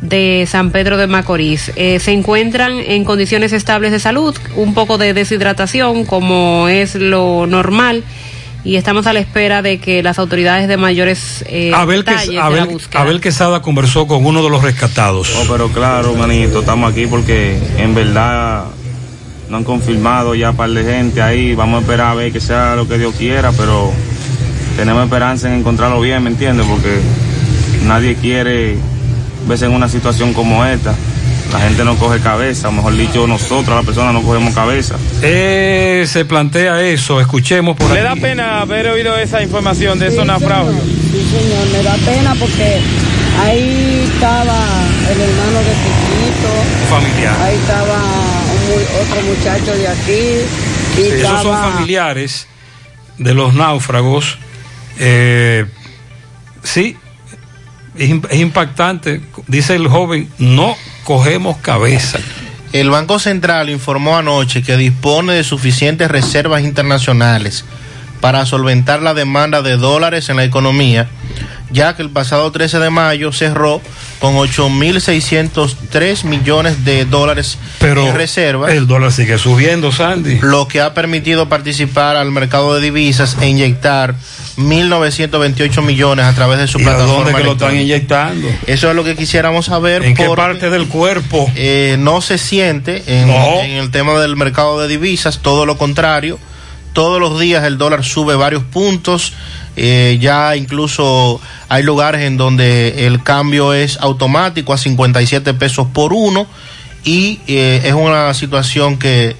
de 0.00 0.46
San 0.48 0.70
Pedro 0.70 0.96
de 0.96 1.06
Macorís. 1.06 1.72
Eh, 1.76 1.98
se 2.00 2.12
encuentran 2.12 2.78
en 2.78 3.04
condiciones 3.04 3.52
estables 3.52 3.92
de 3.92 3.98
salud, 4.00 4.34
un 4.56 4.74
poco 4.74 4.96
de 4.98 5.12
deshidratación, 5.14 6.04
como 6.04 6.68
es 6.68 6.94
lo 6.94 7.46
normal, 7.46 8.02
y 8.64 8.76
estamos 8.76 9.06
a 9.06 9.12
la 9.12 9.20
espera 9.20 9.62
de 9.62 9.78
que 9.78 10.02
las 10.02 10.18
autoridades 10.18 10.68
de 10.68 10.76
mayores 10.76 11.44
eh, 11.48 11.72
Abel, 11.74 12.00
detalles 12.00 12.20
Ques- 12.22 12.28
de 12.30 12.36
la 12.36 12.44
Abel-. 12.46 12.80
Abel 12.94 13.20
Quesada 13.20 13.62
conversó 13.62 14.06
con 14.06 14.24
uno 14.24 14.42
de 14.42 14.50
los 14.50 14.62
rescatados. 14.62 15.34
Oh, 15.38 15.46
pero 15.50 15.68
claro, 15.68 16.14
manito, 16.14 16.60
estamos 16.60 16.90
aquí 16.92 17.06
porque 17.06 17.58
en 17.78 17.94
verdad 17.94 18.64
no 19.48 19.56
han 19.56 19.64
confirmado 19.64 20.34
ya 20.34 20.50
un 20.50 20.56
par 20.56 20.70
de 20.70 20.84
gente 20.84 21.20
ahí. 21.22 21.54
Vamos 21.54 21.78
a 21.78 21.80
esperar 21.82 22.06
a 22.08 22.14
ver 22.14 22.32
que 22.32 22.40
sea 22.40 22.76
lo 22.76 22.86
que 22.86 22.98
Dios 22.98 23.14
quiera, 23.16 23.50
pero 23.52 23.90
tenemos 24.76 25.04
esperanza 25.04 25.48
en 25.52 25.60
encontrarlo 25.60 26.00
bien, 26.00 26.22
¿me 26.22 26.30
entiendes? 26.30 26.66
Porque 26.66 27.00
nadie 27.84 28.14
quiere 28.14 28.76
verse 29.46 29.66
en 29.66 29.72
una 29.72 29.88
situación 29.88 30.32
como 30.34 30.64
esta. 30.64 30.94
La 31.52 31.58
gente 31.58 31.84
no 31.84 31.96
coge 31.96 32.20
cabeza, 32.20 32.70
mejor 32.70 32.96
dicho, 32.96 33.26
nosotros, 33.26 33.74
las 33.74 33.84
personas, 33.84 34.14
no 34.14 34.22
cogemos 34.22 34.54
cabeza. 34.54 34.94
Eh, 35.20 36.04
se 36.06 36.24
plantea 36.24 36.80
eso, 36.82 37.20
escuchemos 37.20 37.76
por 37.76 37.90
¿Le 37.90 38.02
da 38.02 38.12
aquí. 38.12 38.20
pena 38.20 38.60
haber 38.60 38.86
oído 38.88 39.16
esa 39.18 39.42
información 39.42 39.98
de 39.98 40.06
esos 40.08 40.24
naufragios? 40.24 40.76
Sí, 41.10 41.26
señor, 41.28 41.66
me 41.72 41.82
da 41.82 41.94
pena 42.06 42.36
porque 42.38 42.78
ahí 43.42 44.08
estaba 44.14 44.64
el 45.10 45.20
hermano 45.20 45.58
de 45.58 45.72
Chiquito, 45.82 46.52
Familiar. 46.88 47.36
ahí 47.42 47.56
estaba 47.56 47.96
un 47.96 49.02
otro 49.02 49.22
muchacho 49.22 49.76
de 49.76 49.88
aquí, 49.88 51.00
y 51.00 51.02
Sí, 51.02 51.20
esos 51.20 51.42
son 51.42 51.58
familiares 51.72 52.46
de 53.18 53.34
los 53.34 53.54
náufragos. 53.54 54.38
Eh, 55.00 55.66
sí, 56.62 56.96
es, 58.00 58.10
im- 58.10 58.26
es 58.30 58.38
impactante. 58.40 59.20
Dice 59.46 59.74
el 59.76 59.86
joven, 59.88 60.28
no 60.38 60.76
cogemos 61.04 61.56
cabeza. 61.58 62.18
El 62.72 62.90
Banco 62.90 63.18
Central 63.18 63.68
informó 63.70 64.16
anoche 64.16 64.62
que 64.62 64.76
dispone 64.76 65.34
de 65.34 65.44
suficientes 65.44 66.08
reservas 66.10 66.62
internacionales 66.62 67.64
para 68.20 68.44
solventar 68.46 69.02
la 69.02 69.14
demanda 69.14 69.62
de 69.62 69.76
dólares 69.76 70.28
en 70.28 70.36
la 70.36 70.44
economía, 70.44 71.08
ya 71.70 71.94
que 71.96 72.02
el 72.02 72.10
pasado 72.10 72.50
13 72.52 72.78
de 72.78 72.90
mayo 72.90 73.32
cerró 73.32 73.80
con 74.20 74.34
8.603 74.36 76.24
millones 76.24 76.84
de 76.84 77.04
dólares 77.06 77.58
Pero 77.78 78.06
en 78.08 78.14
reservas. 78.14 78.72
el 78.72 78.86
dólar 78.86 79.12
sigue 79.12 79.38
subiendo, 79.38 79.92
Sandy. 79.92 80.40
Lo 80.42 80.68
que 80.68 80.80
ha 80.80 80.92
permitido 80.94 81.48
participar 81.48 82.16
al 82.16 82.30
mercado 82.30 82.74
de 82.74 82.80
divisas 82.82 83.36
e 83.40 83.48
inyectar 83.48 84.14
1.928 84.56 85.82
millones 85.82 86.26
a 86.26 86.32
través 86.34 86.58
de 86.58 86.66
su 86.66 86.78
¿Y 86.78 86.82
a 86.82 86.86
plataforma. 86.86 87.14
dónde 87.24 87.34
que 87.34 87.44
lo 87.44 87.52
están 87.52 87.76
inyectando? 87.76 88.48
Eso 88.66 88.90
es 88.90 88.96
lo 88.96 89.04
que 89.04 89.16
quisiéramos 89.16 89.66
saber. 89.66 90.04
¿En 90.04 90.14
qué 90.14 90.28
parte 90.36 90.70
del 90.70 90.86
cuerpo? 90.88 91.50
eh, 91.56 91.96
no 91.98 92.20
se 92.20 92.36
siente 92.38 93.02
en, 93.06 93.28
No. 93.28 93.60
en 93.62 93.70
el 93.72 93.90
tema 93.90 94.18
del 94.20 94.36
mercado 94.36 94.80
de 94.80 94.88
divisas, 94.88 95.38
todo 95.38 95.64
lo 95.66 95.78
contrario. 95.78 96.38
Todos 96.92 97.20
los 97.20 97.38
días 97.38 97.64
el 97.64 97.78
dólar 97.78 98.04
sube 98.04 98.34
varios 98.34 98.62
puntos. 98.64 99.32
eh, 99.76 100.18
ya 100.20 100.56
incluso 100.56 101.40
hay 101.68 101.82
lugares 101.82 102.22
en 102.22 102.36
donde 102.36 103.06
el 103.06 103.22
cambio 103.22 103.72
es 103.72 103.98
automático 104.00 104.72
a 104.72 104.78
57 104.78 105.54
pesos 105.54 105.86
por 105.92 106.12
uno. 106.12 106.46
Y 107.04 107.40
eh, 107.46 107.82
es 107.84 107.94
una 107.94 108.34
situación 108.34 108.98
que 108.98 109.36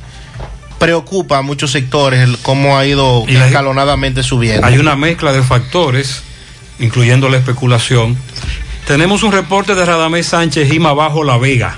preocupa 0.79 1.39
a 1.39 1.43
muchos 1.43 1.73
sectores 1.73 2.21
el 2.21 2.39
cómo 2.39 2.79
ha 2.79 2.87
ido 2.87 3.25
Y 3.29 3.37
escalonadamente 3.37 4.23
subiendo. 4.23 4.67
Hay 4.67 4.79
una 4.79 4.97
mezcla 4.97 5.33
de 5.33 5.43
factores, 5.43 6.23
incluyendo 6.79 7.29
la 7.29 7.37
especulación. 7.37 8.17
Tenemos 8.87 9.23
un 9.23 9.31
reporte 9.31 9.75
de 9.75 9.85
Radamés 9.85 10.27
Sánchez, 10.27 10.71
Jima 10.71 10.95
Bajo 10.95 11.23
La 11.23 11.37
Vega. 11.37 11.77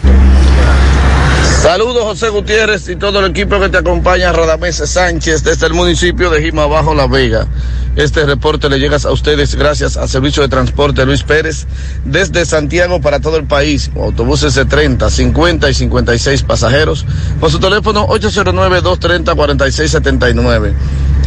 Saludos 1.62 2.02
José 2.02 2.28
Gutiérrez 2.30 2.88
y 2.88 2.96
todo 2.96 3.20
el 3.20 3.26
equipo 3.30 3.60
que 3.60 3.68
te 3.68 3.78
acompaña, 3.78 4.32
Radamés 4.32 4.78
Sánchez, 4.78 5.44
desde 5.44 5.68
el 5.68 5.74
municipio 5.74 6.28
de 6.28 6.42
Jima 6.42 6.66
Bajo 6.66 6.92
La 6.92 7.06
Vega. 7.06 7.46
Este 7.94 8.26
reporte 8.26 8.68
le 8.68 8.80
llega 8.80 8.96
a 8.96 9.12
ustedes 9.12 9.54
gracias 9.54 9.96
al 9.96 10.08
Servicio 10.08 10.42
de 10.42 10.48
Transporte 10.48 11.06
Luis 11.06 11.22
Pérez, 11.22 11.68
desde 12.04 12.44
Santiago 12.46 13.00
para 13.00 13.20
todo 13.20 13.36
el 13.36 13.44
país, 13.44 13.92
autobuses 13.94 14.56
de 14.56 14.64
30, 14.64 15.08
50 15.08 15.70
y 15.70 15.74
56 15.74 16.42
pasajeros, 16.42 17.06
con 17.38 17.48
su 17.48 17.60
teléfono 17.60 18.08
809-230-4679. 18.08 20.72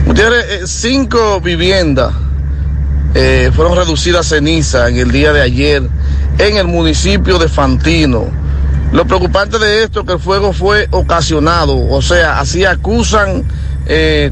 Gutiérrez, 0.06 0.46
eh, 0.50 0.64
cinco 0.66 1.40
viviendas 1.40 2.14
eh, 3.14 3.52
fueron 3.56 3.78
reducidas 3.78 4.26
a 4.26 4.30
ceniza 4.36 4.90
en 4.90 4.98
el 4.98 5.14
día 5.14 5.32
de 5.32 5.42
ayer 5.42 5.84
en 6.40 6.58
el 6.58 6.68
municipio 6.68 7.40
de 7.40 7.48
Fantino. 7.48 8.44
Lo 8.92 9.06
preocupante 9.06 9.60
de 9.60 9.84
esto 9.84 10.02
es 10.02 10.06
que 10.06 10.14
el 10.14 10.20
fuego 10.20 10.54
fue 10.54 10.88
ocasionado, 10.92 11.78
o 11.90 12.02
sea, 12.02 12.40
así 12.40 12.66
acusan 12.66 13.44
eh, 13.88 14.32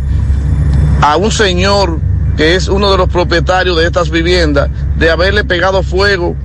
a 1.01 1.17
un 1.17 1.31
señor 1.31 1.99
que 2.37 2.55
es 2.55 2.67
uno 2.67 2.91
de 2.91 2.97
los 2.97 3.09
propietarios 3.09 3.77
de 3.77 3.85
estas 3.85 4.09
viviendas 4.09 4.69
de 4.97 5.11
haberle 5.11 5.43
pegado 5.43 5.83
fuego 5.83 6.35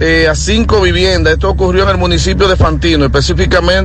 eh, 0.00 0.26
a 0.28 0.34
cinco 0.34 0.80
viviendas. 0.80 1.34
Esto 1.34 1.48
ocurrió 1.48 1.84
en 1.84 1.90
el 1.90 1.98
municipio 1.98 2.48
de 2.48 2.56
Fantino, 2.56 3.04
específicamente 3.04 3.82